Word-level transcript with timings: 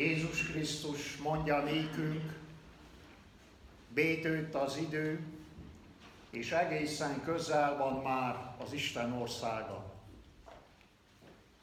Jézus 0.00 0.50
Krisztus 0.50 1.16
mondja 1.16 1.62
nékünk, 1.62 2.32
bétőtt 3.88 4.54
az 4.54 4.76
idő, 4.76 5.26
és 6.30 6.52
egészen 6.52 7.22
közel 7.22 7.76
van 7.76 8.02
már 8.02 8.54
az 8.58 8.72
Isten 8.72 9.12
országa. 9.12 9.94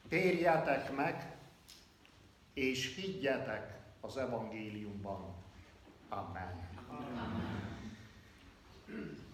Térjetek 0.08 0.96
meg, 0.96 1.36
és 2.54 2.94
higgyetek 2.96 3.78
az 4.00 4.16
evangéliumban. 4.16 5.34
Amen. 6.08 6.68
Amen. 6.88 7.68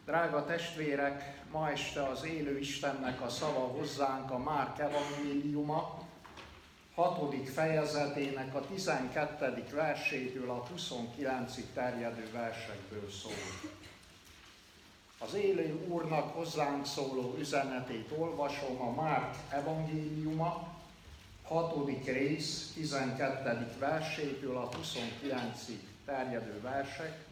Drága 0.05 0.45
testvérek, 0.45 1.43
ma 1.51 1.71
este 1.71 2.03
az 2.03 2.25
élő 2.25 2.59
Istennek 2.59 3.21
a 3.21 3.29
szava 3.29 3.67
hozzánk 3.67 4.31
a 4.31 4.39
Márk 4.39 4.79
evangéliuma, 4.79 6.03
hatodik 6.95 7.49
fejezetének 7.49 8.55
a 8.55 8.67
12. 8.67 9.65
versétől 9.73 10.51
a 10.51 10.63
29-ig 10.77 11.65
terjedő 11.75 12.31
versekből 12.33 13.11
szól. 13.11 13.73
Az 15.19 15.35
élő 15.35 15.87
Úrnak 15.89 16.35
hozzánk 16.35 16.87
szóló 16.87 17.35
üzenetét 17.39 18.11
olvasom 18.19 18.81
a 18.81 19.03
Márk 19.03 19.35
evangéliuma, 19.49 20.69
hatodik 21.43 22.05
rész, 22.05 22.73
12. 22.75 23.77
versétől 23.79 24.57
a 24.57 24.69
29-ig 24.69 25.79
terjedő 26.05 26.61
versek, 26.61 27.25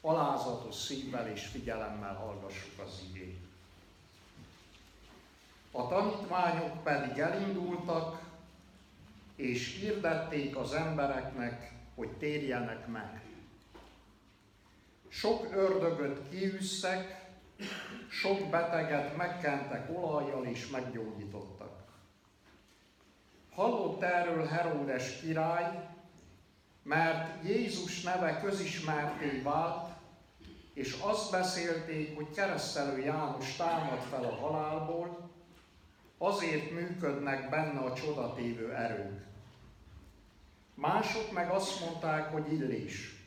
alázatos 0.00 0.74
szívvel 0.74 1.28
és 1.28 1.46
figyelemmel 1.46 2.14
hallgassuk 2.14 2.78
az 2.86 3.02
igét. 3.10 3.38
A 5.72 5.88
tanítványok 5.88 6.82
pedig 6.82 7.18
elindultak, 7.18 8.29
és 9.40 9.78
hirdették 9.80 10.56
az 10.56 10.72
embereknek, 10.72 11.72
hogy 11.94 12.10
térjenek 12.10 12.86
meg. 12.86 13.20
Sok 15.08 15.54
ördögöt 15.54 16.28
kiűsztek, 16.28 17.28
sok 18.08 18.50
beteget 18.50 19.16
megkentek 19.16 19.90
olajjal 19.98 20.46
és 20.46 20.68
meggyógyítottak. 20.68 21.78
Hallott 23.50 24.02
erről 24.02 24.46
Heródes 24.46 25.20
király, 25.20 25.88
mert 26.82 27.44
Jézus 27.44 28.02
neve 28.02 28.40
közismerté 28.40 29.40
vált, 29.42 29.88
és 30.74 30.98
azt 31.00 31.30
beszélték, 31.30 32.16
hogy 32.16 32.30
keresztelő 32.34 32.98
János 32.98 33.56
támad 33.56 34.00
fel 34.00 34.24
a 34.24 34.34
halálból, 34.34 35.30
azért 36.18 36.70
működnek 36.70 37.50
benne 37.50 37.78
a 37.78 37.92
csodatévő 37.92 38.74
erők. 38.74 39.29
Mások 40.80 41.32
meg 41.32 41.50
azt 41.50 41.80
mondták, 41.80 42.32
hogy 42.32 42.52
illés. 42.52 43.24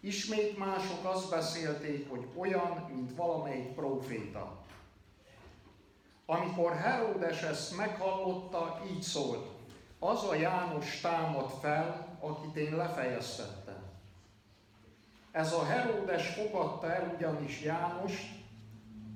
Ismét 0.00 0.58
mások 0.58 1.04
azt 1.04 1.30
beszélték, 1.30 2.10
hogy 2.10 2.26
olyan, 2.36 2.86
mint 2.94 3.16
valamelyik 3.16 3.74
próféta. 3.74 4.58
Amikor 6.26 6.76
Heródes 6.76 7.42
ezt 7.42 7.76
meghallotta, 7.76 8.80
így 8.90 9.02
szólt, 9.02 9.48
az 9.98 10.24
a 10.24 10.34
János 10.34 11.00
támad 11.00 11.50
fel, 11.60 12.18
akit 12.20 12.56
én 12.56 12.76
lefejeztettem. 12.76 13.82
Ez 15.32 15.52
a 15.52 15.64
Heródes 15.64 16.28
fogadta 16.28 16.94
el 16.94 17.14
ugyanis 17.16 17.62
Jánost, 17.62 18.28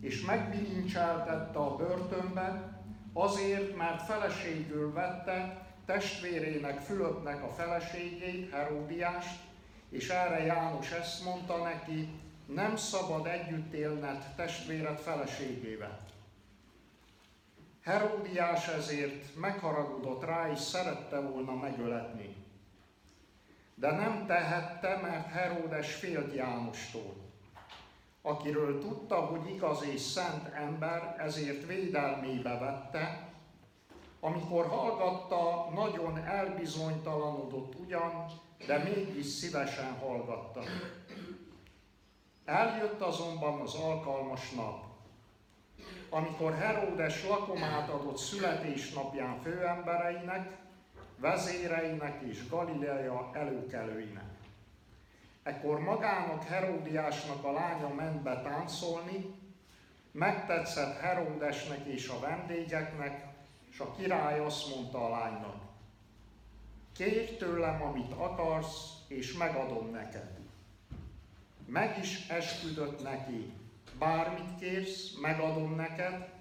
és 0.01 0.25
megbilincseltette 0.25 1.59
a 1.59 1.77
börtönbe, 1.77 2.79
azért, 3.13 3.77
mert 3.77 4.03
feleségül 4.03 4.93
vette 4.93 5.64
testvérének 5.87 6.81
Fülöpnek 6.81 7.43
a 7.43 7.49
feleségét, 7.49 8.51
Heródiást, 8.51 9.41
és 9.89 10.09
erre 10.09 10.45
János 10.45 10.91
ezt 10.91 11.25
mondta 11.25 11.63
neki, 11.63 12.09
nem 12.47 12.77
szabad 12.77 13.27
együtt 13.27 13.73
élned 13.73 14.33
testvéred 14.37 14.99
feleségével. 14.99 16.01
Heródiás 17.83 18.69
ezért 18.69 19.37
megharagudott 19.37 20.25
rá, 20.25 20.51
és 20.51 20.59
szerette 20.59 21.21
volna 21.21 21.55
megöletni. 21.55 22.37
De 23.75 23.91
nem 23.91 24.27
tehette, 24.27 24.97
mert 24.97 25.33
Heródes 25.33 25.95
félt 25.95 26.35
Jánostól, 26.35 27.15
akiről 28.23 28.81
tudta, 28.81 29.15
hogy 29.15 29.55
igaz 29.55 29.85
és 29.93 30.01
szent 30.01 30.55
ember, 30.55 31.17
ezért 31.19 31.67
védelmébe 31.67 32.59
vette, 32.59 33.24
amikor 34.25 34.67
hallgatta, 34.67 35.69
nagyon 35.75 36.25
elbizonytalanodott 36.25 37.75
ugyan, 37.81 38.27
de 38.67 38.79
mégis 38.79 39.27
szívesen 39.27 39.99
hallgatta. 39.99 40.61
Eljött 42.45 43.01
azonban 43.01 43.61
az 43.61 43.75
alkalmas 43.75 44.51
nap, 44.51 44.85
amikor 46.11 46.55
Heródes 46.55 47.27
lakomát 47.29 47.89
adott 47.89 48.17
születésnapján 48.17 49.41
főembereinek, 49.41 50.57
vezéreinek 51.17 52.23
és 52.23 52.49
Galileja 52.49 53.31
előkelőinek. 53.33 54.31
Ekkor 55.43 55.81
magának 55.81 56.45
Heródiásnak 56.45 57.45
a 57.45 57.53
lánya 57.53 57.89
ment 57.89 58.23
be 58.23 58.41
táncolni, 58.43 59.35
megtetszett 60.13 61.01
Heródesnek 61.01 61.85
és 61.87 62.09
a 62.09 62.19
vendégeknek, 62.19 63.34
és 63.75 63.81
a 63.81 63.95
király 63.95 64.39
azt 64.39 64.75
mondta 64.75 65.05
a 65.05 65.09
lánynak, 65.09 65.63
kérj 66.93 67.37
tőlem, 67.37 67.83
amit 67.83 68.13
akarsz, 68.13 68.93
és 69.09 69.33
megadom 69.33 69.91
neked. 69.91 70.39
Meg 71.67 71.99
is 71.99 72.29
esküdött 72.29 73.03
neki, 73.03 73.53
bármit 73.99 74.59
kérsz, 74.59 75.17
megadom 75.21 75.75
neked, 75.75 76.33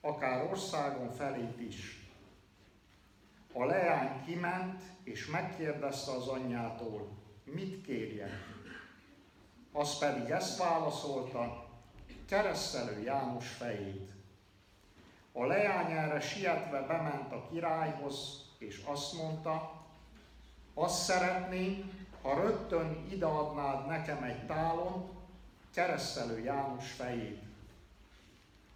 akár 0.00 0.44
országon 0.44 1.12
felét 1.12 1.60
is. 1.60 2.08
A 3.52 3.64
leány 3.64 4.24
kiment, 4.24 4.82
és 5.02 5.26
megkérdezte 5.26 6.12
az 6.12 6.28
anyjától, 6.28 7.08
mit 7.44 7.84
kérjen. 7.84 8.30
Az 9.72 9.98
pedig 9.98 10.30
ezt 10.30 10.58
válaszolta, 10.58 11.68
keresztelő 12.26 13.02
János 13.02 13.48
fejét. 13.48 14.18
A 15.32 15.44
leány 15.44 15.92
erre 15.92 16.20
sietve 16.20 16.80
bement 16.86 17.32
a 17.32 17.48
királyhoz, 17.50 18.44
és 18.58 18.82
azt 18.84 19.14
mondta, 19.22 19.72
azt 20.74 21.04
szeretném, 21.04 21.98
ha 22.22 22.40
rögtön 22.40 23.06
ideadnád 23.10 23.86
nekem 23.86 24.22
egy 24.22 24.46
tálon, 24.46 25.08
keresztelő 25.74 26.38
János 26.38 26.90
fejét. 26.90 27.42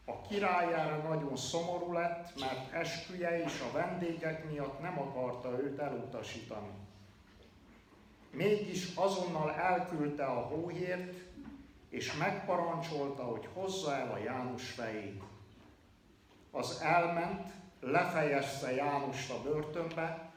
A 0.05 0.21
király 0.21 0.73
erre 0.73 0.97
nagyon 0.97 1.37
szomorú 1.37 1.93
lett, 1.93 2.41
mert 2.41 2.73
esküje 2.73 3.45
és 3.45 3.61
a 3.61 3.73
vendégek 3.73 4.51
miatt 4.51 4.81
nem 4.81 4.99
akarta 4.99 5.61
őt 5.61 5.79
elutasítani. 5.79 6.73
Mégis 8.31 8.95
azonnal 8.95 9.55
elküldte 9.55 10.25
a 10.25 10.41
hóhért, 10.41 11.15
és 11.89 12.17
megparancsolta, 12.17 13.23
hogy 13.23 13.49
hozza 13.53 13.95
el 13.95 14.11
a 14.11 14.19
János 14.19 14.71
fejét. 14.71 15.23
Az 16.55 16.81
elment, 16.81 17.53
lefejezte 17.81 18.75
Jánost 18.75 19.31
a 19.31 19.43
börtönbe, 19.43 20.31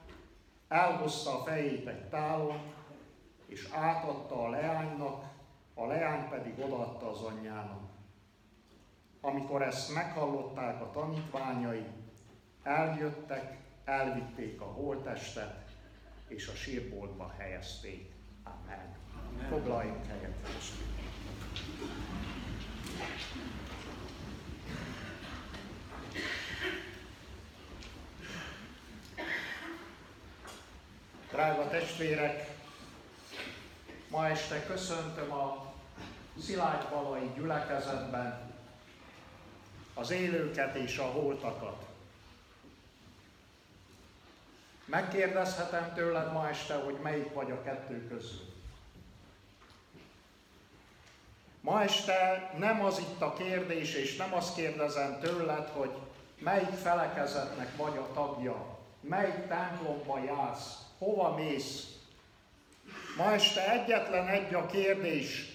elhozta 0.67 1.39
a 1.39 1.43
fejét 1.43 1.87
egy 1.87 2.09
tálon, 2.09 2.59
és 3.45 3.69
átadta 3.73 4.43
a 4.43 4.49
leánynak, 4.49 5.25
a 5.73 5.85
leány 5.85 6.29
pedig 6.29 6.59
odaadta 6.59 7.11
az 7.11 7.21
anyjának. 7.21 7.89
Amikor 9.21 9.61
ezt 9.61 9.93
meghallották 9.93 10.81
a 10.81 10.91
tanítványai, 10.91 11.85
eljöttek, 12.63 13.57
elvitték 13.85 14.61
a 14.61 14.65
holtestet, 14.65 15.65
és 16.27 16.47
a 16.47 16.55
sírboltba 16.55 17.33
helyezték. 17.37 18.11
Amen. 18.43 18.95
Amen. 19.29 19.47
Foglaljunk 19.49 20.05
helyet, 20.05 20.35
Drága 31.37 31.67
testvérek, 31.67 32.49
ma 34.09 34.27
este 34.27 34.65
köszöntöm 34.65 35.31
a 35.31 35.73
Szilágy 36.41 36.87
Balai 36.89 37.31
gyülekezetben 37.35 38.53
az 39.93 40.11
élőket 40.11 40.75
és 40.75 40.97
a 40.97 41.03
holtakat. 41.03 41.85
Megkérdezhetem 44.85 45.93
tőled 45.93 46.31
ma 46.31 46.49
este, 46.49 46.75
hogy 46.75 46.97
melyik 47.01 47.33
vagy 47.33 47.51
a 47.51 47.63
kettő 47.63 48.07
közül. 48.07 48.53
Ma 51.61 51.81
este 51.81 52.51
nem 52.57 52.83
az 52.83 52.99
itt 52.99 53.21
a 53.21 53.33
kérdés, 53.33 53.93
és 53.93 54.15
nem 54.15 54.33
azt 54.33 54.55
kérdezem 54.55 55.19
tőled, 55.19 55.67
hogy 55.67 55.91
melyik 56.39 56.73
felekezetnek 56.73 57.75
vagy 57.75 57.97
a 57.97 58.13
tagja, 58.13 58.77
melyik 59.01 59.47
templomba 59.47 60.23
jársz, 60.23 60.85
hova 60.97 61.35
mész? 61.35 61.87
Ma 63.17 63.33
este 63.33 63.71
egyetlen 63.71 64.27
egy 64.27 64.53
a 64.53 64.65
kérdés, 64.65 65.45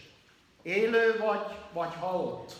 élő 0.63 1.19
vagy, 1.19 1.57
vagy 1.73 1.95
halott? 1.95 2.57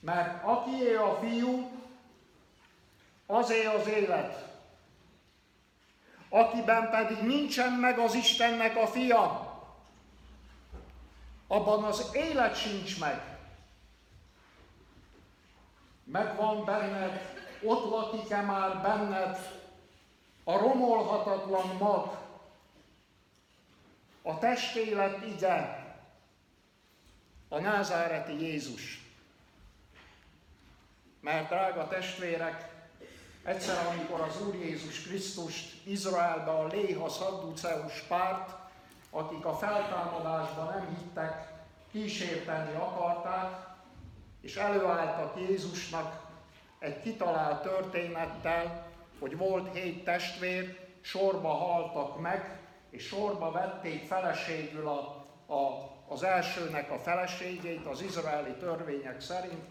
Mert 0.00 0.44
akié 0.44 0.94
a 0.94 1.18
fiú, 1.20 1.70
azé 3.26 3.64
az 3.64 3.86
élet. 3.86 4.48
Akiben 6.28 6.90
pedig 6.90 7.18
nincsen 7.18 7.72
meg 7.72 7.98
az 7.98 8.14
Istennek 8.14 8.76
a 8.76 8.86
fia, 8.86 9.48
abban 11.46 11.84
az 11.84 12.10
élet 12.12 12.56
sincs 12.56 12.98
meg. 12.98 13.38
Megvan 16.04 16.64
benned, 16.64 17.20
ott 17.62 17.90
lakik-e 17.90 18.40
már 18.40 18.80
benned 18.82 19.59
a 20.50 20.58
romolhatatlan 20.58 21.76
mag, 21.78 22.18
a 24.22 24.38
testélet 24.38 25.26
ige, 25.26 25.84
a 27.48 27.58
názáreti 27.58 28.40
Jézus. 28.40 29.04
Mert 31.20 31.48
drága 31.48 31.88
testvérek, 31.88 32.68
egyszer, 33.42 33.86
amikor 33.86 34.20
az 34.20 34.42
Úr 34.46 34.54
Jézus 34.54 35.02
Krisztust 35.02 35.86
Izraelbe 35.86 36.50
a 36.50 36.66
Léha 36.66 37.08
Szadduceus 37.08 38.00
párt, 38.00 38.54
akik 39.10 39.44
a 39.44 39.56
feltámadásban 39.56 40.66
nem 40.66 40.96
hittek, 40.98 41.52
kísérteni 41.90 42.74
akarták, 42.74 43.66
és 44.40 44.56
előálltak 44.56 45.40
Jézusnak 45.40 46.28
egy 46.78 47.00
kitalált 47.02 47.62
történettel, 47.62 48.89
hogy 49.20 49.36
volt 49.36 49.76
hét 49.76 50.04
testvér, 50.04 50.78
sorba 51.00 51.48
haltak 51.48 52.20
meg, 52.20 52.60
és 52.90 53.06
sorba 53.06 53.50
vették 53.50 54.06
feleségül 54.06 54.88
a, 54.88 55.26
a, 55.54 55.90
az 56.08 56.22
elsőnek 56.22 56.90
a 56.90 56.98
feleségét 56.98 57.86
az 57.86 58.02
izraeli 58.02 58.52
törvények 58.52 59.20
szerint, 59.20 59.64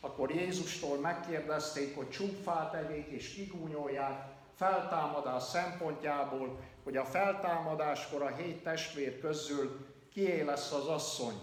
akkor 0.00 0.30
Jézustól 0.30 0.98
megkérdezték, 0.98 1.96
hogy 1.96 2.10
csúfát 2.10 2.70
tegyék 2.70 3.06
és 3.06 3.34
kigúnyolják 3.34 4.24
feltámadás 4.56 5.42
szempontjából, 5.42 6.58
hogy 6.84 6.96
a 6.96 7.04
feltámadáskor 7.04 8.22
a 8.22 8.34
hét 8.34 8.62
testvér 8.62 9.20
közül 9.20 9.86
kié 10.12 10.42
lesz 10.42 10.72
az 10.72 10.86
asszony. 10.86 11.34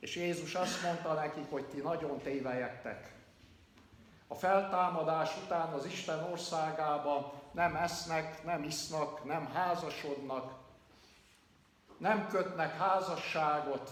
És 0.00 0.16
Jézus 0.16 0.54
azt 0.54 0.82
mondta 0.82 1.12
nekik, 1.12 1.50
hogy 1.50 1.64
ti 1.64 1.80
nagyon 1.80 2.18
tévejektek. 2.18 3.17
A 4.28 4.34
feltámadás 4.34 5.36
után 5.44 5.72
az 5.72 5.84
Isten 5.84 6.30
országába 6.30 7.32
nem 7.52 7.76
esznek, 7.76 8.44
nem 8.44 8.62
isznak, 8.62 9.24
nem 9.24 9.46
házasodnak, 9.52 10.52
nem 11.98 12.28
kötnek 12.28 12.78
házasságot, 12.78 13.90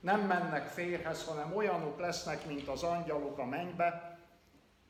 nem 0.00 0.20
mennek 0.20 0.66
férhez, 0.66 1.24
hanem 1.24 1.56
olyanok 1.56 1.98
lesznek, 1.98 2.46
mint 2.46 2.68
az 2.68 2.82
angyalok 2.82 3.38
a 3.38 3.44
mennybe, 3.44 4.18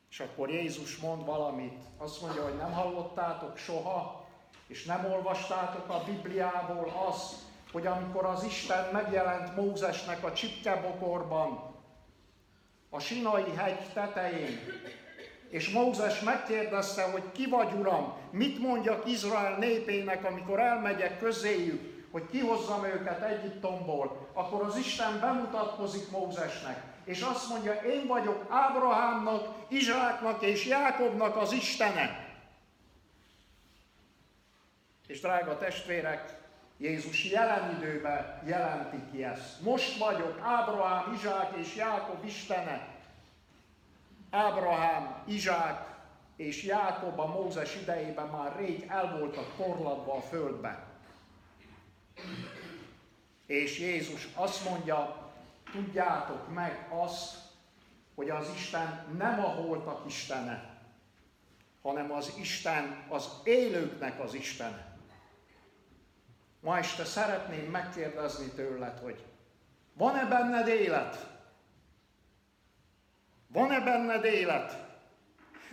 és 0.09 0.19
akkor 0.19 0.49
Jézus 0.49 0.97
mond 0.97 1.25
valamit. 1.25 1.79
Azt 1.97 2.21
mondja, 2.21 2.43
hogy 2.43 2.57
nem 2.57 2.71
hallottátok 2.71 3.57
soha, 3.57 4.25
és 4.67 4.85
nem 4.85 5.05
olvastátok 5.05 5.89
a 5.89 6.03
Bibliából 6.03 6.91
azt, 7.07 7.35
hogy 7.71 7.85
amikor 7.85 8.25
az 8.25 8.43
Isten 8.43 8.89
megjelent 8.91 9.55
Mózesnek 9.55 10.23
a 10.23 10.33
csipkebokorban, 10.33 11.74
a 12.95 12.99
Sinai 12.99 13.55
hegy 13.55 13.93
tetején, 13.93 14.59
és 15.49 15.69
Mózes 15.69 16.19
megkérdezte, 16.19 17.03
hogy 17.03 17.31
ki 17.31 17.45
vagy 17.45 17.73
Uram, 17.73 18.13
mit 18.31 18.59
mondjak 18.59 19.07
Izrael 19.07 19.57
népének, 19.57 20.23
amikor 20.25 20.59
elmegyek 20.59 21.19
közéjük, 21.19 22.07
hogy 22.11 22.29
kihozzam 22.31 22.85
őket 22.85 23.21
Egyiptomból, 23.21 24.27
akkor 24.33 24.61
az 24.61 24.77
Isten 24.77 25.19
bemutatkozik 25.19 26.09
Mózesnek, 26.09 26.83
és 27.05 27.21
azt 27.21 27.49
mondja, 27.49 27.73
én 27.73 28.07
vagyok 28.07 28.45
Ábrahámnak, 28.49 29.55
Izsáknak 29.67 30.41
és 30.41 30.65
Jákobnak 30.65 31.35
az 31.37 31.51
Istene. 31.51 32.23
És 35.07 35.19
drága 35.21 35.57
testvérek, 35.57 36.44
Jézus 36.77 37.25
jelen 37.25 37.75
időben 37.75 38.41
jelenti 38.45 38.97
ki 39.11 39.23
ezt. 39.23 39.61
Most 39.61 39.97
vagyok 39.97 40.39
Ábrahám, 40.43 41.13
Izsák 41.13 41.57
és 41.57 41.75
Jákob 41.75 42.25
Istene. 42.25 42.87
Ábrahám, 44.29 45.23
Izsák 45.27 45.95
és 46.35 46.63
Jákob 46.63 47.19
a 47.19 47.25
Mózes 47.25 47.75
idejében 47.75 48.27
már 48.27 48.55
rég 48.55 48.85
el 48.87 49.17
voltak 49.17 49.55
porladva 49.55 50.13
a 50.13 50.21
földbe. 50.21 50.83
És 53.45 53.79
Jézus 53.79 54.27
azt 54.33 54.69
mondja, 54.69 55.31
tudjátok 55.71 56.53
meg 56.53 56.87
azt, 56.89 57.35
hogy 58.15 58.29
az 58.29 58.49
Isten 58.55 59.05
nem 59.17 59.39
a 59.39 59.47
holtak 59.47 60.05
Istene, 60.07 60.73
hanem 61.81 62.11
az 62.11 62.33
Isten 62.39 63.05
az 63.09 63.29
élőknek 63.43 64.19
az 64.19 64.33
Istene. 64.33 64.94
Ma 66.65 66.77
este 66.77 67.05
szeretném 67.05 67.71
megkérdezni 67.71 68.47
tőled, 68.47 68.99
hogy 68.99 69.25
van-e 69.93 70.25
benned 70.25 70.67
élet? 70.67 71.27
Van-e 73.47 73.79
benned 73.79 74.23
élet? 74.23 74.85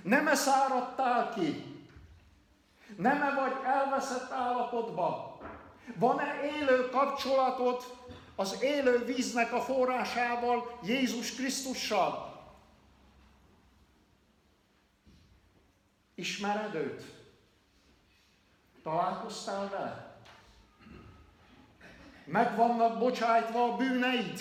Nem-e 0.03 0.35
száradtál 0.35 1.35
ki? 1.35 1.77
Nem-e 2.97 3.35
vagy 3.35 3.53
elveszett 3.65 4.31
állapotban? 4.31 5.41
Van-e 5.97 6.41
élő 6.43 6.89
kapcsolatod 6.89 7.83
az 8.37 8.63
élő 8.63 9.05
víznek 9.05 9.53
a 9.53 9.61
forrásával, 9.61 10.79
Jézus 10.83 11.35
Krisztussal? 11.35 12.43
Ismered 16.15 16.75
őt? 16.75 17.05
Találkoztál 18.83 19.69
vele? 19.69 20.12
Meg 22.25 22.57
vannak 22.57 22.99
bocsájtva 22.99 23.65
a 23.65 23.77
bűneid? 23.77 24.41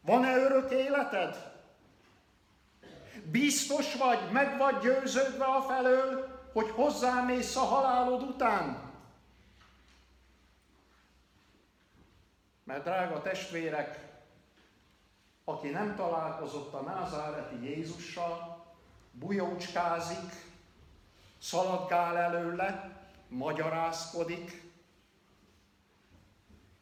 Van-e 0.00 0.36
örök 0.36 0.70
életed? 0.70 1.56
Biztos 3.30 3.94
vagy, 3.94 4.30
meg 4.32 4.58
vagy 4.58 4.78
győződve 4.78 5.44
a 5.44 5.62
felől, 5.62 6.38
hogy 6.52 6.70
hozzámész 6.70 7.56
a 7.56 7.64
halálod 7.64 8.22
után? 8.22 8.92
Mert 12.64 12.84
drága 12.84 13.22
testvérek, 13.22 14.08
aki 15.44 15.68
nem 15.68 15.94
találkozott 15.96 16.72
a 16.74 16.80
názáreti 16.80 17.64
Jézussal, 17.64 18.66
bujócskázik, 19.12 20.46
szaladgál 21.38 22.16
előle, 22.16 22.96
magyarázkodik, 23.28 24.67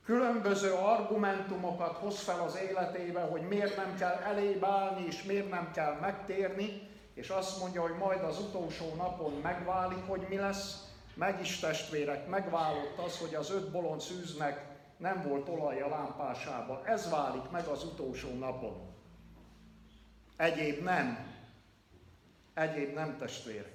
különböző 0.06 0.72
argumentumokat 0.72 1.96
hoz 1.96 2.20
fel 2.20 2.40
az 2.40 2.58
életébe, 2.70 3.20
hogy 3.20 3.42
miért 3.42 3.76
nem 3.76 3.96
kell 3.96 4.14
elébb 4.14 4.64
állni, 4.64 5.06
és 5.06 5.22
miért 5.22 5.50
nem 5.50 5.70
kell 5.72 5.98
megtérni, 6.00 6.88
és 7.14 7.28
azt 7.28 7.60
mondja, 7.60 7.80
hogy 7.80 7.96
majd 7.98 8.22
az 8.22 8.38
utolsó 8.38 8.94
napon 8.94 9.32
megválik, 9.42 10.06
hogy 10.06 10.26
mi 10.28 10.36
lesz. 10.36 10.84
Meg 11.14 11.40
is 11.40 11.58
testvérek, 11.58 12.28
megválott 12.28 12.98
az, 12.98 13.18
hogy 13.18 13.34
az 13.34 13.50
öt 13.50 13.70
bolond 13.70 14.00
szűznek 14.00 14.66
nem 14.96 15.22
volt 15.22 15.48
olaj 15.48 15.80
a 15.80 15.88
lámpásában. 15.88 16.84
Ez 16.84 17.10
válik 17.10 17.50
meg 17.50 17.66
az 17.66 17.84
utolsó 17.84 18.38
napon. 18.38 18.94
Egyéb 20.36 20.82
nem. 20.82 21.34
Egyéb 22.54 22.94
nem 22.94 23.16
testvérek. 23.16 23.74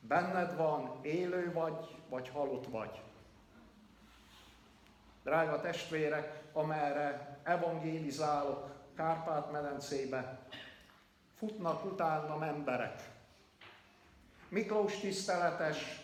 Benned 0.00 0.56
van, 0.56 0.98
élő 1.02 1.52
vagy, 1.52 1.96
vagy 2.08 2.28
halott 2.28 2.66
vagy. 2.66 3.00
Drága 5.28 5.60
testvérek, 5.60 6.42
amerre 6.52 7.38
evangélizálok 7.42 8.70
Kárpát-medencébe, 8.96 10.38
futnak 11.38 11.84
utánam 11.84 12.42
emberek. 12.42 13.02
Miklós 14.48 14.98
tiszteletes, 14.98 16.00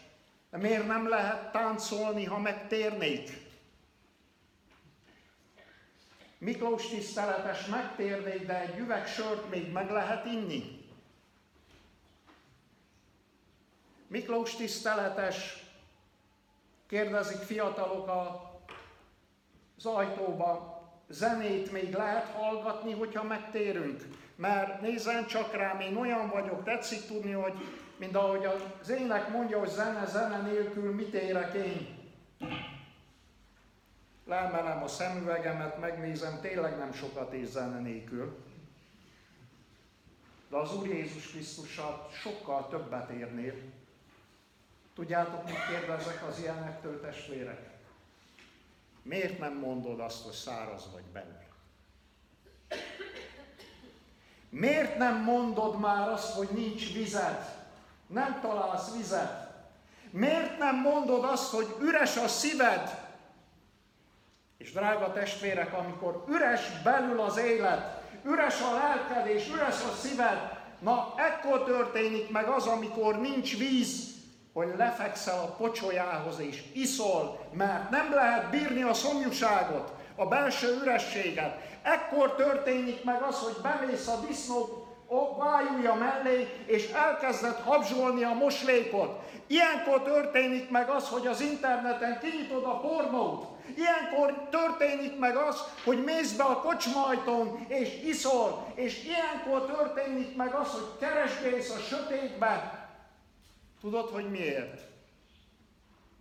de 0.51 0.57
miért 0.57 0.87
nem 0.87 1.09
lehet 1.09 1.53
táncolni, 1.53 2.25
ha 2.25 2.39
megtérnék? 2.39 3.31
Miklós 6.39 6.89
tiszteletes 6.89 7.67
megtérnék, 7.67 8.47
de 8.47 8.61
egy 8.61 8.79
üveg 8.79 9.07
sört 9.07 9.51
még 9.51 9.73
meg 9.73 9.91
lehet 9.91 10.27
inni. 10.27 10.87
Miklós 14.07 14.55
tiszteletes, 14.55 15.65
kérdezik 16.87 17.39
fiatalok 17.39 18.09
a 18.09 18.53
az 19.77 19.87
ajtóba, 19.87 20.83
zenét 21.09 21.73
még 21.73 21.95
lehet 21.95 22.27
hallgatni, 22.27 22.93
hogyha 22.93 23.23
megtérünk. 23.23 24.03
Mert 24.37 24.81
nézzen 24.81 25.27
csak 25.27 25.55
rám, 25.55 25.81
én 25.81 25.97
olyan 25.97 26.29
vagyok, 26.29 26.65
tetszik 26.65 27.07
tudni, 27.07 27.33
hogy 27.33 27.55
mint 27.97 28.17
ahogy 28.17 28.45
az 28.81 28.89
ének 28.89 29.29
mondja, 29.29 29.59
hogy 29.59 29.69
zene, 29.69 30.07
zene 30.07 30.41
nélkül 30.41 30.95
mit 30.95 31.15
érek 31.15 31.55
én. 31.55 32.03
Leemelem 34.27 34.83
a 34.83 34.89
szemüvegemet, 34.89 35.81
megnézem, 35.81 36.41
tényleg 36.41 36.79
nem 36.79 36.93
sokat 36.93 37.33
és 37.33 37.47
zene 37.47 37.79
nélkül. 37.79 38.45
De 40.49 40.57
az 40.57 40.77
Úr 40.77 40.87
Jézus 40.87 41.31
Krisztussal 41.31 42.09
sokkal 42.13 42.69
többet 42.69 43.11
érnél. 43.11 43.55
Tudjátok, 44.95 45.45
mit 45.45 45.67
kérdezek 45.69 46.27
az 46.29 46.39
ilyenektől, 46.39 47.01
testvérek? 47.01 47.74
Miért 49.05 49.39
nem 49.39 49.59
mondod 49.59 50.01
azt, 50.01 50.25
hogy 50.25 50.33
száraz 50.33 50.93
vagy 50.93 51.05
belül? 51.13 51.43
Miért 54.49 54.99
nem 54.99 55.23
mondod 55.23 55.81
már 55.81 56.09
azt, 56.09 56.35
hogy 56.35 56.49
nincs 56.53 56.93
vized? 56.93 57.63
Nem 58.07 58.41
találsz 58.41 58.97
vizet? 58.97 59.53
Miért 60.11 60.59
nem 60.59 60.77
mondod 60.77 61.25
azt, 61.25 61.51
hogy 61.51 61.77
üres 61.81 62.17
a 62.17 62.29
szíved? 62.29 63.03
És 64.57 64.73
drága 64.73 65.13
testvérek, 65.13 65.73
amikor 65.73 66.25
üres 66.29 66.83
belül 66.83 67.21
az 67.21 67.37
élet, 67.37 68.03
üres 68.25 68.61
a 68.61 68.75
lelked 68.75 69.27
és 69.27 69.49
üres 69.49 69.85
a 69.85 69.95
szíved, 69.95 70.63
na 70.79 71.15
ekkor 71.17 71.65
történik 71.65 72.31
meg 72.31 72.49
az, 72.49 72.67
amikor 72.67 73.21
nincs 73.21 73.59
víz, 73.59 74.14
hogy 74.55 74.75
lefekszel 74.77 75.39
a 75.39 75.55
pocsolyához 75.55 76.39
és 76.39 76.63
iszol, 76.73 77.39
mert 77.53 77.91
nem 77.91 78.15
lehet 78.15 78.51
bírni 78.51 78.83
a 78.83 78.95
szomjúságot, 78.95 79.93
a 80.17 80.27
belső 80.27 80.79
ürességet. 80.83 81.57
Ekkor 81.83 82.35
történik 82.35 83.05
meg 83.05 83.23
az, 83.23 83.39
hogy 83.39 83.57
bemész 83.63 84.09
a 84.09 84.21
disznó 84.27 84.87
vájúja 85.39 85.95
mellé, 85.95 86.49
és 86.67 86.91
elkezdett 86.91 87.63
habzsolni 87.63 88.23
a 88.23 88.33
moslékot. 88.33 89.23
Ilyenkor 89.47 90.03
történik 90.03 90.71
meg 90.71 90.89
az, 90.89 91.09
hogy 91.09 91.27
az 91.27 91.41
interneten 91.41 92.19
kinyitod 92.21 92.65
a 92.65 92.81
pornót. 92.81 93.47
Ilyenkor 93.77 94.49
történik 94.51 95.19
meg 95.19 95.37
az, 95.37 95.65
hogy 95.85 96.05
mész 96.05 96.33
be 96.33 96.43
a 96.43 96.61
kocsmajton, 96.61 97.67
és 97.69 98.03
iszol. 98.05 98.67
És 98.75 99.05
ilyenkor 99.05 99.77
történik 99.77 100.37
meg 100.37 100.55
az, 100.55 100.69
hogy 100.69 100.89
keresgélsz 101.01 101.71
a 101.71 101.79
sötétbe, 101.79 102.84
Tudod, 103.85 104.11
hogy 104.11 104.31
miért? 104.31 104.81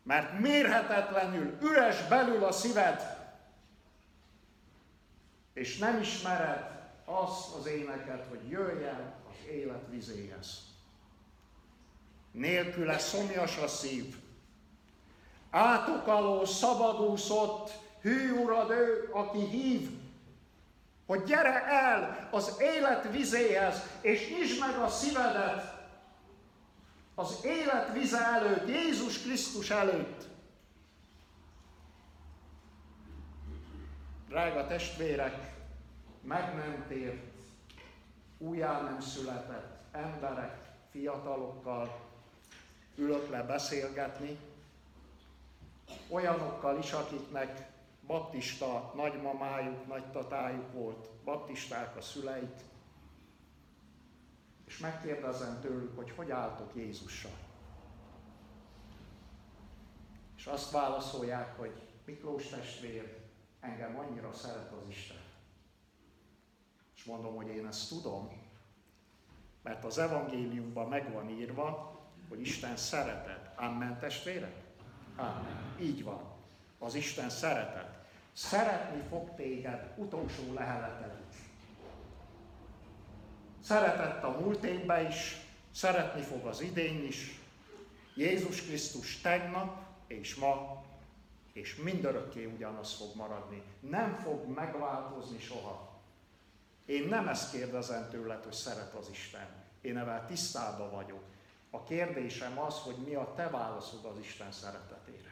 Mert 0.04 0.40
mérhetetlenül 0.40 1.58
üres 1.62 2.08
belül 2.08 2.44
a 2.44 2.52
szíved, 2.52 3.18
és 5.54 5.78
nem 5.78 6.00
ismered 6.00 6.92
azt 7.06 7.56
az 7.56 7.66
éneket, 7.66 8.26
hogy 8.30 8.50
jöjj 8.50 8.84
el 8.84 9.14
az 9.30 9.48
élet 9.52 9.84
vizéhez. 9.90 10.62
Nélküle 12.32 12.98
szomjas 12.98 13.58
a 13.58 13.68
szív. 13.68 14.16
Átokaló, 15.50 16.46
szabadúszott, 16.46 17.72
hű 18.02 18.32
urad 18.32 18.70
ő, 18.70 19.10
aki 19.12 19.46
hív, 19.46 19.90
hogy 21.06 21.24
gyere 21.24 21.66
el 21.66 22.30
az 22.32 22.58
élet 22.60 23.12
vizéhez, 23.12 23.82
és 24.02 24.30
nyisd 24.30 24.60
meg 24.60 24.78
a 24.78 24.90
szívedet, 24.90 25.73
az 27.16 27.40
élet 27.44 27.94
vize 27.94 28.26
előtt, 28.26 28.68
Jézus 28.68 29.22
Krisztus 29.22 29.70
előtt. 29.70 30.28
Drága 34.28 34.68
testvérek, 34.68 35.54
meg 36.22 36.56
nem 36.56 36.86
tért, 36.88 37.24
újjá 38.38 38.82
nem 38.82 39.02
született 39.02 39.82
emberek, 39.92 40.58
fiatalokkal 40.92 42.00
ülök 42.96 43.30
le 43.30 43.44
beszélgetni, 43.44 44.38
olyanokkal 46.10 46.78
is, 46.78 46.92
akiknek 46.92 47.72
baptista 48.08 48.92
nagymamájuk, 48.96 49.88
nagytatájuk 49.88 50.74
volt, 50.74 51.10
baptisták 51.24 51.98
a 51.98 52.02
szüleik, 52.02 52.56
és 54.74 54.80
megkérdezem 54.80 55.60
tőlük, 55.62 55.96
hogy 55.96 56.12
hogy 56.16 56.32
álltok 56.32 56.72
Jézussal. 56.76 57.32
És 60.36 60.46
azt 60.46 60.72
válaszolják, 60.72 61.58
hogy 61.58 61.82
Miklós 62.06 62.48
testvér, 62.48 63.18
engem 63.60 63.98
annyira 63.98 64.34
szeret 64.34 64.72
az 64.72 64.90
Isten. 64.90 65.22
És 66.96 67.04
mondom, 67.04 67.36
hogy 67.36 67.48
én 67.48 67.68
ezt 67.68 67.90
tudom, 67.90 68.30
mert 69.62 69.86
az 69.86 69.98
evangéliumban 69.98 70.88
meg 70.88 71.12
van 71.12 71.30
írva, 71.30 72.00
hogy 72.30 72.42
Isten 72.42 72.78
szeretet. 72.78 73.60
Amen, 73.60 74.00
testvérek? 74.00 74.56
Amen. 75.16 75.76
Így 75.80 76.04
van. 76.04 76.22
Az 76.80 76.96
Isten 76.96 77.30
szeretet. 77.30 78.06
Szeretni 78.32 79.02
fog 79.10 79.36
téged 79.36 79.94
utolsó 79.98 80.54
leheleted 80.54 81.23
Szeretett 83.64 84.24
a 84.24 84.40
múlt 84.40 84.64
évben 84.64 85.08
is, 85.08 85.38
szeretni 85.72 86.22
fog 86.22 86.46
az 86.46 86.62
idén 86.62 87.06
is. 87.06 87.40
Jézus 88.16 88.62
Krisztus 88.62 89.22
tegnap 89.22 89.82
és 90.08 90.36
ma 90.36 90.84
és 91.54 91.76
mindörökké 91.76 92.46
ugyanaz 92.46 92.94
fog 92.94 93.16
maradni. 93.16 93.62
Nem 93.80 94.16
fog 94.16 94.48
megváltozni 94.48 95.40
soha. 95.40 96.00
Én 96.86 97.08
nem 97.08 97.28
ezt 97.28 97.52
kérdezem 97.52 98.10
tőled, 98.10 98.44
hogy 98.44 98.54
szeret 98.54 98.94
az 98.94 99.10
Isten. 99.12 99.48
Én 99.82 99.98
ebben 99.98 100.26
tisztában 100.26 100.92
vagyok. 100.92 101.24
A 101.70 101.84
kérdésem 101.84 102.60
az, 102.60 102.80
hogy 102.80 102.96
mi 103.06 103.14
a 103.14 103.34
te 103.36 103.50
válaszod 103.50 104.06
az 104.06 104.20
Isten 104.20 104.52
szeretetére. 104.52 105.23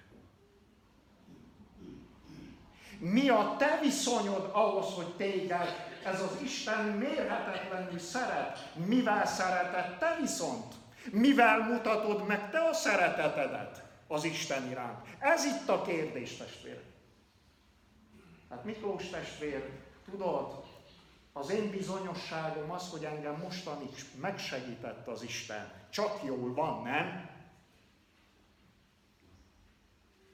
Mi 3.03 3.29
a 3.29 3.55
te 3.57 3.79
viszonyod 3.81 4.49
ahhoz, 4.51 4.93
hogy 4.93 5.15
téged 5.15 5.89
ez 6.05 6.21
az 6.21 6.41
Isten 6.43 6.85
mérhetetlenül 6.85 7.99
szeret. 7.99 8.73
Mivel 8.85 9.25
szeretett 9.25 9.99
te 9.99 10.17
viszont? 10.19 10.73
Mivel 11.11 11.59
mutatod 11.59 12.27
meg 12.27 12.49
te 12.51 12.59
a 12.59 12.73
szeretetedet 12.73 13.83
az 14.07 14.23
Isten 14.23 14.69
iránt? 14.69 15.07
Ez 15.19 15.45
itt 15.45 15.69
a 15.69 15.81
kérdés, 15.81 16.37
testvér. 16.37 16.81
Hát 18.49 18.63
Miklós 18.63 19.09
testvér, 19.09 19.69
tudod, 20.11 20.63
az 21.33 21.49
én 21.49 21.69
bizonyosságom 21.69 22.71
az, 22.71 22.89
hogy 22.89 23.03
engem 23.03 23.39
mostanig 23.43 23.89
megsegített 24.21 25.07
az 25.07 25.23
Isten. 25.23 25.71
Csak 25.89 26.19
jól 26.23 26.53
van, 26.53 26.83
nem? 26.83 27.29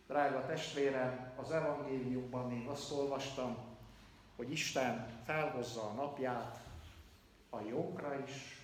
Drága 0.07 0.45
testvérem, 0.45 1.33
az 1.35 1.51
evangéliumban 1.51 2.51
még 2.51 2.67
azt 2.67 2.91
olvastam, 2.91 3.57
hogy 4.35 4.51
Isten 4.51 5.21
felhozza 5.25 5.81
a 5.81 5.93
napját 5.93 6.59
a 7.49 7.59
jókra 7.61 8.19
is, 8.19 8.61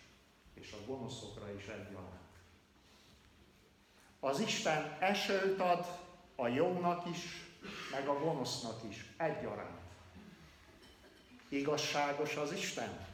és 0.53 0.71
a 0.71 0.85
gonoszokra 0.85 1.53
is 1.53 1.67
egyaránt. 1.67 2.21
Az 4.19 4.39
Isten 4.39 4.97
esőt 4.99 5.59
ad 5.59 5.85
a 6.35 6.47
jónak 6.47 7.09
is, 7.09 7.45
meg 7.91 8.07
a 8.07 8.19
gonosznak 8.19 8.83
is 8.89 9.13
egyaránt. 9.17 9.81
Igazságos 11.49 12.35
az 12.35 12.51
Isten? 12.51 13.05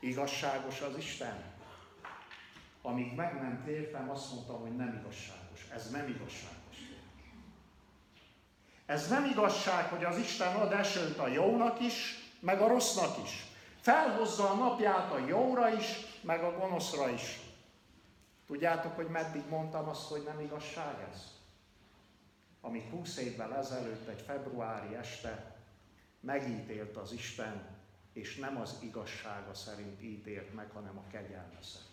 Igazságos 0.00 0.80
az 0.80 0.96
Isten? 0.96 1.54
Amíg 2.82 3.14
meg 3.14 3.40
nem 3.40 3.62
tértem, 3.64 4.10
azt 4.10 4.32
mondtam, 4.32 4.60
hogy 4.60 4.76
nem 4.76 4.98
igazságos. 5.00 5.45
Ez 5.74 5.90
nem 5.90 6.08
igazságos. 6.08 6.76
Ez 8.86 9.08
nem 9.08 9.24
igazság, 9.24 9.88
hogy 9.88 10.04
az 10.04 10.18
Isten 10.18 10.56
ad 10.56 10.72
esőt 10.72 11.18
a 11.18 11.28
jónak 11.28 11.80
is, 11.80 12.14
meg 12.40 12.60
a 12.60 12.68
rossznak 12.68 13.24
is. 13.24 13.44
Felhozza 13.80 14.50
a 14.50 14.54
napját 14.54 15.12
a 15.12 15.26
jóra 15.26 15.68
is, 15.68 15.86
meg 16.20 16.42
a 16.42 16.58
gonoszra 16.58 17.08
is. 17.08 17.40
Tudjátok, 18.46 18.96
hogy 18.96 19.08
meddig 19.08 19.48
mondtam 19.48 19.88
azt, 19.88 20.08
hogy 20.08 20.22
nem 20.22 20.40
igazság 20.40 21.08
ez? 21.12 21.34
Ami 22.60 22.88
20 22.90 23.16
évvel 23.16 23.56
ezelőtt 23.56 24.08
egy 24.08 24.20
februári 24.20 24.94
este 24.94 25.56
megítélt 26.20 26.96
az 26.96 27.12
Isten, 27.12 27.76
és 28.12 28.36
nem 28.36 28.56
az 28.60 28.78
igazsága 28.80 29.54
szerint 29.54 30.02
ítélt 30.02 30.54
meg, 30.54 30.70
hanem 30.70 30.98
a 30.98 31.10
kegyelme 31.10 31.58
szerint. 31.60 31.85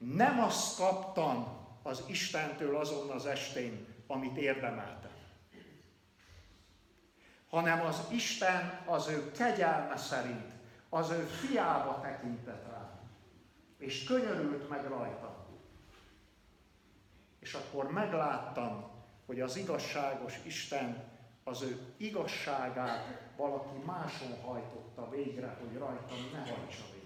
Nem 0.00 0.40
azt 0.40 0.76
kaptam 0.76 1.58
az 1.82 2.02
Istentől 2.06 2.76
azon 2.76 3.10
az 3.10 3.26
estén, 3.26 3.86
amit 4.06 4.36
érdemeltem. 4.36 5.10
Hanem 7.48 7.80
az 7.86 8.02
Isten 8.10 8.82
az 8.86 9.08
ő 9.08 9.30
kegyelme 9.30 9.96
szerint, 9.96 10.52
az 10.88 11.10
ő 11.10 11.22
fiába 11.24 12.00
tekintett 12.00 12.66
rá, 12.70 13.00
és 13.78 14.04
könyörült 14.04 14.68
meg 14.68 14.84
rajta. 14.84 15.46
És 17.38 17.54
akkor 17.54 17.90
megláttam, 17.90 18.90
hogy 19.26 19.40
az 19.40 19.56
igazságos 19.56 20.38
Isten 20.44 21.08
az 21.44 21.62
ő 21.62 21.94
igazságát 21.96 23.32
valaki 23.36 23.76
máson 23.84 24.40
hajtotta 24.44 25.10
végre, 25.10 25.56
hogy 25.60 25.78
rajtam 25.78 26.18
ne 26.32 26.38
hajtsa 26.38 26.82
végre. 26.92 26.99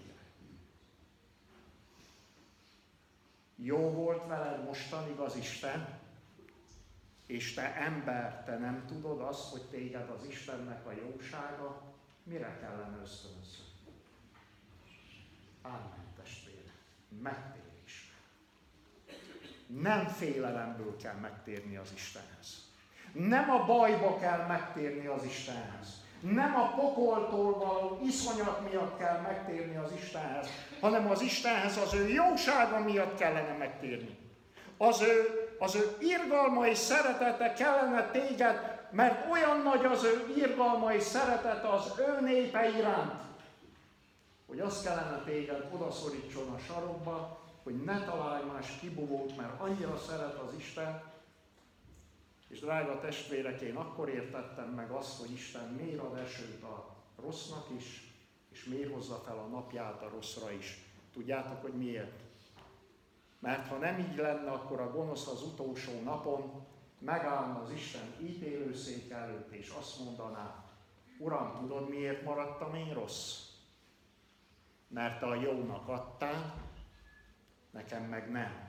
Jó 3.55 3.77
volt 3.77 4.27
veled 4.27 4.63
mostanig 4.63 5.17
az 5.17 5.35
Isten, 5.35 5.99
és 7.25 7.53
te 7.53 7.75
ember, 7.75 8.43
te 8.43 8.57
nem 8.57 8.85
tudod 8.87 9.21
azt, 9.21 9.51
hogy 9.51 9.61
téged 9.61 10.09
az 10.09 10.25
Istennek 10.27 10.85
a 10.85 10.91
jósága 10.91 11.81
mire 12.23 12.57
kellene 12.61 12.97
ösztönözni. 13.01 13.63
Ámen, 15.61 16.13
testvére. 16.15 16.73
Megtérés. 17.21 18.13
Nem 19.67 20.07
félelemből 20.07 20.97
kell 20.97 21.15
megtérni 21.15 21.75
az 21.75 21.91
Istenhez. 21.93 22.69
Nem 23.11 23.49
a 23.49 23.65
bajba 23.65 24.19
kell 24.19 24.45
megtérni 24.45 25.05
az 25.05 25.23
Istenhez. 25.23 26.04
Nem 26.19 26.55
a 26.55 26.67
pokoltól 26.75 27.57
való 27.57 27.99
iszonyat 28.05 28.69
miatt 28.69 28.97
kell 28.97 29.19
megtérni 29.19 29.75
az 29.75 29.91
Istenhez, 29.91 30.47
hanem 30.81 31.09
az 31.09 31.21
Istenhez 31.21 31.77
az 31.77 31.93
ő 31.93 32.07
jósága 32.09 32.79
miatt 32.79 33.17
kellene 33.17 33.57
megtérni. 33.57 34.17
Az 34.77 35.01
ő 35.01 35.45
az 35.59 35.75
ő 35.75 35.97
irgalma 35.99 36.67
és 36.67 36.77
szeretete 36.77 37.53
kellene 37.53 38.09
téged, 38.11 38.87
mert 38.91 39.31
olyan 39.31 39.61
nagy 39.61 39.85
az 39.85 40.03
ő 40.03 40.33
irgalma 40.37 40.93
és 40.93 41.03
szeretete 41.03 41.67
az 41.69 41.91
ő 41.97 42.21
népe 42.21 42.69
iránt, 42.77 43.21
hogy 44.47 44.59
azt 44.59 44.83
kellene 44.83 45.21
téged 45.25 45.67
odaszorítson 45.73 46.53
a 46.53 46.59
sarokba, 46.59 47.39
hogy 47.63 47.83
ne 47.83 48.03
találj 48.03 48.43
más 48.53 48.67
kibúvót, 48.79 49.37
mert 49.37 49.59
annyira 49.61 49.97
szeret 49.97 50.37
az 50.47 50.53
Isten, 50.57 51.03
és 52.55 52.61
drága 52.61 52.99
testvérek, 52.99 53.61
én 53.61 53.75
akkor 53.75 54.09
értettem 54.09 54.69
meg 54.69 54.91
azt, 54.91 55.19
hogy 55.19 55.31
Isten 55.31 55.67
miért 55.67 55.99
ad 55.99 56.17
esőt 56.17 56.63
a 56.63 56.95
rossznak 57.21 57.65
is, 57.77 58.13
és 58.51 58.63
miért 58.63 58.93
hozza 58.93 59.15
fel 59.15 59.37
a 59.37 59.47
napját 59.47 60.01
a 60.01 60.09
rosszra 60.09 60.51
is. 60.51 60.83
Tudjátok, 61.13 61.61
hogy 61.61 61.73
miért? 61.73 62.21
Mert 63.39 63.67
ha 63.67 63.77
nem 63.77 63.99
így 63.99 64.15
lenne, 64.15 64.51
akkor 64.51 64.79
a 64.79 64.91
gonosz 64.91 65.27
az 65.27 65.43
utolsó 65.43 66.01
napon 66.03 66.65
megállna 66.99 67.61
az 67.61 67.71
Isten 67.71 68.13
ítélőszék 68.21 69.09
előtt, 69.09 69.51
és 69.51 69.69
azt 69.69 69.99
mondaná, 70.03 70.63
Uram, 71.19 71.57
tudod 71.59 71.89
miért 71.89 72.23
maradtam 72.23 72.75
én 72.75 72.93
rossz? 72.93 73.39
Mert 74.87 75.21
a 75.21 75.35
jónak 75.35 75.87
adtál, 75.87 76.55
nekem 77.71 78.03
meg 78.03 78.31
nem. 78.31 78.64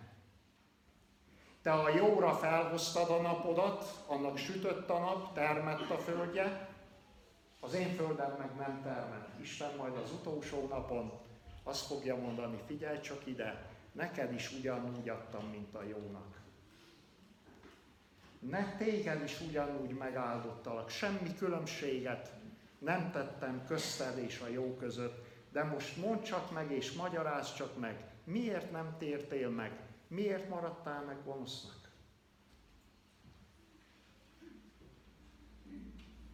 Te 1.66 1.73
a 1.73 1.88
jóra 1.88 2.35
felhoztad 2.35 3.11
a 3.11 3.20
napodat, 3.20 4.04
annak 4.06 4.37
sütött 4.37 4.90
a 4.90 4.99
nap, 4.99 5.35
termett 5.35 5.90
a 5.90 5.99
földje, 5.99 6.68
az 7.61 7.75
én 7.75 7.94
földem 7.94 8.35
meg 8.38 8.54
nem 8.56 8.82
termett. 8.82 9.28
Isten 9.40 9.70
majd 9.76 9.96
az 9.96 10.12
utolsó 10.12 10.66
napon 10.68 11.12
azt 11.62 11.87
fogja 11.87 12.16
mondani, 12.16 12.58
figyelj 12.66 13.00
csak 13.00 13.26
ide, 13.26 13.66
neked 13.92 14.32
is 14.32 14.52
ugyanúgy 14.52 15.08
adtam, 15.08 15.49
mint 15.50 15.75
a 15.75 15.82
jónak. 15.82 16.40
Ne 18.38 18.76
téged 18.76 19.23
is 19.23 19.40
ugyanúgy 19.40 19.90
megáldottalak, 19.90 20.90
semmi 20.90 21.35
különbséget 21.38 22.32
nem 22.78 23.11
tettem 23.11 23.64
közted 23.66 24.18
és 24.18 24.40
a 24.40 24.49
jó 24.49 24.76
között, 24.76 25.25
de 25.52 25.64
most 25.64 25.96
mondd 25.96 26.23
csak 26.23 26.50
meg 26.50 26.70
és 26.70 26.92
magyarázd 26.92 27.54
csak 27.54 27.78
meg, 27.78 28.04
miért 28.25 28.70
nem 28.70 28.94
tértél 28.99 29.49
meg, 29.49 29.86
miért 30.08 30.48
maradtál 30.48 31.04
meg 31.04 31.25
gonosznak. 31.25 31.90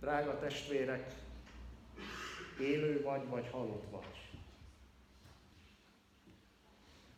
Drága 0.01 0.39
testvérek, 0.39 1.15
élő 2.61 3.03
vagy, 3.03 3.29
vagy 3.29 3.49
halott 3.51 3.91
vagy. 3.91 4.31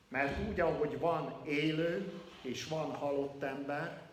Mert 0.09 0.49
úgy, 0.49 0.61
ahogy 0.61 0.99
van 0.99 1.47
élő 1.47 2.23
és 2.43 2.67
van 2.69 2.91
halott 2.95 3.43
ember, 3.43 4.09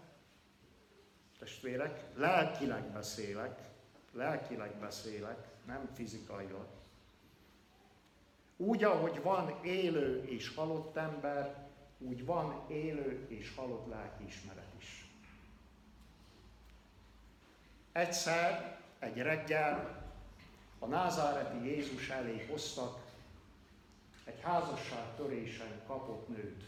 testvérek, 1.40 2.04
lelkileg 2.16 2.92
beszélek, 2.92 3.70
lelkileg 4.12 4.76
beszélek, 4.80 5.48
nem 5.66 5.90
fizikailag. 5.94 6.68
Úgy, 8.58 8.84
ahogy 8.84 9.22
van 9.22 9.64
élő 9.64 10.24
és 10.24 10.56
halott 10.56 10.98
ember, 10.98 11.70
úgy 12.02 12.26
van 12.26 12.66
élő 12.68 13.26
és 13.30 13.56
halott 13.56 13.88
lelkiismeret 13.88 14.74
is. 14.78 15.06
Egyszer, 17.92 18.80
egy 19.00 19.18
reggel 19.18 20.06
a 20.80 20.86
názáreti 20.86 21.66
Jézus 21.66 22.10
elé 22.10 22.46
hoztak 22.50 23.00
egy 24.24 24.42
házasság 24.42 25.16
törésen 25.16 25.82
kapott 25.88 26.28
nőt. 26.28 26.64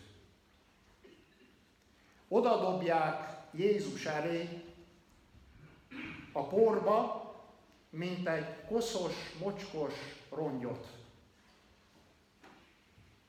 Oda 2.28 2.60
dobják 2.60 3.42
Jézus 3.52 4.06
elé 4.06 4.64
a 6.32 6.48
porba, 6.48 7.22
mint 7.90 8.28
egy 8.28 8.66
koszos, 8.68 9.14
mocskos 9.40 9.94
rongyot. 10.30 11.03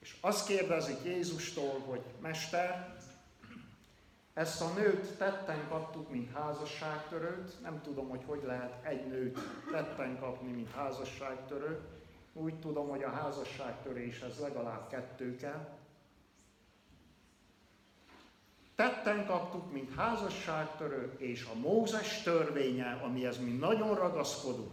És 0.05 0.17
azt 0.21 0.47
kérdezik 0.47 1.05
Jézustól, 1.05 1.81
hogy 1.87 2.01
Mester, 2.21 2.97
ezt 4.35 4.61
a 4.61 4.73
nőt 4.73 5.19
tetten 5.19 5.69
kaptuk, 5.69 6.11
mint 6.11 6.33
házasságtörőt. 6.33 7.63
Nem 7.63 7.83
tudom, 7.83 8.09
hogy 8.09 8.23
hogy 8.27 8.43
lehet 8.47 8.87
egy 8.87 9.07
nőt 9.07 9.39
tetten 9.71 10.19
kapni, 10.19 10.51
mint 10.51 10.71
házasságtörőt. 10.71 11.81
Úgy 12.33 12.61
tudom, 12.61 12.89
hogy 12.89 13.03
a 13.03 13.11
házasságtöréshez 13.11 14.39
legalább 14.39 14.89
kettő 14.89 15.37
kell. 15.37 15.69
Tetten 18.75 19.27
kaptuk, 19.27 19.73
mint 19.73 19.95
házasságtörő, 19.95 21.15
és 21.19 21.49
a 21.55 21.59
Mózes 21.59 22.23
törvénye, 22.23 23.01
amihez 23.05 23.39
mi 23.39 23.51
nagyon 23.51 23.95
ragaszkodunk. 23.95 24.73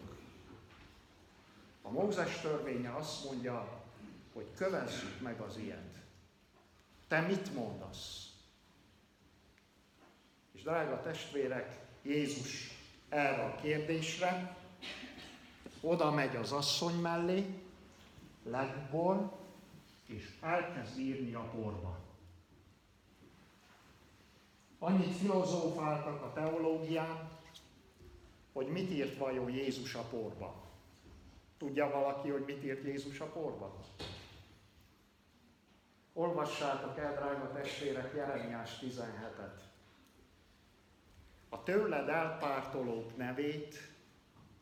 A 1.81 1.91
Mózes 1.91 2.41
törvénye 2.41 2.95
azt 2.95 3.25
mondja, 3.25 3.80
hogy 4.33 4.47
kövezzük 4.55 5.21
meg 5.21 5.39
az 5.39 5.57
ilyet. 5.57 5.99
Te 7.07 7.21
mit 7.21 7.53
mondasz? 7.53 8.29
És 10.51 10.61
drága 10.61 11.01
testvérek, 11.01 11.79
Jézus 12.01 12.77
erre 13.09 13.43
a 13.43 13.55
kérdésre 13.55 14.57
oda 15.81 16.11
megy 16.11 16.35
az 16.35 16.51
asszony 16.51 16.95
mellé, 16.95 17.45
legbor, 18.43 19.31
és 20.07 20.37
elkezd 20.41 20.99
írni 20.99 21.33
a 21.33 21.49
porba. 21.55 21.99
Annyit 24.79 25.15
filozófáltak 25.15 26.21
a 26.21 26.33
teológián, 26.33 27.29
hogy 28.53 28.67
mit 28.67 28.91
írt 28.91 29.17
vajon 29.17 29.51
Jézus 29.51 29.95
a 29.95 30.01
porba. 30.01 30.55
Tudja 31.57 31.89
valaki, 31.89 32.29
hogy 32.29 32.43
mit 32.45 32.63
írt 32.63 32.83
Jézus 32.83 33.19
a 33.19 33.25
porba? 33.25 33.79
Olvassátok 36.13 36.97
el, 36.97 37.13
drága 37.13 37.51
testvérek, 37.51 38.13
Jeremiás 38.15 38.79
17-et. 38.81 39.59
A 41.49 41.63
tőled 41.63 42.09
elpártolók 42.09 43.17
nevét 43.17 43.75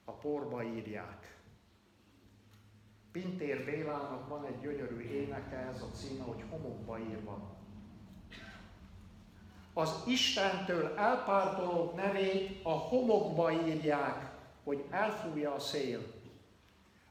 a 0.06 0.12
porba 0.12 0.64
írják. 0.64 1.38
Pintér 3.12 3.66
Bélának 3.66 4.28
van 4.28 4.46
egy 4.46 4.60
gyönyörű 4.60 5.02
éneke, 5.02 5.58
ez 5.58 5.82
a 5.82 5.92
címe, 5.92 6.24
hogy 6.24 6.44
homokba 6.50 7.00
írva. 7.00 7.58
Az 9.74 10.04
Istentől 10.08 10.98
elpártolók 10.98 11.96
nevét 11.96 12.66
a 12.66 12.72
homokba 12.72 13.52
írják, 13.52 14.32
hogy 14.64 14.86
elfújja 14.90 15.54
a 15.54 15.60
szél. 15.60 16.00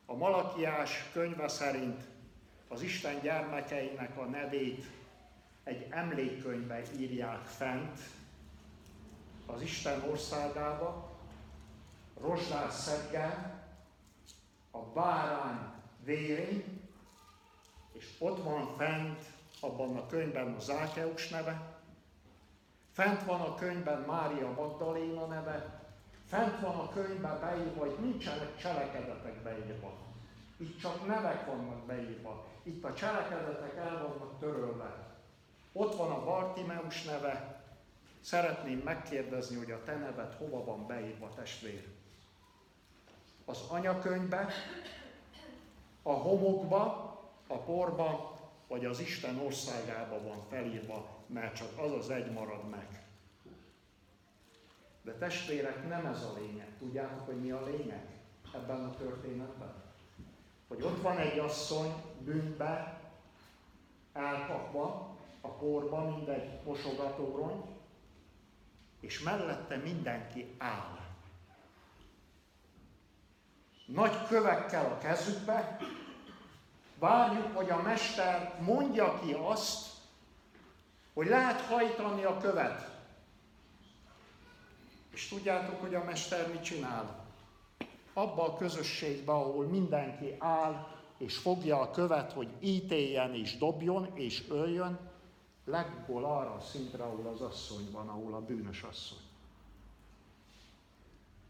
A 0.07 0.14
Malakiás 0.14 1.11
könyve 1.12 1.48
szerint 1.48 2.05
az 2.68 2.83
Isten 2.83 3.20
gyermekeinek 3.20 4.18
a 4.18 4.24
nevét 4.24 4.85
egy 5.64 5.87
emlékkönyvbe 5.90 6.83
írják 6.96 7.44
fent 7.44 7.98
az 9.46 9.62
Isten 9.62 10.02
országába, 10.02 11.11
rozsdás 12.20 12.72
szeggel, 12.72 13.66
a 14.70 14.78
bárány 14.78 15.59
vérén, 16.04 16.81
és 17.92 18.14
ott 18.18 18.42
van 18.42 18.76
fent 18.76 19.20
abban 19.61 19.96
a 19.96 20.07
könyvben 20.07 20.54
az 20.54 20.70
Ákeus 20.70 21.28
neve, 21.28 21.78
fent 22.92 23.22
van 23.22 23.40
a 23.40 23.54
könyvben 23.54 24.00
Mária 24.00 24.50
Magdaléna 24.50 25.26
neve, 25.26 25.81
fent 26.26 26.61
van 26.61 26.74
a 26.74 26.88
könyvben 26.88 27.40
beírva, 27.40 27.81
hogy 27.81 27.96
nincsenek 28.00 28.57
cselekedetek 28.57 29.42
beírva. 29.42 29.92
Itt 30.57 30.78
csak 30.81 31.07
nevek 31.07 31.46
vannak 31.46 31.87
beírva. 31.87 32.47
Itt 32.68 32.85
a 32.85 32.94
cselekedetek 32.94 33.76
el 33.76 34.07
vannak 34.09 34.38
törölve. 34.38 35.07
Ott 35.72 35.96
van 35.96 36.11
a 36.11 36.24
Bartimeus 36.24 37.04
neve, 37.04 37.59
Szeretném 38.20 38.78
megkérdezni, 38.78 39.57
hogy 39.57 39.70
a 39.70 39.85
te 39.85 39.96
neved 39.96 40.33
hova 40.33 40.64
van 40.64 40.87
beírva, 40.87 41.35
testvér? 41.35 41.87
Az 43.44 43.61
anyakönyvbe, 43.68 44.48
a 46.02 46.12
homokba, 46.12 46.85
a 47.46 47.57
porba, 47.57 48.38
vagy 48.66 48.85
az 48.85 49.00
Isten 49.00 49.38
országába 49.38 50.22
van 50.22 50.42
felírva, 50.48 51.09
mert 51.26 51.54
csak 51.54 51.78
az 51.78 51.92
az 51.92 52.11
egy 52.11 52.33
marad 52.33 52.68
meg. 52.68 53.02
De 55.02 55.12
testvérek, 55.12 55.88
nem 55.88 56.07
ez 56.07 56.22
a 56.22 56.35
lényeg. 56.38 56.68
Tudjátok, 56.78 57.26
hogy 57.26 57.40
mi 57.40 57.50
a 57.50 57.64
lényeg 57.64 58.07
ebben 58.54 58.85
a 58.85 58.94
történetben? 58.94 59.88
Hogy 60.68 60.83
ott 60.83 61.02
van 61.02 61.18
egy 61.18 61.38
asszony 61.38 61.94
bűnbe, 62.18 63.00
elkapva, 64.12 65.16
a 65.40 65.48
porba, 65.48 66.04
mint 66.04 66.28
egy 66.28 66.62
mosogatórongy, 66.64 67.64
és 69.00 69.20
mellette 69.20 69.76
mindenki 69.76 70.54
áll. 70.59 70.98
Nagy 73.87 74.26
kövekkel 74.26 74.85
a 74.85 74.98
kezükbe, 74.98 75.78
várjuk, 76.98 77.57
hogy 77.57 77.70
a 77.70 77.83
mester 77.83 78.61
mondja 78.61 79.20
ki 79.20 79.33
azt, 79.33 79.88
hogy 81.14 81.26
lehet 81.26 81.61
hajtani 81.61 82.24
a 82.24 82.37
követ. 82.37 82.96
És 85.11 85.28
tudjátok, 85.28 85.81
hogy 85.81 85.94
a 85.94 86.04
mester 86.04 86.48
mit 86.48 86.62
csinál? 86.62 87.17
Abba 88.18 88.42
a 88.42 88.57
közösségbe, 88.57 89.33
ahol 89.33 89.66
mindenki 89.66 90.35
áll, 90.38 90.87
és 91.18 91.37
fogja 91.37 91.81
a 91.81 91.90
követ, 91.90 92.33
hogy 92.33 92.48
ítéljen 92.61 93.35
és 93.35 93.57
dobjon 93.57 94.11
és 94.14 94.44
öljön, 94.48 94.98
leggol 95.64 96.24
arra 96.24 96.54
a 96.54 96.61
szintre, 96.61 97.02
ahol 97.02 97.26
az 97.26 97.40
asszony 97.40 97.90
van, 97.92 98.09
ahol 98.09 98.35
a 98.35 98.40
bűnös 98.40 98.83
asszony. 98.83 99.18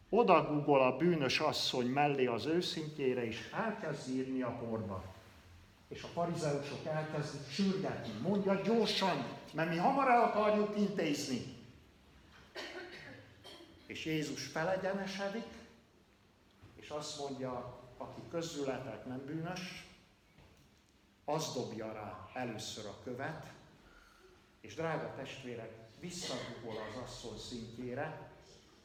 Oda 0.09 0.45
gugol 0.45 0.83
a 0.83 0.97
bűnös 0.97 1.41
asszony 1.41 1.87
mellé 1.87 2.27
az 2.27 2.47
őszintjére, 2.47 3.27
és 3.27 3.51
elkezd 3.53 4.09
írni 4.09 4.43
a 4.43 4.59
porba. 4.69 5.05
És 5.89 6.03
a 6.03 6.07
farizeusok 6.07 6.85
elkezdik 6.85 7.51
sürgetni. 7.51 8.13
Mondja 8.23 8.55
gyorsan, 8.55 9.27
mert 9.53 9.71
mi 9.71 9.77
hamar 9.77 10.09
el 10.09 10.23
akarjuk 10.23 10.79
intézni. 10.79 11.57
És 13.87 14.05
Jézus 14.05 14.47
felegyenesedik, 14.47 15.58
és 16.89 16.95
azt 16.95 17.19
mondja, 17.19 17.81
aki 17.97 18.21
közületek 18.31 19.07
nem 19.07 19.25
bűnös, 19.27 19.87
az 21.25 21.53
dobja 21.55 21.93
rá 21.93 22.29
először 22.35 22.87
a 22.87 22.99
követ, 23.05 23.53
és 24.61 24.75
drága 24.75 25.15
testvérek, 25.17 25.89
visszagugol 26.01 26.77
az 26.77 27.03
asszony 27.03 27.39
szintjére, 27.39 28.31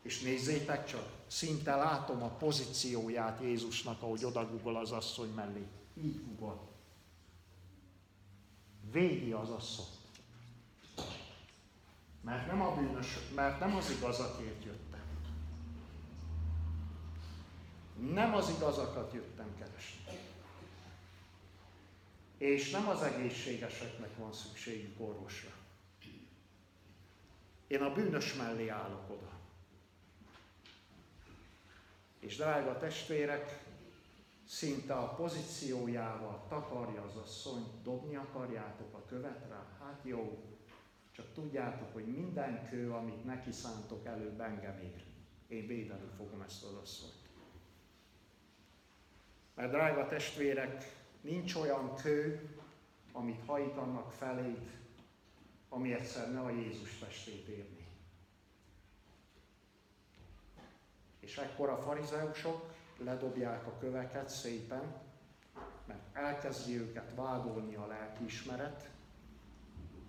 és 0.01 0.21
nézzétek 0.21 0.85
csak, 0.85 1.09
szinte 1.27 1.75
látom 1.75 2.23
a 2.23 2.29
pozícióját 2.29 3.41
Jézusnak, 3.41 4.01
ahogy 4.01 4.25
odagugol 4.25 4.75
az 4.75 4.91
asszony 4.91 5.29
mellé. 5.29 5.67
Így 5.93 6.25
gugol. 6.25 6.69
Védi 8.91 9.31
az 9.31 9.49
asszony. 9.49 9.85
Mert 12.21 12.47
nem 12.47 12.61
a 12.61 12.75
bűnös, 12.75 13.07
mert 13.35 13.59
nem 13.59 13.75
az 13.75 13.89
igazakért 13.89 14.63
jöttem. 14.63 14.92
Nem 18.11 18.33
az 18.33 18.49
igazakat 18.49 19.13
jöttem 19.13 19.55
keresni. 19.57 20.19
És 22.37 22.71
nem 22.71 22.87
az 22.87 23.01
egészségeseknek 23.01 24.17
van 24.17 24.33
szükségük 24.33 24.99
orvosra. 24.99 25.51
Én 27.67 27.81
a 27.81 27.93
bűnös 27.93 28.33
mellé 28.33 28.67
állok 28.67 29.09
oda. 29.09 29.31
És 32.19 32.35
drága 32.35 32.77
testvérek, 32.77 33.63
szinte 34.47 34.93
a 34.93 35.15
pozíciójával 35.15 36.45
takarja 36.49 37.01
az 37.01 37.15
asszony, 37.15 37.63
dobni 37.83 38.15
akarjátok 38.15 38.93
a 38.93 39.05
követ 39.05 39.45
rá? 39.49 39.65
Hát 39.79 39.99
jó, 40.03 40.43
csak 41.11 41.33
tudjátok, 41.33 41.93
hogy 41.93 42.05
minden 42.05 42.67
kő, 42.69 42.91
amit 42.91 43.25
neki 43.25 43.51
szántok 43.51 44.05
előbb 44.05 44.39
engem 44.39 44.79
ér. 44.79 45.03
Én 45.47 45.67
védeni 45.67 46.09
fogom 46.17 46.41
ezt 46.41 46.63
az 46.63 46.73
asszonyt. 46.73 47.22
Mert 49.55 49.71
drága 49.71 50.05
testvérek, 50.05 50.95
nincs 51.21 51.55
olyan 51.55 51.95
kő, 51.95 52.49
amit 53.11 53.45
hajítanak 53.45 54.11
felét, 54.11 54.69
ami 55.69 55.93
egyszer 55.93 56.31
ne 56.31 56.39
a 56.39 56.49
Jézus 56.49 56.97
testét 56.97 57.47
érni. 57.47 57.87
És 61.19 61.37
ekkor 61.37 61.69
a 61.69 61.77
farizeusok 61.77 62.73
ledobják 62.97 63.67
a 63.67 63.77
köveket 63.77 64.29
szépen, 64.29 65.01
mert 65.85 66.15
elkezdi 66.15 66.79
őket 66.79 67.15
vádolni 67.15 67.75
a 67.75 67.87
lelkiismeret, 67.87 68.89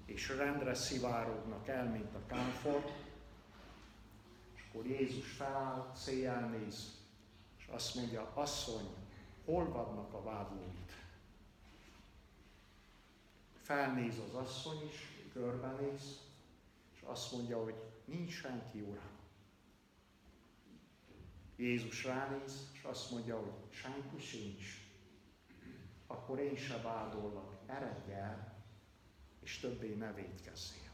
és 0.04 0.28
rendre 0.28 0.74
szivárognak 0.74 1.68
el, 1.68 1.90
mint 1.90 2.14
a 2.14 2.26
kámfor, 2.26 2.84
és 4.54 4.62
akkor 4.68 4.86
Jézus 4.86 5.30
feláll, 5.30 5.90
széjjel 5.94 6.48
néz, 6.48 7.02
és 7.58 7.66
azt 7.66 7.94
mondja, 7.94 8.30
asszony, 8.34 9.03
hol 9.44 9.68
vannak 9.68 10.12
a 10.12 10.22
vádlóit? 10.22 10.92
Felnéz 13.62 14.18
az 14.18 14.34
asszony 14.34 14.86
is, 14.88 15.14
körbenéz, 15.32 16.20
és 16.94 17.02
azt 17.02 17.32
mondja, 17.32 17.62
hogy 17.62 17.74
nincs 18.04 18.32
senki, 18.32 18.80
Uram. 18.80 19.12
Jézus 21.56 22.04
ránéz, 22.04 22.70
és 22.72 22.82
azt 22.82 23.10
mondja, 23.10 23.36
hogy 23.36 23.52
senki 23.70 24.18
sincs. 24.18 24.64
Akkor 26.06 26.38
én 26.38 26.56
se 26.56 26.80
vádollak, 26.80 27.56
eredj 27.66 28.12
el, 28.12 28.54
és 29.42 29.58
többé 29.58 29.94
ne 29.94 30.12
védkezzél. 30.12 30.90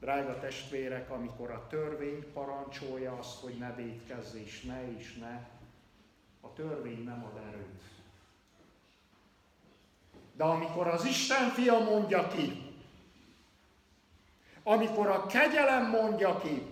Drága 0.00 0.38
testvérek, 0.38 1.10
amikor 1.10 1.50
a 1.50 1.66
törvény 1.66 2.32
parancsolja 2.32 3.18
azt, 3.18 3.40
hogy 3.40 3.58
ne 3.58 3.74
védkezz 3.74 4.34
és 4.34 4.62
ne 4.62 4.92
és 4.96 5.16
ne, 5.16 5.59
a 6.40 6.52
törvény 6.52 7.04
nem 7.04 7.24
ad 7.24 7.42
erőt. 7.48 7.82
De 10.32 10.44
amikor 10.44 10.86
az 10.86 11.04
Isten 11.04 11.50
fia 11.50 11.78
mondja 11.78 12.28
ki, 12.28 12.70
amikor 14.62 15.06
a 15.06 15.26
kegyelem 15.26 15.88
mondja 15.88 16.38
ki, 16.38 16.62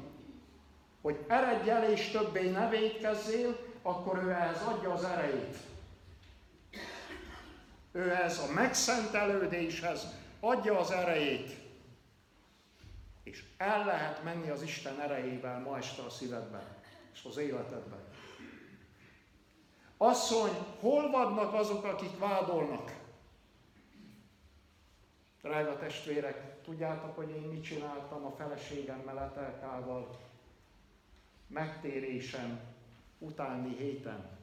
hogy 1.01 1.25
eredj 1.29 1.71
el 1.71 1.91
és 1.91 2.09
többé 2.09 2.51
ne 2.51 2.69
védkezzél, 2.69 3.57
akkor 3.83 4.23
ő 4.25 4.31
ehhez 4.31 4.63
adja 4.63 4.93
az 4.93 5.05
erejét. 5.05 5.57
Ő 7.93 8.15
ez 8.15 8.39
a 8.39 8.53
megszentelődéshez 8.53 10.07
adja 10.41 10.79
az 10.79 10.91
erejét. 10.91 11.57
És 13.23 13.45
el 13.57 13.85
lehet 13.85 14.25
menni 14.25 14.49
az 14.49 14.63
Isten 14.63 15.01
erejével 15.01 15.61
ma 15.61 15.77
este 15.77 16.03
a 16.03 16.11
szívedben 16.11 16.77
és 17.15 17.25
az 17.25 17.37
életedben. 17.37 18.08
Asszony, 20.01 20.53
hol 20.81 21.11
vannak 21.11 21.55
azok, 21.55 21.85
akik 21.85 22.19
vádolnak? 22.19 22.97
Drága 25.43 25.79
testvérek, 25.79 26.63
tudjátok, 26.63 27.17
hogy 27.17 27.31
én 27.31 27.43
mit 27.43 27.63
csináltam 27.63 28.25
a 28.25 28.31
feleségemmel, 28.31 29.19
Etelkával 29.19 30.19
megtérésem 31.47 32.61
utáni 33.19 33.77
héten? 33.77 34.39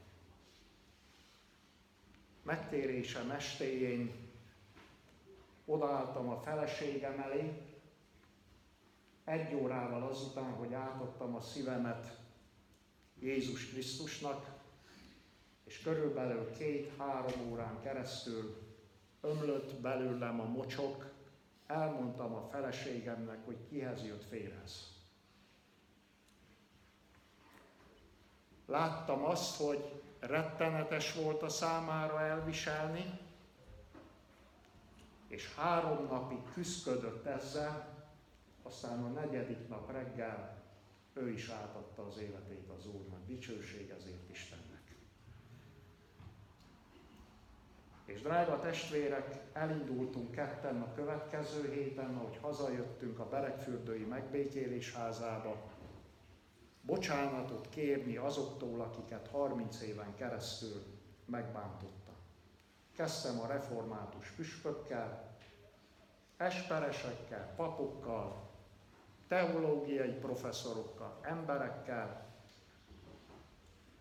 Megtérésem 2.43 3.31
estéjén 3.31 4.11
odaálltam 5.65 6.29
a 6.29 6.41
feleségem 6.41 7.19
elé, 7.19 7.61
egy 9.23 9.53
órával 9.53 10.03
azután, 10.03 10.53
hogy 10.53 10.73
átadtam 10.73 11.35
a 11.35 11.41
szívemet 11.41 12.19
Jézus 13.19 13.69
Krisztusnak, 13.69 14.54
és 15.65 15.81
körülbelül 15.81 16.51
két-három 16.51 17.51
órán 17.51 17.81
keresztül 17.81 18.57
ömlött 19.21 19.73
belőlem 19.81 20.39
a 20.39 20.45
mocsok, 20.45 21.13
elmondtam 21.67 22.33
a 22.33 22.47
feleségemnek, 22.51 23.45
hogy 23.45 23.57
kihez 23.69 24.05
jött 24.05 24.23
férhez. 24.23 24.93
Láttam 28.65 29.23
azt, 29.23 29.57
hogy 29.57 30.01
rettenetes 30.19 31.13
volt 31.13 31.41
a 31.41 31.49
számára 31.49 32.21
elviselni, 32.21 33.19
és 35.27 35.53
három 35.55 36.05
napig 36.05 36.53
küzdködött 36.53 37.25
ezzel, 37.25 37.93
aztán 38.63 39.03
a 39.03 39.07
negyedik 39.07 39.67
nap 39.67 39.91
reggel 39.91 40.63
ő 41.13 41.29
is 41.29 41.49
átadta 41.49 42.05
az 42.05 42.17
életét 42.17 42.69
az 42.77 42.85
Úrnak. 42.87 43.25
Dicsőség 43.25 43.89
ezért 43.89 44.29
Istennek. 44.29 44.64
És 48.05 48.21
drága 48.21 48.59
testvérek, 48.59 49.41
elindultunk 49.53 50.31
ketten 50.31 50.81
a 50.81 50.93
következő 50.93 51.71
héten, 51.71 52.15
ahogy 52.15 52.37
hazajöttünk 52.41 53.19
a 53.19 53.29
Berekfürdői 53.29 54.03
megbékélés 54.03 54.93
házába, 54.93 55.61
bocsánatot 56.81 57.69
kérni 57.69 58.17
azoktól, 58.17 58.81
akiket 58.81 59.27
30 59.27 59.81
éven 59.81 60.15
keresztül 60.15 60.83
megbántotta. 61.25 62.11
Kezdtem 62.95 63.39
a 63.39 63.47
református 63.47 64.29
püspökkel, 64.29 65.35
esperesekkel, 66.37 67.53
papokkal, 67.55 68.49
teológiai 69.27 70.11
professzorokkal, 70.11 71.19
emberekkel, 71.21 72.25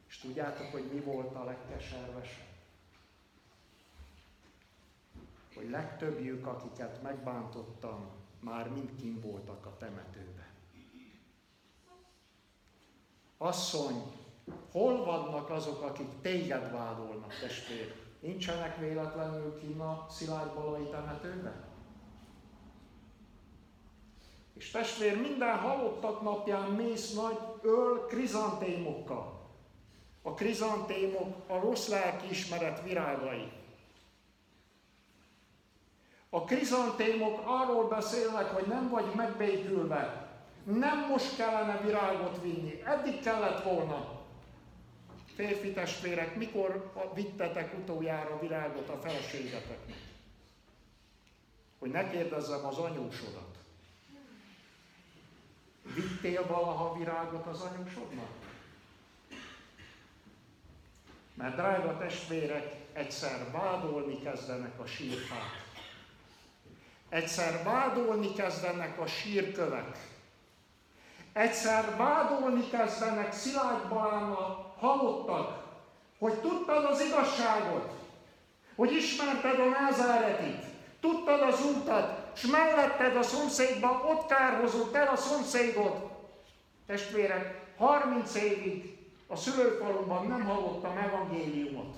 és 0.09 0.19
tudjátok, 0.19 0.67
hogy 0.67 0.91
mi 0.93 1.01
volt 1.01 1.35
a 1.35 1.45
legkeservesebb? 1.45 2.44
Hogy 5.55 5.71
legtöbbjük, 5.71 6.47
akiket 6.47 7.03
megbántottam, 7.03 8.07
már 8.41 8.69
mind 8.69 8.95
kim 9.01 9.21
voltak 9.21 9.67
a 9.67 9.77
temetőbe. 9.77 10.53
Asszony, 13.39 14.03
hol 14.73 15.05
vannak 15.05 15.51
azok, 15.51 15.83
akik 15.83 16.21
téged 16.21 16.73
vádolnak, 16.73 17.39
testvér? 17.41 17.95
Nincsenek 18.21 18.79
véletlenül 18.79 19.59
kinn 19.59 19.81
a 19.81 20.07
Szilárd 20.11 20.91
temetőben? 20.91 21.65
És 24.55 24.71
testvér, 24.71 25.21
minden 25.21 25.59
halottak 25.59 26.23
napján 26.23 26.71
mész 26.71 27.15
nagy 27.15 27.39
öl 27.63 28.07
krizantémokkal. 28.07 29.51
A 30.23 30.35
krizantémok 30.35 31.37
a 31.47 31.59
rossz 31.59 31.89
lelki 31.89 32.29
ismeret 32.31 32.83
virágai. 32.83 33.64
A 36.35 36.45
krizantémok 36.45 37.43
arról 37.45 37.89
beszélnek, 37.89 38.47
hogy 38.47 38.67
nem 38.67 38.89
vagy 38.89 39.15
megbékülve. 39.15 40.29
Nem 40.65 41.07
most 41.09 41.37
kellene 41.37 41.81
virágot 41.81 42.43
vinni, 42.43 42.83
eddig 42.85 43.21
kellett 43.21 43.63
volna. 43.63 44.21
Férfi 45.35 45.73
testvérek, 45.73 46.37
mikor 46.37 46.93
vittetek 47.15 47.75
utoljára 47.79 48.39
virágot 48.39 48.89
a 48.89 48.97
feleségeteknek? 48.97 49.99
Hogy 51.79 51.91
ne 51.91 52.11
kérdezzem 52.11 52.67
az 52.67 52.77
anyósodat. 52.77 53.57
Vittél 55.95 56.47
valaha 56.47 56.99
virágot 56.99 57.47
az 57.47 57.61
anyósodnak? 57.61 58.31
Mert 61.35 61.55
drága 61.55 61.99
testvérek, 61.99 62.75
egyszer 62.93 63.51
vádolni 63.53 64.23
kezdenek 64.23 64.81
a 64.81 64.87
sírfák. 64.87 65.64
Egyszer 67.15 67.63
vádolni 67.65 68.33
kezdenek 68.33 69.01
a 69.01 69.07
sírkövek. 69.07 69.99
Egyszer 71.33 71.97
vádolni 71.97 72.69
kezdenek 72.71 73.33
Szilágy 73.33 73.93
a 73.93 74.75
halottak, 74.79 75.65
hogy 76.19 76.33
tudtad 76.33 76.85
az 76.85 77.01
igazságot, 77.01 77.93
hogy 78.77 78.93
ismerted 78.93 79.61
a 79.61 79.69
názáretit, 79.69 80.65
tudtad 81.01 81.41
az 81.41 81.65
útat, 81.65 82.33
és 82.35 82.47
melletted 82.47 83.17
a 83.17 83.23
szomszédban 83.23 84.01
ott 84.01 84.27
kárhozott 84.27 84.95
el 84.95 85.09
a 85.09 85.17
szomszédot. 85.17 86.11
Testvérek, 86.87 87.61
30 87.77 88.35
évig 88.35 88.99
a 89.27 89.37
szülőfalumban 89.37 90.27
nem 90.27 90.45
hallottam 90.45 90.97
evangéliumot. 90.97 91.97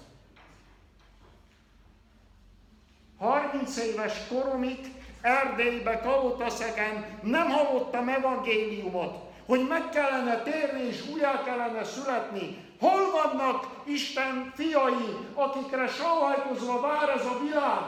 30 3.19 3.77
éves 3.77 4.27
koromig 4.29 5.05
Erdélybe, 5.27 6.01
Kalotaszegen 6.01 7.19
nem 7.23 7.51
hallottam 7.51 8.09
evangéliumot, 8.09 9.33
hogy 9.47 9.67
meg 9.67 9.89
kellene 9.89 10.43
térni 10.43 10.81
és 10.81 11.09
újjá 11.09 11.43
kellene 11.43 11.85
születni. 11.85 12.65
Hol 12.79 13.11
vannak 13.11 13.83
Isten 13.85 14.53
fiai, 14.55 15.17
akikre 15.35 15.89
sóhajtozva 15.89 16.81
vár 16.81 17.09
ez 17.09 17.27
a 17.27 17.39
világ? 17.39 17.83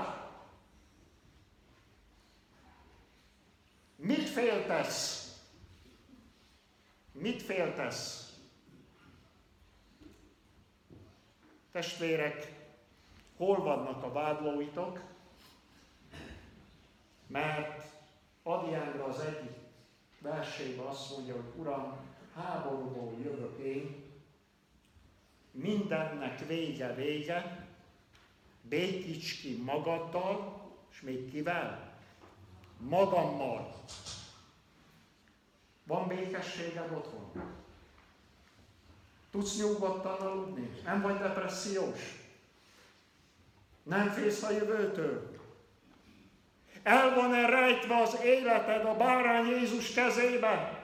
Mit 3.97 4.29
féltesz? 4.29 5.33
Mit 7.13 7.43
féltesz? 7.43 8.33
Testvérek, 11.73 12.53
hol 13.37 13.63
vannak 13.63 14.03
a 14.03 14.13
vádlóitok? 14.13 15.01
Mert 17.29 17.85
Adi 18.43 18.75
Endre 18.75 19.05
az 19.05 19.21
egyik 19.21 19.57
versében 20.21 20.87
azt 20.87 21.17
mondja, 21.17 21.35
hogy 21.35 21.53
Uram, 21.57 21.97
háborúból 22.35 23.13
jövök 23.23 23.59
én, 23.59 24.05
mindennek 25.51 26.47
vége 26.47 26.95
vége, 26.95 27.67
békíts 28.63 29.41
ki 29.41 29.63
magaddal, 29.63 30.67
és 30.91 31.01
még 31.01 31.31
kivel? 31.31 31.97
Magammal. 32.79 33.85
Van 35.85 36.09
békességed 36.09 36.93
otthon? 36.93 37.53
Tudsz 39.31 39.59
nyugodtan 39.59 40.21
aludni? 40.21 40.81
Nem 40.85 41.01
vagy 41.01 41.19
depressziós? 41.19 42.27
Nem 43.83 44.09
félsz 44.09 44.43
a 44.43 44.51
jövőtől? 44.51 45.38
El 46.89 47.15
van-e 47.15 47.47
rejtve 47.47 47.97
az 47.97 48.21
életed 48.23 48.85
a 48.85 48.97
bárány 48.97 49.47
Jézus 49.47 49.93
kezébe? 49.93 50.83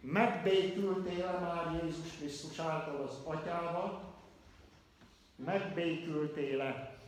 Megbékültél-e 0.00 1.38
már 1.38 1.80
Jézus 1.82 2.16
Krisztus 2.16 2.58
által 2.58 3.02
az 3.02 3.18
atyával? 3.24 4.14
Megbékültél-e 5.36 6.98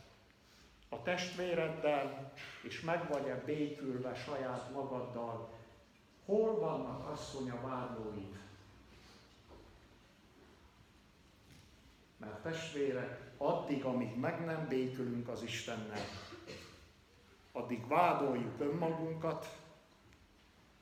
a 0.89 1.01
testvéreddel, 1.01 2.31
és 2.61 2.81
meg 2.81 3.07
vagy-e 3.07 3.43
békülve 3.45 4.15
saját 4.15 4.71
magaddal? 4.71 5.49
Hol 6.25 6.59
vannak 6.59 7.09
asszony 7.09 7.49
a 7.49 7.67
vádlóid? 7.67 8.37
Mert 12.23 12.41
testvérek, 12.41 13.31
addig, 13.37 13.83
amíg 13.83 14.15
meg 14.15 14.45
nem 14.45 14.67
békülünk 14.67 15.27
az 15.27 15.43
Istennel, 15.43 16.05
addig 17.51 17.87
vádoljuk 17.87 18.59
önmagunkat, 18.59 19.57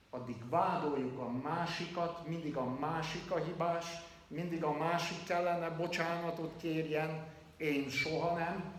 addig 0.10 0.50
vádoljuk 0.50 1.20
a 1.20 1.30
másikat, 1.30 2.28
mindig 2.28 2.56
a 2.56 2.66
másik 2.80 3.32
a 3.32 3.38
hibás, 3.38 3.86
mindig 4.28 4.64
a 4.64 4.72
másik 4.78 5.24
kellene 5.24 5.70
bocsánatot 5.70 6.52
kérjen, 6.58 7.28
én 7.58 7.90
soha 7.90 8.38
nem. 8.38 8.74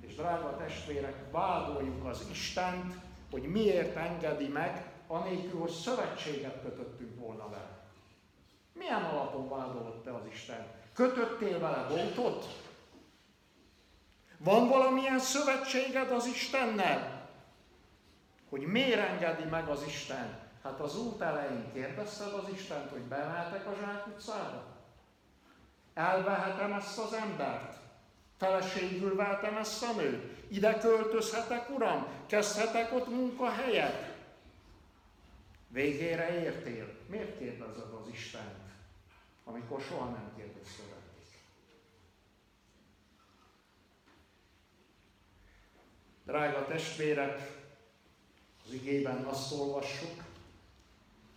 És 0.00 0.14
drága 0.14 0.56
testvérek, 0.56 1.30
vádoljuk 1.30 2.04
az 2.04 2.26
Istent, 2.30 2.94
hogy 3.30 3.42
miért 3.42 3.96
engedi 3.96 4.48
meg, 4.48 4.92
anélkül, 5.06 5.60
hogy 5.60 5.70
szövetséget 5.70 6.62
kötöttünk 6.62 7.18
volna 7.18 7.48
vele. 7.48 7.69
Milyen 8.80 9.02
alapon 9.04 9.48
vádolott 9.48 10.04
te 10.04 10.14
az 10.14 10.26
Isten? 10.32 10.66
Kötöttél 10.94 11.58
vele 11.58 11.86
voltot? 11.88 12.46
Van 14.38 14.68
valamilyen 14.68 15.18
szövetséged 15.18 16.10
az 16.10 16.26
Istennel? 16.26 17.28
Hogy 18.48 18.60
miért 18.60 19.08
engedi 19.08 19.44
meg 19.44 19.68
az 19.68 19.82
Isten? 19.86 20.38
Hát 20.62 20.80
az 20.80 20.98
út 20.98 21.20
elején 21.20 21.72
kérdezted 21.72 22.32
az 22.32 22.48
Istent, 22.52 22.90
hogy 22.90 23.00
bemehetek 23.00 23.66
a 23.66 23.74
Zsák 23.80 24.06
utcába? 24.06 24.62
Elvehetem 25.94 26.72
ezt 26.72 26.98
az 26.98 27.12
embert? 27.12 27.76
Feleségül 28.38 29.16
váltam 29.16 29.56
ezt 29.56 29.82
a 29.82 29.92
nőt? 29.92 30.52
Ide 30.52 30.78
költözhetek, 30.78 31.70
uram? 31.70 32.06
Kezdhetek 32.26 32.92
ott 32.92 33.08
munkahelyet? 33.08 34.14
Végére 35.68 36.42
értél. 36.42 36.86
Miért 37.06 37.38
kérdezed 37.38 37.92
az 38.02 38.08
Istent, 38.12 38.59
amikor 39.50 39.80
soha 39.80 40.04
nem 40.04 40.32
kérdezted 40.36 40.86
eddig? 40.86 41.26
Drága 46.24 46.66
testvérek, 46.66 47.58
az 48.64 48.72
igében 48.72 49.24
azt 49.24 49.52
olvassuk, 49.52 50.22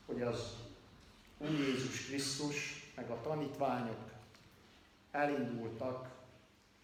hogy 0.05 0.21
az 0.21 0.55
Úr 1.37 1.49
Jézus 1.49 2.05
Krisztus, 2.05 2.91
meg 2.95 3.09
a 3.09 3.21
tanítványok 3.21 4.11
elindultak, 5.11 6.09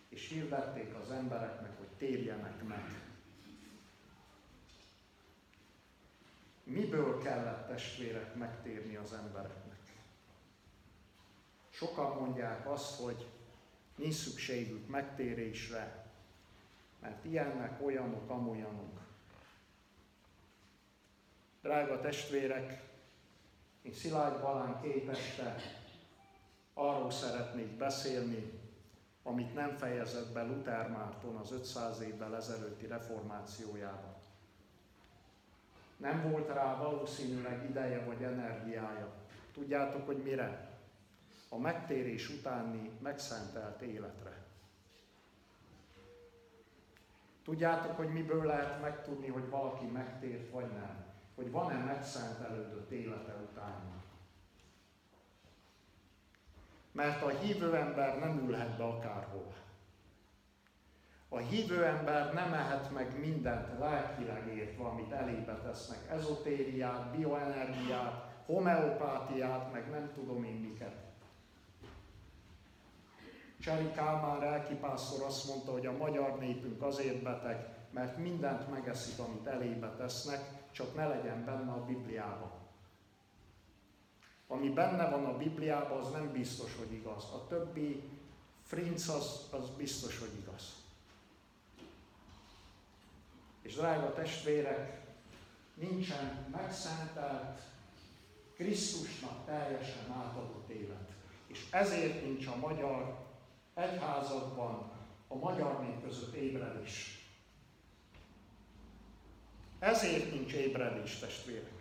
és 0.10 0.28
hirdették 0.28 0.94
az 0.94 1.12
embereknek, 1.12 1.78
hogy 1.78 1.88
térjenek 1.98 2.64
meg. 2.64 3.08
Miből 6.64 7.22
kellett 7.22 7.68
testvérek 7.68 8.36
megtérni 8.36 8.96
az 8.96 9.14
embereknek? 9.14 9.69
Sokan 11.80 12.18
mondják 12.18 12.70
azt, 12.70 13.02
hogy 13.02 13.28
nincs 13.96 14.14
szükségük 14.14 14.88
megtérésre, 14.88 16.06
mert 17.02 17.26
ilyennek, 17.26 17.82
olyanok, 17.86 18.30
amolyanok. 18.30 19.00
Drága 21.62 22.02
testvérek, 22.02 22.84
én 23.82 23.94
Szilágy 23.94 24.40
Balán 24.42 24.82
két 24.82 25.10
este 25.10 25.56
arról 26.74 27.12
szeretnék 27.12 27.78
beszélni, 27.78 28.60
amit 29.24 29.54
nem 29.54 29.78
fejezett 29.78 30.34
be 30.34 30.44
Luther 30.44 30.90
Márton 30.90 31.36
az 31.36 31.52
500 31.52 32.02
évvel 32.02 32.36
ezelőtti 32.36 32.88
reformációjában. 32.88 34.16
Nem 35.98 36.32
volt 36.32 36.48
rá 36.48 36.78
valószínűleg 36.78 37.70
ideje 37.70 38.04
vagy 38.06 38.24
energiája. 38.24 39.14
Tudjátok, 39.54 40.06
hogy 40.06 40.18
mire? 40.18 40.69
A 41.50 41.58
megtérés 41.58 42.30
utáni 42.30 42.92
megszentelt 43.02 43.82
életre. 43.82 44.38
Tudjátok, 47.44 47.96
hogy 47.98 48.10
miből 48.10 48.46
lehet 48.46 48.82
megtudni, 48.82 49.28
hogy 49.28 49.50
valaki 49.50 49.86
megtért 49.86 50.52
vagy 50.52 50.72
nem? 50.72 51.06
Hogy 51.36 51.52
van-e 51.52 51.84
megszentelődött 51.84 52.92
élete 52.92 53.34
utána? 53.52 54.04
Mert 56.92 57.22
a 57.22 57.30
hívő 57.30 57.76
ember 57.76 58.20
nem 58.20 58.38
ülhet 58.38 58.78
be 58.78 58.84
akárhol. 58.84 59.54
A 61.30 61.38
hívő 61.38 61.86
ember 61.86 62.34
nem 62.34 62.54
ehet 62.54 62.92
meg 62.92 63.20
mindent 63.20 63.80
lelkileg 63.80 64.48
értve, 64.48 64.84
amit 64.84 65.12
elébe 65.12 65.54
tesznek. 65.54 66.00
Ezotériát, 66.10 67.16
bioenergiát, 67.16 68.44
homeopátiát, 68.46 69.72
meg 69.72 69.90
nem 69.90 70.12
tudom 70.14 70.44
én 70.44 70.56
miket. 70.56 71.09
Cseri 73.62 73.92
Kálmán 73.92 74.40
lelkipásztor 74.40 75.26
azt 75.26 75.48
mondta, 75.48 75.72
hogy 75.72 75.86
a 75.86 75.98
magyar 75.98 76.40
népünk 76.40 76.82
azért 76.82 77.24
beteg, 77.24 77.78
mert 77.92 78.18
mindent 78.18 78.72
megeszik, 78.72 79.20
amit 79.20 79.48
elébe 79.48 79.96
tesznek, 79.98 80.72
csak 80.72 80.96
ne 80.96 81.08
legyen 81.08 81.46
benne 81.46 81.72
a 81.72 81.86
Bibliában. 81.86 82.52
Ami 84.48 84.70
benne 84.70 85.10
van 85.10 85.26
a 85.26 85.38
Bibliában, 85.38 86.00
az 86.00 86.12
nem 86.12 86.32
biztos, 86.32 86.76
hogy 86.76 86.94
igaz. 86.94 87.24
A 87.24 87.48
többi 87.48 88.04
frinc 88.64 89.08
az, 89.08 89.48
az 89.52 89.70
biztos, 89.78 90.20
hogy 90.20 90.32
igaz. 90.42 90.74
És 93.62 93.76
drága 93.76 94.14
testvérek, 94.14 95.02
nincsen 95.74 96.48
megszentelt, 96.52 97.60
Krisztusnak 98.56 99.46
teljesen 99.46 100.12
átadott 100.12 100.70
élet. 100.70 101.12
És 101.48 101.68
ezért 101.72 102.24
nincs 102.24 102.48
a 102.48 102.56
magyar 102.56 103.29
egyházakban, 103.80 104.92
a 105.28 105.36
magyar 105.36 105.82
nép 105.82 106.04
között 106.04 106.34
ébredés. 106.34 107.28
Ezért 109.80 110.32
nincs 110.32 110.54
ébredés, 110.54 111.20
testvérek. 111.20 111.72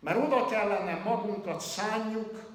Mert 0.00 0.18
oda 0.18 0.46
kellene 0.46 0.94
magunkat 0.94 1.60
szánjuk 1.60 2.50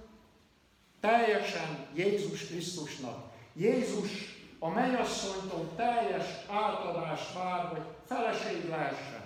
teljesen 0.99 1.87
Jézus 1.93 2.45
Krisztusnak. 2.45 3.33
Jézus 3.53 4.35
a 4.59 4.69
mennyasszonytól 4.69 5.69
teljes 5.75 6.25
átadást 6.49 7.33
vár, 7.33 7.65
hogy 7.65 7.81
feleség 8.05 8.69
lehessen. 8.69 9.23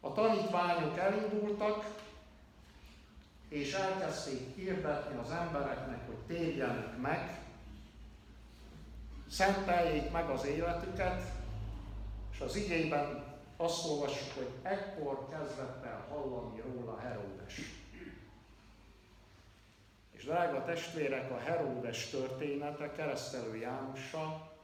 A 0.00 0.12
tanítványok 0.12 0.98
elindultak, 0.98 2.05
és 3.48 3.72
elkezdték 3.72 4.54
hirdetni 4.54 5.18
az 5.18 5.30
embereknek, 5.30 6.06
hogy 6.06 6.16
térjenek 6.26 7.00
meg, 7.00 7.40
szenteljék 9.30 10.10
meg 10.10 10.28
az 10.28 10.44
életüket, 10.44 11.22
és 12.32 12.40
az 12.40 12.56
igében 12.56 13.24
azt 13.56 13.86
olvassuk, 13.86 14.32
hogy 14.34 14.50
ekkor 14.62 15.28
kezdett 15.28 15.84
el 15.84 16.06
hallani 16.08 16.60
róla 16.60 16.98
Heródes. 16.98 17.60
És 20.10 20.24
drága 20.24 20.64
testvérek, 20.64 21.30
a 21.30 21.38
Heródes 21.38 22.10
története 22.10 22.92
keresztelő 22.92 23.56
Jánossal 23.56 24.54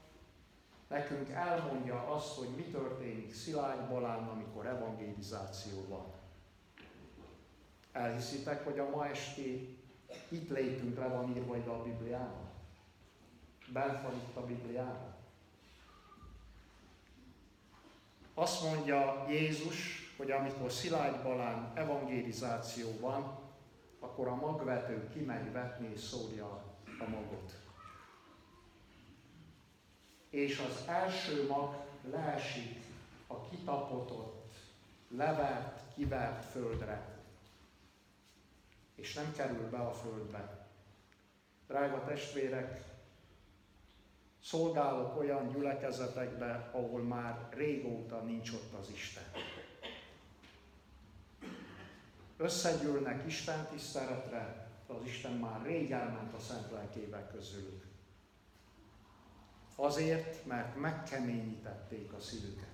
nekünk 0.88 1.30
elmondja 1.30 2.14
azt, 2.14 2.36
hogy 2.36 2.48
mi 2.56 2.62
történik 2.62 3.34
Szilágy 3.34 3.88
Balán, 3.88 4.28
amikor 4.28 4.66
evangelizáció 4.66 5.86
van. 5.88 6.21
Elhiszitek, 7.92 8.64
hogy 8.64 8.78
a 8.78 8.90
ma 8.90 9.07
esti 9.07 9.78
itt 10.28 10.50
létünk 10.50 10.98
le 10.98 11.07
van 11.07 11.37
írva 11.37 11.57
ide 11.57 11.70
a 11.70 11.83
Bibliában? 11.83 12.50
Bent 13.72 14.02
van 14.02 14.14
itt 14.14 14.37
a 14.37 14.46
Bibliában? 14.46 15.14
Azt 18.35 18.62
mondja 18.62 19.26
Jézus, 19.28 20.11
hogy 20.16 20.31
amikor 20.31 20.70
Szilágy 20.70 21.22
Balán 21.22 21.72
evangelizáció 21.74 22.98
van, 23.00 23.38
akkor 24.00 24.28
a 24.28 24.35
magvető 24.35 25.09
kimegy 25.12 25.52
vetni 25.52 25.88
és 25.94 26.00
szórja 26.00 26.46
a 26.98 27.09
magot. 27.09 27.52
És 30.31 30.59
az 30.59 30.88
első 30.88 31.46
mag 31.46 31.76
leesik 32.11 32.81
a 33.26 33.40
kitapotott, 33.40 34.52
levert, 35.09 35.81
kivert 35.94 36.44
földre, 36.44 37.12
és 39.02 39.14
nem 39.14 39.32
kerül 39.36 39.68
be 39.70 39.78
a 39.78 39.92
földbe. 39.92 40.68
Drága 41.66 42.04
testvérek, 42.04 42.92
Szolgálok 44.42 45.18
olyan 45.18 45.52
gyülekezetekbe, 45.52 46.70
ahol 46.72 47.02
már 47.02 47.48
régóta 47.50 48.20
nincs 48.20 48.52
ott 48.52 48.72
az 48.80 48.90
Isten. 48.90 49.22
Összegyűlnek 52.36 53.26
Isten 53.26 53.66
tiszteletre, 53.66 54.70
az 54.86 55.04
Isten 55.04 55.32
már 55.32 55.62
rég 55.62 55.90
elment 55.90 56.34
a 56.34 56.38
szent 56.38 56.70
lelkével 56.70 57.30
közülük. 57.30 57.84
Azért, 59.76 60.46
mert 60.46 60.76
megkeményítették 60.76 62.12
a 62.12 62.20
szívüket. 62.20 62.71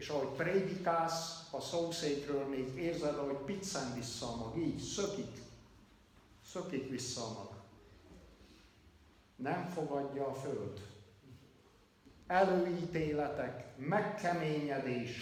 És 0.00 0.08
ahogy 0.08 0.36
prédikálsz 0.36 1.42
a 1.50 1.60
szószékről, 1.60 2.44
még 2.44 2.76
érzed, 2.76 3.18
ahogy 3.18 3.36
piccen 3.36 3.94
vissza 3.94 4.26
a 4.26 4.36
mag, 4.36 4.58
így 4.58 4.78
szökik, 4.78 5.36
szökik 6.44 6.88
vissza 6.88 7.24
a 7.24 7.32
mag 7.32 7.50
nem 9.42 9.68
fogadja 9.74 10.26
a 10.26 10.34
föld. 10.34 10.80
Előítéletek, 12.26 13.64
megkeményedés, 13.76 15.16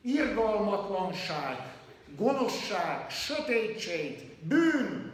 irgalmatlanság, 0.00 1.74
gonoszság, 2.16 3.10
sötétség, 3.10 4.36
bűn. 4.42 5.12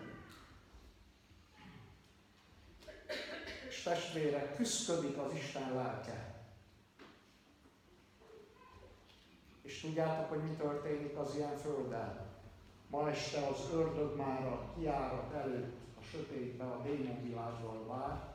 És 3.68 3.82
testvérek, 3.82 4.56
küzdködik 4.56 5.16
az 5.16 5.34
Isten 5.34 5.74
lelke. 5.74 6.25
És 9.76 9.82
tudjátok, 9.82 10.28
hogy 10.28 10.42
mi 10.42 10.56
történik 10.56 11.16
az 11.16 11.34
ilyen 11.34 11.56
földön? 11.56 12.20
Ma 12.90 13.10
este 13.10 13.46
az 13.46 13.70
ördög 13.72 14.16
már 14.16 14.46
a 14.46 14.72
kiárat 14.76 15.32
előtt 15.32 15.76
sötétbe 16.10 16.64
a 16.64 16.80
démonvilággal 16.82 17.86
vár, 17.86 18.34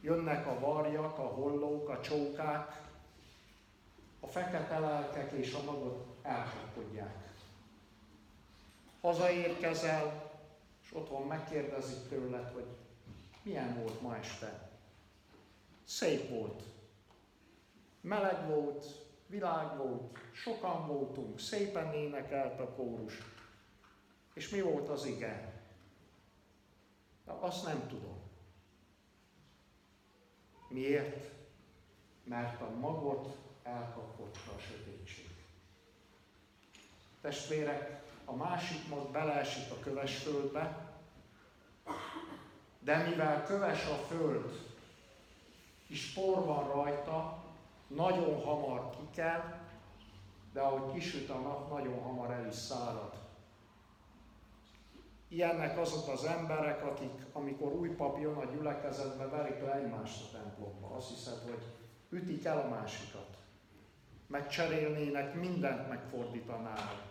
jönnek 0.00 0.46
a 0.46 0.58
varjak, 0.58 1.18
a 1.18 1.22
hollók, 1.22 1.88
a 1.88 2.00
csókák, 2.00 2.82
a 4.20 4.26
fekete 4.26 4.78
lelkek 4.78 5.32
és 5.32 5.54
a 5.54 5.62
magot 5.62 6.06
elkapkodják. 6.22 7.32
Hazaérkezel, 9.00 10.32
és 10.82 10.94
otthon 10.94 11.26
megkérdezik 11.26 12.08
tőled, 12.08 12.52
hogy 12.52 12.66
milyen 13.42 13.78
volt 13.78 14.00
ma 14.00 14.16
este. 14.16 14.70
Szép 15.84 16.28
volt. 16.28 16.62
Meleg 18.00 18.48
volt, 18.48 19.05
világ 19.26 19.76
volt, 19.76 20.18
sokan 20.32 20.86
voltunk, 20.86 21.38
szépen 21.40 21.92
énekelt 21.92 22.60
a 22.60 22.68
kórus. 22.68 23.22
És 24.34 24.48
mi 24.48 24.60
volt 24.60 24.88
az 24.88 25.04
ige? 25.04 25.62
Na, 27.24 27.40
azt 27.40 27.64
nem 27.64 27.86
tudom. 27.88 28.20
Miért? 30.68 31.34
Mert 32.24 32.60
a 32.60 32.70
magot 32.70 33.36
elkapotta 33.62 34.52
a 34.56 34.58
sötétség. 34.58 35.30
Testvérek, 37.20 38.02
a 38.24 38.32
másik 38.32 38.88
mag 38.88 39.10
beleesik 39.10 39.70
a 39.70 39.80
köves 39.80 40.16
földbe, 40.16 40.94
de 42.78 42.96
mivel 42.96 43.44
köves 43.44 43.86
a 43.86 43.94
föld, 43.94 44.74
és 45.86 46.12
por 46.12 46.44
van 46.44 46.68
rajta, 46.68 47.45
nagyon 47.86 48.42
hamar 48.42 48.90
kikel, 48.90 49.64
de 50.52 50.60
ahogy 50.60 50.92
kisüt 50.92 51.30
a 51.30 51.38
nap, 51.38 51.70
nagyon 51.72 52.02
hamar 52.02 52.30
el 52.30 52.46
is 52.46 52.54
szárad. 52.54 53.14
Ilyennek 55.28 55.78
azok 55.78 56.08
az 56.08 56.24
emberek, 56.24 56.84
akik, 56.84 57.26
amikor 57.32 57.72
új 57.72 57.88
pap 57.88 58.20
jön 58.20 58.34
a 58.34 58.44
gyülekezetbe, 58.44 59.28
verik 59.28 59.60
le 59.60 59.74
egymást 59.74 60.22
a 60.24 60.36
templomba. 60.36 60.96
Azt 60.96 61.08
hiszed, 61.08 61.38
hogy 61.44 61.62
ütik 62.08 62.44
el 62.44 62.58
a 62.58 62.68
másikat. 62.68 63.36
Megcserélnének, 64.26 65.34
mindent 65.34 65.88
megfordítanának. 65.88 67.02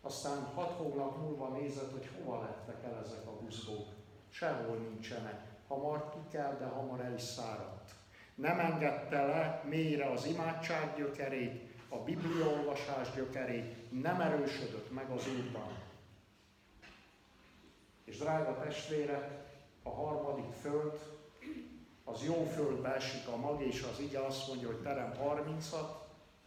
Aztán 0.00 0.44
hat 0.54 0.70
hónap 0.70 1.18
múlva 1.18 1.48
nézed, 1.48 1.90
hogy 1.92 2.10
hova 2.16 2.40
lettek 2.40 2.84
el 2.84 3.00
ezek 3.04 3.26
a 3.26 3.42
buzgók. 3.42 3.86
Sehol 4.28 4.76
nincsenek. 4.76 5.40
Hamar 5.68 6.10
ki 6.10 6.18
kell, 6.30 6.56
de 6.58 6.66
hamar 6.66 7.00
el 7.00 7.14
is 7.14 7.22
száradt. 7.22 7.94
Nem 8.42 8.58
engedte 8.58 9.26
le 9.26 9.62
mélyre 9.68 10.10
az 10.10 10.26
imádság 10.26 10.96
gyökerét, 10.96 11.74
a 11.88 11.96
bibliaolvasás 11.96 13.08
gyökerét, 13.14 14.00
nem 14.02 14.20
erősödött 14.20 14.92
meg 14.92 15.10
az 15.10 15.28
Úrban. 15.28 15.78
És 18.04 18.18
drága 18.18 18.58
testvérek, 18.58 19.30
a 19.82 19.90
harmadik 19.90 20.52
föld, 20.60 21.00
az 22.04 22.24
jó 22.24 22.44
földbe 22.44 22.94
esik 22.94 23.26
a 23.26 23.36
mag, 23.36 23.62
és 23.62 23.86
az 23.92 24.00
ige 24.00 24.24
azt 24.24 24.48
mondja, 24.48 24.66
hogy 24.66 24.82
terem 24.82 25.12
30-at, 25.22 25.88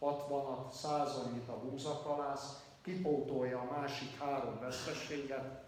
60-at, 0.00 0.70
100 0.72 1.16
annyit 1.16 1.48
a 1.48 1.58
búzakalász, 1.58 2.62
kipótolja 2.82 3.58
a 3.58 3.80
másik 3.80 4.18
három 4.18 4.60
vesztességet, 4.60 5.64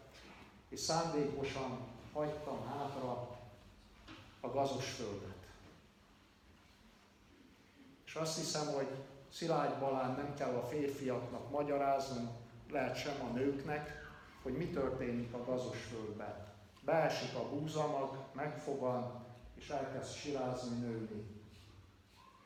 és 0.69 0.81
szándékosan 0.81 1.79
hagytam 2.13 2.67
hátra 2.67 3.29
a 4.41 4.49
gazos 4.49 4.91
földet. 4.91 5.38
Azt 8.21 8.37
hiszem, 8.37 8.67
hogy 8.75 8.89
Szilágy 9.33 9.79
Balán 9.79 10.15
nem 10.15 10.35
kell 10.35 10.55
a 10.55 10.67
férfiaknak 10.67 11.51
magyarázni, 11.51 12.29
lehet 12.71 12.97
sem 12.97 13.15
a 13.31 13.35
nőknek, 13.35 14.07
hogy 14.43 14.53
mi 14.53 14.67
történik 14.67 15.33
a 15.33 15.45
gazos 15.45 15.83
földben. 15.83 16.47
Beesik 16.81 17.35
a 17.35 17.49
búzamag, 17.49 18.17
megfogan, 18.33 19.25
és 19.55 19.69
elkezd 19.69 20.15
sirázni, 20.15 20.79
nőni. 20.79 21.27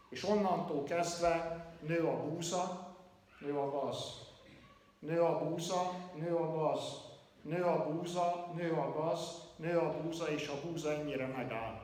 És 0.09 0.25
onnantól 0.25 0.85
kezdve 0.85 1.66
nő 1.81 2.07
a 2.07 2.23
búza, 2.23 2.95
nő 3.41 3.59
a 3.59 3.70
gaz. 3.70 3.99
Nő 4.99 5.23
a 5.23 5.39
búza, 5.39 5.91
nő 6.14 6.37
a 6.37 6.53
gaz. 6.53 6.81
Nő 7.43 7.64
a 7.64 7.91
búza, 7.91 8.53
nő 8.55 8.73
a 8.73 8.93
gaz, 8.93 9.41
nő 9.57 9.79
a 9.79 10.01
búza, 10.01 10.29
és 10.29 10.49
a 10.49 10.61
búza 10.66 10.93
ennyire 10.93 11.27
megáll. 11.27 11.81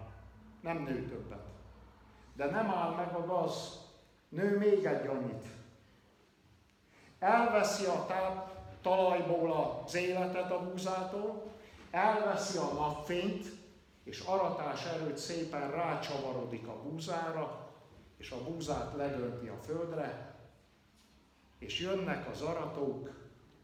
Nem 0.61 0.83
nő 0.83 1.09
többet. 1.09 1.58
De 2.39 2.51
nem 2.51 2.71
áll 2.71 2.95
meg 2.95 3.15
a 3.15 3.27
gaz, 3.27 3.81
nő 4.29 4.59
még 4.59 4.85
egy 4.85 5.07
annyit. 5.07 5.47
Elveszi 7.19 7.85
a 7.85 8.05
táp, 8.07 8.53
talajból 8.83 9.53
az 9.85 9.95
életet 9.95 10.51
a 10.51 10.71
búzától, 10.71 11.43
elveszi 11.91 12.59
a 12.59 12.73
napfényt, 12.73 13.47
és 14.05 14.21
aratás 14.21 14.85
előtt 14.85 15.17
szépen 15.17 15.71
rácsavarodik 15.71 16.67
a 16.67 16.83
búzára, 16.83 17.69
és 18.17 18.31
a 18.31 18.45
búzát 18.45 18.97
ledönti 18.97 19.49
a 19.49 19.57
földre, 19.57 20.37
és 21.59 21.81
jönnek 21.81 22.29
az 22.29 22.43
aratók, 22.43 23.11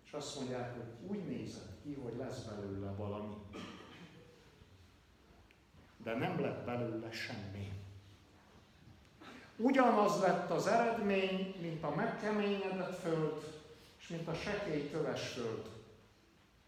és 0.05 0.13
azt 0.13 0.39
mondják, 0.39 0.73
hogy 0.73 1.09
úgy 1.11 1.25
nézett 1.25 1.83
ki, 1.83 1.95
hogy 2.03 2.17
lesz 2.17 2.43
belőle 2.43 2.91
valami. 2.91 3.35
De 5.97 6.15
nem 6.15 6.41
lett 6.41 6.65
belőle 6.65 7.11
semmi. 7.11 7.84
Ugyanaz 9.57 10.21
lett 10.21 10.51
az 10.51 10.67
eredmény, 10.67 11.55
mint 11.61 11.83
a 11.83 11.95
megkeményedett 11.95 13.01
föld, 13.01 13.43
és 14.01 14.09
mint 14.09 14.29
a 14.29 14.35
sekély 14.35 14.91
köves 14.91 15.29
föld. 15.29 15.69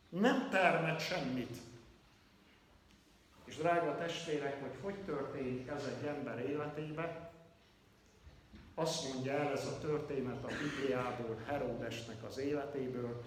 Nem 0.09 0.49
termet 0.51 1.01
semmit. 1.01 1.57
És 3.45 3.57
drága 3.57 3.97
testvérek, 3.97 4.61
hogy 4.61 4.75
hogy 4.83 5.05
történik 5.05 5.69
ez 5.69 5.85
egy 5.85 6.07
ember 6.07 6.39
életébe, 6.39 7.31
azt 8.79 9.13
mondja 9.13 9.33
el 9.33 9.53
ez 9.53 9.67
a 9.67 9.79
történet 9.79 10.45
a 10.45 10.47
Bibliából, 10.47 11.37
Heródesnek 11.47 12.25
az 12.29 12.39
életéből, 12.39 13.23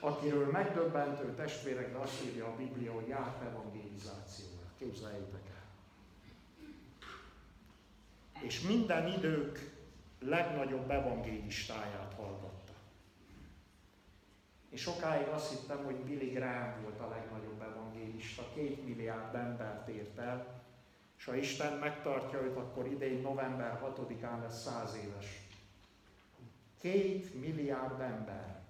akiről 0.00 0.50
megdöbbentő 0.50 1.34
testvérek, 1.34 1.92
de 1.92 1.98
azt 1.98 2.24
írja 2.24 2.46
a 2.46 2.56
Biblia, 2.56 2.92
hogy 2.92 3.08
járt 3.08 3.42
evangelizációra. 3.42 4.66
Képzeljétek 4.78 5.40
el. 5.48 5.49
És 8.40 8.60
minden 8.60 9.06
idők 9.06 9.70
legnagyobb 10.20 10.90
evangélistáját 10.90 12.14
hallgatta. 12.16 12.72
És 14.70 14.80
sokáig 14.80 15.26
azt 15.26 15.50
hittem, 15.50 15.84
hogy 15.84 15.96
Billy 15.96 16.30
Graham 16.30 16.82
volt 16.82 17.00
a 17.00 17.08
legnagyobb 17.08 17.62
evangélista, 17.62 18.42
két 18.54 18.84
milliárd 18.84 19.34
embert 19.34 19.88
ért 19.88 20.18
el, 20.18 20.62
és 21.18 21.24
ha 21.24 21.34
Isten 21.34 21.78
megtartja 21.78 22.42
őt, 22.42 22.56
akkor 22.56 22.86
idén 22.86 23.20
november 23.20 23.80
6-án 23.84 24.40
lesz 24.40 24.62
száz 24.62 24.94
éves. 24.94 25.26
Két 26.80 27.40
milliárd 27.40 28.00
ember. 28.00 28.60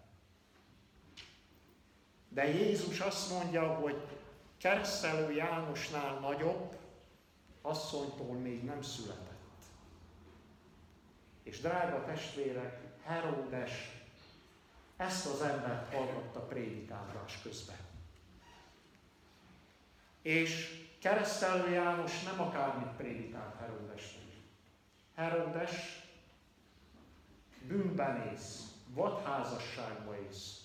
De 2.29 2.49
Jézus 2.49 3.01
azt 3.01 3.31
mondja, 3.31 3.75
hogy 3.75 4.07
keresztelő 4.57 5.35
Jánosnál 5.35 6.19
nagyobb, 6.19 6.77
asszonytól 7.63 8.35
még 8.35 8.65
nem 8.65 8.83
született. 8.83 9.30
És 11.51 11.61
drága 11.61 12.05
testvérek, 12.05 12.81
Heródes 13.05 13.73
ezt 14.97 15.27
az 15.27 15.41
embert 15.41 15.95
hallgatta 15.95 16.41
prédikálás 16.41 17.39
közben. 17.43 17.77
És 20.23 20.83
keresztelő 21.01 21.71
János 21.71 22.23
nem 22.23 22.41
akármit 22.41 22.97
prédikált 22.97 23.59
Heródesnek. 23.61 24.25
Heródes 25.15 26.03
bűnben 27.67 28.33
ész, 28.33 28.65
vadházasságba 28.89 30.17
ész. 30.29 30.61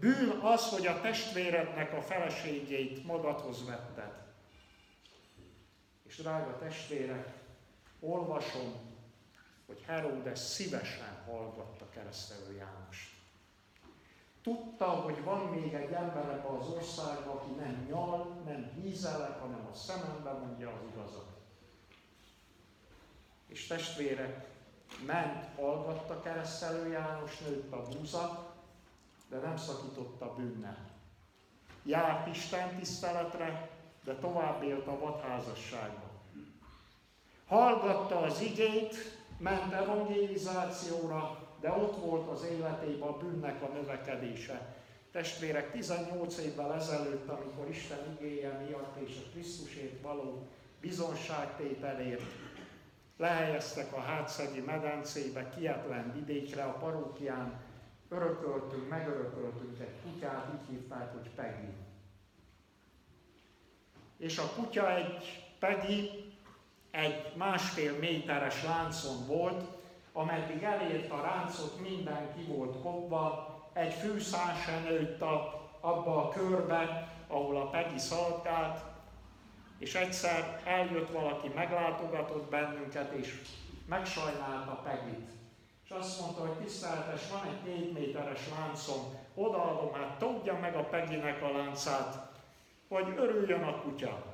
Bűn 0.00 0.28
az, 0.28 0.68
hogy 0.68 0.86
a 0.86 1.00
testvérednek 1.00 1.92
a 1.92 2.02
feleségét 2.02 3.04
magadhoz 3.04 3.66
vetted. 3.66 4.12
És 6.02 6.16
drága 6.16 6.58
testvérek, 6.58 7.32
olvasom, 8.00 8.94
hogy 9.66 9.82
Heródes 9.86 10.38
szívesen 10.38 11.22
hallgatta 11.26 11.88
keresztelő 11.88 12.54
Jánost. 12.56 13.14
Tudta, 14.42 14.86
hogy 14.86 15.22
van 15.24 15.46
még 15.46 15.74
egy 15.74 15.92
ember 15.92 16.24
ebben 16.24 16.54
az 16.54 16.68
országban, 16.68 17.36
aki 17.36 17.50
nem 17.50 17.86
nyal, 17.88 18.42
nem 18.44 18.70
hízelek, 18.82 19.40
hanem 19.40 19.68
a 19.72 19.74
szemembe 19.74 20.32
mondja 20.32 20.68
az 20.68 20.80
igazat. 20.92 21.30
És 23.46 23.66
testvérek, 23.66 24.46
ment, 25.06 25.54
hallgatta 25.56 26.22
keresztelő 26.22 26.90
János, 26.90 27.38
nőtt 27.38 27.72
a 27.72 27.82
búza, 27.82 28.54
de 29.28 29.38
nem 29.38 29.56
szakította 29.56 30.34
bűnnel. 30.34 30.90
Járt 31.82 32.26
Isten 32.26 32.76
tiszteletre, 32.76 33.70
de 34.04 34.14
tovább 34.14 34.62
élt 34.62 34.86
a 34.86 34.98
vadházasságban. 34.98 36.10
Hallgatta 37.46 38.20
az 38.20 38.40
igét, 38.40 39.15
ment 39.38 39.72
evangelizációra, 39.72 41.38
de 41.60 41.70
ott 41.70 41.96
volt 41.96 42.28
az 42.28 42.44
életében 42.44 43.08
a 43.08 43.16
bűnnek 43.16 43.62
a 43.62 43.68
növekedése. 43.68 44.74
Testvérek, 45.12 45.70
18 45.70 46.38
évvel 46.38 46.74
ezelőtt, 46.74 47.28
amikor 47.28 47.68
Isten 47.68 47.98
igéje 48.18 48.64
miatt 48.66 48.96
és 48.96 49.16
a 49.16 49.30
Krisztusért 49.30 50.02
való 50.02 50.46
bizonságtételért 50.80 52.22
lehelyeztek 53.16 53.92
a 53.92 54.00
hátszegi 54.00 54.60
medencébe, 54.60 55.48
kietlen 55.48 56.12
vidékre, 56.12 56.64
a 56.64 56.72
parókián 56.72 57.60
örököltünk, 58.08 58.88
megörököltünk 58.88 59.80
egy 59.80 59.94
kutyát, 60.02 60.48
így 60.54 60.68
hívták, 60.68 61.12
hogy 61.12 61.30
Peggy. 61.34 61.72
És 64.16 64.38
a 64.38 64.50
kutya 64.56 64.96
egy 64.96 65.44
Peggy 65.58 66.25
egy 66.96 67.32
másfél 67.34 67.98
méteres 67.98 68.62
láncon 68.62 69.26
volt, 69.26 69.64
ameddig 70.12 70.62
elért 70.62 71.10
a 71.10 71.20
ráncot, 71.20 71.80
mindenki 71.80 72.42
volt 72.42 72.80
kopva, 72.82 73.54
egy 73.72 73.92
fűszál 73.92 74.54
sem 74.64 74.82
nőtt 74.82 75.20
a, 75.20 75.60
abba 75.80 76.24
a 76.24 76.28
körbe, 76.28 77.12
ahol 77.28 77.56
a 77.56 77.70
Peggy 77.70 77.98
szalkált, 77.98 78.80
és 79.78 79.94
egyszer 79.94 80.62
eljött 80.64 81.10
valaki, 81.10 81.48
meglátogatott 81.54 82.50
bennünket, 82.50 83.12
és 83.12 83.40
megsajnálta 83.88 84.80
Pegit. 84.84 85.28
És 85.84 85.90
azt 85.90 86.20
mondta, 86.20 86.40
hogy 86.40 86.56
tiszteltes, 86.56 87.20
van 87.30 87.42
egy 87.48 87.72
két 87.72 87.92
méteres 87.92 88.40
láncom, 88.58 89.18
odaadom, 89.34 89.92
hát 89.92 90.18
tudja 90.18 90.58
meg 90.58 90.76
a 90.76 90.84
Peginek 90.84 91.42
a 91.42 91.52
láncát, 91.56 92.32
hogy 92.88 93.14
örüljön 93.16 93.62
a 93.62 93.80
kutya. 93.80 94.25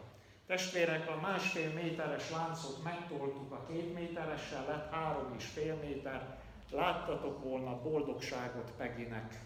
Testvérek, 0.52 1.08
a 1.08 1.20
másfél 1.20 1.72
méteres 1.72 2.30
láncot 2.30 2.82
megtoltuk 2.82 3.52
a 3.52 3.66
két 3.66 3.94
méteressel, 3.94 4.66
lett 4.66 4.90
három 4.90 5.34
és 5.36 5.44
fél 5.44 5.74
méter. 5.74 6.38
Láttatok 6.70 7.42
volna 7.42 7.82
boldogságot 7.82 8.72
Peginek. 8.76 9.44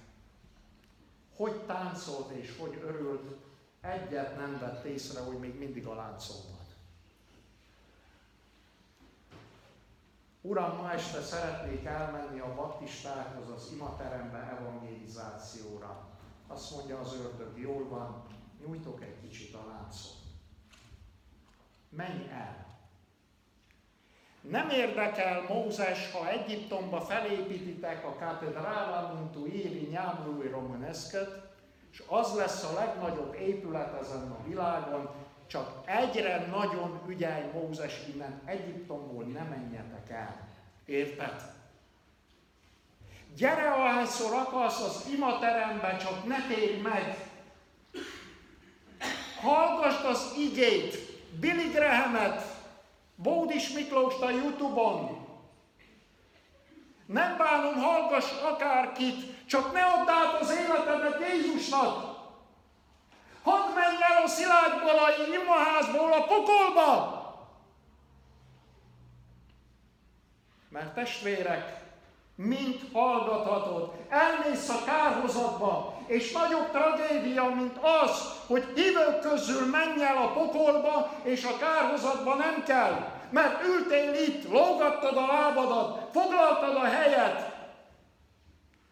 Hogy 1.36 1.52
táncolt 1.52 2.30
és 2.30 2.56
hogy 2.58 2.80
örült, 2.84 3.36
egyet 3.80 4.36
nem 4.36 4.58
vett 4.58 4.84
észre, 4.84 5.20
hogy 5.20 5.38
még 5.38 5.58
mindig 5.58 5.86
a 5.86 5.94
láncon 5.94 6.36
van. 6.36 6.66
Uram, 10.40 10.76
ma 10.76 10.92
este 10.92 11.20
szeretnék 11.20 11.84
elmenni 11.84 12.40
a 12.40 12.54
baptistákhoz, 12.54 13.50
az 13.50 13.70
imaterembe 13.72 14.58
evangelizációra. 14.58 16.08
Azt 16.46 16.76
mondja 16.76 17.00
az 17.00 17.14
ördög, 17.14 17.58
jól 17.58 17.88
van, 17.88 18.22
nyújtok 18.66 19.02
egy 19.02 19.20
kicsit 19.20 19.54
a 19.54 19.66
láncot. 19.66 20.25
Menj 21.88 22.28
el! 22.30 22.66
Nem 24.40 24.68
érdekel 24.68 25.44
Mózes, 25.48 26.10
ha 26.12 26.28
Egyiptomba 26.28 27.00
felépítitek 27.00 28.04
a 28.04 28.16
katedrála, 28.16 29.14
mint 29.14 29.54
Iri 29.54 29.88
Nyámlúi 29.90 30.48
Romanesket, 30.48 31.46
és 31.92 32.02
az 32.06 32.34
lesz 32.34 32.64
a 32.64 32.72
legnagyobb 32.72 33.34
épület 33.34 34.00
ezen 34.00 34.30
a 34.30 34.48
világon, 34.48 35.10
csak 35.46 35.82
egyre 35.84 36.46
nagyon 36.46 37.00
ügyelj 37.08 37.50
Mózes 37.52 38.02
innen 38.14 38.40
Egyiptomból 38.44 39.24
ne 39.24 39.42
menjetek 39.42 40.10
el. 40.10 40.48
Érted? 40.84 41.54
Gyere, 43.36 43.70
ahányszor 43.70 44.32
akarsz 44.32 44.80
az 44.80 45.08
imaterembe, 45.12 45.96
csak 45.96 46.26
ne 46.26 46.46
térj 46.46 46.80
meg. 46.80 47.16
Hallgassd 49.40 50.04
az 50.04 50.34
igét, 50.38 51.05
Billy 51.40 51.68
Grahamet, 51.68 52.42
Bódis 53.14 53.68
Miklóst 53.68 54.20
a 54.20 54.30
Youtube-on. 54.30 55.26
Nem 57.06 57.36
bánom, 57.36 57.74
hallgass 57.74 58.30
akárkit, 58.42 59.46
csak 59.46 59.72
ne 59.72 59.82
add 59.82 60.08
át 60.08 60.40
az 60.40 60.50
életedet 60.50 61.28
Jézusnak. 61.28 62.14
Hadd 63.42 63.74
menj 63.74 63.96
el 64.02 64.22
a 64.22 64.26
szilágyból, 64.26 64.98
a 64.98 65.10
imaházból 65.42 66.12
a 66.12 66.22
pokolba! 66.22 67.14
Mert 70.68 70.94
testvérek, 70.94 71.84
mint 72.34 72.92
hallgathatod, 72.92 73.92
elmész 74.08 74.68
a 74.68 74.84
kárhozatba, 74.84 75.98
és 76.06 76.32
nagyobb 76.32 76.70
tragédia, 76.70 77.44
mint 77.44 77.78
az, 77.82 78.35
hogy 78.46 78.64
hívők 78.74 79.20
közül 79.20 79.66
menj 79.66 80.02
el 80.02 80.16
a 80.16 80.32
pokolba, 80.32 81.10
és 81.22 81.44
a 81.44 81.56
kárhozatba 81.56 82.34
nem 82.34 82.62
kell. 82.62 83.14
Mert 83.30 83.62
ültél 83.64 84.14
itt, 84.14 84.50
lógattad 84.50 85.16
a 85.16 85.26
lábadat, 85.26 86.08
foglaltad 86.12 86.76
a 86.76 86.84
helyet, 86.84 87.54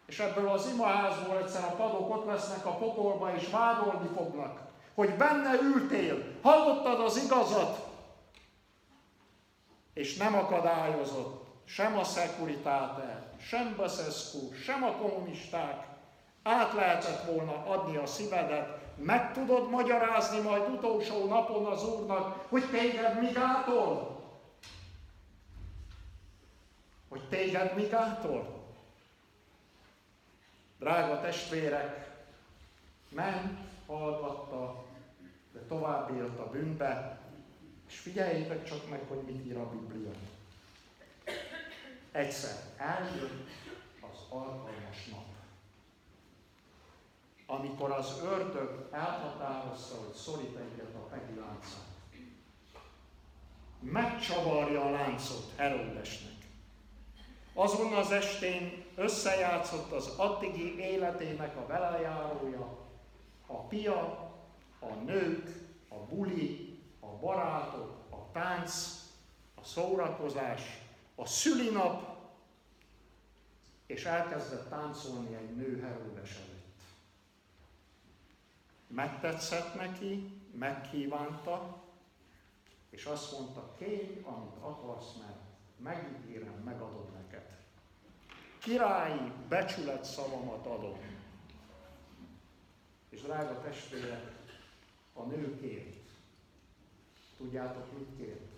és 0.05 0.19
ebből 0.19 0.49
az 0.49 0.69
imaházból 0.73 1.37
egyszer 1.37 1.63
a 1.63 1.75
padok 1.75 2.15
ott 2.15 2.25
lesznek 2.25 2.65
a 2.65 2.75
pokolba, 2.75 3.35
és 3.35 3.49
vádolni 3.49 4.09
fognak, 4.15 4.59
hogy 4.95 5.15
benne 5.15 5.53
ültél, 5.61 6.23
hallottad 6.41 6.99
az 6.99 7.23
igazat, 7.23 7.87
és 9.93 10.17
nem 10.17 10.35
akadályozott 10.35 11.43
sem 11.65 11.97
a 11.97 12.03
Securitate, 12.03 13.23
sem 13.41 13.73
Basescu, 13.77 14.53
sem 14.63 14.83
a 14.83 14.91
kommunisták, 14.91 15.87
át 16.43 16.73
lehetett 16.73 17.25
volna 17.25 17.63
adni 17.65 17.97
a 17.97 18.05
szívedet, 18.05 18.84
meg 18.95 19.33
tudod 19.33 19.69
magyarázni 19.69 20.39
majd 20.39 20.69
utolsó 20.69 21.27
napon 21.27 21.65
az 21.65 21.83
Úrnak, 21.83 22.45
hogy 22.49 22.69
téged 22.69 23.19
mi 23.19 23.27
gátol? 23.27 24.23
Hogy 27.09 27.27
téged 27.29 27.75
mi 27.75 27.83
gátol? 27.83 28.63
Drága 30.79 31.21
testvérek, 31.21 32.15
ment, 33.09 33.59
hallgatta, 33.85 34.85
de 35.53 35.59
tovább 35.59 36.15
élt 36.15 36.39
a 36.39 36.49
bűnbe, 36.49 37.19
és 37.87 37.97
figyeljétek 37.99 38.63
csak 38.63 38.89
meg, 38.89 39.01
hogy 39.07 39.21
mit 39.21 39.45
ír 39.45 39.57
a 39.57 39.69
Biblia. 39.69 40.11
Egyszer 42.11 42.55
eljött 42.77 43.49
az 44.01 44.17
alkalmas 44.29 45.05
nap, 45.11 45.34
amikor 47.45 47.91
az 47.91 48.19
ördög 48.23 48.87
elhatározta, 48.91 49.95
hogy 49.95 50.13
szorít 50.13 50.55
egyet 50.55 50.95
a 50.95 51.07
Pegi 51.09 51.39
láncát. 51.39 51.93
Megcsavarja 53.79 54.85
a 54.85 54.89
láncot 54.89 55.51
Herodesnek. 55.55 56.33
Azon 57.53 57.93
az 57.93 58.11
estén 58.11 58.85
összejátszott 58.95 59.91
az 59.91 60.07
addigi 60.17 60.79
életének 60.79 61.57
a 61.57 61.65
velejárója, 61.67 62.77
a 63.47 63.57
pia, 63.57 64.31
a 64.79 64.93
nők, 65.05 65.49
a 65.89 65.95
buli, 65.95 66.79
a 66.99 67.07
barátok, 67.07 67.95
a 68.09 68.31
tánc, 68.31 68.73
a 69.55 69.63
szórakozás, 69.63 70.61
a 71.15 71.25
szülinap, 71.25 72.15
és 73.85 74.05
elkezdett 74.05 74.69
táncolni 74.69 75.35
egy 75.35 75.55
nő 75.55 75.81
Heródes 75.81 76.35
előtt. 76.35 76.54
Megtetszett 78.95 79.75
neki, 79.75 80.41
megkívánta, 80.51 81.83
és 82.89 83.05
azt 83.05 83.31
mondta, 83.31 83.75
kérj, 83.77 84.21
amit 84.23 84.57
akarsz, 84.59 85.13
mert 85.19 85.39
megígérem, 85.77 86.61
megadom 86.65 87.09
neked. 87.13 87.57
Királyi 88.57 89.31
becsület 89.47 90.03
szavamat 90.03 90.65
adom. 90.65 90.97
És 93.09 93.21
drága 93.21 93.61
testvérek, 93.61 94.31
a 95.13 95.23
nő 95.23 95.59
kért. 95.59 96.09
Tudjátok, 97.37 97.97
mit 97.97 98.17
kért? 98.17 98.51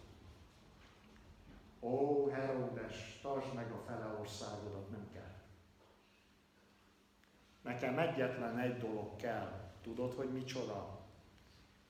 Ó, 1.80 2.28
Heródes, 2.30 3.20
tartsd 3.22 3.54
meg 3.54 3.72
a 3.72 3.84
fele 3.88 4.18
országodat, 4.20 4.90
nem 4.90 5.10
kell. 5.14 5.36
Nekem 7.62 8.00
egyetlen 8.00 8.60
egy 8.60 8.78
dolog 8.78 9.16
kell. 9.16 9.67
Tudod, 9.88 10.14
hogy 10.14 10.32
micsoda? 10.32 11.00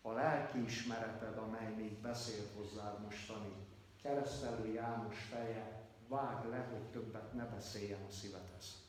A 0.01 0.11
lelki 0.11 0.63
ismereted, 0.63 1.37
amely 1.37 1.73
még 1.77 1.91
beszél 1.91 2.43
hozzá 2.55 2.97
mostani. 3.03 3.53
Keresztelő 4.01 4.73
János 4.73 5.17
feje, 5.29 5.81
vág 6.07 6.45
le, 6.49 6.67
hogy 6.71 6.81
többet 6.91 7.33
ne 7.33 7.45
beszéljen 7.45 8.03
a 8.07 8.11
szívedhez. 8.11 8.85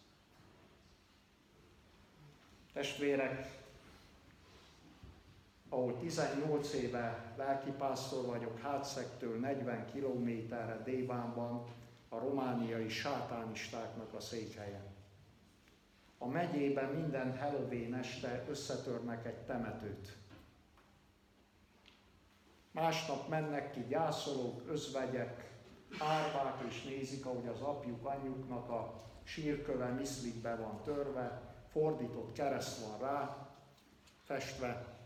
Testvérek, 2.72 3.62
ahol 5.68 5.98
18 5.98 6.72
éve 6.72 7.34
lelkipásztor 7.36 8.26
vagyok, 8.26 8.58
Hátszektől 8.58 9.38
40 9.38 9.86
kilométerre 9.92 10.82
Dévánban, 10.82 11.64
a 12.08 12.18
romániai 12.18 12.88
sátánistáknak 12.88 14.14
a 14.14 14.20
székhelyen. 14.20 14.97
A 16.18 16.26
megyében 16.26 16.88
minden 16.88 17.38
Halloween 17.38 17.94
este 17.94 18.44
összetörnek 18.48 19.26
egy 19.26 19.38
temetőt. 19.38 20.16
Másnap 22.70 23.28
mennek 23.28 23.72
ki 23.72 23.84
gyászolók, 23.88 24.62
özvegyek, 24.66 25.50
árvák 25.98 26.60
és 26.68 26.82
nézik, 26.82 27.26
ahogy 27.26 27.46
az 27.46 27.60
apjuk, 27.60 28.06
anyjuknak 28.06 28.70
a 28.70 29.04
sírköve 29.22 29.86
miszlikbe 29.86 30.56
van 30.56 30.82
törve, 30.82 31.40
fordított 31.70 32.32
kereszt 32.32 32.86
van 32.86 32.98
rá, 32.98 33.48
festve, 34.24 34.96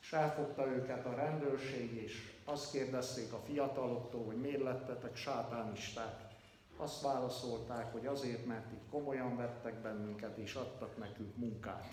és 0.00 0.12
elfogta 0.12 0.66
őket 0.66 1.06
a 1.06 1.14
rendőrség, 1.14 1.92
és 2.02 2.32
azt 2.44 2.72
kérdezték 2.72 3.32
a 3.32 3.40
fiataloktól, 3.44 4.24
hogy 4.24 4.40
miért 4.40 4.62
lettetek 4.62 5.16
sátánisták. 5.16 6.27
Azt 6.80 7.02
válaszolták, 7.02 7.92
hogy 7.92 8.06
azért, 8.06 8.46
mert 8.46 8.72
itt 8.72 8.88
komolyan 8.90 9.36
vettek 9.36 9.74
bennünket, 9.74 10.36
és 10.36 10.54
adtak 10.54 10.96
nekünk 10.96 11.36
munkát. 11.36 11.86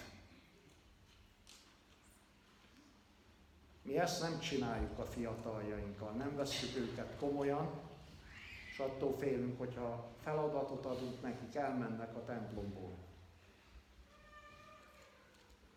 Mi 3.81 3.97
ezt 3.97 4.21
nem 4.21 4.39
csináljuk 4.39 4.99
a 4.99 5.05
fiataljainkkal, 5.05 6.11
nem 6.11 6.35
vesszük 6.35 6.75
őket 6.75 7.17
komolyan, 7.19 7.69
és 8.71 8.79
attól 8.79 9.17
félünk, 9.17 9.57
hogyha 9.57 10.07
feladatot 10.23 10.85
adunk 10.85 11.21
nekik, 11.21 11.55
elmennek 11.55 12.15
a 12.15 12.23
templomból. 12.25 12.97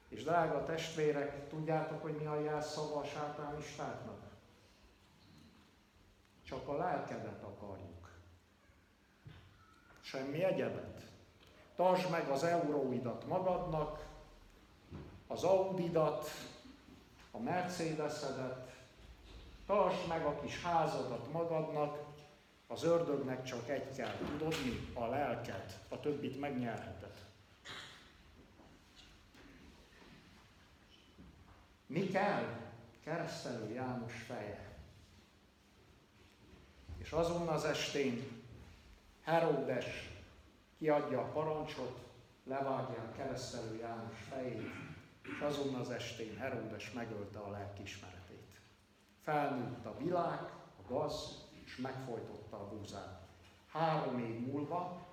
És 0.09 0.23
drága 0.23 0.65
testvérek, 0.65 1.49
tudjátok, 1.49 2.03
hogy 2.03 2.17
mi 2.17 2.27
a 2.27 2.41
jelszava 2.41 3.01
a 3.01 3.05
sátánistáknak? 3.05 4.21
Csak 6.43 6.69
a 6.69 6.77
lelkedet 6.77 7.43
akarjuk. 7.43 7.98
Semmi 10.09 10.45
egyebet. 10.45 11.03
Tartsd 11.77 12.11
meg 12.11 12.29
az 12.29 12.43
euróidat 12.43 13.27
magadnak, 13.27 14.07
az 15.27 15.45
audidat, 15.45 16.31
a 17.31 17.39
Mercedesedet, 17.39 18.73
tartsd 19.67 20.09
meg 20.09 20.25
a 20.25 20.41
kis 20.41 20.63
házadat 20.63 21.33
magadnak, 21.33 22.05
az 22.67 22.83
ördögnek 22.83 23.43
csak 23.45 23.69
egy 23.69 23.95
kell, 23.97 24.17
tudod 24.17 24.55
mi? 24.65 24.91
A 24.95 25.07
lelket, 25.07 25.79
a 25.89 26.01
többit 26.01 26.41
megnyerheted. 26.41 27.15
Mi 31.87 32.07
kell? 32.07 32.45
Keresztelő 33.05 33.73
János 33.73 34.13
feje. 34.27 34.77
És 36.99 37.11
azon 37.11 37.49
az 37.49 37.65
estén 37.65 38.38
Heródes 39.29 40.11
kiadja 40.79 41.21
a 41.21 41.31
parancsot, 41.33 41.99
a 42.51 43.13
keresztelő 43.17 43.77
János 43.77 44.17
fejét, 44.29 44.71
és 45.23 45.41
azon 45.41 45.75
az 45.75 45.91
estén 45.91 46.37
Heródes 46.37 46.93
megölte 46.93 47.39
a 47.39 47.51
lelkismeretét. 47.51 48.61
Felnőtt 49.21 49.87
a 49.87 49.97
világ, 49.99 50.41
a 50.79 50.89
gaz, 50.89 51.45
és 51.65 51.77
megfojtotta 51.77 52.57
a 52.57 52.69
búzát. 52.69 53.27
Három 53.71 54.19
év 54.19 54.47
múlva, 54.47 55.07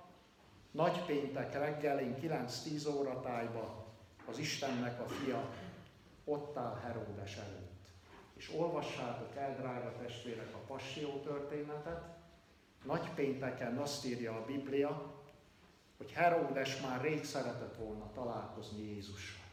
nagypéntek 0.70 1.52
reggelén 1.52 2.16
9-10 2.20 2.96
óra 2.96 3.20
tájba 3.20 3.86
az 4.26 4.38
Istennek 4.38 5.00
a 5.00 5.06
fia 5.08 5.50
ott 6.24 6.56
áll 6.56 6.80
Heródes 6.84 7.36
előtt. 7.36 7.86
És 8.34 8.52
olvassátok 8.58 9.36
el, 9.36 9.56
drága 9.56 9.92
testvérek, 9.96 10.54
a 10.54 10.58
passió 10.66 11.20
történetet. 11.20 12.15
Nagypénteken 12.86 13.76
azt 13.76 14.06
írja 14.06 14.32
a 14.32 14.44
Biblia, 14.44 15.14
hogy 15.96 16.12
Heródes 16.12 16.80
már 16.80 17.00
rég 17.00 17.24
szeretett 17.24 17.76
volna 17.76 18.10
találkozni 18.14 18.82
Jézussal. 18.82 19.44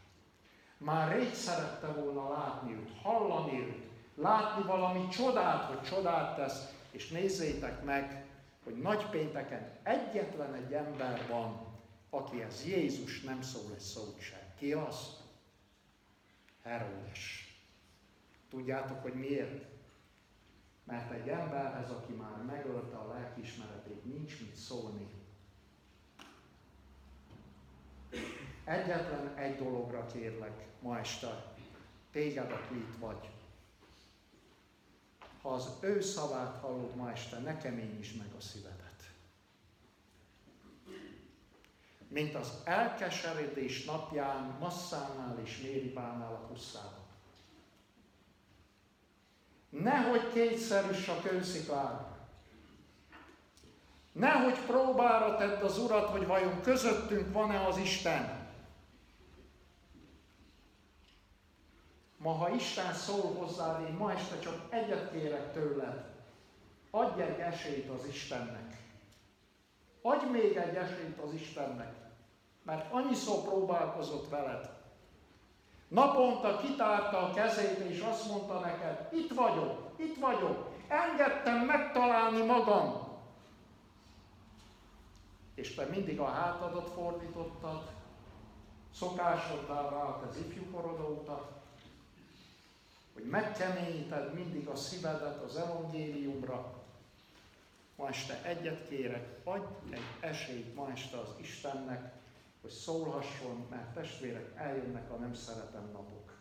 Már 0.78 1.16
rég 1.16 1.34
szerette 1.34 1.86
volna 1.86 2.30
látni 2.30 2.72
őt, 2.72 2.90
hallani 3.02 3.60
őt, 3.60 3.84
látni 4.14 4.62
valami 4.62 5.08
csodát, 5.08 5.64
hogy 5.64 5.82
csodát 5.82 6.36
tesz, 6.36 6.72
és 6.90 7.08
nézzétek 7.08 7.84
meg, 7.84 8.26
hogy 8.64 8.76
nagypénteken 8.76 9.78
egyetlen 9.82 10.54
egy 10.54 10.72
ember 10.72 11.26
van, 11.28 11.66
aki 12.10 12.42
ez 12.42 12.66
Jézus 12.66 13.20
nem 13.20 13.42
szól 13.42 13.70
egy 13.74 13.80
szót 13.80 14.20
sem. 14.20 14.38
Ki 14.58 14.72
az? 14.72 15.22
Heródes. 16.62 17.54
Tudjátok, 18.50 19.02
hogy 19.02 19.14
miért? 19.14 19.73
Mert 20.84 21.10
egy 21.10 21.28
emberhez, 21.28 21.90
aki 21.90 22.12
már 22.12 22.42
megölte 22.46 22.96
a 22.96 23.08
lelkiismeretét, 23.08 24.04
nincs 24.04 24.40
mit 24.40 24.56
szólni. 24.56 25.08
Egyetlen 28.64 29.36
egy 29.36 29.56
dologra 29.56 30.06
kérlek 30.06 30.66
ma 30.80 30.98
este, 30.98 31.54
téged, 32.10 32.50
aki 32.50 32.74
itt 32.74 32.98
vagy. 32.98 33.30
Ha 35.42 35.52
az 35.52 35.68
ő 35.80 36.00
szavát 36.00 36.56
hallod 36.56 36.96
ma 36.96 37.10
este, 37.10 37.38
ne 37.38 37.56
keményítsd 37.56 38.18
meg 38.18 38.32
a 38.38 38.40
szívedet. 38.40 38.82
Mint 42.08 42.34
az 42.34 42.52
elkeseredés 42.64 43.84
napján 43.84 44.56
Masszánál 44.60 45.38
és 45.42 45.60
Méribánál 45.60 46.32
a 46.32 46.46
pusztában. 46.46 47.03
Nehogy 49.82 50.32
kétszerűs 50.32 51.08
a 51.08 51.20
kősziklán. 51.20 52.06
Nehogy 54.12 54.58
próbára 54.58 55.36
tedd 55.36 55.62
az 55.62 55.78
Urat, 55.78 56.08
hogy 56.08 56.26
vajon 56.26 56.60
közöttünk 56.62 57.32
van-e 57.32 57.66
az 57.66 57.76
Isten. 57.76 58.48
Ma, 62.16 62.32
ha 62.32 62.48
Isten 62.54 62.92
szól 62.92 63.34
hozzád, 63.34 63.88
én 63.88 63.94
ma 63.94 64.12
este 64.12 64.38
csak 64.38 64.66
egyet 64.68 65.10
kérek 65.10 65.52
tőled. 65.52 66.04
Adj 66.90 67.20
egy 67.20 67.38
esélyt 67.38 67.88
az 67.88 68.06
Istennek. 68.06 68.76
Adj 70.02 70.24
még 70.26 70.56
egy 70.56 70.74
esélyt 70.74 71.18
az 71.18 71.32
Istennek. 71.32 71.94
Mert 72.62 72.92
annyiszor 72.92 73.42
próbálkozott 73.42 74.28
veled. 74.28 74.73
Naponta 75.94 76.58
kitárta 76.58 77.18
a 77.18 77.32
kezét, 77.32 77.78
és 77.78 78.00
azt 78.00 78.28
mondta 78.28 78.58
neked, 78.58 79.08
itt 79.12 79.34
vagyok, 79.34 79.90
itt 79.96 80.18
vagyok, 80.18 80.70
engedtem 80.88 81.58
megtalálni 81.58 82.46
magam. 82.46 83.08
És 85.54 85.74
te 85.74 85.84
mindig 85.84 86.20
a 86.20 86.26
hátadat 86.26 86.90
fordítottad, 86.90 87.82
szokásoddá 88.94 89.90
vált 89.90 90.22
az 90.28 90.36
ifjúkorodó 90.36 91.20
utat, 91.20 91.52
hogy 93.14 93.24
megkeményíted 93.24 94.34
mindig 94.34 94.68
a 94.68 94.76
szívedet 94.76 95.42
az 95.42 95.56
evangéliumra. 95.56 96.72
Ma 97.96 98.08
este 98.08 98.42
egyet 98.42 98.88
kérek, 98.88 99.40
adj 99.44 99.64
egy 99.90 100.00
esélyt 100.20 100.74
ma 100.74 100.90
este 100.90 101.18
az 101.18 101.28
Istennek, 101.36 102.23
hogy 102.64 102.72
szólhasson, 102.72 103.66
mert 103.70 103.94
testvérek, 103.94 104.52
eljönnek 104.56 105.10
a 105.10 105.16
nem 105.16 105.34
szeretem 105.34 105.90
napok. 105.92 106.32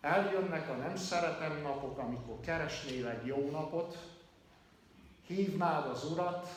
Eljönnek 0.00 0.68
a 0.68 0.74
nem 0.74 0.96
szeretem 0.96 1.62
napok, 1.62 1.98
amikor 1.98 2.40
keresnél 2.40 3.08
egy 3.08 3.26
jó 3.26 3.50
napot, 3.50 4.16
hívnád 5.26 5.86
az 5.86 6.04
Urat, 6.04 6.48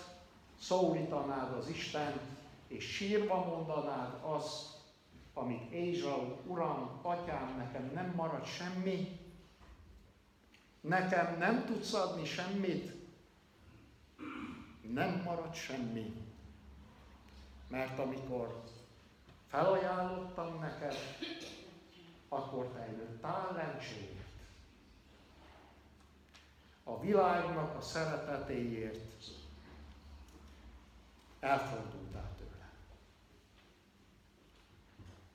szólítanád 0.60 1.54
az 1.54 1.68
Isten, 1.68 2.20
és 2.68 2.86
sírva 2.86 3.46
mondanád 3.46 4.18
azt, 4.22 4.68
amit 5.34 5.72
Ézsau, 5.72 6.36
Uram, 6.46 7.00
Atyám, 7.02 7.58
nekem 7.58 7.92
nem 7.94 8.14
marad 8.16 8.46
semmi, 8.46 9.20
nekem 10.82 11.38
nem 11.38 11.66
tudsz 11.66 11.94
adni 11.94 12.26
semmit, 12.26 12.94
nem 14.94 15.22
marad 15.26 15.54
semmi. 15.54 16.29
Mert 17.70 18.00
amikor 18.00 18.64
felajánlottam 19.48 20.60
neked, 20.60 20.96
akkor 22.30 22.68
te 22.68 22.82
egy 22.84 23.20
talentsért, 23.22 24.20
a 26.84 27.00
világnak 27.00 27.78
a 27.78 27.82
szeretetéért 27.82 29.24
elfordultál 31.40 32.30
tőle. 32.38 32.70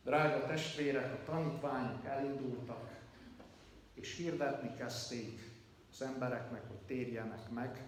Drága 0.02 0.46
testvérek, 0.46 1.12
a 1.12 1.24
tanítványok 1.24 2.04
elindultak, 2.04 2.90
és 3.94 4.16
hirdetni 4.16 4.74
kezdték 4.76 5.50
az 5.90 6.02
embereknek, 6.02 6.68
hogy 6.68 6.76
térjenek 6.86 7.50
meg, 7.50 7.82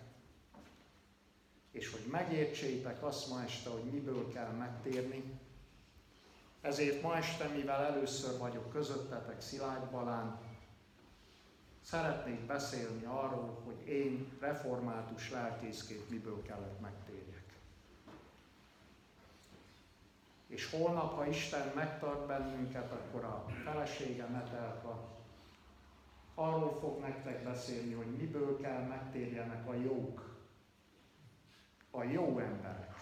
és 1.77 1.91
hogy 1.91 2.05
megértsétek 2.11 3.03
azt 3.03 3.29
ma 3.29 3.43
este, 3.43 3.71
hogy 3.71 3.85
miből 3.85 4.33
kell 4.33 4.51
megtérni. 4.51 5.23
Ezért 6.61 7.03
ma 7.03 7.17
este, 7.17 7.49
mivel 7.49 7.85
először 7.85 8.39
vagyok 8.39 8.71
közöttetek 8.71 9.41
Szilágy 9.41 9.91
Balán, 9.91 10.39
szeretnék 11.83 12.41
beszélni 12.41 13.05
arról, 13.05 13.61
hogy 13.65 13.89
én 13.89 14.37
református 14.41 15.31
lelkészként 15.31 16.11
miből 16.11 16.43
kellett 16.43 16.81
megtérjek. 16.81 17.45
És 20.47 20.71
holnap, 20.71 21.17
ha 21.17 21.27
Isten 21.27 21.73
megtart 21.75 22.27
bennünket, 22.27 22.93
akkor 22.93 23.25
a 23.25 23.47
feleségem 23.65 24.35
Etelka 24.35 25.09
arról 26.35 26.79
fog 26.81 27.01
nektek 27.01 27.45
beszélni, 27.45 27.93
hogy 27.93 28.17
miből 28.17 28.61
kell 28.61 28.83
megtérjenek 28.83 29.69
a 29.69 29.75
jók, 29.75 30.36
a 31.97 32.05
jó 32.05 32.39
emberek, 32.39 32.95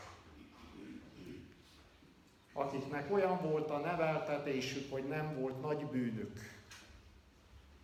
akiknek 2.53 3.13
olyan 3.13 3.43
volt 3.43 3.71
a 3.71 3.79
neveltetésük, 3.79 4.93
hogy 4.93 5.05
nem 5.05 5.35
volt 5.41 5.61
nagy 5.61 5.85
bűnük, 5.85 6.39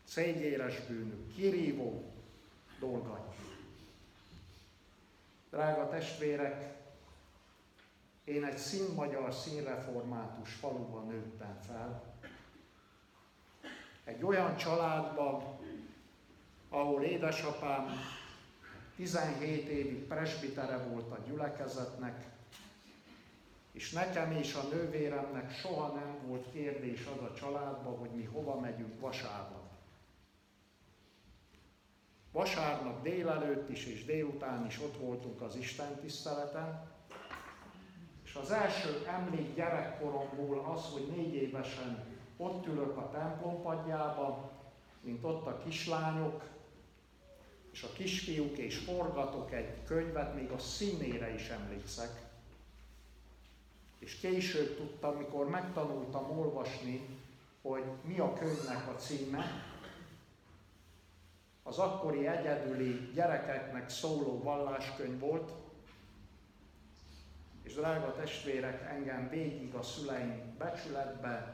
szégyeles 0.05 0.81
bűnük, 0.81 1.35
kirívó 1.35 2.13
dolgai. 2.79 3.21
Drága 5.51 5.89
testvérek, 5.89 6.79
én 8.25 8.45
egy 8.45 8.59
színmagyar, 8.59 9.35
színreformátus 9.35 10.53
faluban 10.53 11.07
nőttem 11.07 11.59
fel. 11.67 12.03
Egy 14.05 14.25
olyan 14.25 14.57
családban, 14.57 15.59
ahol 16.69 17.03
édesapám 17.03 17.91
17 19.01 19.69
évig 19.69 20.07
presbitere 20.07 20.77
volt 20.77 21.11
a 21.11 21.19
gyülekezetnek, 21.27 22.25
és 23.73 23.91
nekem 23.93 24.33
és 24.33 24.55
a 24.55 24.63
nővéremnek 24.63 25.53
soha 25.53 25.95
nem 25.95 26.19
volt 26.27 26.51
kérdés 26.53 27.07
az 27.07 27.23
a 27.23 27.35
családban, 27.35 27.99
hogy 27.99 28.11
mi 28.11 28.25
hova 28.25 28.61
megyünk 28.61 29.01
vasárnap. 29.01 29.69
Vasárnap 32.33 33.03
délelőtt 33.03 33.69
is 33.69 33.87
és 33.87 34.05
délután 34.05 34.67
is 34.67 34.81
ott 34.81 34.97
voltunk 34.97 35.41
az 35.41 35.57
Isten 35.57 36.01
tiszteleten, 36.01 36.89
és 38.25 38.35
az 38.35 38.51
első 38.51 39.05
emlék 39.07 39.55
gyerekkoromból 39.55 40.65
az, 40.75 40.85
hogy 40.93 41.13
négy 41.17 41.35
évesen 41.35 42.05
ott 42.37 42.67
ülök 42.67 42.97
a 42.97 43.11
templompadjába, 43.11 44.51
mint 45.01 45.25
ott 45.25 45.47
a 45.47 45.59
kislányok, 45.59 46.60
és 47.71 47.83
a 47.83 47.93
kisfiúk, 47.93 48.59
és 48.59 48.77
forgatok 48.77 49.53
egy 49.53 49.85
könyvet, 49.85 50.35
még 50.35 50.51
a 50.51 50.59
színére 50.59 51.35
is 51.35 51.49
emlékszek. 51.49 52.29
És 53.99 54.15
később 54.15 54.77
tudtam, 54.77 55.17
mikor 55.17 55.49
megtanultam 55.49 56.39
olvasni, 56.39 57.07
hogy 57.63 57.85
mi 58.03 58.19
a 58.19 58.33
könyvnek 58.33 58.89
a 58.89 58.95
címe, 58.95 59.45
az 61.63 61.79
akkori 61.79 62.27
egyedüli 62.27 63.11
gyerekeknek 63.15 63.89
szóló 63.89 64.43
valláskönyv 64.43 65.19
volt, 65.19 65.53
és 67.63 67.75
drága 67.75 68.15
testvérek, 68.15 68.91
engem 68.91 69.29
végig 69.29 69.75
a 69.75 69.83
szüleim 69.83 70.57
becsületbe, 70.59 71.51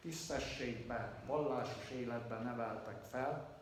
tisztességbe, 0.00 1.22
vallásos 1.26 1.90
életbe 1.90 2.38
neveltek 2.38 3.02
fel. 3.10 3.53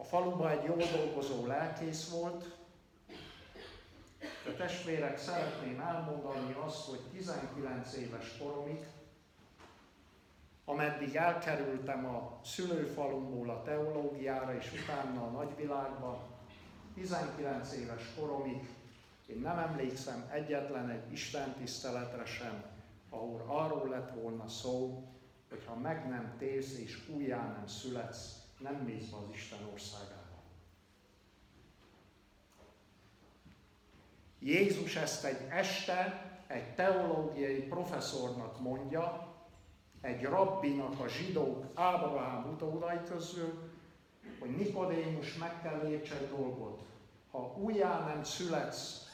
A 0.00 0.04
faluban 0.04 0.50
egy 0.50 0.64
jól 0.64 0.82
dolgozó 0.96 1.46
lelkész 1.46 2.10
volt, 2.10 2.56
de 4.44 4.52
testvérek, 4.56 5.18
szeretném 5.18 5.80
elmondani 5.80 6.56
azt, 6.64 6.88
hogy 6.88 7.00
19 7.12 7.94
éves 7.94 8.38
koromig, 8.38 8.86
ameddig 10.64 11.16
elkerültem 11.16 12.06
a 12.06 12.40
szülőfalumból 12.44 13.50
a 13.50 13.62
teológiára 13.62 14.56
és 14.56 14.72
utána 14.82 15.26
a 15.26 15.30
nagyvilágba, 15.30 16.26
19 16.94 17.72
éves 17.72 18.02
koromig 18.18 18.68
én 19.28 19.40
nem 19.40 19.58
emlékszem 19.58 20.28
egyetlen 20.32 20.90
egy 20.90 21.12
Isten 21.12 21.54
tiszteletre 21.54 22.24
sem, 22.24 22.62
ahol 23.10 23.44
arról 23.46 23.88
lett 23.88 24.10
volna 24.20 24.48
szó, 24.48 25.04
hogy 25.48 25.64
ha 25.66 25.74
meg 25.74 26.08
nem 26.08 26.34
térsz 26.38 26.78
és 26.78 27.08
újjá 27.08 27.42
nem 27.42 27.66
születsz, 27.66 28.37
nem 28.58 28.74
mész 28.74 29.08
be 29.08 29.16
az 29.16 29.32
Isten 29.32 29.58
országába. 29.72 30.42
Jézus 34.38 34.96
ezt 34.96 35.24
egy 35.24 35.46
este 35.50 36.26
egy 36.46 36.74
teológiai 36.74 37.62
professzornak 37.62 38.60
mondja, 38.60 39.26
egy 40.00 40.22
rabbinak 40.22 41.00
a 41.00 41.08
zsidók 41.08 41.64
Ábrahám 41.74 42.48
utódai 42.52 42.98
közül, 43.08 43.72
hogy 44.38 44.56
Nikodémus 44.56 45.34
meg 45.34 45.62
kell 45.62 45.88
értse 45.88 46.26
dolgot. 46.26 46.82
Ha 47.30 47.56
újjá 47.56 48.04
nem 48.04 48.24
születsz, 48.24 49.06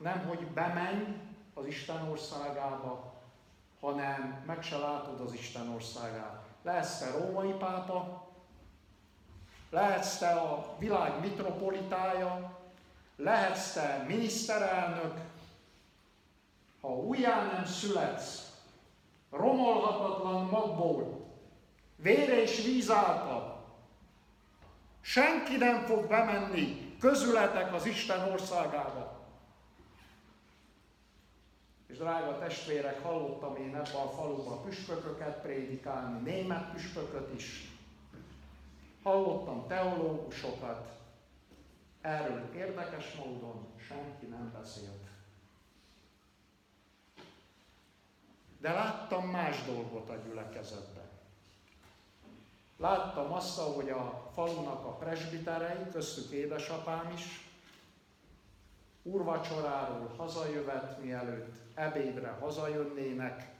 nem 0.00 0.26
hogy 0.28 0.46
bemenj 0.46 1.04
az 1.54 1.66
Isten 1.66 2.08
országába, 2.08 3.14
hanem 3.80 4.42
meg 4.46 4.62
se 4.62 4.76
látod 4.76 5.20
az 5.20 5.32
Isten 5.32 5.68
országát. 5.68 6.44
Lehetsz 6.62 6.98
te 6.98 7.10
római 7.10 7.52
pápa, 7.52 8.25
lehetsz 9.70 10.18
te 10.18 10.28
a 10.28 10.76
világ 10.78 11.20
mitropolitája, 11.20 12.58
lehetsz 13.16 13.72
te 13.72 14.04
miniszterelnök, 14.08 15.14
ha 16.80 16.88
újjá 16.88 17.52
nem 17.52 17.64
születsz, 17.64 18.50
romolhatatlan 19.30 20.44
magból, 20.44 21.26
vér 21.96 22.28
és 22.28 22.64
víz 22.64 22.90
által, 22.90 23.64
senki 25.00 25.56
nem 25.56 25.84
fog 25.84 26.06
bemenni 26.06 26.96
közületek 27.00 27.74
az 27.74 27.86
Isten 27.86 28.32
országába. 28.32 29.14
És 31.86 31.96
drága 31.96 32.38
testvérek, 32.38 33.02
hallottam 33.02 33.56
én 33.56 33.74
ebben 33.74 34.00
a 34.02 34.10
faluban 34.10 34.62
püspököket 34.62 35.40
prédikálni, 35.40 36.30
német 36.30 36.70
püspököt 36.70 37.34
is. 37.34 37.75
Hallottam 39.06 39.66
teológusokat. 39.66 40.88
Erről 42.00 42.54
érdekes 42.54 43.14
módon 43.14 43.66
senki 43.88 44.26
nem 44.26 44.52
beszélt. 44.52 45.08
De 48.60 48.72
láttam 48.72 49.28
más 49.28 49.64
dolgot 49.64 50.08
a 50.08 50.16
gyülekezetben. 50.16 51.08
Láttam 52.76 53.32
azt, 53.32 53.58
hogy 53.58 53.90
a 53.90 54.30
falunak 54.34 54.84
a 54.84 54.96
presbiterei, 54.96 55.88
köztük 55.92 56.30
édesapám 56.30 57.12
is, 57.12 57.50
úrvacsoráról 59.02 60.14
hazajövet, 60.16 61.02
mielőtt 61.02 61.54
ebédre 61.74 62.28
hazajönnének, 62.28 63.54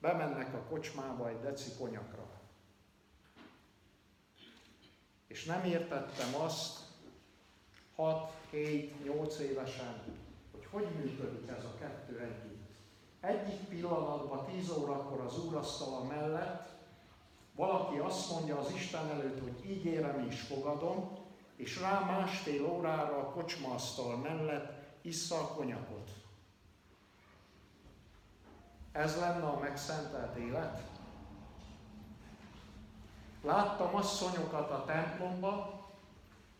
bemennek 0.00 0.54
a 0.54 0.62
kocsmába 0.68 1.28
egy 1.28 1.40
deci 1.40 1.70
konyakra. 1.78 2.31
És 5.32 5.44
nem 5.44 5.64
értettem 5.64 6.34
azt 6.40 6.78
6-7-8 7.98 9.36
évesen, 9.36 10.02
hogy 10.52 10.66
hogy 10.70 10.86
működik 10.96 11.48
ez 11.48 11.64
a 11.64 11.74
kettő 11.78 12.18
együtt. 12.18 12.70
Egyik 13.20 13.68
pillanatban 13.68 14.46
10 14.46 14.70
órakor 14.70 15.20
az 15.20 15.44
úrasztala 15.44 16.04
mellett 16.04 16.68
valaki 17.54 17.98
azt 17.98 18.30
mondja 18.30 18.58
az 18.58 18.72
Isten 18.74 19.10
előtt, 19.10 19.40
hogy 19.40 19.70
ígérem 19.70 20.26
és 20.28 20.40
fogadom, 20.40 21.18
és 21.56 21.80
rá 21.80 22.00
másfél 22.00 22.66
órára 22.66 23.16
a 23.16 23.30
kocsmaasztal 23.30 24.16
mellett 24.16 24.72
issza 25.02 25.38
a 25.38 25.46
konyakot. 25.46 26.10
Ez 28.92 29.16
lenne 29.16 29.46
a 29.46 29.58
megszentelt 29.58 30.36
élet? 30.36 30.91
Láttam 33.42 33.94
asszonyokat 33.94 34.70
a 34.70 34.84
templomba, 34.84 35.82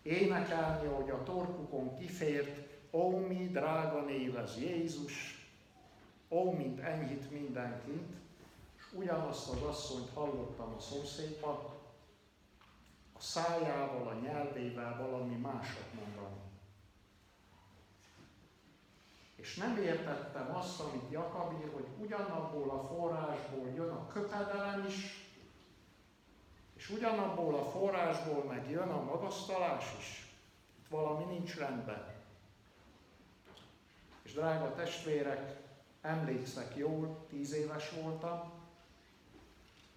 énekelni, 0.02 0.86
hogy 0.86 1.10
a 1.10 1.22
torkukon 1.22 1.98
kifért, 1.98 2.68
ó, 2.90 3.26
mi 3.26 3.48
drága 3.48 4.00
névez 4.00 4.58
Jézus, 4.58 5.46
ó, 6.28 6.50
mint 6.50 6.80
enyhít 6.80 7.30
mindenkit, 7.30 8.12
és 8.76 8.82
ugyanazt 8.92 9.48
az 9.48 9.62
asszonyt 9.62 10.10
hallottam 10.14 10.74
a 10.76 10.80
szomszédban, 10.80 11.58
a 13.12 13.20
szájával, 13.20 14.08
a 14.08 14.20
nyelvével 14.20 14.96
valami 14.96 15.34
másot 15.34 15.94
mondani. 15.94 16.40
És 19.36 19.56
nem 19.56 19.76
értettem 19.76 20.56
azt, 20.56 20.80
amit 20.80 21.10
Jakab 21.10 21.52
ír, 21.60 21.72
hogy 21.72 21.86
ugyanabból 21.98 22.70
a 22.70 22.86
forrásból 22.86 23.68
jön 23.74 23.90
a 23.90 24.06
köpedelem 24.06 24.84
is, 24.86 25.31
és 26.82 26.90
ugyanabból 26.90 27.54
a 27.54 27.64
forrásból 27.64 28.44
meg 28.44 28.70
jön 28.70 28.88
a 28.88 29.02
magasztalás 29.02 29.84
is. 29.98 30.26
Itt 30.78 30.88
valami 30.88 31.24
nincs 31.24 31.56
rendben. 31.56 32.06
És 34.22 34.32
drága 34.32 34.74
testvérek, 34.74 35.56
emlékszek 36.00 36.76
jól, 36.76 37.26
tíz 37.28 37.52
éves 37.52 37.90
voltam, 37.90 38.52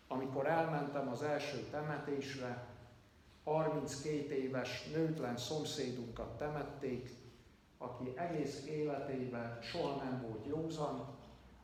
amikor 0.08 0.48
elmentem 0.48 1.10
az 1.10 1.22
első 1.22 1.68
temetésre, 1.72 2.68
32 3.44 4.34
éves 4.34 4.84
nőtlen 4.94 5.38
szomszédunkat 5.38 6.38
temették, 6.38 7.10
aki 7.78 8.14
egész 8.16 8.66
életében 8.66 9.62
soha 9.62 10.04
nem 10.04 10.22
volt 10.22 10.46
józan, 10.46 11.18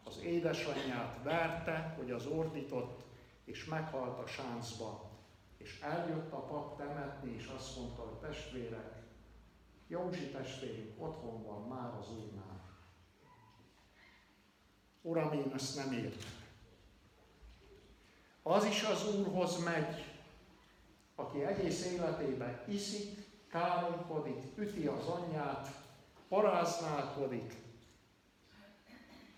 az 0.03 0.19
édesanyját 0.23 1.23
verte, 1.23 1.95
hogy 1.97 2.11
az 2.11 2.25
ordított, 2.25 3.03
és 3.43 3.65
meghalt 3.65 4.19
a 4.19 4.27
sáncba. 4.27 5.10
És 5.63 5.79
eljött 5.81 6.31
a 6.31 6.45
pap 6.45 6.77
temetni, 6.77 7.35
és 7.35 7.45
azt 7.55 7.77
mondta, 7.77 8.01
hogy 8.01 8.29
testvérek, 8.29 9.01
Józsi 9.87 10.29
testvérünk 10.29 11.01
otthon 11.01 11.43
van 11.43 11.67
már 11.67 11.93
az 11.99 12.09
Úrnál. 12.09 12.61
Uram, 15.01 15.31
én 15.31 15.51
ezt 15.53 15.75
nem 15.75 15.91
értem. 15.91 16.31
Az 18.43 18.65
is 18.65 18.83
az 18.83 19.15
Úrhoz 19.15 19.63
megy, 19.63 20.05
aki 21.15 21.43
egész 21.43 21.85
életében 21.85 22.63
iszik, 22.67 23.29
káromkodik, 23.47 24.57
üti 24.57 24.87
az 24.87 25.05
anyját, 25.07 25.67
paráználkodik, 26.27 27.53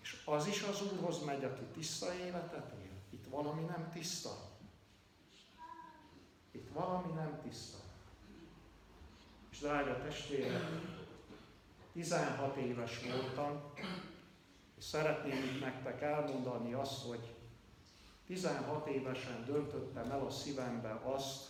és 0.02 0.22
az 0.24 0.46
is 0.46 0.62
az 0.62 0.82
Úrhoz 0.92 1.24
megy, 1.24 1.44
aki 1.44 1.64
tiszta 1.64 2.14
életet 2.14 2.72
él. 2.82 2.92
Itt 3.10 3.26
valami 3.26 3.62
nem 3.62 3.90
tiszta. 3.92 4.53
Itt 6.54 6.68
valami 6.72 7.12
nem 7.12 7.40
tiszta. 7.42 7.78
És 9.50 9.58
drága 9.58 10.02
testvérek, 10.02 10.62
16 11.92 12.56
éves 12.56 13.00
voltam, 13.02 13.62
és 14.78 14.84
szeretném 14.84 15.42
itt 15.42 15.60
nektek 15.60 16.02
elmondani 16.02 16.72
azt, 16.72 17.06
hogy 17.06 17.34
16 18.26 18.86
évesen 18.86 19.44
döntöttem 19.44 20.10
el 20.10 20.20
a 20.20 20.30
szívembe 20.30 21.00
azt, 21.04 21.48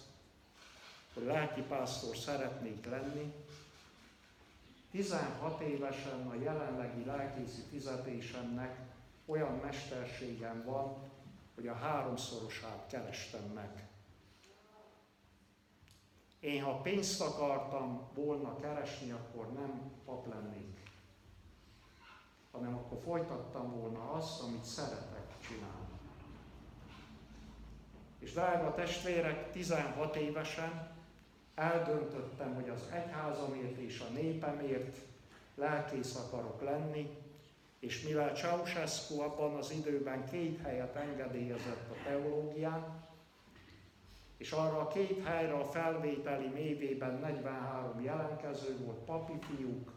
hogy 1.14 1.24
lelkipásztor 1.24 2.16
szeretnék 2.16 2.86
lenni. 2.86 3.34
16 4.90 5.60
évesen 5.60 6.26
a 6.26 6.34
jelenlegi 6.34 7.04
lelkészi 7.04 7.62
fizetésemnek 7.70 8.78
olyan 9.26 9.54
mesterségem 9.54 10.64
van, 10.64 11.10
hogy 11.54 11.66
a 11.66 11.74
háromszorosát 11.74 12.86
kerestem 12.88 13.44
meg. 13.54 13.88
Én 16.44 16.62
ha 16.62 16.72
pénzt 16.72 17.20
akartam 17.20 18.08
volna 18.14 18.56
keresni, 18.60 19.10
akkor 19.10 19.52
nem 19.52 19.92
pap 20.04 20.28
lennék, 20.28 20.78
hanem 22.50 22.74
akkor 22.74 22.98
folytattam 23.04 23.80
volna 23.80 24.10
azt, 24.10 24.42
amit 24.42 24.64
szeretek 24.64 25.38
csinálni. 25.40 25.98
És 28.18 28.32
drága 28.32 28.74
testvérek, 28.74 29.52
16 29.52 30.16
évesen 30.16 30.90
eldöntöttem, 31.54 32.54
hogy 32.54 32.68
az 32.68 32.88
egyházamért 32.92 33.76
és 33.76 34.00
a 34.00 34.12
népemért 34.12 34.98
lelkész 35.54 36.16
akarok 36.16 36.62
lenni, 36.62 37.16
és 37.78 38.02
mivel 38.02 38.34
Ceausescu 38.34 39.20
abban 39.20 39.54
az 39.54 39.70
időben 39.70 40.24
két 40.30 40.60
helyet 40.60 40.96
engedélyezett 40.96 41.90
a 41.90 42.02
teológián, 42.04 43.03
és 44.36 44.52
arra 44.52 44.80
a 44.80 44.88
két 44.88 45.24
helyre 45.24 45.54
a 45.54 45.64
felvételi 45.64 46.46
mévében 46.46 47.18
43 47.18 48.02
jelentkező 48.02 48.76
volt, 48.84 48.98
papi 48.98 49.38
fiúk, 49.40 49.92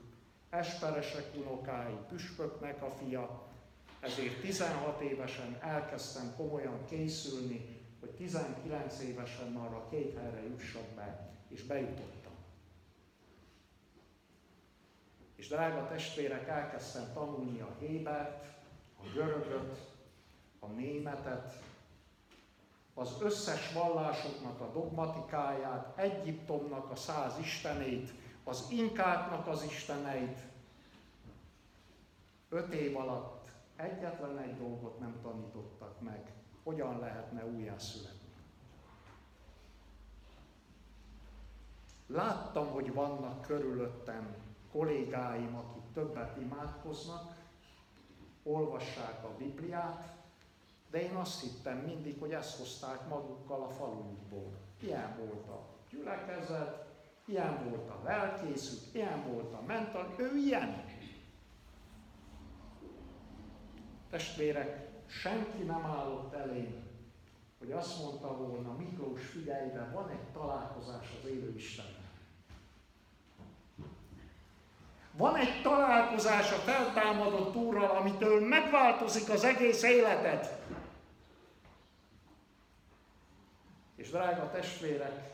esperesek 0.50 1.26
unokái, 1.36 1.98
püspöknek 2.10 2.84
a 2.84 2.90
fia, 2.90 3.48
ezért 4.00 4.42
16 4.42 5.02
évesen 5.02 5.58
elkezdtem 5.62 6.34
komolyan 6.36 6.86
készülni, 6.86 7.78
hogy 8.00 8.10
19 8.10 9.02
évesen 9.02 9.56
arra 9.56 9.76
a 9.76 9.88
két 9.90 10.18
helyre 10.18 10.48
jussak 10.48 10.88
be, 10.96 11.30
és 11.50 11.64
bejutottam. 11.64 12.32
És 15.36 15.48
drága 15.48 15.88
testvérek, 15.88 16.48
elkezdtem 16.48 17.14
tanulni 17.14 17.60
a 17.60 17.76
Hébert, 17.80 18.46
a 19.00 19.04
görögöt, 19.14 19.78
a 20.60 20.68
németet, 20.68 21.54
az 22.98 23.16
összes 23.22 23.74
vallásoknak 23.74 24.60
a 24.60 24.72
dogmatikáját, 24.72 25.98
Egyiptomnak 25.98 26.92
a 26.92 26.96
száz 26.96 27.38
istenét, 27.40 28.14
az 28.44 28.68
inkáknak 28.70 29.48
az 29.48 29.64
isteneit. 29.64 30.40
Öt 32.50 32.74
év 32.74 32.98
alatt 32.98 33.50
egyetlen 33.76 34.38
egy 34.38 34.58
dolgot 34.58 35.00
nem 35.00 35.20
tanítottak 35.22 36.02
meg, 36.02 36.32
hogyan 36.64 37.00
lehetne 37.00 37.46
újjászületni. 37.46 38.28
Láttam, 42.08 42.68
hogy 42.68 42.94
vannak 42.94 43.42
körülöttem 43.42 44.36
kollégáim, 44.72 45.56
akik 45.56 45.84
többet 45.94 46.38
imádkoznak, 46.38 47.36
olvassák 48.44 49.24
a 49.24 49.36
Bibliát, 49.38 50.17
de 50.92 51.02
én 51.02 51.16
azt 51.16 51.42
hittem 51.42 51.78
mindig, 51.78 52.20
hogy 52.20 52.32
ezt 52.32 52.58
hozták 52.58 53.08
magukkal 53.08 53.62
a 53.62 53.70
falujukból. 53.70 54.52
Ilyen 54.82 55.16
volt 55.18 55.48
a 55.48 55.68
gyülekezet, 55.90 56.86
ilyen 57.26 57.70
volt 57.70 57.90
a 57.90 58.02
lelkészük, 58.04 58.80
ilyen 58.96 59.32
volt 59.32 59.54
a 59.54 59.62
mental, 59.66 60.16
ő 60.18 60.36
ilyen. 60.36 60.86
Testvérek, 64.10 64.88
senki 65.06 65.64
nem 65.64 65.86
állott 65.86 66.34
elém, 66.34 66.86
hogy 67.60 67.72
azt 67.72 68.04
mondta 68.04 68.38
volna, 68.38 68.76
Miklós 68.78 69.26
figyelj, 69.26 69.70
de 69.70 69.90
van 69.94 70.10
egy 70.10 70.32
találkozás 70.34 71.08
az 71.22 71.30
élő 71.30 71.54
Istennel. 71.56 72.06
Van 75.12 75.36
egy 75.36 75.62
találkozás 75.62 76.52
a 76.52 76.56
feltámadott 76.56 77.56
Úrral, 77.56 77.98
amitől 77.98 78.48
megváltozik 78.48 79.30
az 79.30 79.44
egész 79.44 79.84
életed. 79.84 80.57
És 84.08 84.14
drága 84.14 84.50
testvérek, 84.52 85.34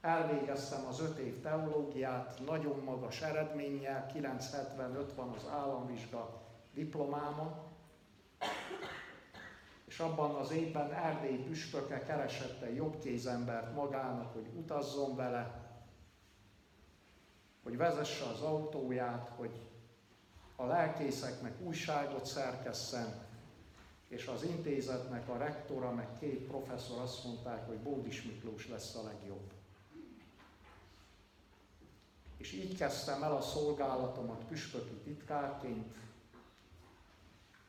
elvégeztem 0.00 0.86
az 0.86 1.00
öt 1.00 1.18
év 1.18 1.40
teológiát, 1.40 2.40
nagyon 2.46 2.82
magas 2.84 3.20
eredménnyel, 3.20 4.06
975 4.06 5.14
van 5.14 5.28
az 5.28 5.46
államvizsga 5.50 6.40
diplomáma, 6.74 7.64
és 9.86 9.98
abban 9.98 10.34
az 10.34 10.50
évben 10.50 10.92
Erdély 10.92 11.36
püspöke 11.36 12.02
keresett 12.02 12.62
egy 12.62 12.76
jobbkézembert 12.76 13.74
magának, 13.74 14.32
hogy 14.32 14.46
utazzon 14.54 15.16
vele, 15.16 15.70
hogy 17.62 17.76
vezesse 17.76 18.24
az 18.24 18.40
autóját, 18.40 19.30
hogy 19.36 19.68
a 20.56 20.64
lelkészeknek 20.64 21.60
újságot 21.60 22.26
szerkesszen, 22.26 23.25
és 24.16 24.26
az 24.26 24.42
intézetnek 24.42 25.28
a 25.28 25.36
rektora, 25.36 25.92
meg 25.92 26.08
két 26.18 26.46
professzor 26.46 26.98
azt 26.98 27.24
mondták, 27.24 27.66
hogy 27.66 27.76
Bódis 27.76 28.22
Miklós 28.22 28.68
lesz 28.68 28.94
a 28.94 29.02
legjobb. 29.02 29.50
És 32.36 32.52
így 32.52 32.76
kezdtem 32.76 33.22
el 33.22 33.36
a 33.36 33.40
szolgálatomat 33.40 34.44
püspöki 34.44 34.94
titkárként, 34.94 35.94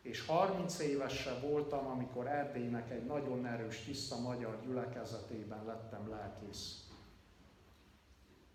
és 0.01 0.25
30 0.25 0.79
évesen 0.79 1.41
voltam, 1.41 1.87
amikor 1.87 2.27
Erdélynek 2.27 2.91
egy 2.91 3.05
nagyon 3.05 3.45
erős, 3.45 3.79
tiszta 3.79 4.19
magyar 4.19 4.61
gyülekezetében 4.65 5.65
lettem 5.65 6.09
lelkész. 6.09 6.87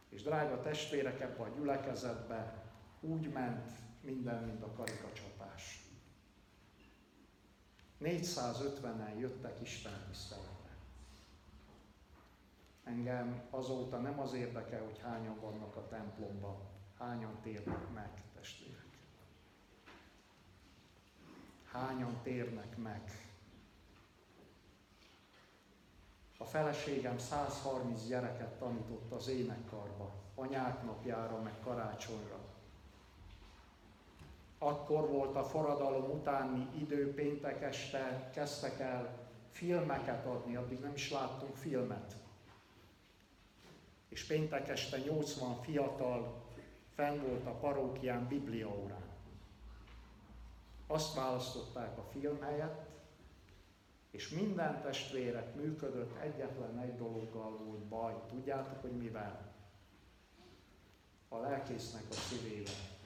És 0.09 0.23
drága 0.23 0.61
testvérek, 0.61 1.21
ebbe 1.21 1.43
a 1.43 1.49
gyülekezetbe 1.49 2.63
úgy 3.01 3.29
ment 3.29 3.71
minden, 4.01 4.45
mint 4.45 4.63
a 4.63 4.73
karikacsapás. 4.77 5.32
450-en 8.03 9.19
jöttek 9.19 9.61
Isten 9.61 10.05
tiszteletre. 10.09 10.71
Engem 12.85 13.43
azóta 13.51 13.99
nem 13.99 14.21
az 14.21 14.33
érdekel, 14.33 14.85
hogy 14.85 14.99
hányan 14.99 15.41
vannak 15.41 15.77
a 15.77 15.89
templomban, 15.89 16.57
hányan 16.99 17.41
térnek 17.43 17.93
meg, 17.95 18.23
testvérek. 18.35 18.87
Hányan 21.65 22.21
térnek 22.23 22.77
meg. 22.77 23.11
A 26.39 26.45
feleségem 26.45 27.19
130 27.19 28.07
gyereket 28.07 28.59
tanított 28.59 29.13
az 29.13 29.29
énekkarba, 29.29 30.13
anyák 30.35 30.85
napjára, 30.85 31.43
meg 31.43 31.61
karácsonyra. 31.61 32.52
Akkor 34.65 35.09
volt 35.09 35.37
a 35.37 35.45
forradalom 35.45 36.11
utáni 36.11 36.69
idő, 36.81 37.15
péntek 37.15 37.63
este 37.63 38.31
kezdtek 38.35 38.81
el 38.81 39.29
filmeket 39.51 40.27
adni, 40.27 40.57
addig 40.57 40.81
nem 40.81 40.93
is 40.95 41.11
láttunk 41.11 41.57
filmet. 41.57 42.17
És 44.09 44.27
péntek 44.27 44.69
este 44.69 44.99
80 44.99 45.61
fiatal 45.61 46.43
fenn 46.95 47.21
volt 47.21 47.47
a 47.47 47.51
parókián 47.51 48.27
bibliaórán. 48.29 49.11
Azt 50.87 51.15
választották 51.15 51.99
a 51.99 52.05
film 52.11 52.41
helyett, 52.41 52.87
és 54.11 54.29
minden 54.29 54.83
testvérek 54.83 55.55
működött, 55.55 56.19
egyetlen 56.19 56.79
egy 56.79 56.97
dologgal 56.97 57.51
volt 57.51 57.85
baj. 57.85 58.15
Tudjátok, 58.29 58.81
hogy 58.81 58.97
mivel? 58.97 59.53
A 61.29 61.37
lelkésznek 61.37 62.05
a 62.11 62.15
szívével. 62.15 63.01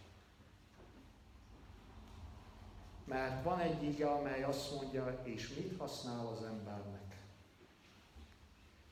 Mert 3.07 3.45
van 3.45 3.61
egy 3.61 3.83
ige, 3.83 4.07
amely 4.11 4.43
azt 4.43 4.75
mondja, 4.75 5.21
és 5.23 5.55
mit 5.55 5.79
használ 5.79 6.27
az 6.27 6.43
embernek? 6.43 7.17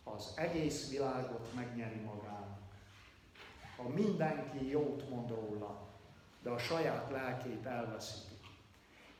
Ha 0.04 0.10
az 0.10 0.32
egész 0.36 0.90
világot 0.90 1.54
megnyeri 1.54 2.00
magának, 2.00 2.58
ha 3.76 3.88
mindenki 3.88 4.68
jót 4.68 5.08
mond 5.10 5.28
róla, 5.28 5.78
de 6.42 6.50
a 6.50 6.58
saját 6.58 7.10
lelkét 7.10 7.66
elveszíti. 7.66 8.34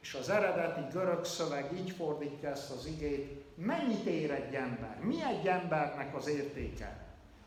És 0.00 0.14
az 0.14 0.28
eredeti 0.28 0.92
görög 0.92 1.24
szöveg 1.24 1.72
így 1.72 1.90
fordítja 1.90 2.48
ezt 2.48 2.70
az 2.70 2.86
igét, 2.86 3.56
mennyit 3.56 4.04
ér 4.04 4.30
egy 4.30 4.54
ember? 4.54 4.98
Mi 5.00 5.22
egy 5.22 5.46
embernek 5.46 6.16
az 6.16 6.26
értéke? 6.26 7.04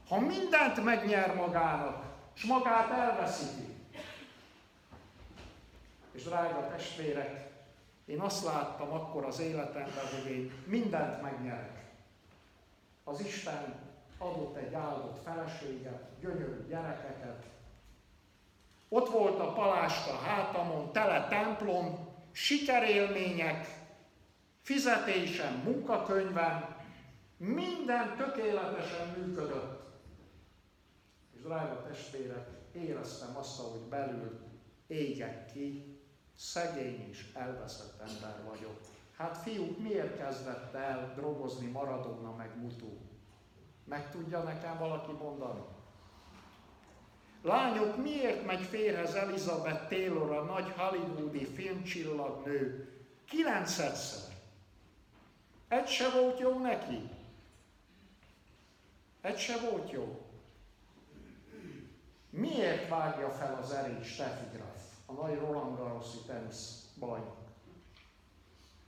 Ha 0.07 0.19
mindent 0.19 0.83
megnyer 0.83 1.35
magának, 1.35 2.05
és 2.35 2.45
magát 2.45 2.91
elveszíti. 2.91 3.76
És 6.17 6.23
drága 6.23 6.67
testvérek, 6.67 7.47
én 8.05 8.19
azt 8.19 8.43
láttam 8.43 8.91
akkor 8.91 9.25
az 9.25 9.39
életemben, 9.39 10.05
hogy 10.15 10.31
én 10.31 10.51
mindent 10.65 11.21
megnyerek. 11.21 11.85
Az 13.03 13.19
Isten 13.19 13.75
adott 14.17 14.55
egy 14.55 14.73
áldott 14.73 15.23
feleséget, 15.23 16.03
gyönyörű 16.19 16.67
gyerekeket. 16.67 17.45
Ott 18.89 19.09
volt 19.09 19.39
a 19.39 19.53
paláska 19.53 20.15
hátamon, 20.15 20.91
tele 20.91 21.27
templom, 21.27 22.07
sikerélmények, 22.31 23.67
fizetésem, 24.61 25.53
munkakönyvem, 25.53 26.75
minden 27.37 28.15
tökéletesen 28.15 29.07
működött. 29.07 29.81
És 31.35 31.41
drága 31.41 31.83
testvérek, 31.87 32.47
éreztem 32.71 33.37
azt, 33.37 33.59
hogy 33.59 33.79
belül 33.79 34.39
égek 34.87 35.51
ki, 35.51 35.96
szegény 36.37 37.09
és 37.09 37.25
elveszett 37.33 37.99
ember 37.99 38.43
vagyok. 38.49 38.79
Hát 39.17 39.37
fiúk, 39.37 39.79
miért 39.79 40.17
kezdett 40.17 40.73
el 40.73 41.13
drogozni 41.15 41.67
Maradona 41.67 42.35
meg 42.35 42.59
Mutu? 42.59 42.97
Meg 43.83 44.11
tudja 44.11 44.43
nekem 44.43 44.77
valaki 44.77 45.11
mondani? 45.11 45.61
Lányok, 47.41 47.97
miért 47.97 48.45
megy 48.45 48.61
férhez 48.61 49.13
Elizabeth 49.13 49.89
Taylor, 49.89 50.31
a 50.31 50.43
nagy 50.43 50.73
hollywoodi 50.75 51.45
filmcsillagnő? 51.45 52.91
Kilencedszer. 53.25 54.35
Egy 55.67 55.87
se 55.87 56.09
volt 56.09 56.39
jó 56.39 56.59
neki. 56.59 57.09
Egy 59.21 59.37
se 59.37 59.57
volt 59.69 59.91
jó. 59.91 60.21
Miért 62.29 62.89
vágja 62.89 63.29
fel 63.29 63.59
az 63.61 63.71
erét 63.71 64.03
Steffi 64.03 64.57
Graf, 64.57 64.66
a 65.09 65.13
nagy 65.13 65.37
Roland 65.39 65.77
Garrosi 65.77 66.17
tenisz 66.27 66.91
bajnok? 66.99 67.35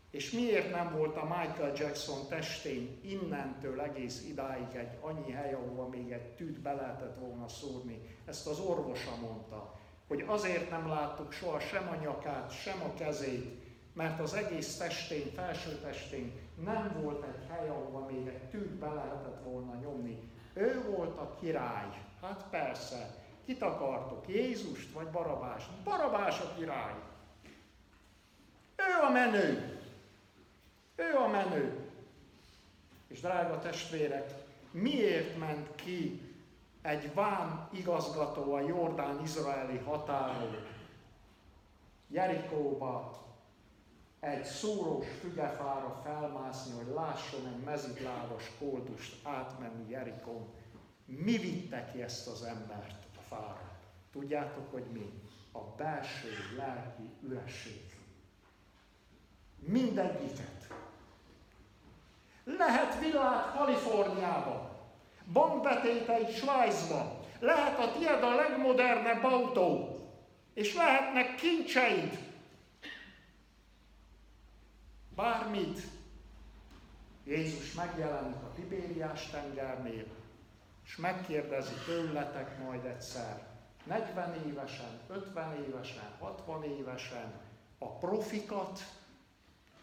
És 0.09 0.32
miért 0.32 0.72
nem 0.72 0.95
volt 0.97 1.15
a 1.15 1.24
Michael 1.24 1.74
Jackson 1.76 2.28
testén 2.28 2.99
innentől 3.01 3.82
egész 3.82 4.24
idáig 4.28 4.76
egy 4.76 4.97
annyi 5.01 5.32
hely, 5.32 5.53
ahova 5.53 5.88
még 5.88 6.11
egy 6.11 6.36
tűt 6.36 6.59
be 6.59 6.74
lehetett 6.74 7.20
volna 7.20 7.47
szúrni? 7.47 8.17
Ezt 8.26 8.47
az 8.47 8.59
orvosa 8.59 9.15
mondta, 9.22 9.80
hogy 10.07 10.24
azért 10.28 10.70
nem 10.70 10.88
láttuk 10.88 11.32
soha 11.32 11.59
sem 11.59 11.88
a 11.88 11.95
nyakát, 11.95 12.51
sem 12.51 12.82
a 12.82 12.93
kezét, 12.93 13.67
mert 13.93 14.20
az 14.20 14.34
egész 14.34 14.78
testén, 14.78 15.32
felső 15.34 15.80
testén 15.82 16.32
nem 16.63 16.99
volt 17.01 17.24
egy 17.24 17.47
hely, 17.49 17.70
ahova 17.70 18.05
még 18.05 18.28
egy 18.28 18.49
tűt 18.49 18.74
be 18.74 18.93
lehetett 18.93 19.43
volna 19.43 19.76
nyomni. 19.82 20.32
Ő 20.53 20.84
volt 20.89 21.17
a 21.17 21.36
király. 21.39 21.88
Hát 22.22 22.45
persze, 22.49 23.15
kit 23.49 23.61
akartok? 23.61 24.27
Jézust 24.27 24.91
vagy 24.91 25.07
Barabást? 25.07 25.69
Barabás 25.83 26.39
a 26.39 26.53
király. 26.57 26.93
Ő 28.75 29.05
a 29.07 29.09
menő. 29.09 29.79
Ő 30.95 31.15
a 31.15 31.27
menő. 31.27 31.89
És 33.07 33.19
drága 33.19 33.59
testvérek, 33.59 34.33
miért 34.71 35.37
ment 35.37 35.75
ki 35.75 36.21
egy 36.81 37.13
vám 37.13 37.69
igazgató 37.71 38.53
a 38.53 38.61
Jordán-izraeli 38.61 39.77
határon 39.77 40.55
Jerikóba 42.07 43.23
egy 44.19 44.43
szúrós 44.43 45.05
fügefára 45.19 46.01
felmászni, 46.03 46.75
hogy 46.77 46.93
lásson 46.93 47.47
egy 47.47 47.63
mezitlábas 47.63 48.51
koldust 48.59 49.27
átmenni 49.27 49.89
Jerikon. 49.89 50.47
Mi 51.05 51.37
vitte 51.37 51.89
ki 51.91 52.01
ezt 52.01 52.27
az 52.27 52.43
embert 52.43 53.09
a 53.30 53.36
fára? 53.36 53.71
Tudjátok, 54.11 54.71
hogy 54.71 54.86
mi? 54.91 55.21
A 55.51 55.59
belső 55.59 56.30
lelki 56.57 57.09
üresség. 57.23 57.82
Mindegyiket. 59.59 60.67
Lehet 62.43 62.99
világ 62.99 63.51
Kaliforniában, 63.55 64.69
bankbetétei 65.34 66.32
Svájcban, 66.32 67.19
lehet 67.39 67.80
a 67.80 67.91
tiéd 67.91 68.23
a 68.23 68.36
legmodernebb 68.36 69.23
autó, 69.23 69.99
és 70.53 70.75
lehetnek 70.75 71.36
kincseid, 71.36 72.19
bármit. 75.15 75.82
Jézus 77.23 77.73
megjelenik 77.73 78.36
a 78.36 78.53
Tibériás 78.55 79.30
tengernél, 79.30 80.05
és 80.89 80.95
megkérdezi 80.95 81.73
tőletek 81.85 82.59
majd 82.63 82.85
egyszer, 82.85 83.47
40 83.83 84.45
évesen, 84.47 84.99
50 85.07 85.63
évesen, 85.63 86.15
60 86.19 86.63
évesen 86.63 87.33
a 87.77 87.97
profikat, 87.97 88.79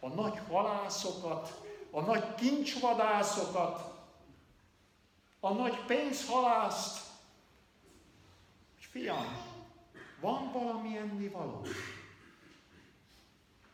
a 0.01 0.09
nagy 0.09 0.39
halászokat, 0.49 1.63
a 1.91 2.01
nagy 2.01 2.35
kincsvadászokat, 2.35 3.95
a 5.41 5.53
nagy 5.53 5.85
pénzhalászt, 5.85 7.07
fiam, 8.79 9.37
van 10.21 10.53
valami 10.53 10.97
ennivaló? 10.97 11.63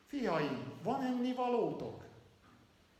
Fiaim, 0.07 0.81
van 0.83 1.03
ennivalótok? 1.03 2.05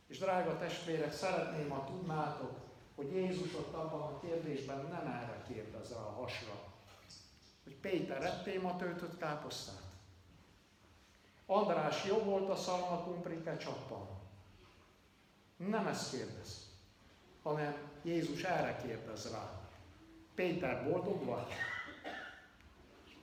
És 0.07 0.19
drága 0.19 0.57
testvérek, 0.57 1.11
szeretném, 1.11 1.69
ha 1.69 1.83
tudnátok, 1.83 2.62
hogy 2.95 3.11
Jézus 3.11 3.53
ott 3.53 3.73
abban 3.73 4.01
a 4.01 4.19
kérdésben 4.19 4.77
nem 4.77 5.07
erre 5.07 5.43
kérdez 5.47 5.91
a 5.91 6.15
hasra. 6.19 6.71
Hogy 7.63 7.75
Péter, 7.75 8.23
ettél 8.23 8.61
ma 8.61 8.75
töltött 8.75 9.17
káposztát? 9.17 9.81
András, 11.45 12.05
jó 12.05 12.17
volt 12.17 12.49
a 12.49 12.55
szalma 12.55 13.03
kumprike 13.03 13.57
csappal? 13.57 14.21
Nem 15.55 15.87
ezt 15.87 16.11
kérdez, 16.11 16.69
hanem 17.43 17.75
Jézus 18.01 18.43
erre 18.43 18.81
kérdez 18.85 19.31
rá. 19.31 19.61
Péter, 20.35 20.89
boldog 20.89 21.25
vagy? 21.25 21.47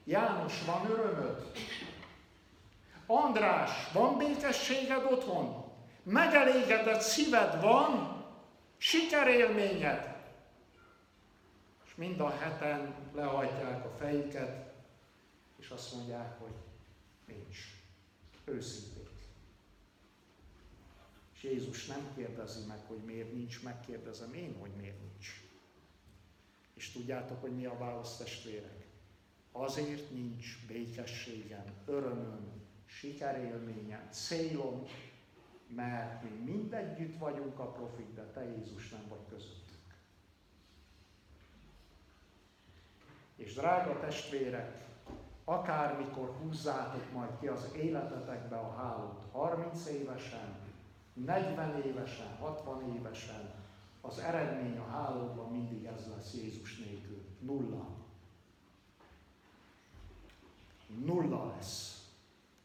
János, 0.03 0.65
van 0.65 0.89
örömöd? 0.89 1.51
András, 3.05 3.91
van 3.93 4.17
békességed 4.17 5.05
otthon? 5.11 5.63
Megelégedett 6.03 7.01
szíved 7.01 7.61
van? 7.61 8.10
Sikerélményed? 8.83 10.15
És 11.85 11.95
mind 11.95 12.19
a 12.19 12.29
heten 12.29 12.95
lehajtják 13.13 13.85
a 13.85 13.95
fejüket, 13.97 14.73
és 15.59 15.69
azt 15.69 15.93
mondják, 15.93 16.39
hogy 16.39 16.53
nincs. 17.25 17.57
Őszintén. 18.45 19.07
És 21.33 21.43
Jézus 21.43 21.85
nem 21.85 22.13
kérdezi 22.15 22.65
meg, 22.67 22.79
hogy 22.87 22.97
miért 22.97 23.33
nincs, 23.33 23.63
megkérdezem 23.63 24.33
én, 24.33 24.55
hogy 24.59 24.71
miért 24.77 24.99
nincs. 24.99 25.41
És 26.73 26.91
tudjátok, 26.91 27.41
hogy 27.41 27.55
mi 27.55 27.65
a 27.65 27.77
válasz 27.77 28.17
testvérek? 28.17 28.85
Azért 29.51 30.11
nincs 30.11 30.65
békességem, 30.67 31.65
örömöm, 31.85 32.61
sikerélményem, 32.85 34.09
célom, 34.11 34.85
mert 35.75 36.23
mi 36.23 36.51
mindegyütt 36.51 37.17
vagyunk 37.17 37.59
a 37.59 37.71
profik, 37.71 38.13
de 38.13 38.23
te 38.23 38.45
Jézus 38.45 38.89
nem 38.89 39.05
vagy 39.09 39.25
közöttünk. 39.29 39.95
És 43.35 43.53
drága 43.53 43.99
testvérek, 43.99 44.85
akármikor 45.43 46.35
húzzátok 46.41 47.11
majd 47.11 47.39
ki 47.39 47.47
az 47.47 47.69
életetekbe 47.75 48.57
a 48.57 48.75
hálót, 48.75 49.21
30 49.31 49.87
évesen, 49.87 50.55
40 51.13 51.81
évesen, 51.85 52.35
60 52.39 52.95
évesen, 52.95 53.51
az 54.01 54.19
eredmény 54.19 54.77
a 54.77 54.87
hálóban 54.87 55.51
mindig 55.51 55.85
ez 55.85 56.07
lesz 56.15 56.33
Jézus 56.33 56.77
nélkül. 56.77 57.25
Nulla. 57.39 57.87
Nulla 61.05 61.45
lesz. 61.55 62.05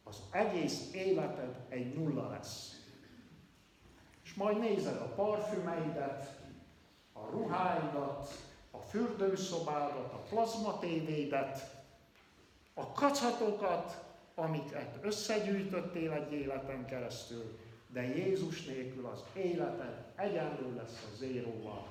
Az 0.05 0.23
egész 0.31 0.95
életed 0.95 1.67
egy 1.69 1.95
nulla 1.95 2.29
lesz. 2.29 2.76
Majd 4.37 4.59
nézed 4.59 4.97
a 4.97 5.13
parfümeidet, 5.15 6.39
a 7.13 7.31
ruháidat, 7.31 8.31
a 8.71 8.79
fürdőszobádat, 8.79 10.13
a 10.13 10.23
plazmatévédet, 10.29 11.83
a 12.75 12.93
kacatokat, 12.93 14.05
amiket 14.35 14.99
összegyűjtöttél 15.03 16.13
egy 16.13 16.33
életen 16.33 16.87
keresztül, 16.87 17.59
de 17.89 18.03
Jézus 18.03 18.65
nélkül 18.65 19.07
az 19.07 19.25
életed 19.33 20.13
egyenlő 20.17 20.75
lesz 20.75 21.07
a 21.13 21.17
zéróval. 21.17 21.87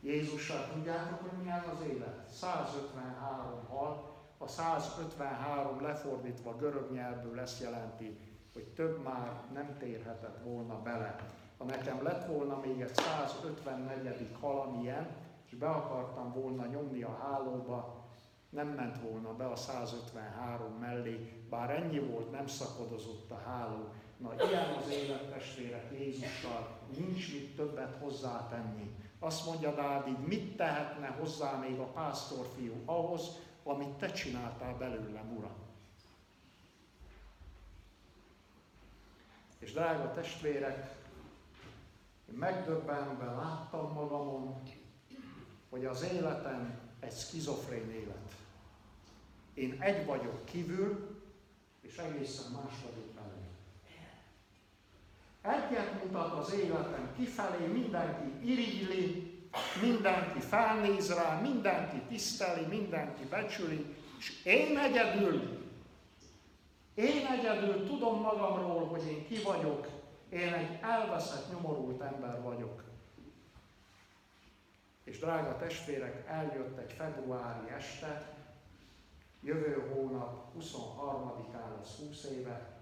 Jézussal 0.00 0.68
tudjátok, 0.72 1.20
hogy 1.20 1.38
milyen 1.42 1.64
az 1.64 1.86
élet? 1.86 2.28
153 2.32 3.66
hal, 3.68 4.16
a 4.38 4.46
153 4.46 5.82
lefordítva 5.82 6.56
görög 6.56 6.92
nyelvből 6.92 7.40
ezt 7.40 7.60
jelenti, 7.60 8.18
hogy 8.58 8.72
több 8.72 9.02
már 9.02 9.42
nem 9.52 9.76
térhetett 9.78 10.38
volna 10.44 10.82
bele. 10.82 11.16
Ha 11.58 11.64
nekem 11.64 12.02
lett 12.02 12.26
volna 12.26 12.60
még 12.64 12.80
egy 12.80 12.94
154. 12.94 14.28
halamilyen, 14.40 15.06
és 15.46 15.54
be 15.54 15.68
akartam 15.68 16.32
volna 16.32 16.66
nyomni 16.66 17.02
a 17.02 17.18
hálóba, 17.22 18.06
nem 18.50 18.68
ment 18.68 19.00
volna 19.00 19.34
be 19.34 19.46
a 19.46 19.56
153 19.56 20.72
mellé, 20.72 21.44
bár 21.50 21.70
ennyi 21.70 21.98
volt, 21.98 22.30
nem 22.30 22.46
szakodozott 22.46 23.30
a 23.30 23.40
háló, 23.46 23.88
Na, 24.16 24.34
ilyen 24.48 24.72
az 24.72 24.90
élet 24.90 25.30
testvérek 25.30 25.92
Jézussal, 25.98 26.78
nincs 26.96 27.32
mit 27.32 27.56
többet 27.56 27.96
hozzátenni. 28.00 28.94
Azt 29.18 29.46
mondja 29.46 29.74
Dávid, 29.74 30.26
mit 30.26 30.56
tehetne 30.56 31.06
hozzá 31.06 31.58
még 31.58 31.78
a 31.78 31.84
pásztorfiú 31.84 32.74
ahhoz, 32.84 33.38
amit 33.62 33.88
te 33.88 34.10
csináltál 34.10 34.76
belőlem, 34.76 35.36
Uram. 35.36 35.67
És 39.58 39.72
drága 39.72 40.10
testvérek, 40.10 40.94
én 42.30 42.34
megdöbbenve 42.34 43.24
láttam 43.24 43.92
magamon, 43.92 44.62
hogy 45.70 45.84
az 45.84 46.02
életem 46.12 46.78
egy 47.00 47.16
skizofrén 47.16 47.90
élet. 47.90 48.32
Én 49.54 49.76
egy 49.80 50.06
vagyok 50.06 50.44
kívül, 50.44 51.20
és 51.80 51.96
egészen 51.96 52.52
más 52.52 52.72
vagyok 52.82 53.14
belül. 53.14 53.46
Egyet 55.42 56.04
mutat 56.04 56.32
az 56.32 56.52
életem 56.52 57.14
kifelé, 57.16 57.66
mindenki 57.66 58.50
irigyli, 58.50 59.36
mindenki 59.82 60.40
felnéz 60.40 61.14
rá, 61.14 61.40
mindenki 61.40 62.00
tiszteli, 62.08 62.66
mindenki 62.66 63.24
becsüli, 63.24 63.96
és 64.18 64.44
én 64.44 64.78
egyedül, 64.78 65.57
én 66.98 67.26
egyedül 67.26 67.86
tudom 67.86 68.20
magamról, 68.20 68.86
hogy 68.86 69.06
én 69.06 69.26
ki 69.26 69.42
vagyok, 69.42 69.86
én 70.28 70.52
egy 70.52 70.78
elveszett, 70.82 71.50
nyomorult 71.50 72.00
ember 72.00 72.42
vagyok. 72.42 72.82
És 75.04 75.18
drága 75.18 75.56
testvérek, 75.56 76.26
eljött 76.28 76.78
egy 76.78 76.92
februári 76.92 77.70
este, 77.70 78.36
jövő 79.42 79.92
hónap 79.94 80.52
23-án 80.60 81.76
lesz 81.78 81.96
20 81.98 82.24
éve, 82.24 82.76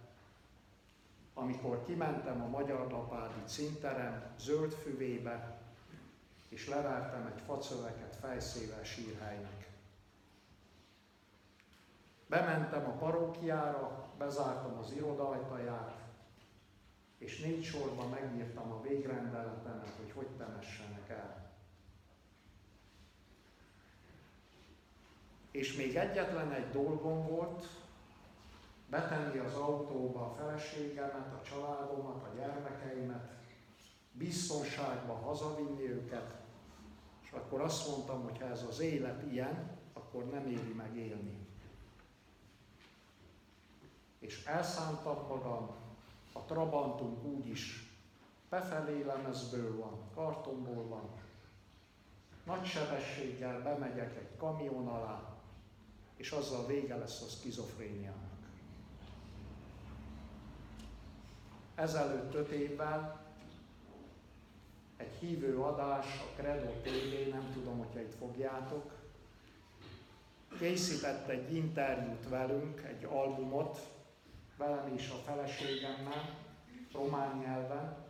amikor 1.35 1.85
kimentem 1.85 2.43
a 2.43 2.49
Magyar 2.49 2.91
Lapádi 2.91 3.43
cinterem 3.47 4.23
zöld 4.39 4.73
füvébe, 4.73 5.59
és 6.49 6.69
levertem 6.69 7.33
egy 7.35 7.43
facöveket 7.47 8.17
fejszével 8.21 8.85
sírhelynek. 8.85 9.56
Bementem 12.27 12.85
a 12.85 12.91
parókiára, 12.91 14.05
bezártam 14.19 14.79
az 14.79 14.93
irodajtaját, 14.93 16.07
és 17.19 17.41
négy 17.41 17.65
sorban 17.65 18.09
megírtam 18.09 18.73
a 18.73 18.81
végrendeletemet, 18.81 19.93
hogy 19.97 20.13
hogy 20.13 20.27
temessenek 20.27 21.09
el. 21.09 21.51
És 25.51 25.77
még 25.77 25.97
egyetlen 25.97 26.53
egy 26.53 26.71
dolgom 26.71 27.27
volt, 27.27 27.67
betenni 28.91 29.39
az 29.39 29.55
autóba 29.55 30.21
a 30.21 30.35
feleségemet, 30.35 31.33
a 31.33 31.43
családomat, 31.43 32.23
a 32.23 32.35
gyermekeimet, 32.37 33.35
biztonságba 34.13 35.15
hazavinni 35.15 35.91
őket, 35.91 36.35
és 37.23 37.31
akkor 37.31 37.61
azt 37.61 37.89
mondtam, 37.89 38.23
hogy 38.23 38.39
ha 38.39 38.47
ez 38.47 38.63
az 38.69 38.81
élet 38.81 39.33
ilyen, 39.33 39.79
akkor 39.93 40.25
nem 40.25 40.47
éri 40.47 40.73
meg 40.73 40.97
élni. 40.97 41.46
És 44.27 44.45
elszántam 44.45 45.27
magam, 45.29 45.71
a 46.33 46.39
Trabantunk 46.39 47.25
úgyis 47.25 47.91
befelé 48.49 49.03
lemezből 49.03 49.79
van, 49.79 50.01
kartonból 50.15 50.87
van, 50.89 51.11
nagy 52.45 52.65
sebességgel 52.65 53.63
bemegyek 53.63 54.17
egy 54.17 54.37
kamion 54.37 54.89
alá, 54.89 55.35
és 56.17 56.31
azzal 56.31 56.67
vége 56.67 56.97
lesz 56.97 57.23
a 57.23 57.29
skizofréniának. 57.29 58.37
Ezelőtt 61.75 62.35
öt 62.35 62.49
évvel 62.49 63.25
egy 64.97 65.15
hívő 65.21 65.59
adás 65.59 66.07
a 66.21 66.41
Credo 66.41 66.71
TV, 66.71 67.31
nem 67.31 67.51
tudom, 67.53 67.79
hogyha 67.79 68.01
itt 68.01 68.15
fogjátok, 68.15 68.93
készített 70.59 71.29
egy 71.29 71.55
interjút 71.55 72.29
velünk, 72.29 72.83
egy 72.83 73.05
albumot, 73.05 73.79
velem 74.57 74.95
és 74.97 75.11
a 75.11 75.31
feleségemmel, 75.31 76.35
román 76.93 77.39
nyelven. 77.39 78.05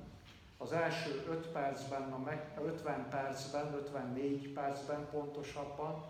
Az 0.58 0.72
első 0.72 1.24
5 1.28 1.46
percben, 1.46 2.12
a 2.12 2.18
meg, 2.18 2.58
50 2.64 3.08
percben, 3.08 3.74
54 3.74 4.52
percben 4.52 5.08
pontosabban 5.10 6.04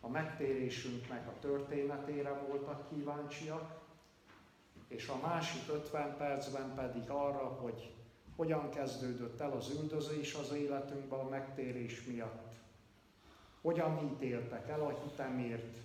a 0.00 0.08
megtérésünknek 0.08 1.26
a 1.26 1.38
történetére 1.40 2.32
voltak 2.32 2.88
kíváncsiak, 2.88 3.80
és 4.88 5.08
a 5.08 5.18
másik 5.26 5.62
50 5.72 6.16
percben 6.16 6.74
pedig 6.74 7.10
arra, 7.10 7.46
hogy 7.60 7.94
hogyan 8.36 8.70
kezdődött 8.70 9.40
el 9.40 9.50
az 9.50 9.70
üldözés 9.80 10.34
az 10.34 10.52
életünkben 10.52 11.18
a 11.18 11.28
megtérés 11.28 12.04
miatt, 12.04 12.52
hogyan 13.60 14.10
ítéltek 14.12 14.68
el 14.68 14.80
a 14.80 15.00
hitemért, 15.02 15.78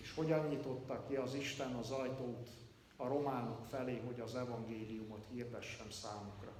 és 0.00 0.14
hogyan 0.14 0.46
nyitotta 0.46 1.04
ki 1.08 1.14
az 1.14 1.34
Isten 1.34 1.74
az 1.74 1.90
ajtót 1.90 2.59
a 3.00 3.08
románok 3.08 3.64
felé, 3.68 4.02
hogy 4.06 4.20
az 4.20 4.34
evangéliumot 4.34 5.26
hirdessem 5.30 5.90
számukra. 5.90 6.52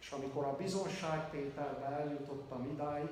És 0.00 0.10
amikor 0.10 0.44
a 0.44 0.56
bizonságtételbe 0.56 1.86
eljutottam 1.86 2.70
idáig, 2.70 3.10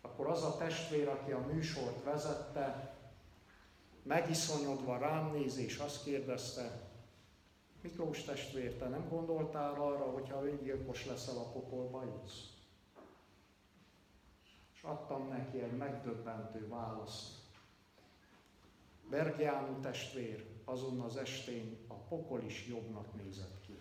akkor 0.00 0.26
az 0.26 0.42
a 0.42 0.56
testvér, 0.56 1.08
aki 1.08 1.30
a 1.30 1.46
műsort 1.52 2.04
vezette, 2.04 2.96
megiszonyodva 4.02 4.98
rám 4.98 5.32
néz, 5.32 5.56
és 5.56 5.78
azt 5.78 6.04
kérdezte, 6.04 6.88
Miklós 7.82 8.22
testvér, 8.22 8.76
te 8.76 8.88
nem 8.88 9.08
gondoltál 9.08 9.74
arra, 9.74 10.04
hogy 10.04 10.28
ha 10.30 10.46
öngyilkos 10.46 11.06
leszel, 11.06 11.36
a 11.36 11.50
pokolba 11.50 12.04
jutsz? 12.04 12.56
És 14.74 14.82
adtam 14.82 15.28
neki 15.28 15.60
egy 15.60 15.76
megdöbbentő 15.76 16.68
választ. 16.68 17.37
Bergiánú 19.10 19.80
testvér 19.80 20.44
azon 20.64 21.00
az 21.00 21.16
estén 21.16 21.78
a 21.86 21.94
pokol 21.94 22.42
is 22.42 22.66
jobbnak 22.68 23.22
nézett 23.22 23.60
ki. 23.66 23.78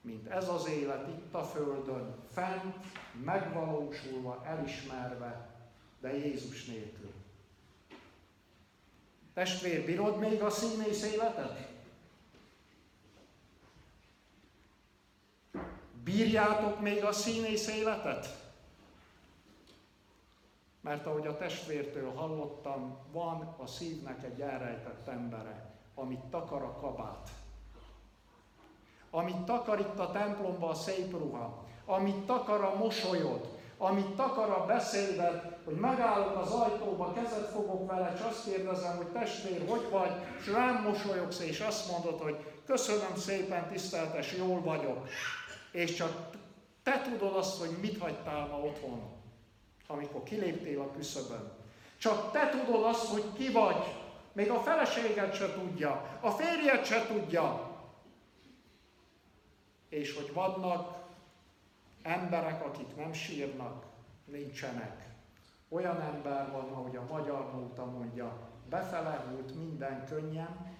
Mint 0.00 0.26
ez 0.26 0.48
az 0.48 0.68
élet 0.68 1.08
itt 1.08 1.34
a 1.34 1.44
Földön, 1.44 2.14
fent, 2.32 2.76
megvalósulva, 3.24 4.42
elismerve, 4.44 5.50
de 6.00 6.16
Jézus 6.16 6.64
nélkül. 6.64 7.12
Testvér, 9.34 9.84
bírod 9.84 10.18
még 10.18 10.42
a 10.42 10.50
színész 10.50 11.12
életet? 11.12 11.68
Bírjátok 16.04 16.80
még 16.80 17.04
a 17.04 17.12
színész 17.12 17.68
életet? 17.68 18.41
Mert 20.82 21.06
ahogy 21.06 21.26
a 21.26 21.36
testvértől 21.36 22.12
hallottam, 22.14 22.98
van 23.12 23.54
a 23.58 23.66
szívnek 23.66 24.24
egy 24.24 24.40
elrejtett 24.40 25.08
embere, 25.08 25.70
amit 25.94 26.24
takar 26.30 26.62
a 26.62 26.76
kabát. 26.80 27.28
Amit 29.10 29.44
takar 29.44 29.80
itt 29.80 29.98
a 29.98 30.10
templomba 30.10 30.68
a 30.68 30.74
szép 30.74 31.10
ruha, 31.10 31.64
amit 31.84 32.26
takar 32.26 32.64
a 32.64 32.74
mosolyod, 32.76 33.60
amit 33.78 34.14
takar 34.16 34.50
a 34.50 34.66
beszéded, 34.66 35.56
hogy 35.64 35.74
megállok 35.74 36.36
az 36.36 36.50
ajtóba, 36.50 37.12
kezet 37.12 37.50
fogok 37.50 37.90
vele, 37.90 38.12
és 38.14 38.20
azt 38.20 38.44
kérdezem, 38.44 38.96
hogy 38.96 39.06
testvér, 39.06 39.68
hogy 39.68 39.88
vagy, 39.90 40.12
és 40.38 40.46
rám 40.46 40.82
mosolyogsz, 40.82 41.40
és 41.40 41.60
azt 41.60 41.90
mondod, 41.90 42.20
hogy 42.20 42.36
köszönöm 42.66 43.16
szépen, 43.16 43.68
tiszteltes, 43.68 44.32
jól 44.36 44.60
vagyok. 44.60 45.08
És 45.70 45.94
csak 45.94 46.30
te 46.82 47.02
tudod 47.02 47.36
azt, 47.36 47.60
hogy 47.60 47.76
mit 47.80 47.98
hagytál 47.98 48.46
ma 48.46 48.56
otthon, 48.56 49.21
amikor 49.92 50.22
kiléptél 50.22 50.80
a 50.80 50.90
küszöbön. 50.90 51.52
Csak 51.96 52.32
te 52.32 52.48
tudod 52.48 52.84
azt, 52.84 53.06
hogy 53.06 53.24
ki 53.36 53.52
vagy. 53.52 53.94
Még 54.32 54.50
a 54.50 54.60
feleséged 54.60 55.34
se 55.34 55.52
tudja, 55.52 56.18
a 56.20 56.30
férjed 56.30 56.84
se 56.84 57.06
tudja. 57.06 57.70
És 59.88 60.14
hogy 60.14 60.32
vannak 60.32 61.02
emberek, 62.02 62.64
akik 62.64 62.96
nem 62.96 63.12
sírnak, 63.12 63.84
nincsenek. 64.24 65.10
Olyan 65.68 66.00
ember 66.00 66.50
van, 66.52 66.68
ahogy 66.72 66.96
a 66.96 67.06
magyar 67.10 67.52
nóta 67.52 67.84
mondja, 67.84 68.50
befele 68.68 69.24
volt 69.30 69.56
minden 69.56 70.06
könnyen, 70.06 70.76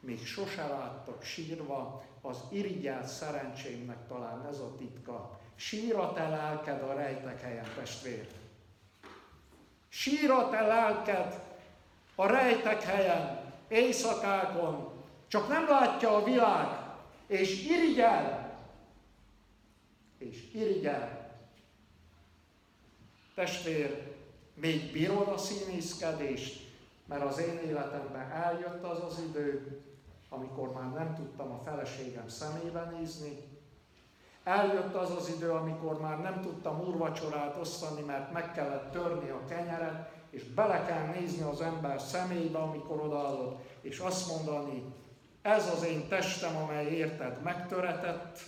még 0.00 0.26
sose 0.26 0.66
láttak 0.66 1.22
sírva, 1.22 2.02
az 2.20 2.44
irigyelt 2.50 3.06
szerencsémnek 3.06 4.06
talán 4.06 4.46
ez 4.46 4.58
a 4.58 4.74
titka. 4.78 5.38
Sír 5.54 5.96
a 5.96 6.12
te 6.12 6.28
lelked 6.28 6.82
a 6.82 6.92
rejtek 6.94 7.40
helyen, 7.40 7.66
testvér. 7.74 8.26
Sír 9.96 10.30
a 10.30 10.48
te 10.48 10.60
lelked 10.60 11.40
a 12.14 12.26
rejtek 12.26 12.82
helyen, 12.82 13.52
éjszakákon, 13.68 14.92
csak 15.28 15.48
nem 15.48 15.68
látja 15.68 16.16
a 16.16 16.24
világ, 16.24 16.66
és 17.26 17.64
irigyel, 17.64 18.58
és 20.18 20.52
irigyel. 20.52 21.38
Testvér, 23.34 24.14
még 24.54 24.92
bírod 24.92 25.28
a 25.28 25.38
színészkedést, 25.38 26.66
mert 27.06 27.22
az 27.22 27.38
én 27.38 27.58
életemben 27.58 28.30
eljött 28.30 28.84
az 28.84 29.02
az 29.04 29.22
idő, 29.28 29.80
amikor 30.28 30.72
már 30.72 30.92
nem 30.92 31.14
tudtam 31.14 31.50
a 31.50 31.62
feleségem 31.64 32.28
szemébe 32.28 32.92
nézni, 32.98 33.55
eljött 34.46 34.94
az 34.94 35.10
az 35.10 35.28
idő, 35.28 35.50
amikor 35.50 36.00
már 36.00 36.20
nem 36.20 36.40
tudtam 36.40 36.80
úrvacsorát 36.80 37.56
osztani, 37.56 38.02
mert 38.02 38.32
meg 38.32 38.52
kellett 38.52 38.92
törni 38.92 39.28
a 39.28 39.44
kenyeret, 39.44 40.10
és 40.30 40.44
bele 40.44 40.84
kell 40.84 41.06
nézni 41.06 41.42
az 41.42 41.60
ember 41.60 42.00
szemébe, 42.00 42.58
amikor 42.58 43.00
odaadott, 43.00 43.64
és 43.80 43.98
azt 43.98 44.28
mondani, 44.28 44.82
ez 45.42 45.68
az 45.68 45.82
én 45.82 46.08
testem, 46.08 46.56
amely 46.56 46.86
érted 46.86 47.42
megtöretett, 47.42 48.40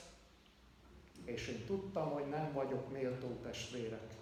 és 1.24 1.48
én 1.48 1.64
tudtam, 1.66 2.10
hogy 2.10 2.28
nem 2.28 2.52
vagyok 2.52 2.92
méltó 2.92 3.38
testvérek. 3.42 4.14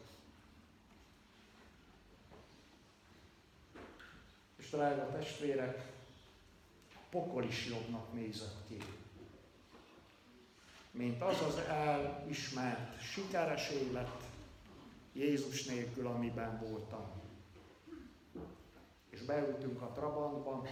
És 4.57 4.71
drága 4.71 5.11
testvérek, 5.11 5.93
pokol 7.11 7.45
is 7.45 7.67
jobbnak 7.67 8.13
nézett 8.13 8.57
ki. 8.69 8.96
Mint 10.97 11.23
az 11.23 11.43
az 11.43 11.59
elismert, 11.59 13.01
sikeres 13.01 13.71
élet 13.71 14.11
Jézus 15.13 15.65
nélkül, 15.65 16.07
amiben 16.07 16.59
voltam. 16.59 17.05
És 19.11 19.21
beültünk 19.23 19.83
a 19.83 19.91
Trabantba, 19.91 20.67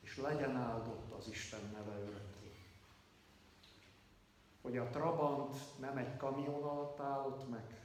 és 0.00 0.16
legyen 0.16 0.56
áldott 0.56 1.12
az 1.18 1.28
Isten 1.28 1.60
neve 1.72 1.98
örökké. 1.98 2.56
Hogy 4.62 4.76
a 4.76 4.88
Trabant 4.90 5.56
nem 5.78 5.96
egy 5.96 6.16
kamion 6.16 6.62
alatt 6.62 7.00
állott 7.00 7.50
meg, 7.50 7.80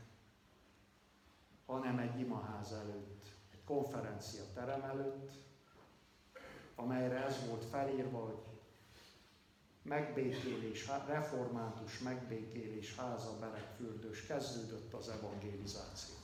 hanem 1.65 1.97
egy 1.97 2.19
imaház 2.19 2.71
előtt, 2.71 3.25
egy 3.51 3.63
konferencia 3.65 4.43
terem 4.53 4.83
előtt, 4.83 5.31
amelyre 6.75 7.25
ez 7.25 7.47
volt 7.47 7.65
felírva, 7.65 8.19
hogy 8.19 8.58
megbékélés, 9.81 10.87
református 11.07 11.99
megbékélés 11.99 12.95
háza 12.95 13.37
Berekfürdős, 13.39 14.25
kezdődött 14.25 14.93
az 14.93 15.09
evangelizáció. 15.09 16.15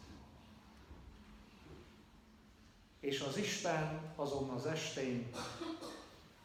És 3.00 3.22
az 3.22 3.38
Isten 3.38 4.14
azon 4.16 4.50
az 4.50 4.66
estén 4.66 5.30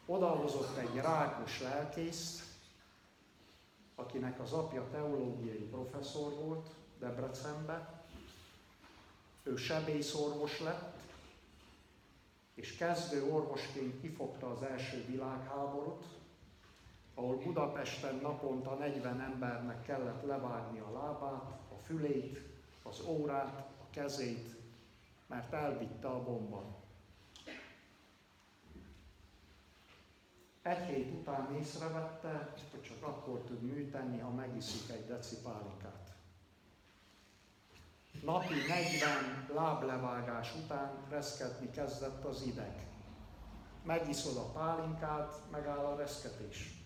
odahozott 0.06 0.76
egy 0.76 0.94
rákos 0.94 1.60
lelkészt, 1.60 2.42
akinek 3.94 4.40
az 4.40 4.52
apja 4.52 4.88
teológiai 4.90 5.68
professzor 5.70 6.32
volt 6.32 6.70
Debrecenbe, 6.98 8.04
ő 9.42 9.56
sebészorvos 9.56 10.60
lett, 10.60 10.98
és 12.54 12.76
kezdő 12.76 13.24
orvosként 13.24 14.00
kifogta 14.00 14.50
az 14.50 14.62
első 14.62 15.04
világháborút, 15.06 16.04
ahol 17.20 17.36
Budapesten 17.36 18.14
naponta 18.22 18.74
40 18.74 19.20
embernek 19.20 19.82
kellett 19.82 20.26
levágni 20.26 20.78
a 20.78 20.92
lábát, 20.92 21.60
a 21.72 21.78
fülét, 21.84 22.38
az 22.82 23.00
órát, 23.06 23.68
a 23.80 23.90
kezét, 23.90 24.56
mert 25.26 25.52
elvitte 25.52 26.08
a 26.08 26.22
bomba. 26.22 26.78
Egy 30.62 30.86
hét 30.86 31.12
után 31.12 31.54
észrevette, 31.54 32.54
hogy 32.70 32.82
csak 32.82 33.02
akkor 33.02 33.40
tud 33.40 33.62
műteni, 33.62 34.18
ha 34.18 34.30
megiszik 34.30 34.90
egy 34.90 35.06
deci 35.06 35.36
pálinkát. 35.42 36.14
Napi 38.24 38.54
40 38.68 39.46
láblevágás 39.54 40.54
után 40.64 41.06
reszketni 41.08 41.70
kezdett 41.70 42.24
az 42.24 42.42
ideg. 42.42 42.86
Megiszod 43.84 44.36
a 44.36 44.50
pálinkát, 44.52 45.34
megáll 45.50 45.84
a 45.84 45.96
reszketés. 45.96 46.79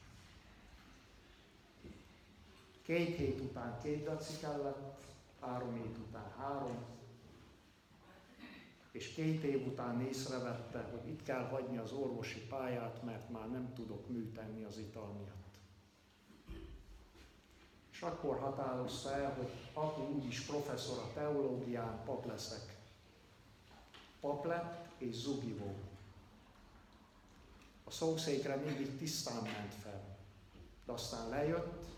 Két 2.84 3.16
hét 3.16 3.40
után 3.40 3.78
két 3.82 4.04
deci 4.04 4.38
kellett, 4.40 5.04
három 5.40 5.74
hét 5.74 5.98
után 6.08 6.32
három, 6.38 6.84
és 8.90 9.08
két 9.14 9.42
év 9.42 9.66
után 9.66 10.00
észrevette, 10.00 10.82
hogy 10.90 11.08
itt 11.08 11.22
kell 11.22 11.48
hagyni 11.48 11.78
az 11.78 11.92
orvosi 11.92 12.40
pályát, 12.40 13.02
mert 13.02 13.30
már 13.30 13.50
nem 13.50 13.72
tudok 13.74 14.08
műtenni 14.08 14.64
az 14.64 14.78
ital 14.78 15.12
miatt. 15.12 15.54
És 17.92 18.02
akkor 18.02 18.38
határozta 18.38 19.14
el, 19.14 19.34
hogy 19.34 19.50
akkor 19.72 20.04
úgyis 20.04 20.40
professzor 20.40 20.98
a 20.98 21.12
teológián, 21.14 22.04
pap 22.04 22.26
leszek. 22.26 22.76
Pap 24.20 24.44
lett 24.44 24.88
és 24.98 25.14
zugivó. 25.14 25.74
A 27.84 27.90
szószékre 27.90 28.56
mindig 28.56 28.98
tisztán 28.98 29.42
ment 29.42 29.74
fel. 29.74 30.16
De 30.84 30.92
aztán 30.92 31.28
lejött, 31.28 31.93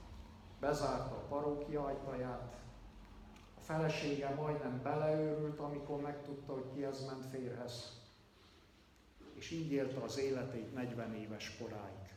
bezárta 0.60 1.14
a 1.14 1.26
parókia 1.28 1.84
ajtaját, 1.84 2.56
a 3.56 3.60
felesége 3.60 4.34
majdnem 4.34 4.82
beleőrült, 4.82 5.58
amikor 5.58 6.00
megtudta, 6.00 6.52
hogy 6.52 6.72
ki 6.74 6.82
az 6.82 7.04
ment 7.04 7.24
férhez. 7.24 8.00
És 9.34 9.50
így 9.50 9.72
élte 9.72 10.00
az 10.00 10.18
életét 10.18 10.74
40 10.74 11.14
éves 11.14 11.56
koráig. 11.58 12.14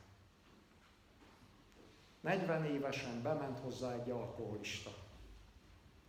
40 2.22 2.66
évesen 2.66 3.22
bement 3.22 3.60
hozzá 3.60 3.94
egy 3.94 4.10
alkoholista. 4.10 4.90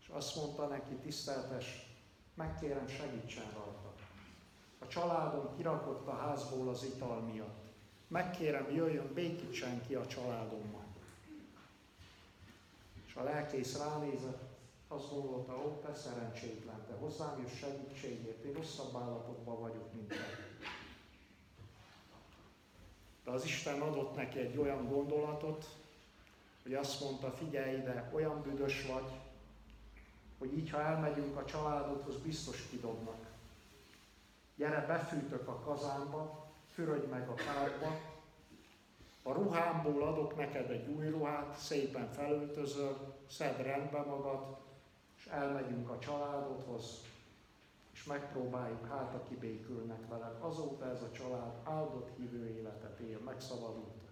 És 0.00 0.08
azt 0.08 0.36
mondta 0.36 0.66
neki, 0.66 0.94
tiszteltes, 0.94 1.90
megkérem 2.34 2.88
segítsen 2.88 3.50
rajta. 3.52 3.94
A 4.78 4.86
családom 4.86 5.56
kirakott 5.56 6.06
a 6.06 6.14
házból 6.14 6.68
az 6.68 6.84
ital 6.84 7.20
miatt. 7.20 7.64
Megkérem, 8.08 8.70
jöjjön, 8.70 9.12
békítsen 9.14 9.82
ki 9.86 9.94
a 9.94 10.06
családommal. 10.06 10.89
És 13.10 13.16
a 13.16 13.22
lelkész 13.22 13.78
ránézett, 13.78 14.42
azt 14.88 15.10
gondolta, 15.10 15.52
ó, 15.52 15.80
te 15.84 15.94
szerencsétlen, 15.94 16.84
te 16.86 16.94
hozzám 16.94 17.40
jössz 17.42 17.58
segítségért, 17.58 18.44
én 18.44 18.52
rosszabb 18.52 18.96
állapotban 18.96 19.60
vagyok, 19.60 19.92
mint 19.94 20.08
te. 20.08 20.16
De 23.24 23.30
az 23.30 23.44
Isten 23.44 23.80
adott 23.80 24.16
neki 24.16 24.38
egy 24.38 24.56
olyan 24.56 24.88
gondolatot, 24.88 25.66
hogy 26.62 26.74
azt 26.74 27.00
mondta, 27.00 27.30
figyelj 27.30 27.76
ide, 27.76 28.10
olyan 28.12 28.42
büdös 28.42 28.86
vagy, 28.86 29.10
hogy 30.38 30.58
így, 30.58 30.70
ha 30.70 30.80
elmegyünk 30.80 31.36
a 31.36 31.44
családodhoz, 31.44 32.16
biztos 32.16 32.66
kidobnak. 32.70 33.26
Gyere, 34.56 34.86
befűtök 34.86 35.48
a 35.48 35.60
kazánba, 35.60 36.46
fürödj 36.74 37.06
meg 37.06 37.28
a 37.28 37.34
kárba, 37.34 38.00
a 39.22 39.32
ruhámból 39.32 40.02
adok 40.02 40.36
neked 40.36 40.70
egy 40.70 40.88
új 40.88 41.08
ruhát, 41.08 41.58
szépen 41.58 42.12
felöltözöl, 42.12 43.14
szed 43.28 43.62
rendbe 43.62 43.98
magad, 43.98 44.56
és 45.16 45.26
elmegyünk 45.26 45.90
a 45.90 45.98
családodhoz, 45.98 47.04
és 47.92 48.04
megpróbáljuk, 48.04 48.86
hát 48.86 49.14
aki 49.14 49.36
békülnek 49.36 50.08
veled. 50.08 50.36
Azóta 50.40 50.90
ez 50.90 51.02
a 51.02 51.10
család 51.12 51.52
áldott 51.64 52.10
hívő 52.16 52.48
életet 52.48 52.98
él, 52.98 53.18
megszabadultak. 53.18 54.10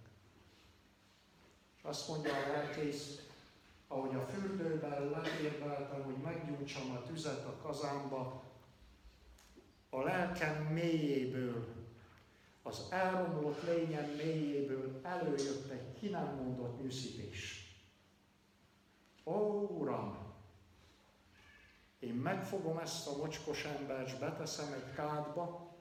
És 1.77 1.83
azt 1.83 2.09
mondja 2.09 2.33
a 2.33 2.53
lelkész, 2.53 3.27
ahogy 3.89 4.15
a 4.15 4.21
fürdőben 4.21 5.11
leérveltem, 5.11 6.03
hogy 6.03 6.17
meggyújtsam 6.17 6.91
a 6.91 7.03
tüzet 7.03 7.47
a 7.47 7.57
kazánba, 7.63 8.43
a 9.91 10.01
lelkem 10.01 10.63
mélyéből 10.65 11.78
az 12.63 12.87
elromlott 12.91 13.63
lényem 13.63 14.05
mélyéből 14.05 15.01
előjött 15.03 15.71
egy 15.71 15.93
ki 15.99 16.09
nem 16.09 16.35
mondott 16.43 16.81
nyűszítés. 16.81 17.63
Ó, 19.25 19.67
Uram! 19.79 20.27
Én 21.99 22.15
megfogom 22.15 22.79
ezt 22.79 23.07
a 23.07 23.17
mocskos 23.17 23.65
embert, 23.65 24.19
beteszem 24.19 24.73
egy 24.73 24.95
kádba, 24.95 25.73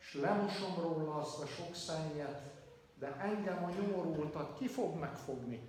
és 0.00 0.14
lemosom 0.14 0.74
róla 0.80 1.14
azt 1.14 1.42
a 1.42 1.46
sok 1.46 1.74
szennyet, 1.74 2.42
de 2.98 3.16
engem 3.16 3.64
a 3.64 3.70
nyomorultat 3.70 4.58
ki 4.58 4.66
fog 4.66 4.98
megfogni? 4.98 5.68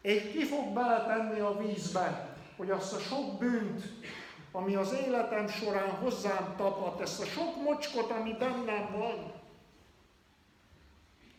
Én 0.00 0.30
ki 0.30 0.44
fog 0.44 0.74
beletenni 0.74 1.40
a 1.40 1.56
vízbe, 1.56 2.36
hogy 2.56 2.70
azt 2.70 2.92
a 2.92 2.98
sok 2.98 3.38
bűnt, 3.38 3.82
ami 4.56 4.74
az 4.74 4.92
életem 4.92 5.48
során 5.48 5.90
hozzám 5.90 6.54
tapadt, 6.56 7.00
ezt 7.00 7.20
a 7.20 7.24
sok 7.24 7.62
mocskot, 7.62 8.10
ami 8.10 8.32
bennem 8.32 8.92
van, 8.92 9.32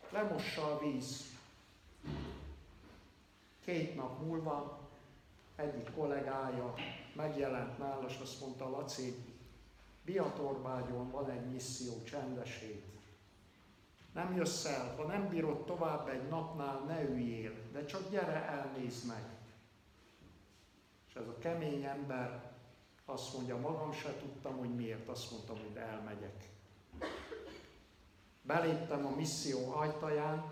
lemossa 0.09 0.71
a 0.71 0.79
víz. 0.79 1.25
Két 3.65 3.95
nap 3.95 4.21
múlva 4.23 4.79
egyik 5.55 5.93
kollégája 5.95 6.73
megjelent 7.15 7.77
nála, 7.77 8.07
és 8.07 8.17
azt 8.21 8.39
mondta, 8.39 8.69
Laci, 8.69 9.15
Biatorbágyon 10.05 11.11
van 11.11 11.29
egy 11.29 11.51
misszió, 11.51 12.03
csendesét. 12.03 12.85
Nem 14.13 14.35
jössz 14.35 14.65
el, 14.65 14.93
ha 14.97 15.03
nem 15.03 15.27
bírod 15.29 15.65
tovább 15.65 16.07
egy 16.07 16.27
napnál, 16.27 16.79
ne 16.79 17.01
üljél, 17.01 17.53
de 17.71 17.85
csak 17.85 18.09
gyere, 18.09 18.45
elnézd 18.45 19.07
meg. 19.07 19.23
És 21.09 21.15
ez 21.15 21.27
a 21.27 21.37
kemény 21.37 21.83
ember 21.83 22.55
azt 23.09 23.33
mondja, 23.33 23.57
magam 23.57 23.93
se 23.93 24.17
tudtam, 24.17 24.57
hogy 24.57 24.75
miért, 24.75 25.07
azt 25.07 25.31
mondtam, 25.31 25.57
hogy 25.57 25.75
elmegyek. 25.75 26.49
Beléptem 28.41 29.05
a 29.05 29.15
misszió 29.15 29.71
ajtaján, 29.75 30.51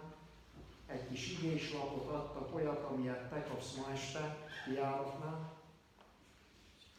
egy 0.85 1.07
kis 1.07 1.31
igéslapot 1.31 2.07
adtak, 2.07 2.55
olyat, 2.55 2.83
amilyet 2.83 3.29
te 3.29 3.43
kapsz 3.43 3.75
ma 3.75 3.91
este 3.91 4.47
kijáratnál. 4.65 5.53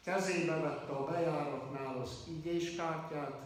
Kezébe 0.03 0.55
vette 0.55 0.91
a 0.91 1.05
bejáratnál 1.05 2.01
az 2.01 2.23
igéskártyát, 2.27 3.41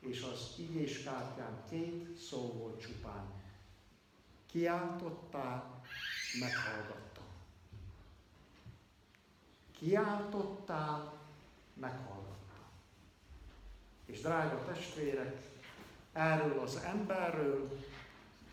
és 0.00 0.22
az 0.32 0.54
igéskártyán 0.58 1.62
két 1.70 2.18
szó 2.18 2.52
volt 2.52 2.80
csupán. 2.80 3.26
Kiáltottál, 4.50 5.82
meghallgattam. 6.40 7.07
Kiáltottál, 9.78 11.12
meghallgatta. 11.74 12.36
És 14.06 14.20
drága 14.20 14.64
testvérek, 14.64 15.48
erről 16.12 16.60
az 16.60 16.76
emberről 16.76 17.78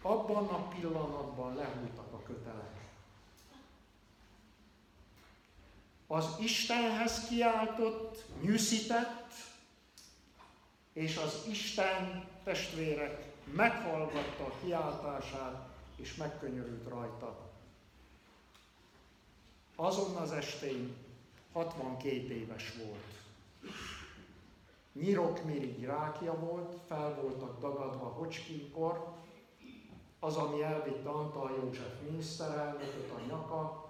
abban 0.01 0.47
a 0.47 0.67
pillanatban 0.67 1.55
lehúltak 1.55 2.13
a 2.13 2.23
kötelek. 2.23 2.89
Az 6.07 6.25
Istenhez 6.39 7.27
kiáltott, 7.27 8.23
nyűszített, 8.41 9.33
és 10.93 11.17
az 11.17 11.45
Isten 11.49 12.27
testvérek 12.43 13.33
meghallgatta 13.53 14.45
a 14.45 14.57
kiáltását, 14.61 15.69
és 15.95 16.15
megkönyörült 16.15 16.87
rajta. 16.87 17.51
Azon 19.75 20.15
az 20.15 20.31
estén 20.31 21.04
62 21.55 22.33
éves 22.33 22.73
volt. 22.77 23.23
Nyirokmirigy 24.93 25.83
rákja 25.83 26.39
volt, 26.39 26.75
fel 26.87 27.15
voltak 27.21 27.59
dagadva 27.59 28.05
Hocskinkkor, 28.05 29.13
az, 30.19 30.35
ami 30.35 30.61
elvitte 30.61 31.09
Antal 31.09 31.51
József 31.51 32.01
miniszterelnököt 32.01 33.11
a 33.11 33.25
nyaka, 33.27 33.89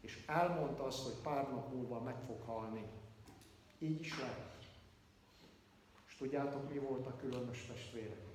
és 0.00 0.24
elmondta 0.26 0.84
azt, 0.84 1.02
hogy 1.02 1.22
pár 1.22 1.50
nap 1.50 1.72
múlva 1.72 2.00
meg 2.00 2.16
fog 2.26 2.42
halni. 2.42 2.84
Így 3.78 4.00
is 4.00 4.18
lett. 4.20 4.64
És 6.06 6.16
tudjátok, 6.16 6.70
mi 6.70 6.78
volt 6.78 7.06
a 7.06 7.16
különös 7.16 7.66
testvérek? 7.66 8.26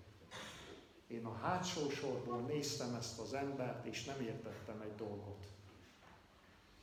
Én 1.07 1.25
a 1.25 1.33
hátsó 1.33 1.89
sorból 1.89 2.39
néztem 2.39 2.95
ezt 2.95 3.19
az 3.19 3.33
embert, 3.33 3.85
és 3.85 4.05
nem 4.05 4.21
értettem 4.21 4.81
egy 4.81 4.95
dolgot. 4.95 5.54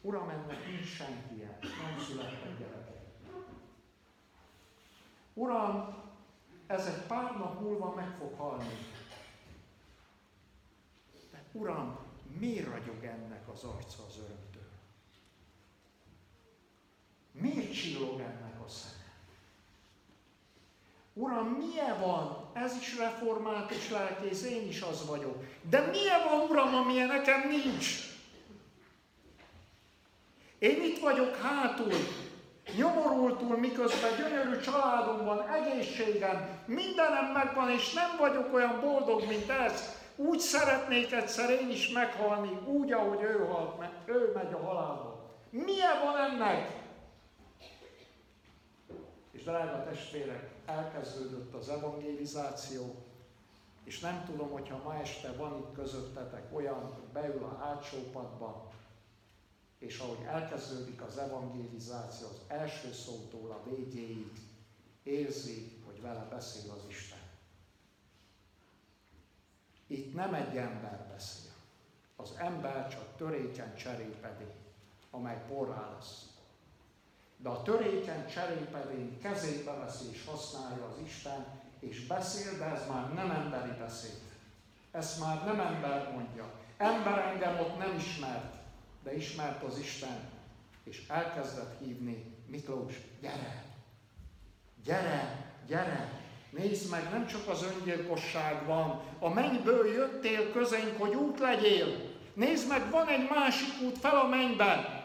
Uram, 0.04 0.28
ennek 0.28 0.66
nincs 0.66 0.86
senki 0.86 1.34
nem 1.60 2.04
születtek 2.06 2.58
gyerekek. 2.58 3.00
Uram, 5.34 5.94
ez 6.66 6.86
egy 6.86 7.06
pár 7.06 7.38
nap 7.38 7.60
múlva 7.60 7.94
meg 7.94 8.14
fog 8.18 8.34
halni. 8.34 8.76
De 11.30 11.44
Uram, 11.52 11.98
miért 12.38 12.66
ragyog 12.66 13.04
ennek 13.04 13.48
az 13.48 13.64
arca 13.64 14.04
az 14.08 14.16
örömtől? 14.16 14.70
Miért 17.32 17.72
csillog 17.72 18.20
ennek 18.20 18.60
a 18.64 18.68
szeme? 18.68 19.00
Uram, 21.14 21.46
milyen 21.46 22.00
van? 22.00 22.50
Ez 22.52 22.76
is 22.76 22.96
reformált 22.96 23.70
és 23.70 23.90
lelkész, 23.90 24.42
én 24.42 24.68
is 24.68 24.80
az 24.80 25.06
vagyok. 25.06 25.44
De 25.68 25.80
milyen 25.80 26.20
van, 26.24 26.50
Uram, 26.50 26.74
amilyen 26.74 27.06
nekem 27.06 27.48
nincs? 27.48 28.11
Én 30.62 30.82
itt 30.82 30.98
vagyok 30.98 31.36
hátul, 31.36 31.92
nyomorultul, 32.76 33.58
miközben 33.58 34.10
gyönyörű 34.16 34.60
családom 34.60 35.24
van, 35.24 35.48
egészségem, 35.48 36.62
mindenem 36.66 37.32
megvan, 37.32 37.70
és 37.70 37.92
nem 37.92 38.16
vagyok 38.18 38.54
olyan 38.54 38.80
boldog, 38.80 39.26
mint 39.26 39.50
ez. 39.50 40.00
Úgy 40.16 40.38
szeretnék 40.38 41.12
egyszer 41.12 41.50
én 41.50 41.70
is 41.70 41.88
meghalni, 41.88 42.58
úgy, 42.66 42.92
ahogy 42.92 43.22
ő 43.22 43.46
halt 43.46 43.78
meg, 43.78 43.90
ő 44.04 44.32
megy 44.34 44.52
a 44.52 44.64
halálba. 44.64 45.30
Milyen 45.50 46.00
van 46.04 46.16
ennek? 46.18 46.70
És 49.32 49.42
drága 49.42 49.84
testvérek, 49.84 50.50
elkezdődött 50.66 51.54
az 51.54 51.68
evangelizáció, 51.68 52.94
és 53.84 54.00
nem 54.00 54.24
tudom, 54.26 54.50
hogyha 54.50 54.80
ma 54.84 54.94
este 54.94 55.32
van 55.36 55.56
itt 55.56 55.74
közöttetek 55.74 56.44
olyan, 56.52 56.94
beül 57.12 57.42
a 57.42 57.64
hátsó 57.64 57.98
padba, 58.12 58.71
és 59.82 59.98
ahogy 59.98 60.24
elkezdődik 60.26 61.02
az 61.02 61.18
evangelizáció, 61.18 62.26
az 62.26 62.40
első 62.48 62.92
szótól 62.92 63.50
a 63.50 63.70
végéig 63.70 64.32
érzi, 65.02 65.82
hogy 65.86 66.00
vele 66.00 66.26
beszél 66.30 66.70
az 66.70 66.82
Isten. 66.88 67.18
Itt 69.86 70.14
nem 70.14 70.34
egy 70.34 70.56
ember 70.56 71.06
beszél. 71.12 71.50
Az 72.16 72.34
ember 72.38 72.88
csak 72.88 73.16
törékeny 73.16 73.74
cserépedény, 73.74 74.54
amely 75.10 75.42
porrá 75.48 75.92
lesz. 75.94 76.26
De 77.36 77.48
a 77.48 77.62
törékeny 77.62 78.26
cserépedény 78.26 79.18
kezébe 79.20 79.72
veszi 79.72 80.10
és 80.10 80.24
használja 80.24 80.84
az 80.84 80.98
Isten, 81.04 81.60
és 81.78 82.06
beszél, 82.06 82.58
de 82.58 82.64
ez 82.64 82.88
már 82.88 83.14
nem 83.14 83.30
emberi 83.30 83.78
beszéd. 83.78 84.20
Ezt 84.90 85.20
már 85.20 85.44
nem 85.44 85.60
ember 85.60 86.12
mondja. 86.12 86.50
Ember 86.76 87.18
engem 87.18 87.58
ott 87.58 87.78
nem 87.78 87.96
ismert 87.96 88.61
de 89.02 89.16
ismert 89.16 89.62
az 89.62 89.78
Isten, 89.78 90.30
és 90.84 91.02
elkezdett 91.08 91.78
hívni, 91.84 92.24
Miklós, 92.46 92.94
gyere, 93.20 93.64
gyere, 94.84 95.52
gyere, 95.66 96.20
nézd 96.50 96.90
meg, 96.90 97.10
nem 97.10 97.26
csak 97.26 97.48
az 97.48 97.62
öngyilkosság 97.62 98.66
van, 98.66 99.02
a 99.18 99.28
mennyből 99.28 99.92
jöttél 99.92 100.52
közénk, 100.52 100.96
hogy 100.98 101.14
út 101.14 101.38
legyél. 101.38 102.10
Nézd 102.34 102.68
meg, 102.68 102.90
van 102.90 103.08
egy 103.08 103.28
másik 103.30 103.82
út 103.82 103.98
fel 103.98 104.18
a 104.18 104.26
mennyben. 104.26 105.00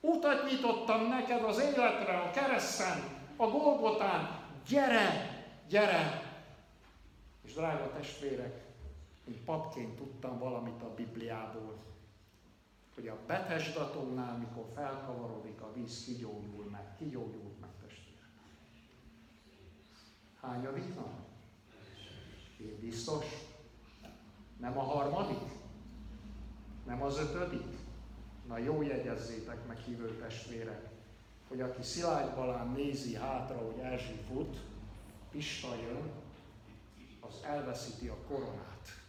Utat 0.00 0.50
nyitottam 0.50 1.08
neked 1.08 1.44
az 1.44 1.58
életre, 1.58 2.16
a 2.18 2.30
kereszten, 2.30 3.02
a 3.36 3.46
Golgotán. 3.46 4.42
Gyere, 4.68 5.38
gyere! 5.68 6.22
És 7.44 7.52
drága 7.52 7.92
testvérek, 7.92 8.63
én 9.28 9.44
papként 9.44 9.96
tudtam 9.96 10.38
valamit 10.38 10.82
a 10.82 10.94
Bibliából, 10.94 11.76
hogy 12.94 13.08
a 13.08 13.18
Betesdatónál, 13.26 14.38
mikor 14.38 14.66
felkavarodik 14.74 15.60
a 15.60 15.72
víz, 15.72 16.04
kigyógyul 16.04 16.64
meg, 16.70 16.96
kigyógyult 16.98 17.60
meg 17.60 17.70
testvére. 17.80 18.28
Hányadik 20.40 20.94
nap? 20.94 21.12
Én 22.60 22.78
biztos? 22.80 23.26
Nem 24.60 24.78
a 24.78 24.82
harmadik? 24.82 25.52
Nem 26.86 27.02
az 27.02 27.18
ötödik? 27.18 27.76
Na 28.46 28.58
jó 28.58 28.82
jegyezzétek 28.82 29.66
meg 29.66 29.78
hívő 29.78 30.16
testvérek, 30.16 30.88
hogy 31.48 31.60
aki 31.60 31.82
Szilágy 31.82 32.34
Balán 32.34 32.68
nézi 32.68 33.14
hátra, 33.14 33.56
hogy 33.56 33.78
Erzsi 33.78 34.20
fut, 34.28 34.60
Pista 35.30 35.74
jön, 35.74 36.10
az 37.20 37.42
elveszíti 37.42 38.08
a 38.08 38.16
koronát 38.28 39.03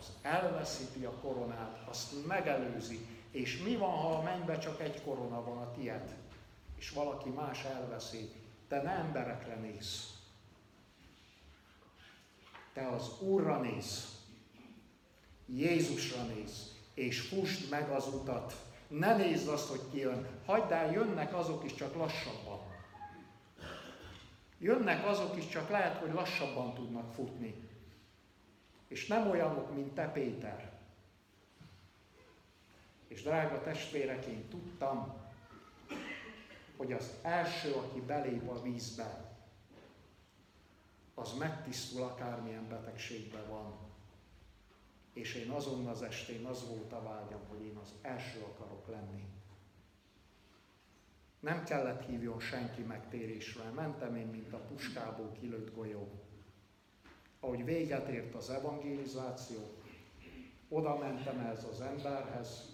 az 0.00 0.12
elveszíti 0.22 1.04
a 1.04 1.10
koronát, 1.10 1.88
azt 1.88 2.26
megelőzi. 2.26 3.06
És 3.30 3.62
mi 3.62 3.76
van, 3.76 3.90
ha 3.90 4.14
a 4.14 4.22
mennybe 4.22 4.58
csak 4.58 4.80
egy 4.80 5.02
korona 5.02 5.44
van 5.44 5.58
a 5.58 5.70
tied, 5.70 6.14
és 6.76 6.90
valaki 6.90 7.28
más 7.28 7.64
elveszi? 7.64 8.30
Te 8.68 8.82
ne 8.82 8.90
emberekre 8.90 9.54
néz. 9.54 10.18
Te 12.72 12.88
az 12.88 13.20
Úrra 13.20 13.60
néz. 13.60 14.18
Jézusra 15.46 16.22
néz. 16.22 16.74
És 16.94 17.20
fusd 17.20 17.70
meg 17.70 17.90
az 17.90 18.06
utat. 18.06 18.54
Ne 18.88 19.16
nézd 19.16 19.48
azt, 19.48 19.68
hogy 19.68 19.80
ki 19.90 19.98
jön. 19.98 20.26
Hagyd 20.46 20.70
el, 20.70 20.92
jönnek 20.92 21.34
azok 21.34 21.64
is 21.64 21.74
csak 21.74 21.94
lassabban. 21.94 22.58
Jönnek 24.58 25.06
azok 25.06 25.36
is, 25.36 25.48
csak 25.48 25.70
lehet, 25.70 25.96
hogy 25.96 26.12
lassabban 26.12 26.74
tudnak 26.74 27.14
futni 27.14 27.69
és 28.90 29.06
nem 29.06 29.30
olyanok, 29.30 29.74
mint 29.74 29.94
te 29.94 30.08
Péter. 30.08 30.72
És 33.08 33.22
drága 33.22 33.62
testvérek, 33.62 34.24
én 34.24 34.48
tudtam, 34.48 35.14
hogy 36.76 36.92
az 36.92 37.14
első, 37.22 37.72
aki 37.72 38.00
belép 38.00 38.48
a 38.48 38.62
vízbe, 38.62 39.34
az 41.14 41.32
megtisztul 41.38 42.02
akármilyen 42.02 42.68
betegségben 42.68 43.48
van. 43.48 43.78
És 45.12 45.34
én 45.34 45.50
azon 45.50 45.86
az 45.86 46.02
estén 46.02 46.44
az 46.46 46.68
volt 46.68 46.92
a 46.92 47.02
vágyam, 47.02 47.40
hogy 47.48 47.62
én 47.62 47.76
az 47.76 47.94
első 48.02 48.40
akarok 48.40 48.88
lenni. 48.88 49.24
Nem 51.40 51.64
kellett 51.64 52.06
hívjon 52.06 52.40
senki 52.40 52.82
megtérésre, 52.82 53.70
mentem 53.70 54.16
én, 54.16 54.26
mint 54.26 54.52
a 54.52 54.58
puskából 54.58 55.32
kilőtt 55.32 55.74
golyó 55.74 56.29
ahogy 57.40 57.64
véget 57.64 58.08
ért 58.08 58.34
az 58.34 58.50
evangelizáció, 58.50 59.58
oda 60.68 60.98
mentem 60.98 61.38
ez 61.38 61.64
az 61.64 61.80
emberhez, 61.80 62.68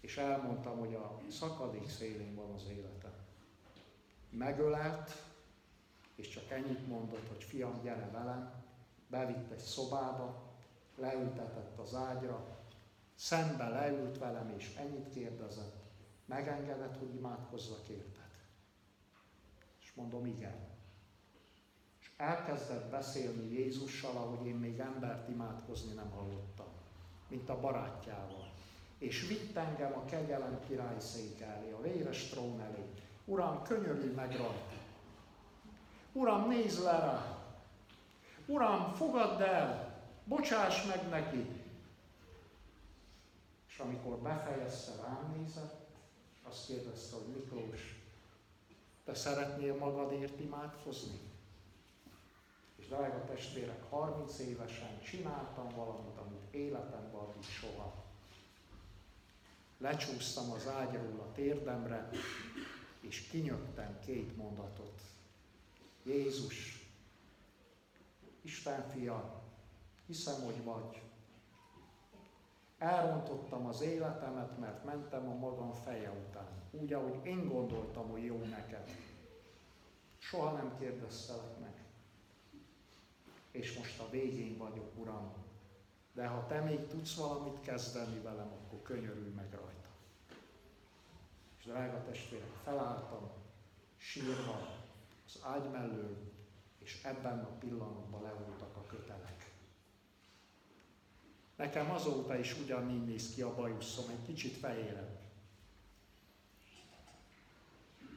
és 0.00 0.16
elmondtam, 0.16 0.78
hogy 0.78 0.94
a 0.94 1.20
szakadék 1.30 1.88
szélén 1.88 2.34
van 2.34 2.50
az 2.50 2.64
életem. 2.68 3.12
Megölelt, 4.30 5.10
és 6.14 6.28
csak 6.28 6.50
ennyit 6.50 6.86
mondott, 6.86 7.28
hogy 7.28 7.44
fiam, 7.44 7.82
gyere 7.82 8.10
velem, 8.10 8.52
bevitt 9.08 9.50
egy 9.50 9.58
szobába, 9.58 10.50
leültetett 10.96 11.78
az 11.78 11.94
ágyra, 11.94 12.60
szembe 13.14 13.68
leült 13.68 14.18
velem, 14.18 14.54
és 14.56 14.74
ennyit 14.76 15.10
kérdezett, 15.10 15.82
megengedett, 16.24 16.98
hogy 16.98 17.14
imádkozzak 17.14 17.88
érted? 17.88 18.30
És 19.80 19.92
mondom, 19.94 20.26
igen 20.26 20.71
elkezdett 22.22 22.90
beszélni 22.90 23.52
Jézussal, 23.52 24.16
ahogy 24.16 24.46
én 24.46 24.54
még 24.54 24.78
embert 24.78 25.28
imádkozni 25.28 25.92
nem 25.92 26.10
hallottam, 26.10 26.66
mint 27.28 27.48
a 27.48 27.60
barátjával. 27.60 28.50
És 28.98 29.26
vitt 29.26 29.56
engem 29.56 29.92
a 29.92 30.04
kegyelem 30.04 30.60
király 30.66 31.00
szék 31.00 31.40
elé, 31.40 31.70
a 31.70 31.80
véres 31.80 32.28
trón 32.28 32.60
elé, 32.60 32.84
Uram, 33.24 33.62
könyörülj 33.62 34.12
meg 34.12 34.36
rajta. 34.36 34.80
Uram, 36.12 36.48
nézz 36.48 36.82
le 36.82 36.98
rá. 36.98 37.38
Uram, 38.46 38.92
fogadd 38.94 39.40
el, 39.40 40.00
bocsáss 40.24 40.86
meg 40.86 41.08
neki. 41.08 41.46
És 43.68 43.78
amikor 43.78 44.18
befejezte, 44.18 45.02
rám 45.02 45.34
nézett, 45.38 45.86
azt 46.48 46.66
kérdezte, 46.66 47.16
hogy 47.16 47.34
Miklós, 47.34 48.00
te 49.04 49.14
szeretnél 49.14 49.74
magadért 49.74 50.40
imádkozni? 50.40 51.31
Drága 52.92 53.24
testvérek, 53.24 53.82
30 53.90 54.38
évesen 54.38 55.00
csináltam 55.02 55.68
valamit, 55.74 56.18
amit 56.18 56.54
életemben 56.54 57.20
addig 57.20 57.42
soha. 57.42 58.04
Lecsúsztam 59.78 60.50
az 60.50 60.68
ágyról 60.68 61.20
a 61.20 61.32
térdemre, 61.32 62.08
és 63.00 63.20
kinyögtem 63.20 63.98
két 64.04 64.36
mondatot. 64.36 65.00
Jézus, 66.02 66.86
Isten 68.42 68.88
fia, 68.88 69.42
hiszem, 70.06 70.44
hogy 70.44 70.64
vagy. 70.64 71.02
Elrontottam 72.78 73.66
az 73.66 73.80
életemet, 73.80 74.58
mert 74.58 74.84
mentem 74.84 75.28
a 75.28 75.34
magam 75.34 75.72
feje 75.72 76.10
után. 76.10 76.48
Úgy, 76.70 76.92
ahogy 76.92 77.26
én 77.26 77.48
gondoltam, 77.48 78.08
hogy 78.08 78.24
jó 78.24 78.36
neked. 78.36 78.90
Soha 80.18 80.52
nem 80.52 80.78
kérdeztelek 80.78 81.58
meg. 81.60 81.81
És 83.52 83.76
most 83.78 84.00
a 84.00 84.10
végén 84.10 84.56
vagyok, 84.58 84.98
Uram. 84.98 85.32
De 86.12 86.26
ha 86.26 86.46
te 86.46 86.60
még 86.60 86.86
tudsz 86.86 87.14
valamit 87.14 87.60
kezdeni 87.60 88.20
velem, 88.20 88.52
akkor 88.52 88.82
könyörülj 88.82 89.30
meg 89.30 89.50
rajta. 89.50 89.88
És 91.58 91.64
drága 91.64 92.04
testvérek, 92.04 92.52
felálltam, 92.64 93.30
sírva 93.96 94.68
az 95.26 95.38
ágy 95.42 95.70
mellől, 95.70 96.16
és 96.78 97.00
ebben 97.04 97.38
a 97.38 97.58
pillanatban 97.58 98.22
levoltak 98.22 98.76
a 98.76 98.86
kötelek. 98.86 99.52
Nekem 101.56 101.90
azóta 101.90 102.38
is 102.38 102.58
ugyanígy 102.58 103.04
néz 103.04 103.34
ki 103.34 103.42
a 103.42 103.54
bajuszom, 103.54 104.10
egy 104.10 104.26
kicsit 104.26 104.56
fehérebb. 104.56 105.20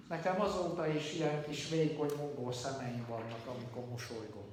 Nekem 0.09 0.41
azóta 0.41 0.87
is 0.87 1.13
ilyen 1.13 1.43
kis 1.43 1.69
vékony 1.69 2.11
mongol 2.17 2.53
szemeim 2.53 3.05
vannak, 3.07 3.47
amikor 3.47 3.89
mosolygok. 3.89 4.44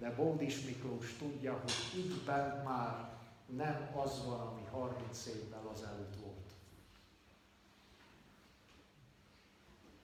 De 0.00 0.14
Bódis 0.14 0.60
Miklós 0.60 1.16
tudja, 1.18 1.60
hogy 1.60 2.00
itt 2.00 2.24
bent 2.24 2.64
már 2.64 3.08
nem 3.46 3.90
az 3.96 4.24
van, 4.26 4.40
ami 4.40 4.64
30 4.70 5.26
évvel 5.26 5.70
azelőtt 5.72 6.14
volt. 6.22 6.50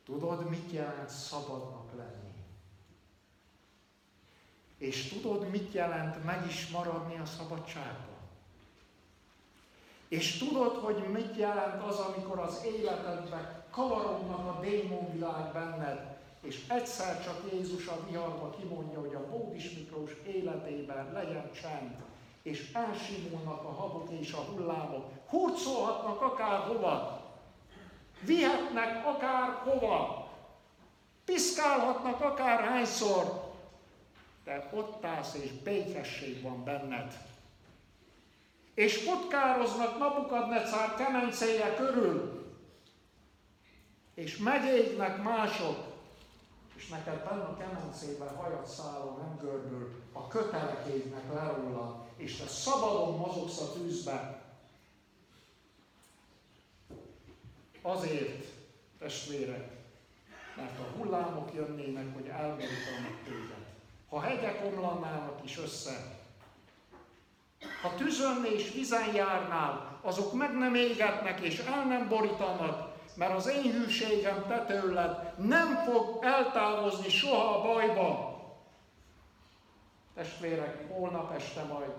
Tudod, 0.05 0.49
mit 0.49 0.73
jelent 0.73 1.09
szabadnak 1.09 1.97
lenni? 1.97 2.35
És 4.79 5.09
tudod, 5.09 5.49
mit 5.49 5.73
jelent 5.73 6.25
meg 6.25 6.47
is 6.47 6.69
maradni 6.69 7.19
a 7.19 7.27
szabadságban? 7.27 8.17
És 10.09 10.39
tudod, 10.39 10.77
hogy 10.77 11.09
mit 11.13 11.37
jelent 11.37 11.83
az, 11.83 11.99
amikor 11.99 12.39
az 12.39 12.65
életedben 12.65 13.65
kavarognak 13.71 14.57
a 14.57 14.61
démonvilág 14.61 15.53
benned, 15.53 16.16
és 16.41 16.65
egyszer 16.69 17.25
csak 17.25 17.53
Jézus 17.53 17.87
a 17.87 18.07
viharba 18.09 18.51
kimondja, 18.51 19.01
hogy 19.01 19.15
a 19.15 19.29
Bódis 19.29 19.71
Miklós 19.71 20.11
életében 20.27 21.13
legyen 21.13 21.51
csend, 21.53 21.97
és 22.43 22.73
elsimulnak 22.73 23.65
a 23.65 23.73
habok 23.73 24.11
és 24.11 24.33
a 24.33 24.41
hullámok, 24.41 25.11
hurcolhatnak 25.29 26.21
akárhova, 26.21 27.25
vihetnek 28.21 29.07
akárhova, 29.07 30.29
piszkálhatnak 31.25 32.21
akárhányszor, 32.21 33.55
de 34.45 34.71
ott 34.73 35.05
állsz 35.05 35.35
és 35.35 35.53
békesség 35.53 36.43
van 36.43 36.65
benned. 36.65 37.19
És 38.75 39.05
potkároznak 39.05 39.99
Nabukadnecár 39.99 40.95
kemencéje 40.95 41.75
körül, 41.75 42.47
és 44.15 44.37
megégnek 44.37 45.23
mások, 45.23 45.86
és 46.77 46.89
neked 46.89 47.25
benne 47.29 47.57
kemencében 47.59 48.37
hajat 48.37 48.67
szálló 48.67 49.17
nem 49.17 49.39
görbül, 49.41 50.03
a 50.13 50.29
kötelek 50.29 50.87
égnek 50.87 51.23
és 52.17 52.37
te 52.37 52.47
szabadon 52.47 53.17
mozogsz 53.17 53.61
a 53.61 53.73
tűzbe. 53.73 54.45
Azért, 57.83 58.47
testvérek, 58.99 59.77
mert 60.57 60.79
a 60.79 60.97
hullámok 60.97 61.55
jönnének, 61.55 62.15
hogy 62.15 62.27
elborítanak 62.27 63.23
téged. 63.25 63.75
Ha 64.09 64.21
hegyek 64.21 64.65
omlanának 64.65 65.45
is 65.45 65.59
össze, 65.59 66.19
ha 67.83 67.95
tűzön 67.95 68.45
és 68.45 68.73
vizen 68.73 69.15
járnál, 69.15 69.99
azok 70.03 70.33
meg 70.33 70.59
nem 70.59 70.75
égetnek 70.75 71.41
és 71.41 71.59
el 71.59 71.85
nem 71.85 72.09
borítanak, 72.09 72.96
mert 73.17 73.35
az 73.35 73.47
én 73.47 73.73
hűségem 73.73 74.45
te 74.49 74.65
tőled 74.65 75.35
nem 75.39 75.77
fog 75.77 76.25
eltávozni 76.25 77.09
soha 77.09 77.59
a 77.59 77.63
bajba. 77.63 78.35
Testvérek, 80.15 80.93
holnap 80.93 81.33
este 81.33 81.63
majd 81.63 81.93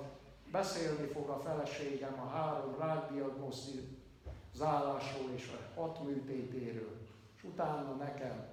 beszélni 0.51 1.07
fog 1.07 1.29
a 1.29 1.39
feleségem 1.39 2.19
a 2.19 2.29
három 2.29 2.75
rákdiagnosztizálásról 2.79 5.31
és 5.35 5.47
a 5.47 5.79
hat 5.79 6.03
műtétéről, 6.03 6.97
és 7.35 7.43
utána 7.43 7.91
nekem 7.91 8.45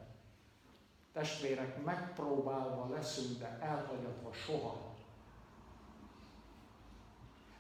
testvérek 1.12 1.84
megpróbálva 1.84 2.88
leszünk, 2.94 3.38
de 3.38 3.58
elhagyatva 3.60 4.32
soha. 4.32 4.92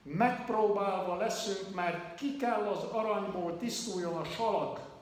Megpróbálva 0.02 1.16
leszünk, 1.16 1.74
mert 1.74 2.14
ki 2.14 2.36
kell 2.36 2.66
az 2.66 2.82
aranyból 2.82 3.56
tisztuljon 3.56 4.16
a 4.16 4.24
salak, 4.24 4.93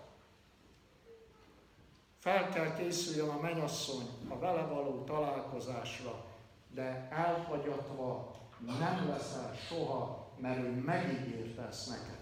fel 2.23 2.49
kell 2.49 2.75
készüljön 2.75 3.29
a 3.29 3.41
menyasszony 3.41 4.07
a 4.29 4.39
vele 4.39 4.63
való 4.63 5.05
találkozásra, 5.05 6.25
de 6.71 7.09
elhagyatva 7.11 8.35
nem 8.79 9.09
leszel 9.09 9.55
soha, 9.55 10.31
mert 10.39 10.59
ő 10.59 10.71
megígérte 10.71 11.63
ezt 11.63 11.89
neked. 11.89 12.21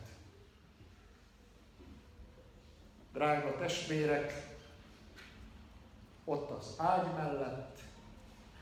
Drága 3.12 3.56
testvérek, 3.56 4.56
ott 6.24 6.50
az 6.50 6.74
ágy 6.76 7.14
mellett 7.16 7.78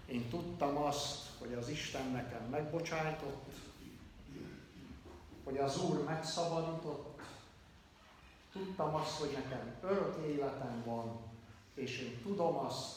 én 0.07 0.29
tudtam 0.29 0.77
azt, 0.77 1.27
hogy 1.39 1.53
az 1.53 1.69
Isten 1.69 2.11
nekem 2.11 2.43
megbocsájtott, 2.51 3.53
hogy 5.45 5.57
az 5.57 5.85
Úr 5.85 6.05
megszabadított, 6.05 7.21
tudtam 8.53 8.95
azt, 8.95 9.19
hogy 9.19 9.33
nekem 9.33 9.75
örök 9.83 10.27
életem 10.27 10.83
van, 10.85 11.28
és 11.79 11.99
én 11.99 12.21
tudom 12.23 12.57
azt, 12.57 12.97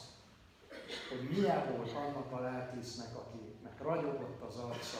hogy 1.09 1.29
milyen 1.29 1.75
volt 1.75 1.91
annak 1.91 2.31
a 2.31 2.39
lelkésznek, 2.39 3.15
akinek 3.15 3.81
ragyogott 3.81 4.41
az 4.41 4.55
arca. 4.55 4.97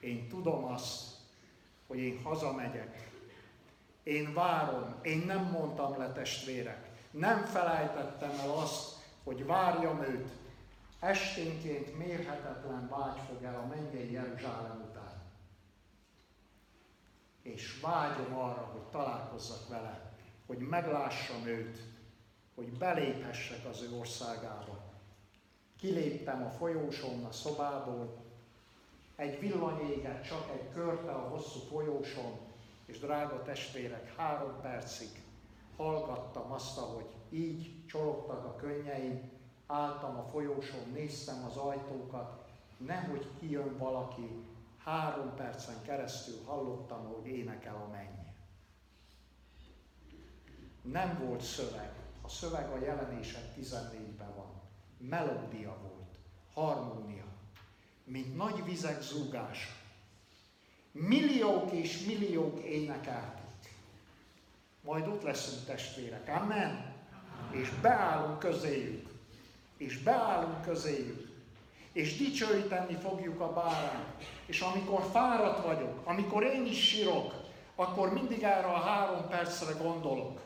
Én 0.00 0.28
tudom 0.28 0.64
azt, 0.64 1.14
hogy 1.86 1.98
én 1.98 2.22
hazamegyek. 2.22 3.10
Én 4.02 4.34
várom, 4.34 4.94
én 5.02 5.18
nem 5.26 5.44
mondtam 5.44 5.98
le 5.98 6.12
testvérek. 6.12 6.90
Nem 7.10 7.44
felejtettem 7.44 8.30
el 8.30 8.50
azt, 8.50 8.96
hogy 9.24 9.46
várjam 9.46 10.02
őt. 10.02 10.28
Esténként 11.00 11.98
mérhetetlen 11.98 12.88
vágy 12.88 13.20
fog 13.28 13.42
el 13.42 13.54
a 13.54 13.66
mennyei 13.66 14.12
Jeruzsálem 14.12 14.86
után. 14.90 15.22
És 17.42 17.80
vágyom 17.80 18.34
arra, 18.34 18.70
hogy 18.72 18.82
találkozzak 18.82 19.68
vele, 19.68 20.12
hogy 20.46 20.58
meglássam 20.58 21.46
őt, 21.46 21.93
hogy 22.54 22.72
beléphessek 22.72 23.64
az 23.70 23.82
ő 23.82 23.98
országába. 23.98 24.78
Kiléptem 25.78 26.44
a 26.44 26.50
folyóson, 26.50 27.24
a 27.24 27.32
szobából, 27.32 28.24
egy 29.16 29.40
villany 29.40 29.90
égett 29.90 30.22
csak 30.22 30.50
egy 30.52 30.72
körte 30.72 31.10
a 31.10 31.28
hosszú 31.28 31.58
folyóson, 31.58 32.38
és 32.86 32.98
drága 32.98 33.42
testvérek, 33.42 34.16
három 34.16 34.60
percig 34.60 35.22
hallgattam 35.76 36.52
azt, 36.52 36.78
ahogy 36.78 37.06
így 37.30 37.86
csorogtak 37.86 38.44
a 38.44 38.56
könnyeim, 38.56 39.30
álltam 39.66 40.16
a 40.18 40.28
folyóson, 40.30 40.90
néztem 40.92 41.44
az 41.44 41.56
ajtókat, 41.56 42.44
nehogy 42.76 43.26
kijön 43.38 43.78
valaki, 43.78 44.44
három 44.78 45.34
percen 45.34 45.82
keresztül 45.82 46.44
hallottam, 46.44 47.04
hogy 47.04 47.26
énekel 47.26 47.74
a 47.74 47.90
menny. 47.90 48.22
Nem 50.82 51.18
volt 51.26 51.42
szöveg, 51.42 52.03
a 52.24 52.28
szöveg 52.28 52.70
a 52.70 52.84
jelenések 52.84 53.42
14-ben 53.60 54.34
van. 54.36 54.62
Melódia 54.98 55.76
volt, 55.82 56.16
harmónia, 56.54 57.24
mint 58.04 58.36
nagy 58.36 58.64
vizek 58.64 59.02
zúgása. 59.02 59.70
Milliók 60.92 61.72
és 61.72 62.04
milliók 62.04 62.62
énekelték. 62.62 63.42
Majd 64.80 65.06
ott 65.06 65.22
leszünk 65.22 65.64
testvérek. 65.64 66.28
Amen? 66.28 66.94
És 67.50 67.70
beállunk 67.70 68.38
közéjük. 68.38 69.08
És 69.76 69.98
beállunk 69.98 70.62
közéjük. 70.62 71.32
És 71.92 72.16
dicsőíteni 72.16 72.94
fogjuk 72.94 73.40
a 73.40 73.52
bárányt. 73.52 74.24
És 74.46 74.60
amikor 74.60 75.08
fáradt 75.12 75.64
vagyok, 75.64 76.00
amikor 76.04 76.42
én 76.42 76.66
is 76.66 76.88
sírok, 76.88 77.34
akkor 77.74 78.12
mindig 78.12 78.42
erre 78.42 78.66
a 78.66 78.80
három 78.80 79.28
percre 79.28 79.72
gondolok. 79.72 80.43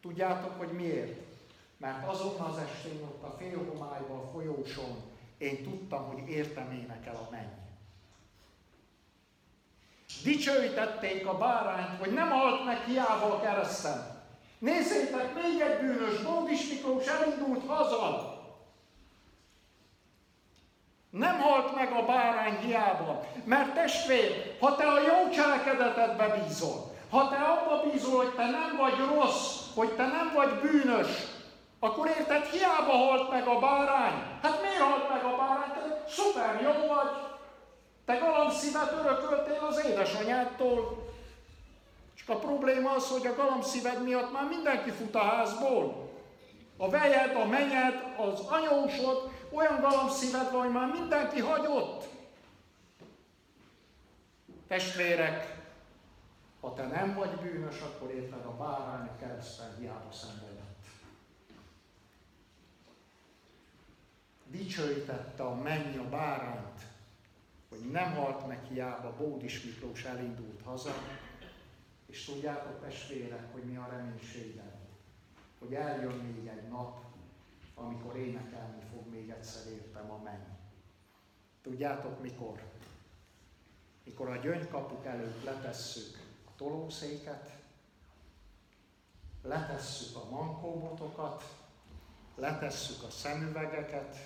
Tudjátok, 0.00 0.58
hogy 0.58 0.72
miért? 0.72 1.20
Mert 1.76 2.08
azon 2.08 2.40
az 2.40 2.58
estén 2.58 3.02
ott 3.02 3.22
a 3.22 3.36
félhomályban, 3.38 4.18
a 4.18 4.30
folyóson 4.32 4.96
én 5.38 5.62
tudtam, 5.62 6.06
hogy 6.06 6.28
értem 6.28 6.72
énekel 6.72 7.14
a 7.14 7.28
menny. 7.30 7.58
Dicsőítették 10.22 11.26
a 11.26 11.38
bárányt, 11.38 11.98
hogy 11.98 12.12
nem 12.12 12.30
halt 12.30 12.64
meg 12.64 12.84
hiába 12.84 13.34
a 13.34 13.40
kereszten. 13.40 14.18
Nézzétek, 14.58 15.34
még 15.34 15.60
egy 15.60 15.80
bűnös, 15.80 16.22
Bódis 16.22 16.68
Miklós 16.68 17.06
elindult 17.06 17.66
haza. 17.66 18.38
Nem 21.10 21.38
halt 21.38 21.74
meg 21.74 21.92
a 21.92 22.04
bárány 22.04 22.58
hiába, 22.58 23.24
mert 23.44 23.74
testvér, 23.74 24.56
ha 24.60 24.76
te 24.76 24.86
a 24.86 25.00
jó 25.00 25.30
cselekedetedbe 25.30 26.28
bízol, 26.28 26.89
ha 27.10 27.28
te 27.28 27.36
abba 27.36 27.90
bízol, 27.90 28.16
hogy 28.16 28.34
te 28.34 28.50
nem 28.50 28.76
vagy 28.76 28.94
rossz, 29.14 29.60
hogy 29.74 29.88
te 29.88 30.06
nem 30.06 30.32
vagy 30.34 30.50
bűnös, 30.60 31.08
akkor 31.82 32.08
érted, 32.08 32.44
hiába 32.44 32.92
halt 32.92 33.30
meg 33.30 33.46
a 33.46 33.58
bárány. 33.58 34.22
Hát 34.42 34.62
miért 34.62 34.82
halt 34.82 35.08
meg 35.08 35.24
a 35.24 35.36
bárány? 35.36 35.72
Te 35.72 36.04
szuper 36.08 36.60
jó 36.62 36.86
vagy. 36.94 37.10
Te 38.04 38.14
galamszívet 38.14 38.92
örököltél 38.92 39.66
az 39.68 39.84
édesanyádtól. 39.84 41.08
Csak 42.14 42.28
a 42.28 42.38
probléma 42.38 42.90
az, 42.90 43.10
hogy 43.10 43.26
a 43.26 43.34
galamszíved 43.34 44.02
miatt 44.02 44.32
már 44.32 44.48
mindenki 44.48 44.90
fut 44.90 45.14
a 45.14 45.22
házból. 45.22 46.08
A 46.76 46.88
vejed, 46.88 47.36
a 47.36 47.44
menyed, 47.44 48.14
az 48.16 48.40
anyósod, 48.48 49.30
olyan 49.52 49.80
galamszíved 49.80 50.50
van, 50.50 50.62
hogy 50.62 50.72
már 50.72 50.90
mindenki 50.92 51.40
hagyott. 51.40 52.04
Testvérek, 54.68 55.59
ha 56.60 56.74
te 56.74 56.86
nem 56.86 57.14
vagy 57.14 57.40
bűnös, 57.40 57.80
akkor 57.80 58.10
érted 58.10 58.44
a 58.44 58.56
bárány 58.56 59.06
a 59.06 59.16
kereszten 59.16 59.76
hiába 59.78 60.12
szenvedett. 60.12 60.84
Dicsőítette 64.46 65.42
a 65.42 65.54
menny 65.54 65.98
a 65.98 66.08
bárányt, 66.08 66.80
hogy 67.68 67.90
nem 67.90 68.14
halt 68.14 68.46
meg 68.46 68.64
hiába, 68.64 69.16
Bódis 69.16 69.64
Miklós 69.64 70.04
elindult 70.04 70.62
haza, 70.62 70.94
és 72.06 72.24
tudjátok 72.24 72.80
testvérek, 72.80 73.52
hogy 73.52 73.62
mi 73.62 73.76
a 73.76 73.88
reménységem, 73.90 74.72
hogy 75.58 75.74
eljön 75.74 76.14
még 76.14 76.46
egy 76.46 76.68
nap, 76.68 77.04
amikor 77.74 78.16
énekelni 78.16 78.82
fog 78.92 79.10
még 79.10 79.30
egyszer 79.30 79.72
értem 79.72 80.10
a 80.10 80.22
menny. 80.22 80.58
Tudjátok 81.62 82.22
mikor? 82.22 82.62
Mikor 84.04 84.28
a 84.28 84.36
gyöngykapuk 84.36 85.04
előtt 85.06 85.44
letesszük 85.44 86.19
tolószéket, 86.60 87.50
letesszük 89.42 90.16
a 90.16 90.30
mankóbotokat, 90.30 91.44
letesszük 92.34 93.02
a 93.02 93.10
szemüvegeket, 93.10 94.16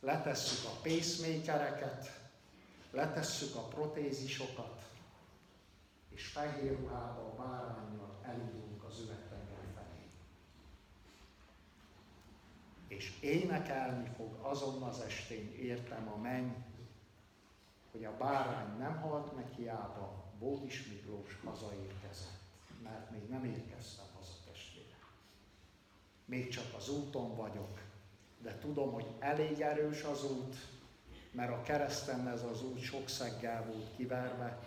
letesszük 0.00 0.70
a 0.70 0.80
pacemakereket, 0.82 2.20
letesszük 2.90 3.56
a 3.56 3.60
protézisokat, 3.60 4.82
és 6.08 6.26
fehér 6.26 6.78
ruhába 6.78 7.20
a 7.20 7.34
bárányjal 7.34 8.18
elindulunk 8.22 8.84
az 8.84 9.00
üvegtenger 9.00 9.64
felé. 9.74 10.10
És 12.88 13.20
énekelni 13.20 14.10
fog 14.16 14.38
azon 14.42 14.82
az 14.82 15.00
estén, 15.00 15.54
értem 15.54 16.08
a 16.08 16.16
menny, 16.16 16.52
hogy 17.92 18.04
a 18.04 18.16
bárány 18.16 18.78
nem 18.78 19.00
halt 19.00 19.34
meg 19.34 19.48
hiába, 19.56 20.27
Bódis 20.38 20.86
Miklós 20.86 21.38
hazaérkezett, 21.44 22.40
mert 22.82 23.10
még 23.10 23.28
nem 23.28 23.44
érkeztem 23.44 24.04
haza 24.16 24.32
testvére. 24.46 24.98
Még 26.24 26.48
csak 26.48 26.74
az 26.76 26.88
úton 26.88 27.36
vagyok, 27.36 27.80
de 28.42 28.58
tudom, 28.58 28.92
hogy 28.92 29.06
elég 29.18 29.60
erős 29.60 30.02
az 30.02 30.24
út, 30.24 30.56
mert 31.30 31.52
a 31.52 31.62
kereszten 31.62 32.28
ez 32.28 32.42
az 32.42 32.62
út 32.62 32.80
sok 32.80 33.08
szeggel 33.08 33.64
volt 33.64 33.96
kiverve, 33.96 34.62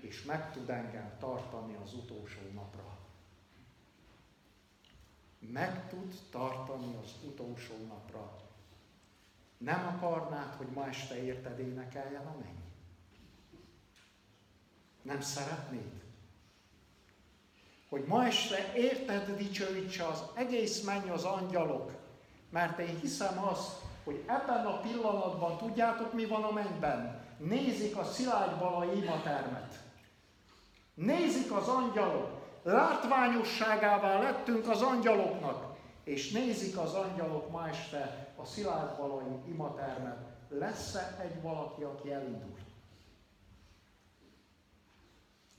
és 0.00 0.22
meg 0.22 0.52
tud 0.52 0.70
engem 0.70 1.16
tartani 1.18 1.76
az 1.84 1.94
utolsó 1.94 2.40
napra. 2.54 2.98
Meg 5.38 5.88
tud 5.88 6.14
tartani 6.30 6.96
az 7.02 7.14
utolsó 7.24 7.74
napra. 7.88 8.36
Nem 9.58 9.86
akarnád, 9.86 10.54
hogy 10.54 10.66
ma 10.66 10.86
este 10.86 11.22
érted 11.22 11.58
énekeljen 11.58 12.26
a 12.26 12.36
menny? 12.38 12.61
Nem 15.02 15.20
szeretnéd? 15.20 16.02
Hogy 17.88 18.04
ma 18.06 18.26
este 18.26 18.72
érted 18.74 19.36
dicsőítse 19.36 20.06
az 20.06 20.22
egész 20.34 20.82
menny 20.82 21.08
az 21.08 21.24
angyalok, 21.24 21.92
mert 22.50 22.78
én 22.78 22.98
hiszem 23.00 23.44
azt, 23.44 23.80
hogy 24.04 24.24
ebben 24.26 24.66
a 24.66 24.80
pillanatban 24.80 25.58
tudjátok 25.58 26.12
mi 26.12 26.26
van 26.26 26.42
a 26.42 26.52
mennyben? 26.52 27.24
Nézik 27.38 27.96
a 27.96 28.04
szilágy 28.04 28.58
balai 28.58 28.96
imatermet. 29.02 29.78
Nézik 30.94 31.52
az 31.52 31.68
angyalok. 31.68 32.40
Látványosságává 32.62 34.18
lettünk 34.18 34.68
az 34.68 34.82
angyaloknak. 34.82 35.76
És 36.04 36.30
nézik 36.30 36.78
az 36.78 36.94
angyalok 36.94 37.50
ma 37.50 37.68
este 37.68 38.32
a 38.36 38.44
szilágy 38.44 38.96
balai 38.96 39.38
imatermet. 39.48 40.18
Lesz-e 40.48 41.16
egy 41.22 41.42
valaki, 41.42 41.82
aki 41.82 42.12
elindul? 42.12 42.56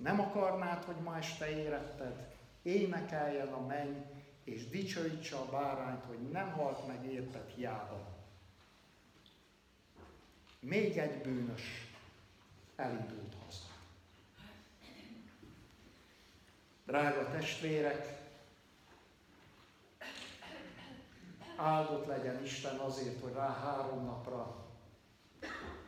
Nem 0.04 0.20
akarnád, 0.20 0.84
hogy 0.84 0.96
ma 0.96 1.18
este 1.18 1.50
éretted? 1.50 2.28
Énekeljen 2.62 3.54
a 3.54 3.66
menny, 3.66 3.98
és 4.44 4.70
dicsőítse 4.70 5.36
a 5.36 5.50
bárányt, 5.50 6.04
hogy 6.04 6.30
nem 6.32 6.52
halt 6.52 6.88
meg 6.88 7.06
érted 7.06 7.50
hiába. 7.56 8.08
Még 10.60 10.98
egy 10.98 11.22
bűnös 11.22 11.92
elindult 12.76 13.36
haza. 13.46 13.64
Drága 16.86 17.30
testvérek, 17.30 18.22
áldott 21.56 22.06
legyen 22.06 22.44
Isten 22.44 22.78
azért, 22.78 23.22
hogy 23.22 23.34
rá 23.34 23.54
három 23.54 24.06
napra 24.06 24.66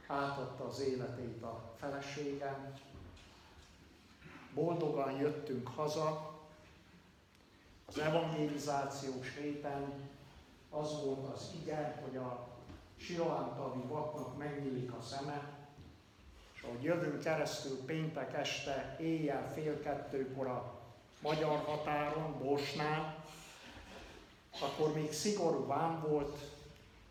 átadta 0.08 0.66
az 0.66 0.80
életét 0.80 1.42
a 1.42 1.74
feleségem. 1.78 2.74
Boldogan 4.56 5.18
jöttünk 5.18 5.68
haza, 5.68 6.34
az 7.86 8.00
evangelizációs 8.00 9.38
héten 9.40 9.94
az 10.70 11.04
volt 11.04 11.34
az 11.34 11.50
igen, 11.62 11.96
hogy 12.04 12.18
a 12.18 12.48
Siloántavi 12.98 13.82
vaknak 13.88 14.38
megnyílik 14.38 14.92
a 14.92 15.02
szeme, 15.02 15.50
és 16.56 16.62
ahogy 16.62 16.84
jövünk 16.84 17.24
keresztül 17.24 17.86
péntek 17.86 18.34
este, 18.34 18.98
éjjel 19.00 19.52
fél 19.54 19.82
kettőkor 19.82 20.48
a 20.48 20.74
magyar 21.22 21.58
határon, 21.66 22.38
Bosnál, 22.38 23.26
akkor 24.60 24.94
még 24.94 25.14
szigorú 25.14 25.66
vám 25.66 26.02
volt, 26.08 26.38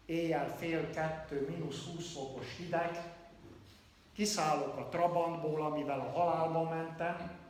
éjjel 0.07 0.57
fél 0.57 0.91
kettő, 0.91 1.49
mínusz 1.49 1.85
20 1.85 2.13
fokos 2.13 2.57
hideg, 2.57 3.15
kiszállok 4.15 4.77
a 4.77 4.89
Trabantból, 4.89 5.63
amivel 5.63 6.01
a 6.01 6.19
halálba 6.19 6.69
mentem, 6.69 7.43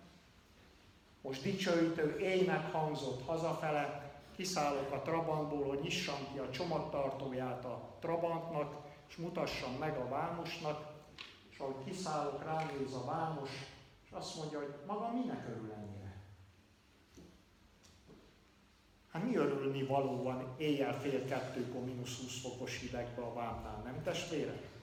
most 1.21 1.43
dicsőítő 1.43 2.19
ének 2.19 2.73
hangzott 2.73 3.27
hazafele, 3.27 4.13
kiszállok 4.37 4.93
a 4.93 5.03
Trabantból, 5.03 5.69
hogy 5.69 5.81
nyissam 5.81 6.19
ki 6.33 6.39
a 6.39 6.51
csomagtartóját 6.51 7.65
a 7.65 7.97
Trabantnak, 8.01 8.83
és 9.09 9.17
mutassam 9.17 9.73
meg 9.73 9.99
a 9.99 10.09
vámosnak, 10.09 10.93
és 11.51 11.59
ahogy 11.59 11.85
kiszállok, 11.85 12.45
ránéz 12.45 12.95
a 12.95 13.05
vámos, 13.05 13.51
és 14.05 14.11
azt 14.11 14.37
mondja, 14.37 14.59
hogy 14.59 14.75
maga 14.87 15.13
minek 15.13 15.49
örül 15.49 15.73
ennyire? 15.73 16.23
Hát 19.13 19.25
mi 19.25 19.37
örülni 19.37 19.83
valóban 19.83 20.55
éjjel 20.57 21.01
fél 21.01 21.25
kettőkor 21.25 21.85
mínusz 21.85 22.21
20 22.21 22.41
fokos 22.41 22.79
hidegbe 22.81 23.23
a 23.23 23.33
vámnál, 23.33 23.83
nem 23.85 24.03
testvérek? 24.03 24.74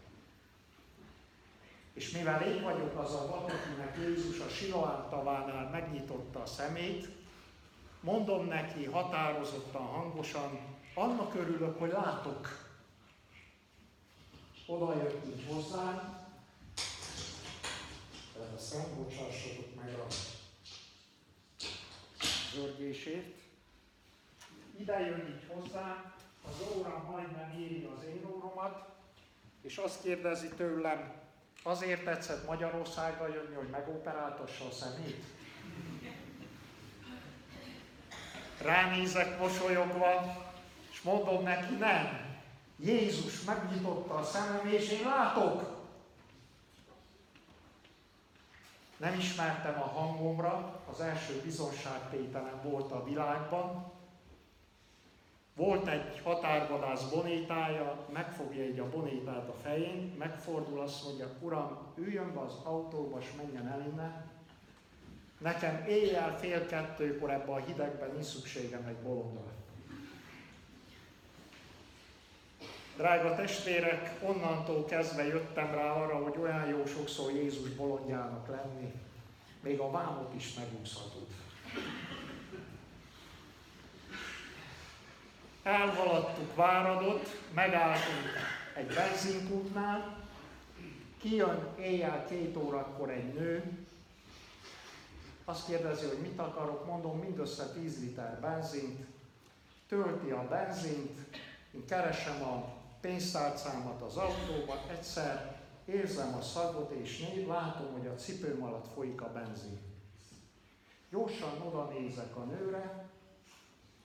És 1.93 2.11
mivel 2.11 2.41
én 2.41 2.63
vagyok 2.63 2.97
az 2.97 3.13
a 3.13 3.27
vak, 3.27 3.43
akinek 3.43 3.97
Jézus 3.97 4.39
a 4.39 4.49
Siloán 4.49 5.09
tavánál 5.09 5.69
megnyitotta 5.69 6.41
a 6.41 6.45
szemét, 6.45 7.07
mondom 8.01 8.45
neki 8.47 8.85
határozottan, 8.85 9.85
hangosan, 9.85 10.59
annak 10.93 11.35
örülök, 11.35 11.79
hogy 11.79 11.91
látok. 11.91 12.69
Oda 14.67 14.95
jött 14.95 15.25
így 15.25 15.45
hozzám, 15.47 16.19
tehát 18.33 18.53
a 18.55 18.59
szembocsássatok 18.59 19.75
meg 19.75 19.93
a 19.93 20.05
zörgésért. 22.53 23.35
Ide 24.77 24.99
jön 24.99 25.27
így 25.27 25.47
hozzám, 25.53 26.13
az 26.47 26.77
órám 26.77 27.05
majdnem 27.11 27.59
éri 27.59 27.89
az 27.97 28.03
én 28.03 28.25
óromat, 28.35 28.89
és 29.61 29.77
azt 29.77 30.01
kérdezi 30.01 30.47
tőlem, 30.47 31.20
azért 31.63 32.03
tetszett 32.03 32.47
Magyarországra 32.47 33.27
jönni, 33.27 33.55
hogy 33.55 33.69
megoperáltassa 33.69 34.65
a 34.65 34.71
szemét? 34.71 35.23
Ránézek 38.61 39.39
mosolyogva, 39.39 40.43
és 40.91 41.01
mondom 41.01 41.43
neki, 41.43 41.73
nem. 41.73 42.29
Jézus 42.75 43.43
megnyitotta 43.43 44.13
a 44.13 44.23
szemem, 44.23 44.67
és 44.67 44.89
én 44.89 45.05
látok. 45.05 45.79
Nem 48.97 49.19
ismertem 49.19 49.81
a 49.81 49.85
hangomra, 49.85 50.81
az 50.91 50.99
első 50.99 51.41
bizonságtételem 51.43 52.61
volt 52.63 52.91
a 52.91 53.03
világban. 53.03 53.90
Volt 55.61 55.87
egy 55.87 56.21
határvadász 56.23 57.03
bonétája, 57.03 58.05
megfogja 58.13 58.63
egy 58.63 58.79
a 58.79 58.89
bonétát 58.89 59.47
a 59.47 59.53
fején, 59.63 60.15
megfordul, 60.17 60.79
azt 60.79 61.03
mondja, 61.03 61.29
uram, 61.39 61.77
üljön 61.95 62.33
be 62.33 62.39
az 62.39 62.53
autóba, 62.63 63.19
és 63.19 63.27
menjen 63.37 63.67
el 63.67 63.85
innen. 63.91 64.29
Nekem 65.37 65.85
éjjel 65.87 66.37
fél 66.37 66.65
kettőkor 66.65 67.29
ebben 67.29 67.55
a 67.55 67.57
hidegben 67.65 68.11
nincs 68.11 68.25
szükségem 68.25 68.85
egy 68.87 69.03
bolondra. 69.03 69.41
Drága 72.97 73.35
testvérek, 73.35 74.19
onnantól 74.23 74.85
kezdve 74.85 75.27
jöttem 75.27 75.71
rá 75.71 75.91
arra, 75.91 76.15
hogy 76.15 76.37
olyan 76.41 76.67
jó 76.67 76.85
sokszor 76.85 77.31
Jézus 77.31 77.69
bolondjának 77.69 78.47
lenni, 78.47 78.93
még 79.63 79.79
a 79.79 79.91
vámot 79.91 80.33
is 80.35 80.53
megúszhatod. 80.53 81.27
Elhaladtuk 85.63 86.55
Váradot, 86.55 87.41
megálltunk 87.53 88.27
egy 88.75 88.93
benzinkútnál, 88.93 90.27
kijön 91.17 91.67
éjjel 91.79 92.25
két 92.27 92.57
órakor 92.57 93.09
egy 93.09 93.33
nő, 93.33 93.77
azt 95.45 95.65
kérdezi, 95.65 96.05
hogy 96.05 96.21
mit 96.21 96.39
akarok, 96.39 96.85
mondom, 96.85 97.19
mindössze 97.19 97.65
10 97.65 97.99
liter 97.99 98.39
benzint, 98.39 99.05
tölti 99.87 100.29
a 100.29 100.47
benzint, 100.47 101.17
én 101.71 101.85
keresem 101.85 102.41
a 102.43 102.73
pénztárcámat 103.01 104.01
az 104.01 104.17
autóban, 104.17 104.77
egyszer 104.91 105.61
érzem 105.85 106.35
a 106.35 106.41
szagot, 106.41 106.91
és 106.91 107.25
látom, 107.47 107.91
hogy 107.91 108.07
a 108.07 108.15
cipőm 108.15 108.63
alatt 108.63 108.93
folyik 108.93 109.21
a 109.21 109.31
benzin. 109.31 109.79
Gyorsan 111.09 111.61
oda 111.61 111.83
nézek 111.83 112.35
a 112.35 112.43
nőre, 112.43 113.10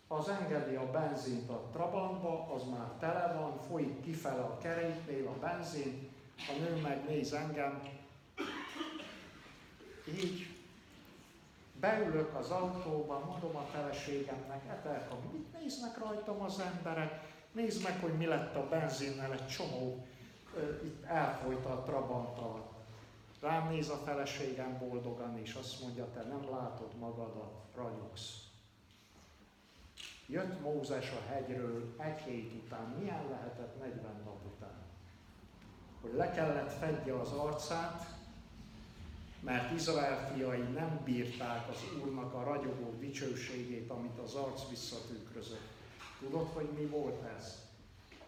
az 0.08 0.28
engedi 0.28 0.74
a 0.74 0.90
benzint 0.90 1.50
a 1.50 1.68
Trabantba, 1.72 2.54
az 2.54 2.62
már 2.62 2.88
tele 2.98 3.34
van, 3.38 3.60
folyik 3.68 4.02
kifele 4.02 4.40
a 4.40 4.58
keréknél 4.58 5.26
a 5.26 5.38
benzin, 5.38 6.08
a 6.36 6.52
nő 6.60 6.80
megnéz 6.80 7.32
engem, 7.32 7.82
így 10.08 10.46
beülök 11.80 12.34
az 12.34 12.50
autóba, 12.50 13.24
mondom 13.30 13.56
a 13.56 13.66
feleségemnek, 13.72 14.62
Etelka, 14.70 15.18
mit 15.32 15.60
néznek 15.60 15.98
rajtam 15.98 16.42
az 16.42 16.60
emberek, 16.60 17.34
Nézd 17.56 17.82
meg, 17.82 18.00
hogy 18.00 18.12
mi 18.12 18.26
lett 18.26 18.54
a 18.54 18.68
benzinnel, 18.68 19.32
egy 19.32 19.46
csomó 19.46 20.06
itt 20.84 21.04
elfolyt 21.04 21.64
a 21.64 21.82
Trabanttal. 21.82 22.74
Rám 23.40 23.68
néz 23.68 23.88
a 23.88 23.96
feleségem 24.04 24.78
boldogan, 24.78 25.38
és 25.38 25.54
azt 25.54 25.82
mondja, 25.82 26.10
te 26.14 26.22
nem 26.22 26.50
látod 26.50 26.94
magadat, 26.98 27.54
ragyogsz. 27.74 28.45
Jött 30.28 30.60
Mózes 30.60 31.10
a 31.10 31.32
hegyről 31.32 31.94
egy 31.98 32.18
hét 32.18 32.52
után, 32.52 32.94
milyen 32.98 33.28
lehetett 33.30 33.78
40 33.78 34.22
nap 34.24 34.44
után? 34.54 34.84
Hogy 36.00 36.12
le 36.14 36.30
kellett 36.30 36.72
fedje 36.72 37.20
az 37.20 37.32
arcát, 37.32 38.14
mert 39.40 39.72
Izrael 39.72 40.32
fiai 40.32 40.62
nem 40.62 41.00
bírták 41.04 41.68
az 41.68 41.84
Úrnak 42.02 42.34
a 42.34 42.42
ragyogó 42.42 42.94
dicsőségét, 42.98 43.90
amit 43.90 44.18
az 44.18 44.34
arc 44.34 44.68
visszatükrözött. 44.68 45.68
Tudod, 46.20 46.48
hogy 46.52 46.68
mi 46.78 46.86
volt 46.86 47.22
ez? 47.38 47.64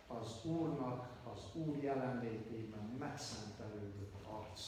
Az 0.06 0.44
Úrnak, 0.44 1.08
az 1.34 1.40
Úr 1.52 1.82
jelenlétében 1.82 2.96
megszentelődő 2.98 4.08
arc. 4.30 4.60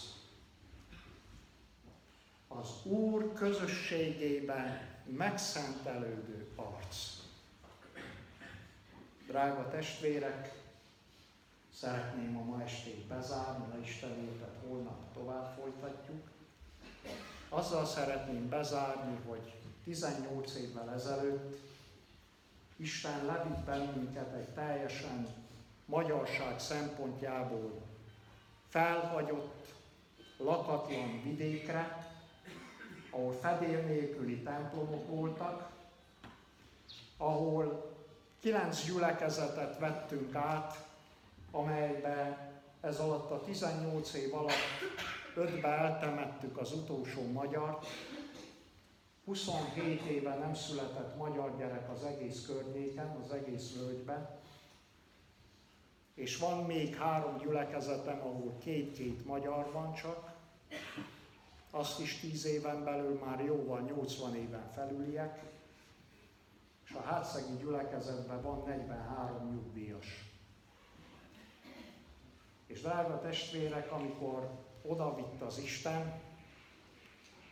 Az 2.48 2.68
Úr 2.84 3.32
közösségében 3.32 4.88
megszentelődő 5.04 6.48
arc. 6.56 7.19
Drága 9.30 9.68
testvérek, 9.68 10.52
szeretném 11.74 12.36
a 12.36 12.44
ma 12.44 12.62
estét 12.62 13.06
bezárni, 13.06 13.64
a 13.72 13.76
Isten 13.76 14.10
életet 14.10 14.56
holnap 14.66 15.12
tovább 15.14 15.54
folytatjuk. 15.58 16.28
Azzal 17.48 17.86
szeretném 17.86 18.48
bezárni, 18.48 19.18
hogy 19.28 19.54
18 19.84 20.54
évvel 20.54 20.92
ezelőtt 20.94 21.58
Isten 22.76 23.24
levitt 23.24 23.64
bennünket 23.64 24.32
egy 24.32 24.48
teljesen 24.48 25.26
magyarság 25.84 26.60
szempontjából 26.60 27.82
felhagyott, 28.68 29.74
lakatlan 30.36 31.22
vidékre, 31.22 32.12
ahol 33.10 33.32
fedél 33.32 33.82
nélküli 33.82 34.42
templomok 34.42 35.08
voltak, 35.08 35.70
ahol 37.16 37.89
kilenc 38.40 38.84
gyülekezetet 38.84 39.78
vettünk 39.78 40.34
át, 40.34 40.86
amelybe 41.50 42.48
ez 42.80 42.98
alatt 42.98 43.30
a 43.30 43.40
18 43.40 44.14
év 44.14 44.34
alatt 44.34 44.54
ötbe 45.34 45.68
eltemettük 45.68 46.58
az 46.58 46.72
utolsó 46.72 47.30
magyart, 47.32 47.86
27 49.24 50.02
éve 50.02 50.34
nem 50.34 50.54
született 50.54 51.16
magyar 51.16 51.56
gyerek 51.56 51.90
az 51.90 52.04
egész 52.04 52.46
környéken, 52.46 53.16
az 53.24 53.32
egész 53.32 53.74
völgyben, 53.76 54.38
és 56.14 56.36
van 56.36 56.64
még 56.64 56.96
három 56.96 57.38
gyülekezetem, 57.38 58.20
ahol 58.20 58.58
két-két 58.58 59.26
magyar 59.26 59.72
van 59.72 59.94
csak, 59.94 60.32
azt 61.70 62.00
is 62.00 62.20
10 62.20 62.46
éven 62.46 62.84
belül 62.84 63.18
már 63.24 63.44
jóval 63.44 63.80
80 63.80 64.34
éven 64.34 64.70
felüliek, 64.74 65.42
és 66.90 66.96
a 66.96 67.02
hátszegi 67.02 67.56
gyülekezetben 67.56 68.42
van 68.42 68.62
43 68.66 69.50
nyugdíjas. 69.52 70.24
És 72.66 72.80
drága 72.80 73.20
testvérek, 73.20 73.92
amikor 73.92 74.50
oda 74.82 75.14
vitt 75.14 75.40
az 75.40 75.58
Isten, 75.58 76.20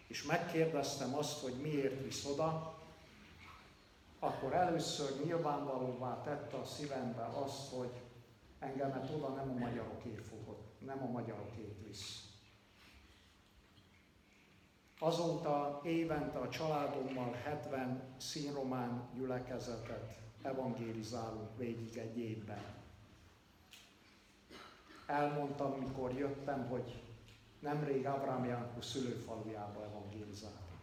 és 0.07 0.23
megkérdeztem 0.23 1.15
azt, 1.15 1.43
hogy 1.43 1.55
miért 1.63 2.03
visz 2.05 2.25
oda, 2.27 2.79
akkor 4.19 4.53
először 4.53 5.25
nyilvánvalóvá 5.25 6.23
tette 6.23 6.57
a 6.57 6.65
szívembe 6.65 7.25
azt, 7.25 7.73
hogy 7.73 7.93
engemet 8.59 9.11
oda 9.11 9.29
nem 9.29 9.51
a 9.51 9.59
magyarokért 9.59 10.27
fogod, 10.27 10.59
nem 10.79 11.03
a 11.03 11.11
magyarokért 11.11 11.87
visz. 11.87 12.28
Azóta 14.99 15.81
évente 15.85 16.39
a 16.39 16.49
családommal 16.49 17.33
70 17.33 18.03
színromán 18.17 19.09
gyülekezetet 19.15 20.19
evangélizálunk 20.43 21.57
végig 21.57 21.97
egy 21.97 22.19
évben. 22.19 22.63
Elmondtam, 25.07 25.73
mikor 25.79 26.13
jöttem, 26.13 26.69
hogy 26.69 27.03
Nemrég 27.59 28.07
Abraham 28.07 28.45
Jánkó 28.45 28.81
szülőfalujába 28.81 29.85
evangélizáltam. 29.85 30.79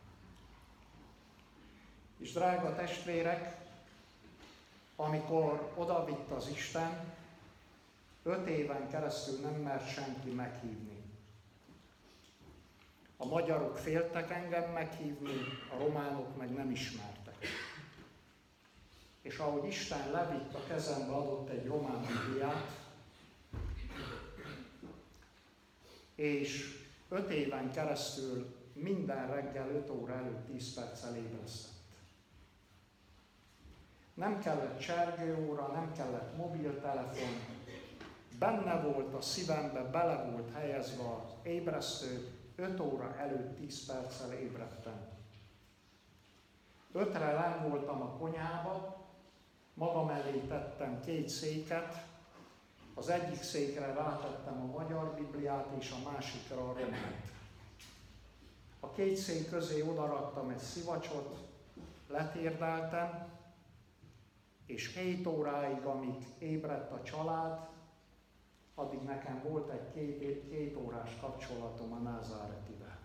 És 2.17 2.31
drága 2.31 2.75
testvérek, 2.75 3.57
amikor 4.95 5.71
oda 5.75 6.05
vitt 6.05 6.31
az 6.31 6.49
Isten, 6.49 7.13
öt 8.23 8.47
éven 8.47 8.89
keresztül 8.89 9.39
nem 9.39 9.61
mert 9.61 9.89
senki 9.89 10.29
meghívni. 10.29 10.94
A 13.17 13.25
magyarok 13.25 13.77
féltek 13.77 14.31
engem 14.31 14.71
meghívni, 14.71 15.41
a 15.73 15.77
románok 15.77 16.37
meg 16.37 16.53
nem 16.53 16.71
ismertek. 16.71 17.47
És 19.21 19.37
ahogy 19.37 19.67
Isten 19.67 20.11
levitt 20.11 20.53
a 20.53 20.63
kezembe, 20.67 21.13
adott 21.13 21.49
egy 21.49 21.65
román 21.65 22.01
bibliát, 22.01 22.71
és 26.15 26.79
öt 27.09 27.29
éven 27.29 27.71
keresztül 27.71 28.55
minden 28.73 29.27
reggel 29.27 29.69
5 29.69 29.89
óra 29.89 30.13
előtt 30.13 30.45
10 30.47 30.73
perccel 30.73 31.15
ébresztett. 31.15 31.73
Nem 34.13 34.39
kellett 34.39 34.79
csergőóra, 34.79 35.67
nem 35.67 35.93
kellett 35.93 36.37
mobiltelefon, 36.37 37.39
benne 38.39 38.81
volt 38.81 39.13
a 39.13 39.21
szívembe, 39.21 39.81
bele 39.81 40.29
volt 40.31 40.53
helyezve 40.53 41.03
az 41.03 41.33
ébresztő, 41.43 42.34
5 42.55 42.79
óra 42.79 43.15
előtt 43.17 43.57
10 43.57 43.85
perccel 43.85 44.33
ébredtem. 44.33 45.13
Ötre 46.91 47.67
voltam 47.69 48.01
a 48.01 48.17
konyhába, 48.17 49.05
magam 49.73 50.09
elé 50.09 50.39
tettem 50.39 51.01
két 51.01 51.29
széket, 51.29 52.05
az 52.93 53.09
egyik 53.09 53.43
székre 53.43 53.93
rátettem 53.93 54.61
a 54.61 54.79
magyar 54.79 55.13
Bibliát, 55.13 55.67
és 55.79 55.91
a 55.91 56.09
másikra 56.11 56.69
a 56.69 56.73
románt. 56.73 57.31
A 58.79 58.91
két 58.91 59.15
szék 59.15 59.49
közé 59.49 59.81
odaraktam 59.81 60.49
egy 60.49 60.59
szivacsot, 60.59 61.37
letérdeltem, 62.07 63.27
és 64.65 64.95
7 64.95 65.27
óráig, 65.27 65.85
amíg 65.85 66.27
ébredt 66.39 66.91
a 66.91 67.03
család, 67.03 67.67
addig 68.75 69.01
nekem 69.01 69.41
volt 69.49 69.69
egy 69.69 69.93
két, 69.93 70.49
két 70.49 70.77
órás 70.77 71.17
kapcsolatom 71.19 71.93
a 71.93 71.97
Názáretivel. 71.97 72.99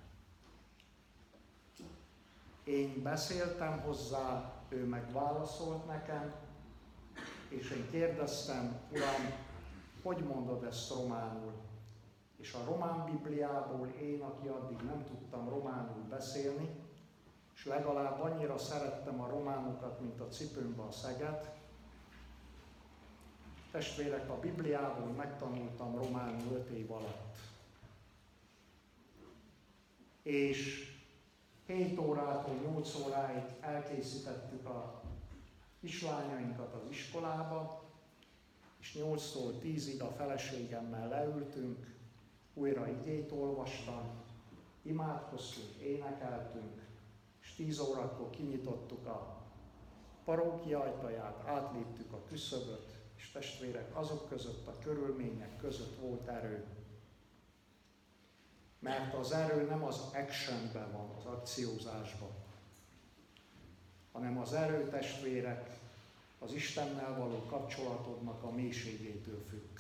Én 2.65 3.03
beszéltem 3.03 3.81
hozzá, 3.81 4.53
ő 4.69 4.87
meg 4.87 5.13
válaszolt 5.13 5.87
nekem, 5.87 6.35
és 7.49 7.71
én 7.71 7.91
kérdeztem, 7.91 8.81
Uram, 8.91 9.33
hogy 10.03 10.25
mondod 10.25 10.65
ezt 10.65 10.91
románul? 10.91 11.53
És 12.37 12.53
a 12.53 12.65
román 12.65 13.05
Bibliából 13.05 13.87
én, 13.87 14.23
aki 14.23 14.49
addig 14.49 14.81
nem 14.81 15.05
tudtam 15.05 15.49
románul 15.49 16.03
beszélni, 16.09 16.69
és 17.55 17.67
legalább 17.67 18.21
annyira 18.21 18.59
szerettem 18.59 19.21
a 19.21 19.29
románokat, 19.29 20.01
mint 20.01 20.21
a 20.21 20.29
cipőmbe 20.29 20.83
a 20.83 20.91
szeget, 20.91 21.60
testvérek, 23.71 24.31
a 24.31 24.39
Bibliából 24.39 25.13
megtanultam 25.13 25.97
románul 25.97 26.53
5 26.53 26.69
év 26.69 26.91
alatt. 26.91 27.37
És 30.23 30.91
7 31.67 31.99
órától 31.99 32.55
8 32.55 32.95
óráig 32.95 33.43
elkészítettük 33.61 34.67
a 34.67 35.03
kislányainkat 35.81 36.75
az 36.75 36.91
iskolába, 36.91 37.83
és 38.81 38.99
8-tól 38.99 39.53
10-ig 39.63 40.01
a 40.01 40.13
feleségemmel 40.17 41.09
leültünk, 41.09 41.87
újra 42.55 42.89
igét 42.89 43.33
olvastam, 43.33 44.11
imádkoztunk, 44.83 45.81
énekeltünk, 45.83 46.83
és 47.43 47.55
10 47.55 47.79
órakor 47.79 48.31
kinyitottuk 48.31 49.07
a 49.07 49.43
parókia 50.25 50.81
ajtaját, 50.81 51.43
átléptük 51.47 52.13
a 52.13 52.25
küszöböt, 52.29 53.00
és 53.21 53.31
testvérek, 53.31 53.97
azok 53.97 54.29
között, 54.29 54.67
a 54.67 54.79
körülmények 54.79 55.57
között 55.57 55.99
volt 56.01 56.29
erő. 56.29 56.65
Mert 58.79 59.15
az 59.15 59.33
erő 59.33 59.67
nem 59.67 59.85
az 59.85 60.01
actionben 60.13 60.93
van, 60.93 61.11
az 61.19 61.25
akciózásban, 61.25 62.31
hanem 64.13 64.39
az 64.39 64.53
erő 64.53 64.89
testvérek 64.89 65.79
az 66.39 66.53
Istennel 66.53 67.19
való 67.19 67.43
kapcsolatodnak 67.47 68.43
a 68.43 68.51
mélységétől 68.51 69.45
függ. 69.49 69.79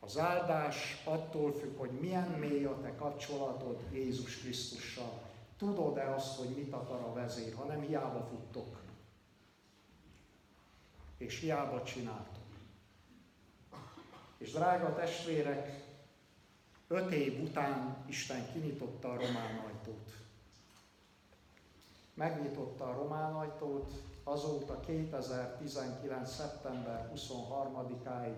Az 0.00 0.18
áldás 0.18 1.02
attól 1.04 1.52
függ, 1.52 1.78
hogy 1.78 1.90
milyen 1.90 2.30
mély 2.30 2.64
a 2.64 2.80
te 2.80 2.94
kapcsolatod 2.94 3.80
Jézus 3.92 4.38
Krisztussal. 4.38 5.22
Tudod-e 5.58 6.14
azt, 6.14 6.36
hogy 6.36 6.48
mit 6.48 6.72
akar 6.72 7.00
a 7.00 7.12
vezér, 7.12 7.54
ha 7.54 7.64
nem 7.64 7.80
hiába 7.80 8.26
futtok. 8.30 8.87
És 11.18 11.38
hiába 11.40 11.82
csináltok. 11.82 12.46
És 14.38 14.52
drága 14.52 14.94
testvérek, 14.94 15.84
öt 16.88 17.12
év 17.12 17.42
után 17.42 18.04
Isten 18.06 18.52
kinyitotta 18.52 19.10
a 19.10 19.16
román 19.16 19.58
ajtót. 19.58 20.12
Megnyitotta 22.14 22.88
a 22.88 22.94
román 22.94 23.34
ajtót, 23.34 23.92
azóta 24.24 24.80
2019. 24.80 26.30
szeptember 26.30 27.12
23-áig 27.14 28.36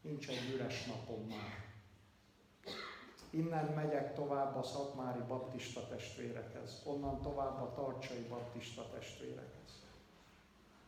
nincs 0.00 0.28
egy 0.28 0.50
üres 0.54 0.84
napom 0.86 1.26
már. 1.28 1.68
Innen 3.30 3.64
megyek 3.74 4.14
tovább 4.14 4.56
a 4.56 4.62
szakmári 4.62 5.20
baptista 5.28 5.86
testvérekhez, 5.86 6.82
onnan 6.84 7.20
tovább 7.20 7.62
a 7.62 7.72
tartsai 7.74 8.26
baptista 8.28 8.88
testvérekhez, 8.88 9.79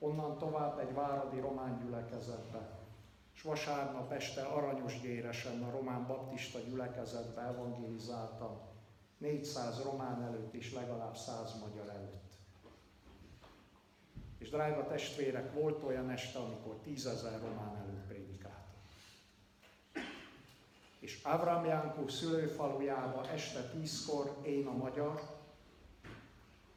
onnan 0.03 0.39
tovább 0.39 0.79
egy 0.79 0.95
váradi 0.95 1.41
román 1.41 1.79
gyülekezetbe, 1.83 2.70
és 3.35 3.43
vasárnap 3.43 4.12
este 4.12 4.43
Aranyosgéresen 4.43 5.62
a 5.62 5.70
román 5.70 6.07
baptista 6.07 6.59
gyülekezetbe 6.59 7.43
evangelizáltam, 7.43 8.61
400 9.19 9.83
román 9.83 10.23
előtt 10.23 10.55
és 10.55 10.73
legalább 10.73 11.16
100 11.16 11.61
magyar 11.61 11.89
előtt. 11.89 12.31
És 14.39 14.51
drága 14.51 14.87
testvérek, 14.87 15.55
volt 15.55 15.83
olyan 15.83 16.11
este, 16.11 16.39
amikor 16.39 16.74
tízezer 16.74 17.41
román 17.41 17.77
előtt 17.77 18.07
prédikáltam. 18.07 18.61
És 20.99 21.23
Avram 21.23 21.65
Jánkó 21.65 22.09
szülőfalujába 22.09 23.29
este 23.29 23.61
tízkor, 23.62 24.37
én 24.43 24.66
a 24.66 24.73
magyar, 24.73 25.20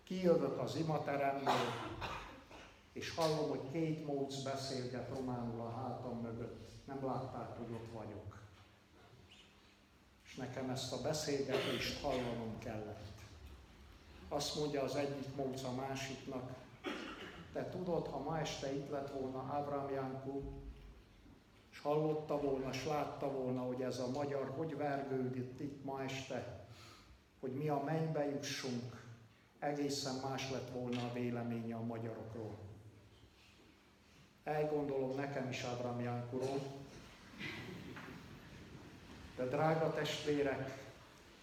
kijövök 0.03 0.59
az 0.59 0.75
imateremből, 0.75 1.53
és 2.95 3.15
hallom, 3.15 3.49
hogy 3.49 3.71
két 3.71 4.05
móc 4.05 4.41
beszélget 4.41 5.09
románul 5.09 5.61
a 5.61 5.69
hátam 5.69 6.19
mögött. 6.19 6.69
Nem 6.85 7.05
látták, 7.05 7.57
hogy 7.57 7.71
ott 7.71 7.91
vagyok. 7.93 8.39
És 10.25 10.35
nekem 10.35 10.69
ezt 10.69 10.93
a 10.93 11.01
beszélgetést 11.01 12.01
hallanom 12.01 12.57
kellett. 12.57 13.03
Azt 14.29 14.55
mondja 14.55 14.83
az 14.83 14.95
egyik 14.95 15.35
móc 15.35 15.63
a 15.63 15.71
másiknak, 15.71 16.51
te 17.53 17.69
tudod, 17.69 18.07
ha 18.07 18.19
ma 18.19 18.39
este 18.39 18.73
itt 18.73 18.89
lett 18.89 19.11
volna 19.11 19.49
Ábrám 19.53 19.89
Jánkó, 19.89 20.43
és 21.71 21.79
hallotta 21.79 22.41
volna, 22.41 22.69
és 22.69 22.85
látta 22.85 23.31
volna, 23.31 23.61
hogy 23.61 23.81
ez 23.81 23.99
a 23.99 24.11
magyar 24.11 24.53
hogy 24.57 24.77
vergődik 24.77 25.59
itt 25.59 25.83
ma 25.83 26.03
este, 26.03 26.65
hogy 27.39 27.53
mi 27.53 27.69
a 27.69 27.83
mennybe 27.85 28.29
jussunk, 28.29 29.03
egészen 29.59 30.15
más 30.29 30.51
lett 30.51 30.69
volna 30.69 31.01
a 31.03 31.13
véleménye 31.13 31.75
a 31.75 31.83
magyarokról. 31.83 32.64
Elgondolom 34.45 35.15
nekem 35.15 35.49
is 35.49 35.63
Ábrám 35.63 35.99
Jánkóról, 35.99 36.61
de 39.35 39.45
drága 39.45 39.93
testvérek, 39.93 40.83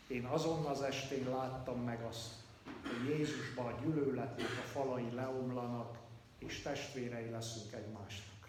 én 0.07 0.25
azon 0.25 0.65
az 0.65 0.83
estén 0.83 1.29
láttam 1.29 1.85
meg 1.85 2.03
azt, 2.03 2.33
hogy 2.65 3.09
Jézusban 3.09 3.67
a 3.67 3.81
gyűlöletnek 3.81 4.47
a 4.47 4.69
falai 4.69 5.15
leomlanak, 5.15 5.99
és 6.39 6.63
testvérei 6.63 7.31
leszünk 7.31 7.73
egymásnak. 7.73 8.49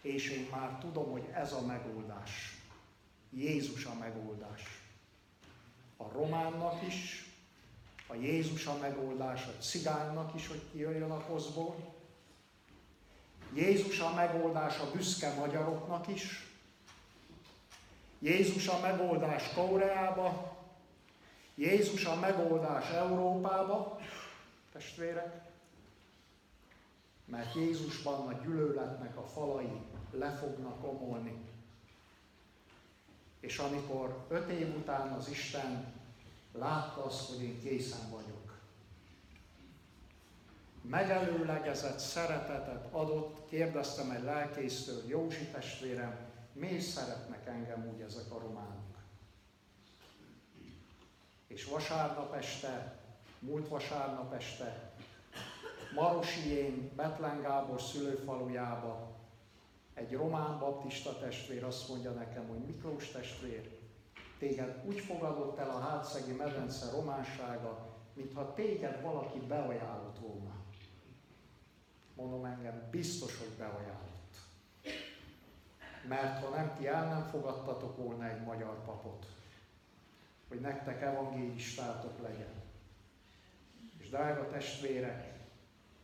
És 0.00 0.30
én 0.30 0.48
már 0.50 0.78
tudom, 0.78 1.10
hogy 1.10 1.28
ez 1.32 1.52
a 1.52 1.66
megoldás. 1.66 2.62
Jézus 3.30 3.84
a 3.84 3.94
megoldás. 3.94 4.62
A 5.96 6.12
románnak 6.12 6.86
is, 6.86 7.30
a 8.06 8.14
Jézus 8.14 8.66
a 8.66 8.78
megoldás 8.78 9.46
a 9.46 9.62
cigánynak 9.62 10.34
is, 10.34 10.46
hogy 10.46 10.62
kijöjjön 10.72 11.10
a 11.10 11.24
kozból. 11.24 11.98
Jézus 13.54 14.00
a 14.00 14.14
megoldás 14.14 14.78
a 14.78 14.90
büszke 14.90 15.34
magyaroknak 15.34 16.08
is. 16.08 16.46
Jézus 18.18 18.68
a 18.68 18.80
megoldás 18.80 19.52
Koreába. 19.54 20.58
Jézus 21.54 22.04
a 22.04 22.14
megoldás 22.14 22.90
Európába, 22.90 24.00
testvérek 24.72 25.50
mert 27.30 27.54
Jézusban 27.54 28.28
a 28.28 28.32
gyűlöletnek 28.32 29.16
a 29.16 29.22
falai 29.22 29.80
le 30.10 30.30
fognak 30.30 30.84
omolni. 30.84 31.48
És 33.40 33.58
amikor 33.58 34.24
öt 34.28 34.50
év 34.50 34.76
után 34.76 35.12
az 35.12 35.28
Isten 35.28 35.92
látta 36.52 37.04
azt, 37.04 37.28
hogy 37.28 37.42
én 37.42 37.60
készen 37.60 38.10
vagyok, 38.10 38.39
megelőlegezett 40.82 41.98
szeretetet 41.98 42.88
adott, 42.90 43.48
kérdeztem 43.48 44.10
egy 44.10 44.22
lelkésztől, 44.22 45.02
Józsi 45.06 45.44
testvérem, 45.44 46.16
miért 46.52 46.82
szeretnek 46.82 47.46
engem 47.46 47.88
úgy 47.94 48.00
ezek 48.00 48.30
a 48.30 48.38
románok? 48.38 48.96
És 51.46 51.64
vasárnap 51.64 52.34
este, 52.34 52.98
múlt 53.38 53.68
vasárnap 53.68 54.34
este 54.34 54.92
Marosién, 55.94 56.90
Betlen 56.96 57.40
Gábor 57.40 57.80
szülőfalujába 57.80 59.10
egy 59.94 60.12
román 60.12 60.58
baptista 60.58 61.18
testvér 61.18 61.64
azt 61.64 61.88
mondja 61.88 62.10
nekem, 62.10 62.48
hogy 62.48 62.58
Miklós 62.58 63.08
testvér, 63.08 63.78
téged 64.38 64.82
úgy 64.86 65.00
fogadott 65.00 65.58
el 65.58 65.70
a 65.70 65.78
hátszegi 65.78 66.32
medence 66.32 66.90
románsága, 66.90 67.78
mintha 68.14 68.54
téged 68.54 69.02
valaki 69.02 69.38
beajánlott 69.38 70.18
volna. 70.18 70.59
Mondom 72.20 72.44
engem, 72.44 72.88
biztos, 72.90 73.38
hogy 73.38 73.48
beajánlott. 73.58 74.36
Mert 76.08 76.44
ha 76.44 76.48
nem, 76.48 76.74
ti 76.78 76.86
el 76.86 77.08
nem 77.08 77.26
fogadtatok 77.26 77.96
volna 77.96 78.28
egy 78.28 78.42
magyar 78.42 78.84
papot, 78.84 79.26
hogy 80.48 80.60
nektek 80.60 81.02
evangélistátok 81.02 82.20
legyen 82.22 82.62
És 83.98 84.08
drága 84.08 84.48
testvérek, 84.48 85.38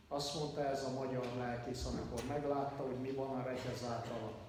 azt 0.07 0.35
mondta 0.35 0.69
ez 0.69 0.83
a 0.83 0.93
magyar 0.93 1.25
lelkész, 1.37 1.85
amikor 1.85 2.23
meglátta, 2.27 2.83
hogy 2.83 2.99
mi 2.99 3.11
van 3.11 3.39
a 3.39 3.43
regyezát 3.43 4.07
alatt, 4.07 4.45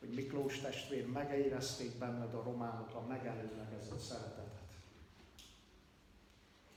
hogy 0.00 0.14
Miklós 0.14 0.60
testvér 0.60 1.06
megérezték 1.06 1.98
benned 1.98 2.34
a 2.34 2.42
románok 2.42 2.94
a 2.94 3.06
megelőlegezett 3.06 4.00
szeretetet. 4.00 4.51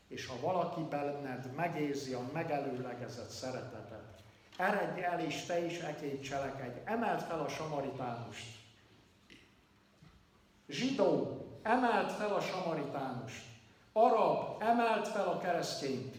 És 0.07 0.25
ha 0.25 0.39
valaki 0.39 0.81
benned 0.89 1.53
megérzi 1.55 2.13
a 2.13 2.29
megelőlegezett 2.33 3.29
szeretetet, 3.29 4.21
eredj 4.57 5.01
el 5.01 5.19
és 5.19 5.45
te 5.45 5.65
is 5.65 5.79
ekét 5.79 6.23
cselekedj, 6.23 6.79
emeld 6.83 7.21
fel 7.21 7.39
a 7.39 7.47
samaritánust. 7.47 8.63
Zsidó, 10.67 11.39
emelt 11.61 12.11
fel 12.11 12.33
a 12.33 12.41
samaritánust. 12.41 13.43
Arab, 13.93 14.61
emelt 14.61 15.07
fel 15.07 15.27
a 15.27 15.37
keresztényt. 15.37 16.17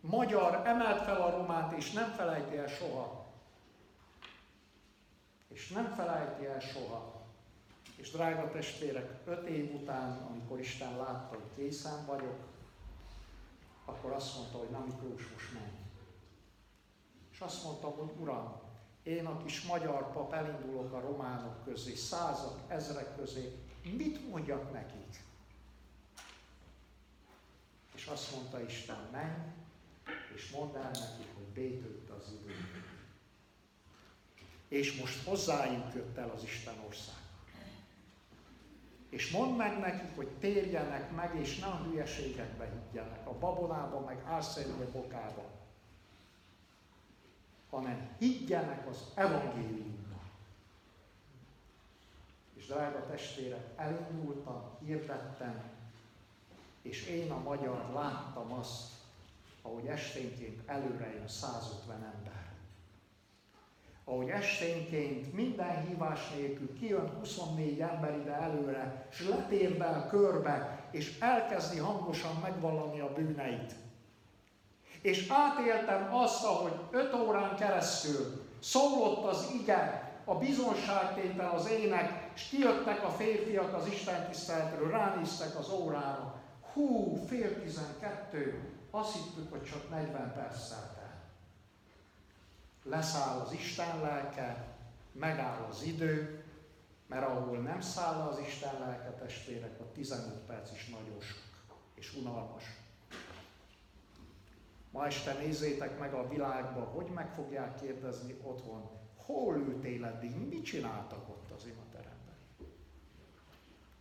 Magyar, 0.00 0.62
emelt 0.64 1.02
fel 1.02 1.20
a 1.20 1.30
románt, 1.30 1.76
és 1.76 1.90
nem 1.92 2.10
felejti 2.10 2.56
el 2.56 2.68
soha. 2.68 3.26
És 5.48 5.68
nem 5.68 5.92
felejti 5.94 6.44
el 6.44 6.60
soha. 6.60 7.20
És 7.96 8.10
drága 8.10 8.50
testvérek, 8.50 9.20
öt 9.24 9.46
év 9.46 9.74
után, 9.74 10.26
amikor 10.30 10.60
Isten 10.60 10.96
látta, 10.96 11.28
hogy 11.28 11.50
készen 11.56 12.06
vagyok, 12.06 12.51
akkor 13.84 14.12
azt 14.12 14.36
mondta, 14.36 14.58
hogy 14.58 14.70
nem 14.70 14.82
Miklós, 14.82 15.28
most 15.32 15.52
menj. 15.52 15.80
És 17.32 17.40
azt 17.40 17.64
mondtam, 17.64 17.92
hogy 17.92 18.10
Uram, 18.18 18.60
én 19.02 19.26
a 19.26 19.42
kis 19.44 19.62
magyar 19.62 20.12
pap 20.12 20.32
elindulok 20.32 20.92
a 20.92 21.00
románok 21.00 21.64
közé, 21.64 21.94
százak, 21.94 22.60
ezrek 22.68 23.16
közé, 23.16 23.58
mit 23.82 24.28
mondjak 24.28 24.72
nekik? 24.72 25.24
És 27.94 28.06
azt 28.06 28.34
mondta 28.34 28.60
Isten, 28.60 29.08
menj, 29.12 29.34
és 30.34 30.50
mondd 30.50 30.76
el 30.76 30.90
nekik, 30.90 31.34
hogy 31.34 31.44
bétőtt 31.44 32.10
az 32.10 32.32
idő. 32.40 32.54
És 34.68 35.00
most 35.00 35.24
hozzájuk 35.24 35.94
jött 35.94 36.16
el 36.16 36.30
az 36.30 36.42
Isten 36.42 36.78
ország. 36.86 37.21
És 39.12 39.30
mondd 39.30 39.56
meg 39.56 39.78
nekik, 39.78 40.16
hogy 40.16 40.28
térjenek 40.28 41.10
meg, 41.14 41.40
és 41.40 41.58
ne 41.58 41.66
a 41.66 41.82
hülyeségekbe 41.84 42.68
higgyenek, 42.70 43.26
a 43.26 43.38
babonába, 43.38 44.00
meg 44.00 44.22
álszerűe 44.26 44.86
bokába, 44.92 45.44
hanem 47.70 48.08
higgyenek 48.18 48.88
az 48.88 49.04
evangéliumban. 49.14 50.30
És 52.54 52.66
drága 52.66 53.06
testvérek, 53.06 53.66
elindultam, 53.76 54.62
hirdettem, 54.84 55.62
és 56.82 57.06
én 57.06 57.30
a 57.30 57.42
magyar 57.42 57.90
láttam 57.94 58.52
azt, 58.52 58.92
ahogy 59.62 59.86
esténként 59.86 60.68
előre 60.68 61.14
jön 61.14 61.28
150 61.28 61.94
ember. 61.94 62.31
Ahogy 64.04 64.28
esténként 64.28 65.32
minden 65.32 65.86
hívás 65.86 66.30
nélkül 66.36 66.78
kijön 66.78 67.10
24 67.18 67.80
ember 67.80 68.18
ide 68.18 68.32
előre, 68.32 69.06
és 69.10 69.28
letérdel 69.28 70.06
körbe, 70.10 70.86
és 70.90 71.18
elkezdi 71.20 71.78
hangosan 71.78 72.36
megvallani 72.42 73.00
a 73.00 73.12
bűneit. 73.12 73.74
És 75.00 75.28
átéltem 75.28 76.14
azt, 76.14 76.44
ahogy 76.44 76.72
5 76.90 77.14
órán 77.14 77.56
keresztül 77.56 78.42
szólott 78.60 79.24
az 79.24 79.50
ige, 79.60 80.10
a 80.24 80.34
bizonságtétel, 80.34 81.50
az 81.50 81.70
ének, 81.70 82.30
és 82.34 82.42
kijöttek 82.42 83.04
a 83.04 83.10
férfiak 83.10 83.74
az 83.74 83.86
Isten 83.86 84.28
tiszteletről, 84.28 84.90
ránéztek 84.90 85.58
az 85.58 85.70
órára, 85.70 86.40
Hú, 86.72 87.16
fél 87.26 87.60
tizenkettő, 87.62 88.70
azt 88.90 89.12
hittük, 89.12 89.50
hogy 89.50 89.62
csak 89.62 89.90
40 89.90 90.32
perc 90.34 90.70
el. 90.70 90.91
Leszáll 92.82 93.40
az 93.40 93.52
Isten 93.52 94.00
lelke, 94.00 94.76
megáll 95.12 95.62
az 95.70 95.82
idő, 95.82 96.44
mert 97.06 97.26
ahol 97.26 97.58
nem 97.58 97.80
száll 97.80 98.20
az 98.20 98.38
Isten 98.38 98.80
lelke, 98.80 99.10
testvérek, 99.10 99.80
a 99.80 99.92
15 99.92 100.34
perc 100.34 100.72
is 100.72 100.88
nagyon 100.88 101.20
sok 101.20 101.40
és 101.94 102.14
unalmas. 102.14 102.64
Ma 104.90 105.06
este 105.06 105.32
nézzétek 105.32 105.98
meg 105.98 106.14
a 106.14 106.28
világba, 106.28 106.80
hogy 106.80 107.06
meg 107.06 107.34
fogják 107.34 107.80
kérdezni 107.80 108.36
otthon, 108.42 108.90
hol 109.16 109.56
ültél 109.56 110.04
eddig, 110.04 110.36
mit 110.36 110.64
csináltak 110.64 111.28
ott 111.28 111.50
az 111.56 111.66
imateremben. 111.66 112.36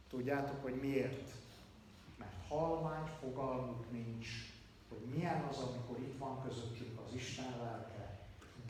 Tudjátok, 0.10 0.62
hogy 0.64 0.76
miért? 0.76 1.32
halvány 2.52 3.06
fogalmuk 3.20 3.92
nincs, 3.92 4.28
hogy 4.90 5.06
milyen 5.16 5.42
az, 5.50 5.58
amikor 5.58 6.00
itt 6.00 6.18
van 6.18 6.44
közöttünk 6.44 7.00
az 7.06 7.14
Isten 7.14 7.58
lelke, 7.58 7.91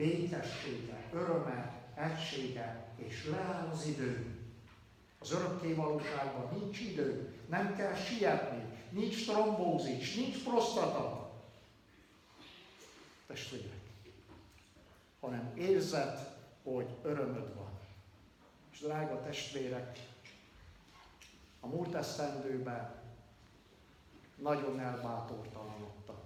békessége, 0.01 1.09
öröme, 1.13 1.81
egysége, 1.95 2.93
és 2.95 3.25
leáll 3.25 3.69
az 3.69 3.85
idő. 3.85 4.39
Az 5.19 5.31
örökké 5.31 5.73
valóságban 5.73 6.59
nincs 6.59 6.79
idő, 6.79 7.33
nem 7.49 7.75
kell 7.75 7.95
sietni, 7.95 8.77
nincs 8.89 9.25
trombózis, 9.25 10.15
nincs 10.15 10.43
prostata. 10.43 11.31
Testvérek, 13.27 13.79
hanem 15.19 15.51
érzed, 15.55 16.37
hogy 16.63 16.87
örömöd 17.01 17.55
van. 17.55 17.71
És 18.71 18.79
drága 18.79 19.21
testvérek, 19.21 19.99
a 21.59 21.67
múlt 21.67 21.93
esztendőben 21.95 22.95
nagyon 24.35 24.79
elbátortalanodtak. 24.79 26.25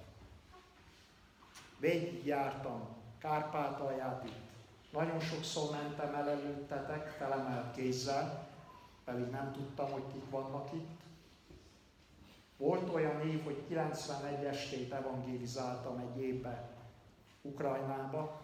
jártam 2.24 2.95
Kárpátalját 3.26 4.24
itt. 4.24 4.44
Nagyon 4.92 5.20
sokszor 5.20 5.72
mentem 5.72 6.16
el 6.16 6.30
előttetek, 6.30 7.08
felemelt 7.08 7.76
kézzel, 7.76 8.48
pedig 9.06 9.30
nem 9.30 9.52
tudtam, 9.52 9.92
hogy 9.92 10.04
kik 10.14 10.30
vannak 10.30 10.74
itt. 10.74 11.00
Volt 12.58 12.94
olyan 12.94 13.22
év, 13.22 13.44
hogy 13.44 13.64
91 13.68 14.44
estét 14.44 14.94
evangélizáltam 14.94 15.98
egy 15.98 16.22
évbe 16.22 16.70
Ukrajnába, 17.42 18.42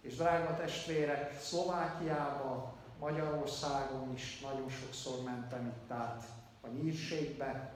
és 0.00 0.16
drága 0.16 0.56
testvérek, 0.56 1.40
Szlovákiába, 1.40 2.74
Magyarországon 2.98 4.12
is 4.12 4.40
nagyon 4.40 4.68
sokszor 4.68 5.22
mentem 5.24 5.66
itt 5.66 5.90
át 5.90 6.24
a 6.60 6.68
nyírségbe 6.68 7.74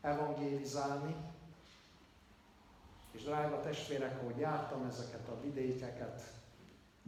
evangélizálni, 0.00 1.14
és 3.16 3.22
drága 3.22 3.60
testvérek, 3.60 4.24
hogy 4.24 4.38
jártam 4.38 4.84
ezeket 4.84 5.28
a 5.28 5.40
vidékeket, 5.40 6.22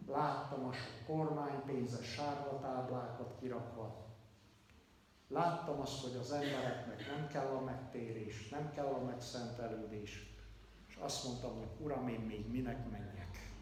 láttam 0.06 0.66
a 0.66 0.72
sok 0.72 1.06
kormánypénzes 1.06 2.06
sárga 2.06 2.58
táblákat 2.58 3.36
kirakva, 3.40 4.06
láttam 5.28 5.80
azt, 5.80 6.02
hogy 6.02 6.16
az 6.20 6.32
embereknek 6.32 7.06
nem 7.16 7.26
kell 7.26 7.46
a 7.46 7.60
megtérés, 7.64 8.48
nem 8.48 8.72
kell 8.72 8.86
a 8.86 9.04
megszentelődés, 9.04 10.36
és 10.88 10.96
azt 10.96 11.24
mondtam, 11.24 11.56
hogy 11.58 11.84
Uram, 11.84 12.08
én 12.08 12.20
még 12.20 12.50
minek 12.50 12.90
menjek. 12.90 13.52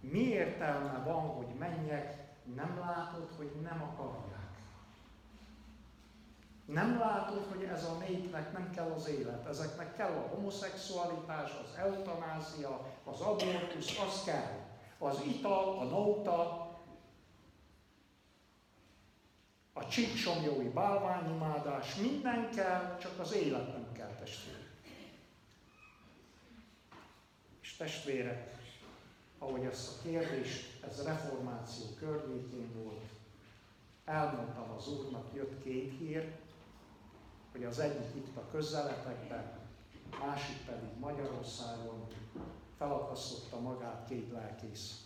Mi 0.00 0.18
értelme 0.18 1.02
van, 1.04 1.26
hogy 1.26 1.54
menjek 1.58 2.28
nem 2.54 2.78
látod, 2.78 3.30
hogy 3.36 3.50
nem 3.62 3.82
akarják. 3.82 4.39
Nem 6.72 6.98
látod, 6.98 7.46
hogy 7.50 7.62
ez 7.62 7.84
a 7.84 7.96
népnek 8.08 8.52
nem 8.52 8.70
kell 8.70 8.90
az 8.90 9.08
élet. 9.08 9.46
Ezeknek 9.46 9.96
kell 9.96 10.12
a 10.12 10.34
homoszexualitás, 10.34 11.50
az 11.50 11.78
eutanázia, 11.78 12.86
az 13.04 13.20
abortusz, 13.20 13.98
az 13.98 14.22
kell. 14.24 14.68
Az 14.98 15.20
ital, 15.26 15.78
a 15.78 15.84
nóta, 15.84 16.68
a 19.72 19.86
csíksomjói 19.86 20.68
bálványimádás, 20.68 21.94
minden 21.94 22.50
kell, 22.50 22.96
csak 22.98 23.18
az 23.18 23.32
élet 23.32 23.66
nem 23.72 23.92
kell 23.92 24.14
testvérek. 24.18 24.68
És 27.60 27.76
testvérek, 27.76 28.58
ahogy 29.38 29.64
ezt 29.64 29.88
a 29.88 30.02
kérdést, 30.02 30.84
ez 30.84 31.04
reformáció 31.04 31.84
környékén 31.98 32.82
volt, 32.82 33.10
elmondtam 34.04 34.70
az 34.76 34.88
Úrnak, 34.88 35.34
jött 35.34 35.62
két 35.62 35.98
hír, 35.98 36.38
hogy 37.52 37.64
az 37.64 37.78
egyik 37.78 38.14
itt 38.14 38.36
a 38.36 38.50
közeletekben, 38.50 39.58
másik 40.20 40.64
pedig 40.66 40.98
Magyarországon 40.98 42.06
felakasztotta 42.76 43.60
magát 43.60 44.08
két 44.08 44.32
lelkész. 44.32 45.04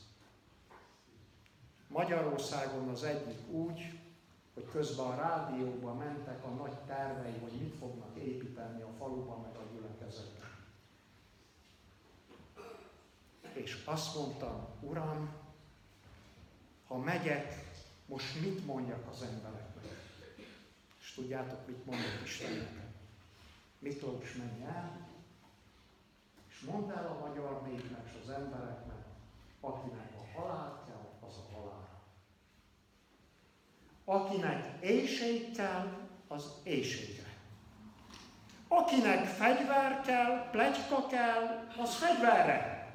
Magyarországon 1.88 2.88
az 2.88 3.02
egyik 3.02 3.48
úgy, 3.50 3.98
hogy 4.54 4.68
közben 4.70 5.06
a 5.06 5.14
rádióban 5.14 5.96
mentek 5.96 6.44
a 6.44 6.48
nagy 6.48 6.78
tervei, 6.86 7.38
hogy 7.42 7.52
mit 7.60 7.74
fognak 7.78 8.16
építeni 8.16 8.82
a 8.82 8.90
faluban 8.98 9.40
meg 9.40 9.56
a 9.56 9.64
gyülekezetben 9.72 10.44
és 13.54 13.82
azt 13.84 14.14
mondtam, 14.14 14.66
Uram, 14.80 15.32
ha 16.86 16.96
megyek, 16.96 17.72
most 18.06 18.40
mit 18.40 18.66
mondjak 18.66 19.08
az 19.10 19.22
embereknek? 19.22 19.73
És 21.14 21.20
tudjátok, 21.20 21.66
mit 21.66 21.86
mondott 21.86 22.22
Istennek? 22.24 22.72
Miklós 23.78 24.32
menj 24.32 24.64
el, 24.64 25.08
és 26.48 26.60
mondd 26.60 26.90
el 26.90 27.06
a 27.06 27.26
magyar 27.28 27.62
népnek 27.62 28.06
és 28.06 28.18
az 28.22 28.30
embereknek, 28.30 29.04
akinek 29.60 30.12
a 30.16 30.38
halál 30.38 30.82
kell, 30.86 31.28
az 31.28 31.36
a 31.36 31.56
halál. 31.56 32.02
Akinek 34.04 34.84
éjség 34.84 35.56
kell, 35.56 36.08
az 36.28 36.52
éjségre. 36.62 37.36
Akinek 38.68 39.26
fegyver 39.26 40.00
kell, 40.00 40.50
plegyka 40.50 41.06
kell, 41.06 41.68
az 41.78 41.94
fegyverre. 41.94 42.94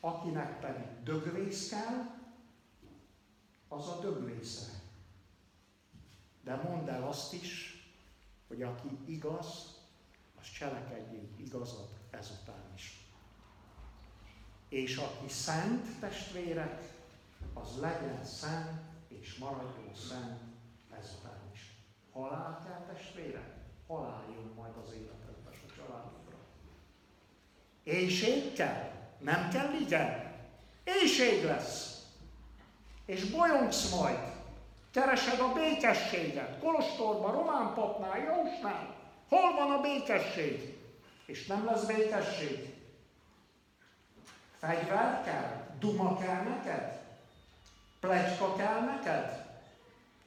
Akinek 0.00 0.60
pedig 0.60 1.02
dögvész 1.02 1.68
kell, 1.68 2.18
az 3.68 3.88
a 3.88 3.98
dögvészre. 4.00 4.84
De 6.46 6.54
mondd 6.54 6.88
el 6.88 7.02
azt 7.02 7.32
is, 7.32 7.80
hogy 8.48 8.62
aki 8.62 8.98
igaz, 9.06 9.74
az 10.40 10.50
cselekedjék 10.50 11.38
igazat 11.38 11.90
ezután 12.10 12.72
is. 12.74 13.06
És 14.68 14.96
aki 14.96 15.28
szent 15.28 15.98
testvérek, 16.00 16.82
az 17.54 17.80
legyen 17.80 18.24
szent 18.24 18.80
és 19.08 19.34
maradjon 19.34 19.94
szent 20.08 20.40
ezután 20.98 21.50
is. 21.52 21.60
Halál 22.12 22.62
kell 22.66 22.94
testvérek? 22.94 23.54
Halál 23.86 24.24
majd 24.56 24.72
az 24.84 24.92
életedbe 24.92 25.50
a 25.50 25.74
családodra. 25.76 26.36
Éjség 27.82 28.52
kell? 28.52 28.90
Nem 29.18 29.50
kell 29.50 29.72
igen? 29.80 30.34
Éjség 30.84 31.44
lesz. 31.44 32.06
És 33.04 33.30
bolyongsz 33.30 33.90
majd. 33.90 34.35
Keresed 34.96 35.40
a 35.40 35.52
békességet. 35.52 36.58
Kolostorban, 36.60 37.32
Román 37.32 37.74
papnál, 37.74 38.18
Jósnál. 38.18 38.94
Hol 39.28 39.54
van 39.54 39.70
a 39.70 39.80
békesség? 39.80 40.78
És 41.26 41.46
nem 41.46 41.64
lesz 41.64 41.84
békesség. 41.84 42.74
Fegyver 44.58 45.22
kell? 45.24 45.64
Duma 45.78 46.18
kell 46.18 46.42
neked? 46.42 47.00
Plegyka 48.00 48.54
kell 48.56 48.80
neked? 48.80 49.44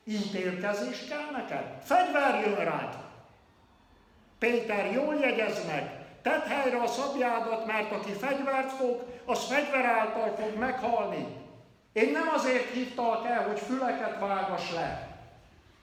Ítélkezés 0.04 1.06
kell 1.08 1.30
neked? 1.32 1.82
Fegyver 1.84 2.46
jön 2.46 2.56
rád! 2.56 2.96
Péter, 4.40 4.92
jól 4.92 5.16
jegyez 5.16 5.66
meg! 5.66 6.06
Tedd 6.22 6.48
helyre 6.48 6.82
a 6.82 6.88
szabjádat, 6.88 7.66
mert 7.66 7.92
aki 7.92 8.12
fegyvert 8.12 8.72
fog, 8.72 9.04
az 9.26 9.46
fegyver 9.46 9.86
által 9.86 10.36
fog 10.36 10.58
meghalni. 10.58 11.48
Én 11.94 12.12
nem 12.12 12.28
azért 12.28 12.70
hívtalak 12.70 13.26
el, 13.26 13.48
hogy 13.48 13.60
füleket 13.60 14.20
vágas 14.20 14.72
le, 14.72 15.18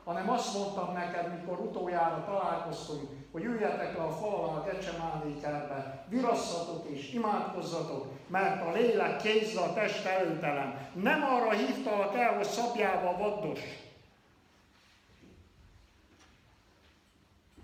hanem 0.04 0.30
azt 0.30 0.54
mondtam 0.54 0.92
neked, 0.92 1.38
mikor 1.38 1.58
utoljára 1.58 2.24
találkoztunk, 2.24 3.10
hogy 3.32 3.44
üljetek 3.44 3.96
le 3.96 4.02
a 4.02 4.12
falon 4.12 4.56
a 4.56 4.62
Gecsemáné 4.62 5.40
kertbe, 5.40 6.04
virasszatok 6.08 6.88
és 6.88 7.12
imádkozzatok, 7.12 8.12
mert 8.26 8.66
a 8.66 8.72
lélek 8.72 9.16
kézze 9.16 9.60
a 9.60 9.72
test 9.72 10.06
előtelen. 10.06 10.88
Nem 10.94 11.22
arra 11.24 11.50
hívtalak 11.50 12.14
el, 12.16 12.34
hogy 12.36 12.46
szabjába 12.46 13.16
vaddos. 13.16 13.60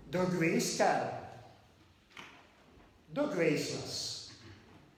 Dögvész 0.09 0.77
kell? 0.77 1.21
Dögvész 3.13 3.73
lesz. 3.73 4.31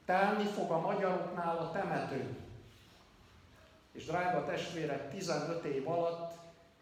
Telni 0.06 0.46
fog 0.46 0.72
a 0.72 0.80
magyaroknál 0.80 1.58
a 1.58 1.72
temető. 1.72 2.45
És 3.96 4.06
drága 4.06 4.46
testvérek, 4.46 5.10
15 5.10 5.64
év 5.64 5.88
alatt 5.88 6.36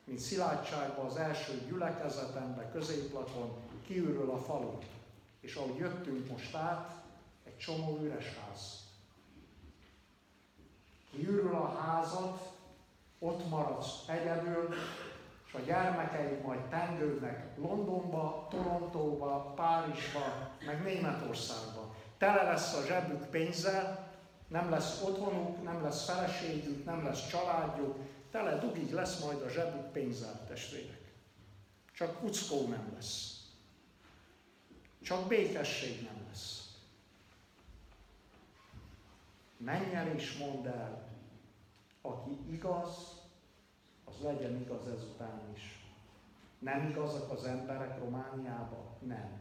mint 0.03 0.19
szilárdságban 0.19 1.05
az 1.05 1.15
első 1.15 1.65
gyülekezetemben, 1.67 2.71
középlakon 2.71 3.51
kiürül 3.85 4.29
a 4.29 4.37
falu. 4.37 4.77
És 5.39 5.55
ahogy 5.55 5.77
jöttünk 5.77 6.29
most 6.29 6.55
át, 6.55 6.91
egy 7.43 7.57
csomó 7.57 7.99
üres 8.01 8.37
ház. 8.37 8.81
Kiürül 11.11 11.55
a 11.55 11.67
házat, 11.67 12.51
ott 13.19 13.49
maradsz 13.49 14.07
egyedül, 14.07 14.73
és 15.47 15.53
a 15.53 15.59
gyermekeid 15.59 16.41
majd 16.41 16.59
tengődnek 16.59 17.57
Londonba, 17.57 18.47
Torontóba, 18.49 19.53
Párizsba, 19.55 20.51
meg 20.65 20.83
Németországba. 20.83 21.95
Tele 22.17 22.43
lesz 22.43 22.73
a 22.73 22.85
zsebük 22.85 23.25
pénzzel, 23.25 24.02
nem 24.53 24.69
lesz 24.69 25.01
otthonuk, 25.01 25.63
nem 25.63 25.83
lesz 25.83 26.05
feleségük, 26.05 26.85
nem 26.85 27.03
lesz 27.03 27.27
családjuk, 27.27 27.97
Tele 28.33 28.57
dugig 28.57 28.91
lesz 28.91 29.23
majd 29.23 29.41
a 29.41 29.49
zsebük 29.49 29.91
pénzzel, 29.91 30.45
testvérek. 30.47 31.13
Csak 31.91 32.19
kuckó 32.19 32.67
nem 32.67 32.91
lesz. 32.93 33.47
Csak 35.01 35.27
békesség 35.27 36.03
nem 36.03 36.25
lesz. 36.27 36.77
Menj 39.57 39.93
el 39.93 40.07
és 40.07 40.37
mondd 40.37 40.67
el, 40.67 41.09
aki 42.01 42.39
igaz, 42.51 43.21
az 44.05 44.13
legyen 44.21 44.61
igaz 44.61 44.87
ezután 44.87 45.41
is. 45.55 45.85
Nem 46.59 46.89
igazak 46.89 47.31
az 47.31 47.43
emberek 47.43 47.99
Romániába? 47.99 48.97
Nem. 48.99 49.39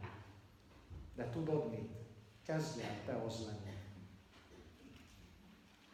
De 1.15 1.29
tudod 1.29 1.69
mit? 1.69 1.91
Kezdj 2.45 2.81
el 2.81 3.03
te 3.05 3.23
az 3.25 3.45
lenni. 3.45 3.72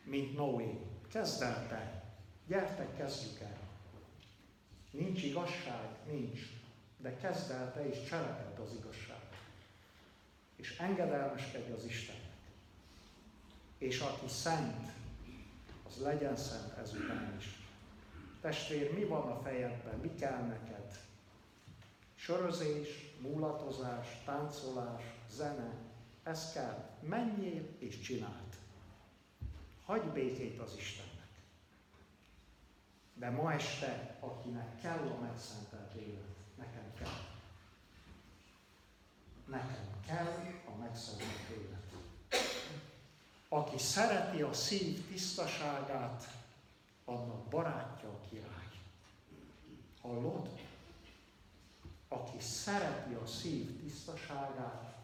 Mint 0.10 0.36
Noé. 0.36 0.80
Kezd 1.12 1.42
el 1.42 1.68
te. 1.68 2.04
Gyertek, 2.48 2.98
kezdjük 2.98 3.40
el. 3.40 3.60
Nincs 4.92 5.24
igazság? 5.24 5.90
Nincs. 6.12 6.40
De 6.98 7.16
kezd 7.16 7.52
el 7.52 7.74
te 7.74 7.88
is 7.88 8.08
cseleked 8.10 8.60
az 8.60 8.74
igazság. 8.80 9.22
És 10.56 10.78
engedelmeskedj 10.78 11.72
az 11.72 11.86
Istennek. 11.86 12.24
És 13.78 14.00
aki 14.00 14.28
szent, 14.28 14.92
az 15.88 16.02
legyen 16.02 16.36
szent 16.36 16.78
ezután 16.78 17.36
is. 17.38 17.46
Testvér, 18.42 18.94
mi 18.94 19.04
van 19.04 19.32
a 19.32 19.42
fejedben? 19.42 20.00
Mi 20.00 20.16
kell 20.16 20.42
neked? 20.42 21.00
Sörözés, 22.16 23.14
múlatozás, 23.22 24.08
táncolás, 24.26 25.04
zene, 25.32 25.74
ez 26.24 26.52
kell. 26.54 26.90
Menjél 27.02 27.68
és 27.78 28.00
csináld. 28.00 28.49
Hagyj 29.90 30.08
békét 30.08 30.60
az 30.60 30.76
Isten. 30.78 31.06
De 33.14 33.30
ma 33.30 33.54
este, 33.54 34.18
akinek 34.20 34.82
kell 34.82 34.98
a 34.98 35.20
megszentelt 35.22 35.94
élet, 35.94 36.36
nekem 36.58 36.94
kell. 37.00 37.20
Nekem 39.46 40.02
kell 40.06 40.54
a 40.66 40.78
megszentelt 40.80 41.50
élet. 41.50 41.94
Aki 43.48 43.78
szereti 43.78 44.42
a 44.42 44.54
szív 44.54 45.08
tisztaságát, 45.08 46.24
annak 47.06 47.48
barátja 47.48 48.10
a 48.10 48.20
király. 48.30 48.70
Hallod? 50.02 50.50
Aki 52.08 52.40
szereti 52.40 53.14
a 53.14 53.26
szív 53.26 53.82
tisztaságát, 53.82 54.98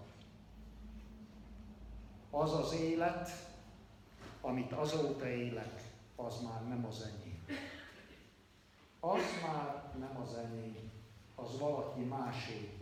az 2.30 2.52
az 2.52 2.72
élet, 2.72 3.30
amit 4.40 4.72
azóta 4.72 5.28
élek, 5.28 5.82
az 6.16 6.42
már 6.42 6.68
nem 6.68 6.84
az 6.84 7.02
enyém. 7.02 7.44
Az 9.00 9.22
már 9.42 9.94
nem 9.98 10.16
az 10.22 10.34
enyém, 10.34 10.90
az 11.34 11.58
valaki 11.58 12.00
másé, 12.00 12.78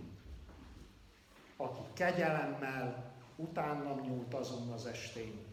aki 1.57 1.81
kegyelemmel 1.93 3.12
utánam 3.37 4.01
nyúlt 4.01 4.35
azon 4.35 4.73
az 4.73 4.87
estén, 4.87 5.45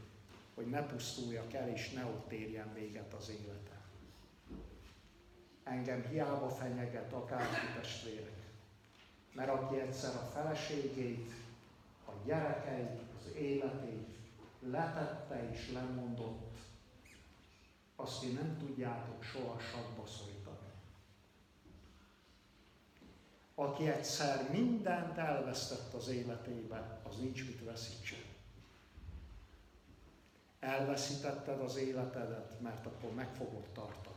hogy 0.55 0.69
ne 0.69 0.85
pusztuljak 0.85 1.53
el, 1.53 1.69
és 1.69 1.91
ne 1.91 2.05
ott 2.05 2.31
érjen 2.31 2.73
véget 2.73 3.13
az 3.13 3.29
életem. 3.29 3.70
Engem 5.63 6.05
hiába 6.05 6.49
fenyeget 6.49 7.13
akárki 7.13 7.79
testvérek, 7.81 8.39
mert 9.33 9.49
aki 9.49 9.79
egyszer 9.79 10.15
a 10.15 10.29
feleségét, 10.33 11.31
a 12.05 12.11
gyerekeit, 12.25 13.01
az 13.19 13.35
életét 13.35 14.11
letette 14.59 15.49
és 15.51 15.71
lemondott, 15.71 16.57
azt 17.95 18.23
én 18.23 18.33
nem 18.33 18.57
tudjátok 18.57 19.23
soha 19.23 19.59
sakba 19.59 20.05
szorítani. 20.07 20.57
Aki 23.55 23.87
egyszer 23.87 24.49
mindent 24.51 25.17
elvesztett 25.17 25.93
az 25.93 26.07
életébe, 26.07 26.99
az 27.03 27.17
nincs 27.17 27.45
mit 27.45 27.63
veszítsen. 27.63 28.19
Elveszítetted 30.59 31.59
az 31.59 31.75
életedet, 31.75 32.59
mert 32.59 32.85
akkor 32.85 33.13
meg 33.13 33.35
fogod 33.35 33.65
tartani. 33.73 34.10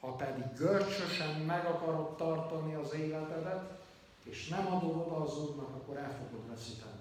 Ha 0.00 0.12
pedig 0.12 0.44
görcsösen 0.56 1.40
meg 1.40 1.66
akarod 1.66 2.16
tartani 2.16 2.74
az 2.74 2.92
életedet, 2.92 3.78
és 4.22 4.48
nem 4.48 4.66
adod 4.66 4.96
oda 4.96 5.16
az 5.22 5.38
Úrnak, 5.38 5.74
akkor 5.74 5.96
el 5.96 6.16
fogod 6.16 6.48
veszíteni. 6.48 7.00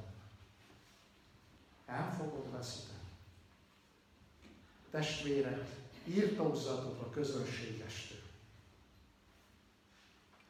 El 1.86 2.14
fogod 2.18 2.52
veszíteni. 2.52 2.98
Testvérek, 4.92 5.66
írtózzatok 6.06 7.02
a 7.02 7.10
közönségestől. 7.10 8.18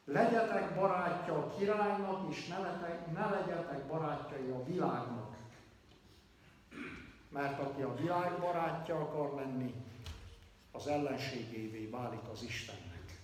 Legyetek 0.04 0.74
barátja 0.74 1.34
a 1.34 1.54
királynak, 1.56 2.30
és 2.30 2.46
ne, 2.46 2.58
letek, 2.58 3.12
ne 3.12 3.28
legyetek 3.28 3.86
barátjai 3.86 4.50
a 4.50 4.64
világnak. 4.64 5.36
Mert 7.28 7.60
aki 7.60 7.82
a 7.82 7.94
világ 7.94 8.38
barátja 8.38 9.00
akar 9.00 9.34
lenni, 9.34 9.74
az 10.78 10.86
ellenségévé 10.86 11.86
válik 11.86 12.28
az 12.32 12.42
Istennek. 12.42 13.20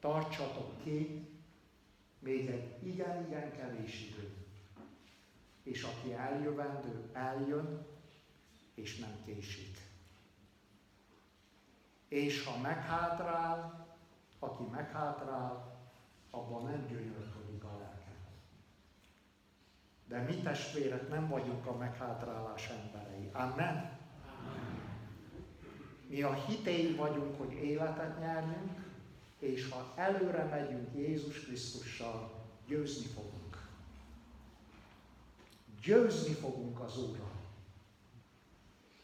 Tartsatok 0.00 0.82
ki 0.82 1.28
még 2.18 2.48
egy 2.48 2.86
igen-igen 2.86 3.52
kevés 3.56 4.02
idő. 4.02 4.36
És 5.62 5.82
aki 5.82 6.12
eljövendő, 6.12 7.10
eljön, 7.12 7.86
és 8.74 8.98
nem 8.98 9.22
késik. 9.24 9.78
És 12.08 12.44
ha 12.44 12.58
meghátrál, 12.58 13.86
aki 14.38 14.62
meghátrál, 14.70 15.78
abban 16.30 16.64
nem 16.64 16.86
gyönyörködik 16.86 17.64
a 17.64 17.76
lelke. 17.78 18.14
De 20.06 20.22
mi 20.22 20.34
testvérek 20.34 21.08
nem 21.08 21.28
vagyunk 21.28 21.66
a 21.66 21.76
meghátrálás 21.76 22.68
emberei. 22.68 23.30
Amen. 23.32 23.98
Mi 26.08 26.22
a 26.22 26.34
hitéi 26.34 26.94
vagyunk, 26.94 27.38
hogy 27.38 27.52
életet 27.52 28.20
nyerjünk, 28.20 28.86
és 29.38 29.68
ha 29.68 29.92
előre 29.96 30.44
megyünk 30.44 30.88
Jézus 30.94 31.40
Krisztussal, 31.40 32.30
győzni 32.66 33.06
fogunk. 33.06 33.68
Győzni 35.82 36.32
fogunk 36.32 36.80
az 36.80 36.98
Úrral. 36.98 37.36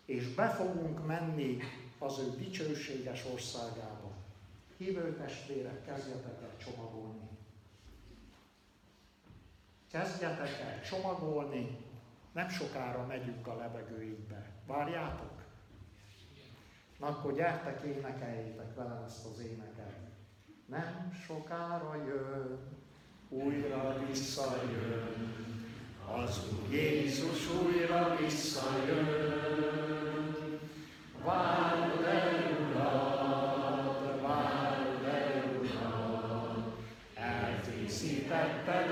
És 0.05 0.35
be 0.35 0.49
fogunk 0.49 1.07
menni 1.07 1.59
az 1.99 2.19
ő 2.19 2.37
dicsőséges 2.39 3.25
országába. 3.33 4.13
Hívő 4.77 5.17
testvérek, 5.17 5.85
kezdjetek 5.85 6.43
el 6.43 6.57
csomagolni. 6.57 7.29
Kezdjetek 9.91 10.61
el 10.61 10.83
csomagolni, 10.83 11.79
nem 12.33 12.49
sokára 12.49 13.07
megyünk 13.07 13.47
a 13.47 13.57
levegőikbe. 13.57 14.51
Várjátok? 14.67 15.44
Na 16.99 17.07
akkor 17.07 17.35
gyertek, 17.35 17.83
énekeljétek 17.83 18.75
velem 18.75 19.03
ezt 19.07 19.27
az 19.27 19.41
éneket. 19.41 19.93
Nem 20.67 21.13
sokára 21.27 22.05
jön, 22.07 22.59
újra 23.29 23.97
visszajön, 24.07 25.35
az 26.17 26.41
Úr 26.53 26.73
Jézus 26.73 27.49
újra 27.51 28.17
visszajön. 28.17 29.33
Várod 31.25 32.05
el, 32.05 32.57
Urat, 32.61 34.21
várod 34.21 35.05
el, 35.05 35.59
Urat, 35.61 36.77
elkészítetted 37.15 38.91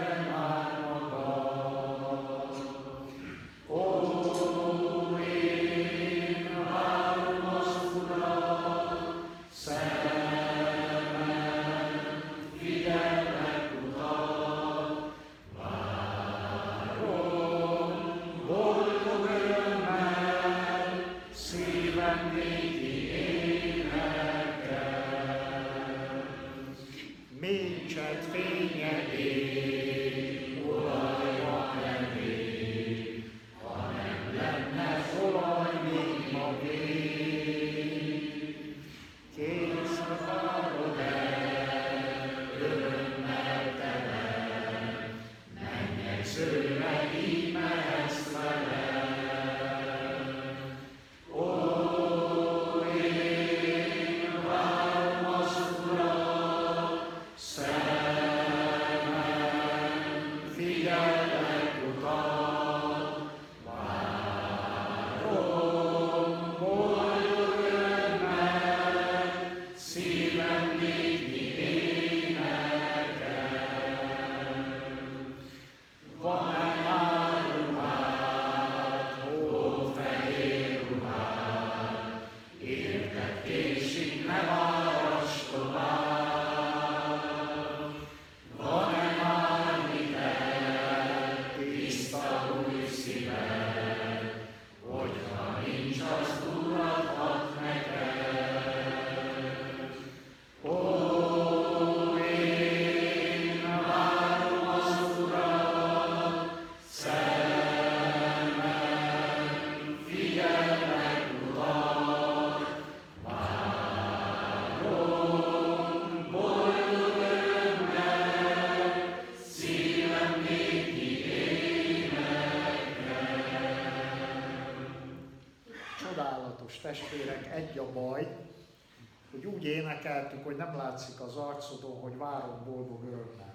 már 130.57 130.75
látszik 130.77 131.21
az 131.21 131.37
arcodon, 131.37 132.01
hogy 132.01 132.17
várod 132.17 132.59
boldog 132.65 133.05
örömmel. 133.05 133.55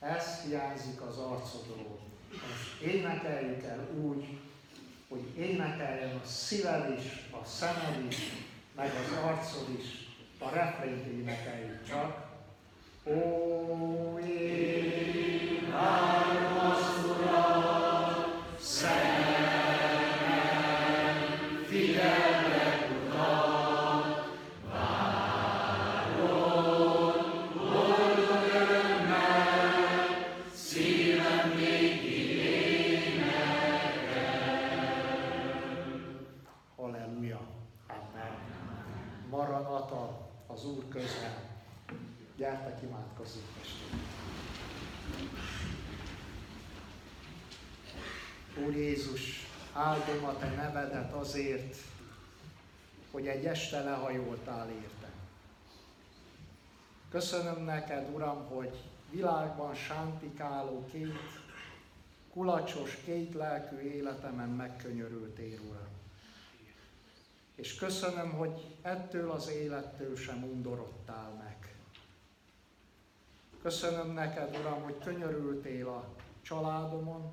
Ez 0.00 0.40
hiányzik 0.40 1.00
az 1.00 1.16
arcodról. 1.18 1.98
Most 2.30 2.80
énekeljük 2.80 3.62
el 3.62 3.88
úgy, 4.02 4.38
hogy 5.08 5.38
énekeljen 5.38 6.16
a 6.16 6.26
szíved 6.26 6.98
is, 6.98 7.28
a 7.30 7.44
szemed 7.44 8.04
is, 8.08 8.16
meg 8.76 8.90
az 8.90 9.16
arcod 9.24 9.78
is, 9.78 10.04
a 10.38 10.48
refrént 10.48 11.06
énekeljük 11.06 11.86
csak. 11.86 12.32
Ó, 13.06 14.18
én, 14.18 14.43
áldom 49.72 50.24
a 50.24 50.38
te 50.38 50.48
nevedet 50.48 51.12
azért, 51.12 51.76
hogy 53.10 53.26
egy 53.26 53.44
este 53.44 53.82
lehajoltál 53.82 54.70
érte. 54.70 55.08
Köszönöm 57.10 57.64
neked, 57.64 58.10
Uram, 58.14 58.46
hogy 58.46 58.76
világban 59.10 59.74
sántikáló 59.74 60.84
két, 60.90 61.18
kulacsos, 62.32 62.96
két 63.04 63.34
lelkű 63.34 63.76
életemen 63.76 64.48
megkönyörültél, 64.48 65.60
Uram. 65.60 65.92
És 67.54 67.74
köszönöm, 67.74 68.30
hogy 68.30 68.76
ettől 68.82 69.30
az 69.30 69.48
élettől 69.48 70.16
sem 70.16 70.42
undorodtál 70.42 71.30
meg. 71.30 71.73
Köszönöm 73.64 74.12
neked, 74.12 74.56
Uram, 74.60 74.82
hogy 74.82 74.98
könyörültél 74.98 75.88
a 75.88 76.04
családomon, 76.42 77.32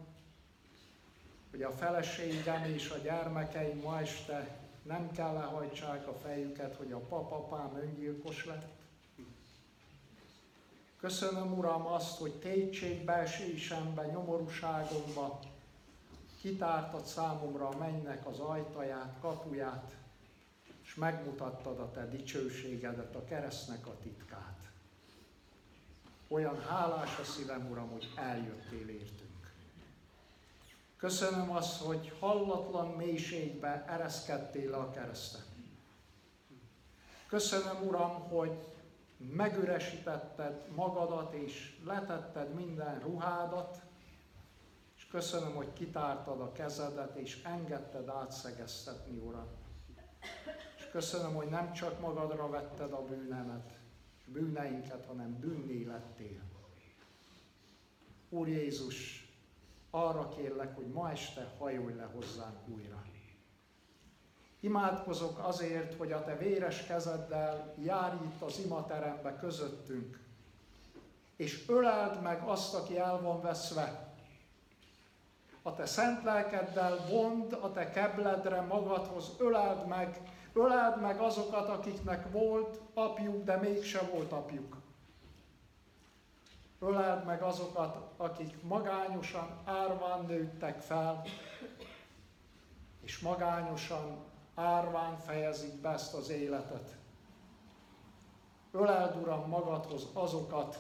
hogy 1.50 1.64
a 1.64 1.72
feleségem 1.72 2.64
és 2.64 2.90
a 2.90 2.98
gyermekeim 2.98 3.82
ma 3.82 4.00
este 4.00 4.60
nem 4.84 5.12
kell 5.12 5.34
lehajtsák 5.34 6.08
a 6.08 6.14
fejüket, 6.14 6.76
hogy 6.76 6.92
a 6.92 7.00
papapám 7.00 7.78
öngyilkos 7.82 8.46
lett. 8.46 8.70
Köszönöm, 11.00 11.58
Uram, 11.58 11.86
azt, 11.86 12.18
hogy 12.18 12.40
kétségbeesésemben, 12.40 14.10
nyomorúságomba 14.10 15.40
kitártad 16.42 17.06
számomra 17.06 17.68
a 17.68 17.78
mennynek 17.78 18.28
az 18.28 18.40
ajtaját, 18.40 19.18
kapuját, 19.22 19.96
és 20.84 20.96
megmutattad 20.96 21.80
a 21.80 21.92
te 21.92 22.08
dicsőségedet, 22.08 23.16
a 23.16 23.24
keresztnek 23.24 23.88
a 23.88 23.98
titkát. 24.04 24.61
Olyan 26.32 26.62
hálás 26.62 27.20
a 27.20 27.24
szívem, 27.24 27.70
Uram, 27.72 27.90
hogy 27.90 28.12
eljöttél 28.16 28.90
értünk. 28.90 29.54
Köszönöm 30.98 31.52
azt, 31.52 31.82
hogy 31.82 32.14
hallatlan 32.20 32.88
mélységbe 32.88 33.86
ereszkedtél 33.88 34.74
a 34.74 34.90
kereszten. 34.90 35.42
Köszönöm, 37.28 37.88
Uram, 37.88 38.30
hogy 38.30 38.52
megüresítetted 39.18 40.68
magadat, 40.76 41.34
és 41.34 41.80
letetted 41.86 42.54
minden 42.54 43.00
ruhádat, 43.00 43.82
és 44.98 45.08
köszönöm, 45.08 45.56
hogy 45.56 45.74
kitártad 45.74 46.42
a 46.42 46.52
kezedet, 46.52 47.16
és 47.16 47.44
engedted 47.44 48.10
átszegeztetni, 48.10 49.18
Uram. 49.18 49.48
És 50.78 50.90
köszönöm, 50.92 51.36
hogy 51.36 51.48
nem 51.48 51.74
csak 51.74 52.00
magadra 52.00 52.50
vetted 52.50 52.94
a 52.94 53.06
bűnemet, 53.06 53.81
bűneinket, 54.32 55.06
hanem 55.06 55.40
bűnné 55.40 55.84
lettél. 55.84 56.42
Úr 58.30 58.48
Jézus, 58.48 59.30
arra 59.90 60.30
kérlek, 60.30 60.76
hogy 60.76 60.88
ma 60.88 61.12
este 61.12 61.54
hajolj 61.58 61.94
le 61.94 62.10
hozzánk 62.14 62.68
újra. 62.68 63.02
Imádkozok 64.60 65.40
azért, 65.40 65.98
hogy 65.98 66.12
a 66.12 66.24
te 66.24 66.38
véres 66.38 66.86
kezeddel 66.86 67.74
járj 67.84 68.26
itt 68.26 68.42
az 68.42 68.60
imaterembe 68.66 69.36
közöttünk, 69.36 70.20
és 71.36 71.68
öleld 71.68 72.22
meg 72.22 72.42
azt, 72.42 72.74
aki 72.74 72.98
el 72.98 73.22
van 73.22 73.42
veszve. 73.42 74.14
A 75.62 75.76
te 75.76 75.86
szent 75.86 76.24
lelkeddel 76.24 77.08
vond 77.10 77.54
a 77.54 77.72
te 77.72 77.90
kebledre 77.90 78.62
magadhoz, 78.62 79.32
öleld 79.38 79.88
meg, 79.88 80.22
öleld 80.54 81.02
meg 81.02 81.20
azokat, 81.20 81.70
akiknek 81.70 82.32
volt 82.32 82.82
apjuk, 82.94 83.44
de 83.44 83.56
mégse 83.56 84.02
volt 84.02 84.32
apjuk. 84.32 84.78
Öleld 86.80 87.26
meg 87.26 87.42
azokat, 87.42 87.98
akik 88.18 88.64
magányosan, 88.64 89.62
árván 89.66 90.26
nőttek 90.26 90.80
fel, 90.80 91.22
és 93.02 93.20
magányosan, 93.20 94.18
árván 94.56 95.18
fejezik 95.18 95.82
be 95.82 95.90
ezt 95.90 96.14
az 96.14 96.30
életet. 96.30 96.96
Öleld, 98.72 99.16
Uram, 99.16 99.50
magadhoz 99.50 100.08
azokat, 100.14 100.80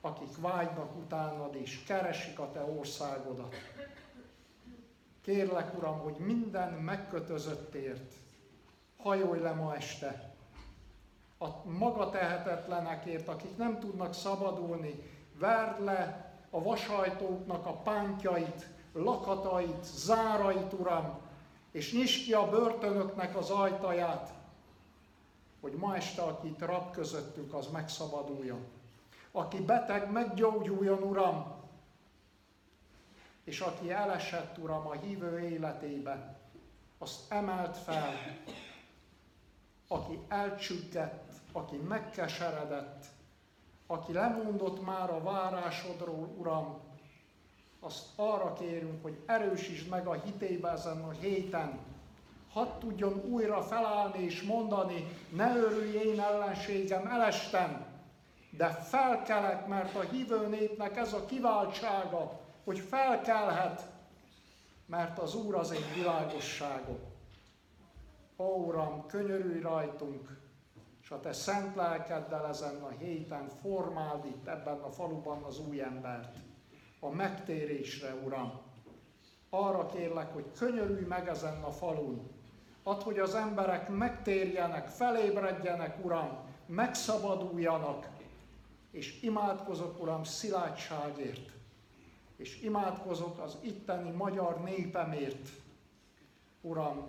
akik 0.00 0.40
vágynak 0.40 0.96
utánad 0.96 1.54
és 1.54 1.84
keresik 1.84 2.38
a 2.38 2.50
Te 2.52 2.62
országodat. 2.62 3.54
Kérlek, 5.20 5.76
Uram, 5.76 5.98
hogy 5.98 6.16
minden 6.18 6.72
megkötözöttért 6.72 8.14
hajolj 9.04 9.40
le 9.40 9.52
ma 9.52 9.76
este, 9.76 10.32
a 11.38 11.46
maga 11.64 12.10
tehetetlenekért, 12.10 13.28
akik 13.28 13.56
nem 13.56 13.78
tudnak 13.78 14.14
szabadulni, 14.14 14.94
verd 15.38 15.84
le 15.84 16.32
a 16.50 16.62
vasajtóknak 16.62 17.66
a 17.66 17.72
pántjait, 17.72 18.66
lakatait, 18.92 19.84
zárait, 19.84 20.72
Uram, 20.72 21.18
és 21.70 21.92
nyisd 21.92 22.24
ki 22.24 22.32
a 22.32 22.48
börtönöknek 22.48 23.36
az 23.36 23.50
ajtaját, 23.50 24.32
hogy 25.60 25.72
ma 25.72 25.96
este, 25.96 26.22
aki 26.22 26.46
itt 26.46 26.64
rab 26.64 26.90
közöttük, 26.90 27.54
az 27.54 27.66
megszabaduljon. 27.66 28.64
Aki 29.32 29.60
beteg, 29.60 30.10
meggyógyuljon, 30.10 31.02
Uram, 31.02 31.54
és 33.44 33.60
aki 33.60 33.90
elesett, 33.90 34.58
Uram, 34.58 34.86
a 34.86 34.92
hívő 34.92 35.38
életébe, 35.38 36.38
azt 36.98 37.32
emelt 37.32 37.76
fel, 37.76 38.12
aki 39.94 40.18
elcsüggett, 40.28 41.32
aki 41.52 41.76
megkeseredett, 41.76 43.04
aki 43.86 44.12
lemondott 44.12 44.84
már 44.84 45.10
a 45.10 45.22
várásodról, 45.22 46.34
Uram, 46.38 46.78
azt 47.80 48.06
arra 48.16 48.52
kérünk, 48.52 49.02
hogy 49.02 49.22
erősítsd 49.26 49.88
meg 49.88 50.06
a 50.06 50.12
hitébe 50.12 50.70
ezen 50.70 51.02
a 51.02 51.10
héten, 51.10 51.78
hadd 52.52 52.78
tudjon 52.78 53.22
újra 53.30 53.62
felállni 53.62 54.24
és 54.24 54.42
mondani, 54.42 55.08
ne 55.28 55.56
örülj 55.56 55.96
én 55.96 56.20
ellenségem, 56.20 57.06
elestem, 57.06 57.86
de 58.50 58.68
felkelek, 58.68 59.66
mert 59.66 59.94
a 59.94 60.00
hívő 60.00 60.46
népnek 60.46 60.96
ez 60.96 61.12
a 61.12 61.24
kiváltsága, 61.24 62.40
hogy 62.64 62.78
felkelhet, 62.78 63.82
mert 64.86 65.18
az 65.18 65.34
Úr 65.34 65.54
az 65.54 65.70
egy 65.70 65.94
világosságom. 65.94 67.13
Ó, 68.36 68.44
Uram, 68.44 69.06
könyörülj 69.06 69.60
rajtunk, 69.60 70.38
és 71.02 71.10
a 71.10 71.20
te 71.20 71.32
szent 71.32 71.74
lelkeddel 71.74 72.46
ezen 72.46 72.82
a 72.82 72.88
héten 72.88 73.48
formáld 73.48 74.24
itt 74.24 74.46
ebben 74.46 74.78
a 74.78 74.90
faluban 74.90 75.42
az 75.42 75.58
új 75.68 75.82
embert. 75.82 76.38
A 77.00 77.08
megtérésre, 77.08 78.14
Uram. 78.24 78.60
Arra 79.50 79.86
kérlek, 79.86 80.32
hogy 80.32 80.44
könyörülj 80.58 81.04
meg 81.04 81.28
ezen 81.28 81.62
a 81.62 81.70
falun. 81.70 82.30
Add, 82.82 83.02
hogy 83.02 83.18
az 83.18 83.34
emberek 83.34 83.88
megtérjenek, 83.88 84.88
felébredjenek, 84.88 86.04
Uram, 86.04 86.38
megszabaduljanak, 86.66 88.08
és 88.90 89.22
imádkozok, 89.22 90.02
Uram, 90.02 90.24
szilárdságért, 90.24 91.50
és 92.36 92.62
imádkozok 92.62 93.38
az 93.38 93.58
itteni 93.60 94.10
magyar 94.10 94.60
népemért, 94.60 95.48
Uram, 96.60 97.08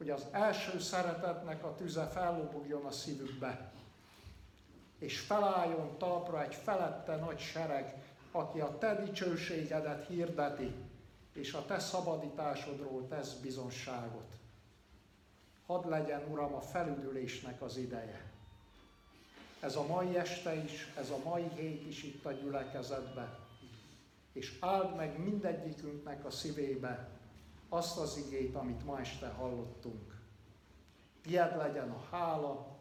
hogy 0.00 0.10
az 0.10 0.26
első 0.30 0.78
szeretetnek 0.78 1.64
a 1.64 1.74
tüze 1.74 2.06
fellobogjon 2.06 2.84
a 2.84 2.90
szívükbe, 2.90 3.72
és 4.98 5.20
felálljon 5.20 5.98
talpra 5.98 6.42
egy 6.42 6.54
felette 6.54 7.16
nagy 7.16 7.38
sereg, 7.38 8.02
aki 8.32 8.60
a 8.60 8.78
te 8.78 9.04
dicsőségedet 9.04 10.06
hirdeti, 10.06 10.74
és 11.32 11.52
a 11.52 11.64
te 11.66 11.78
szabadításodról 11.78 13.08
tesz 13.08 13.32
bizonságot. 13.32 14.30
Hadd 15.66 15.88
legyen, 15.88 16.22
Uram, 16.30 16.54
a 16.54 16.60
felüdülésnek 16.60 17.62
az 17.62 17.76
ideje. 17.76 18.30
Ez 19.60 19.76
a 19.76 19.86
mai 19.86 20.16
este 20.16 20.54
is, 20.54 20.92
ez 20.98 21.10
a 21.10 21.28
mai 21.28 21.48
hét 21.54 21.86
is 21.86 22.02
itt 22.02 22.24
a 22.24 22.32
gyülekezetben. 22.32 23.38
és 24.32 24.56
áld 24.60 24.96
meg 24.96 25.18
mindegyikünknek 25.18 26.24
a 26.24 26.30
szívébe 26.30 27.08
azt 27.72 27.98
az 27.98 28.16
igét, 28.26 28.54
amit 28.54 28.84
ma 28.84 29.00
este 29.00 29.28
hallottunk. 29.28 30.20
Tied 31.22 31.56
legyen 31.56 31.90
a 31.90 32.02
hála, 32.10 32.78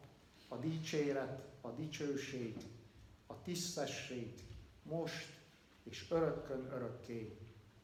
a 0.47 0.55
dicséret, 0.55 1.47
a 1.61 1.69
dicsőség, 1.69 2.55
a 3.27 3.41
tisztesség, 3.41 4.33
most 4.83 5.37
és 5.83 6.05
örökkön 6.09 6.69
örökké. 6.71 7.37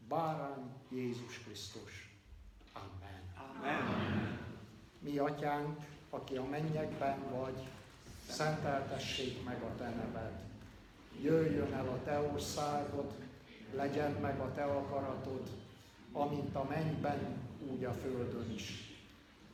Bárány 0.08 0.74
Jézus 0.90 1.40
Krisztus. 1.40 2.18
Amen. 2.74 3.22
Amen. 3.50 4.40
Mi 5.00 5.18
atyánk, 5.18 5.80
aki 6.10 6.36
a 6.36 6.44
mennyekben 6.44 7.30
vagy, 7.30 7.68
szenteltessék 8.30 9.44
meg 9.44 9.62
a 9.62 9.76
te 9.78 9.90
neved. 9.90 10.44
Jöjjön 11.22 11.74
el 11.74 11.88
a 11.88 12.04
te 12.04 12.20
országod, 12.20 13.14
legyen 13.74 14.12
meg 14.12 14.40
a 14.40 14.52
te 14.54 14.64
akaratod, 14.64 15.50
amint 16.16 16.56
a 16.56 16.66
mennyben, 16.70 17.38
úgy 17.72 17.84
a 17.84 17.94
földön 17.94 18.52
is. 18.54 18.94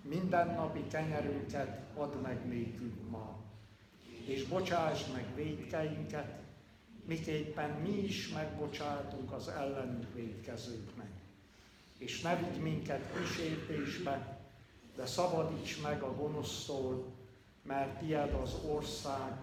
Minden 0.02 0.48
napi 0.48 0.88
kenyerünket 0.88 1.82
add 1.96 2.16
meg 2.16 2.48
nékünk 2.48 3.10
ma, 3.10 3.40
és 4.26 4.44
bocsásd 4.44 5.14
meg 5.14 5.26
védkeinket, 5.36 6.40
miképpen 7.06 7.70
mi 7.70 7.98
is 7.98 8.30
megbocsátunk 8.30 9.32
az 9.32 9.48
ellenünk 9.48 10.14
védkezőknek. 10.14 11.12
És 11.98 12.22
ne 12.22 12.36
vigy 12.36 12.62
minket 12.62 13.14
kísértésbe, 13.14 14.40
de 14.96 15.06
szabadíts 15.06 15.82
meg 15.82 16.02
a 16.02 16.16
gonosztól, 16.16 17.06
mert 17.64 18.00
tied 18.00 18.34
az 18.34 18.56
ország, 18.66 19.38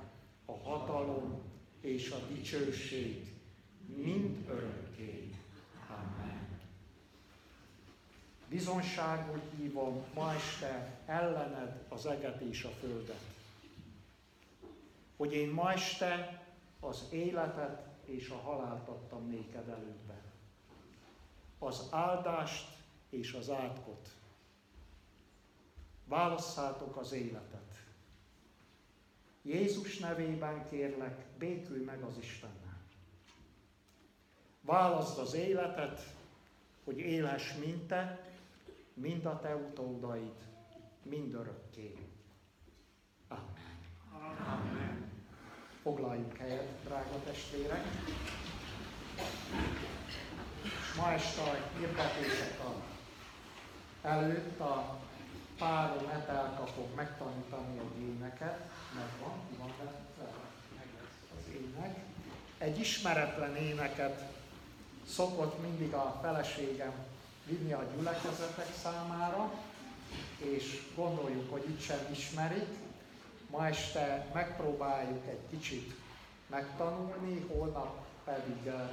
a 0.44 0.56
hatalom 0.68 1.40
és 1.80 2.10
a 2.10 2.32
dicsőség 2.32 3.32
mind 3.96 4.48
örökké. 4.48 5.30
Amen. 5.88 6.48
Bizonságul 8.48 9.40
hívom 9.56 10.04
ma 10.14 10.34
este 10.34 11.00
ellened 11.06 11.84
az 11.88 12.06
eget 12.06 12.40
és 12.40 12.64
a 12.64 12.70
földet. 12.70 13.22
Hogy 15.16 15.32
én 15.32 15.48
ma 15.50 15.72
este 15.72 16.42
az 16.80 17.04
életet 17.10 17.86
és 18.04 18.28
a 18.28 18.36
halált 18.36 18.88
adtam 18.88 19.28
néked 19.28 19.68
előtte. 19.68 20.22
Az 21.58 21.86
áldást 21.90 22.76
és 23.10 23.32
az 23.32 23.50
átkot. 23.50 24.08
Válasszátok 26.04 26.96
az 26.96 27.12
életet. 27.12 27.68
Jézus 29.42 29.98
nevében 29.98 30.68
kérlek, 30.68 31.26
békülj 31.38 31.84
meg 31.84 32.02
az 32.02 32.16
Istennel. 32.20 32.80
Válaszd 34.60 35.18
az 35.18 35.34
életet, 35.34 36.00
hogy 36.84 36.98
élhess 36.98 37.54
mind 37.54 37.86
te, 37.86 38.27
mind 39.00 39.26
a 39.26 39.40
te 39.40 39.56
utódaid, 39.56 40.34
mind 41.02 41.34
örökké. 41.34 41.94
Amen. 43.28 43.78
Amen. 44.46 45.10
Foglaljunk 45.82 46.36
helyet, 46.36 46.68
drága 46.84 47.22
testvérek. 47.24 47.84
És 50.62 50.94
ma 50.96 51.12
este 51.12 51.40
a 51.40 51.78
hirdetések 51.78 52.58
előtt 54.02 54.60
a 54.60 54.98
páromet 55.58 56.28
elkapok 56.28 56.94
megtanítani 56.94 57.78
egy 57.78 58.00
éneket, 58.00 58.70
megvan, 58.94 59.38
van 59.58 59.72
meg 59.78 60.86
az 61.38 61.54
ének. 61.54 62.04
Egy 62.58 62.78
ismeretlen 62.78 63.56
éneket 63.56 64.22
szokott 65.06 65.62
mindig 65.62 65.92
a 65.92 66.18
feleségem 66.22 66.92
vinni 67.48 67.72
a 67.72 67.86
gyülekezetek 67.96 68.74
számára, 68.82 69.52
és 70.38 70.82
gondoljuk, 70.94 71.50
hogy 71.50 71.68
itt 71.68 71.80
sem 71.80 71.98
ismerik. 72.10 72.68
Ma 73.50 73.66
este 73.66 74.26
megpróbáljuk 74.34 75.26
egy 75.28 75.48
kicsit 75.50 75.94
megtanulni, 76.46 77.46
holnap 77.48 78.06
pedig 78.24 78.66
eh, 78.66 78.88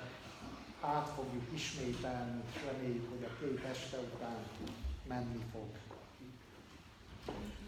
át 0.82 1.08
fogjuk 1.16 1.44
ismételni, 1.54 2.42
és 2.54 2.62
reméljük, 2.72 3.10
hogy 3.10 3.24
a 3.24 3.46
két 3.46 3.64
este 3.64 3.98
után 3.98 4.38
menni 5.08 5.44
fog. 5.52 5.68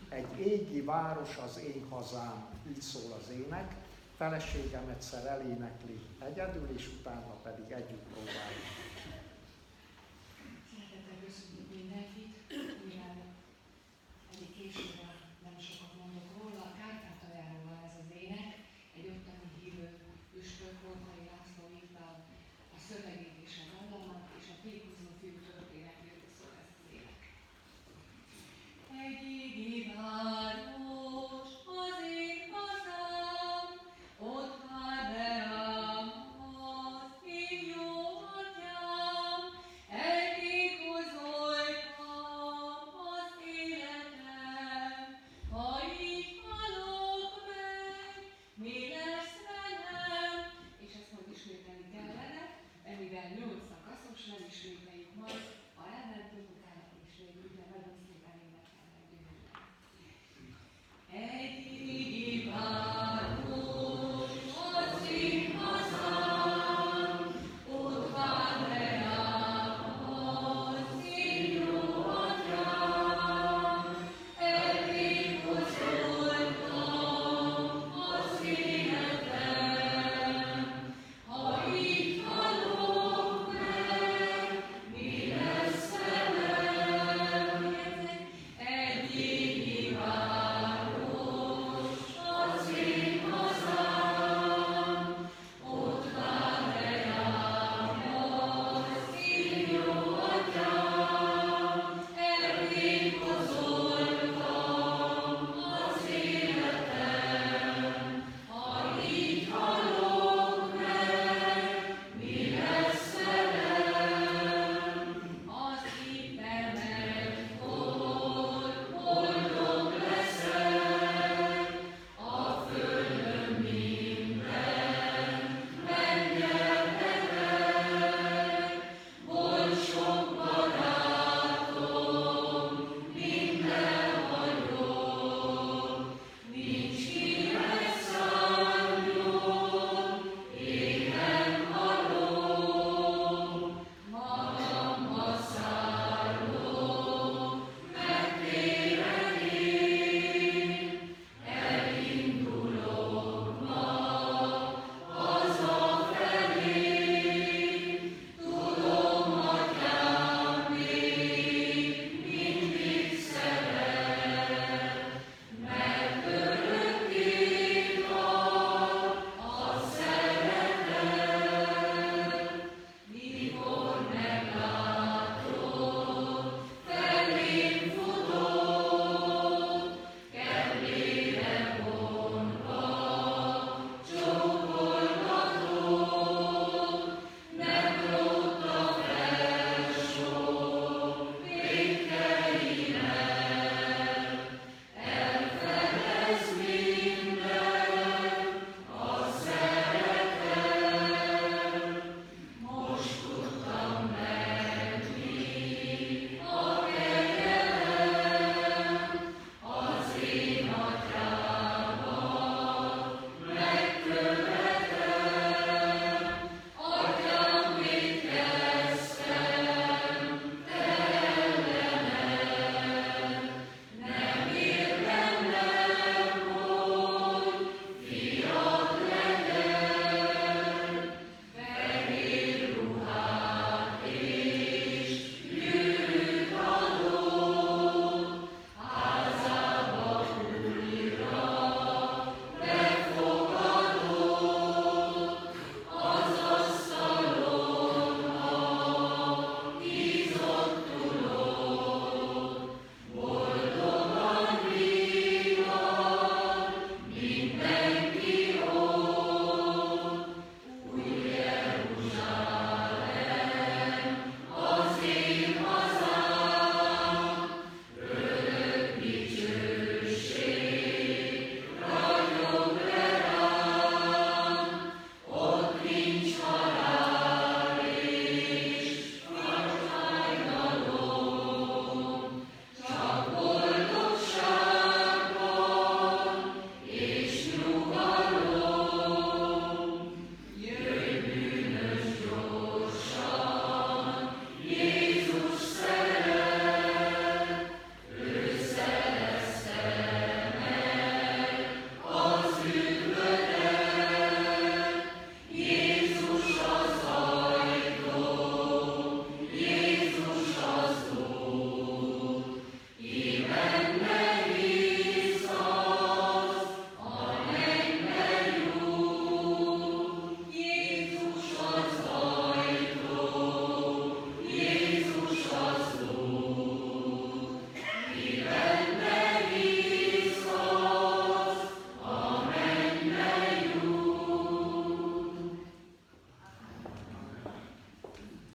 Egy 0.09 0.39
égi 0.39 0.81
város 0.81 1.37
az 1.37 1.59
én 1.59 1.85
hazám, 1.89 2.45
így 2.69 2.81
szól 2.81 3.11
az 3.21 3.29
ének, 3.29 3.75
feleségem 4.17 4.87
egyszer 4.89 5.25
elénekli 5.25 5.99
egyedül, 6.19 6.69
és 6.75 6.87
utána 6.99 7.33
pedig 7.43 7.71
együtt 7.71 8.05
próbáljuk. 8.13 8.96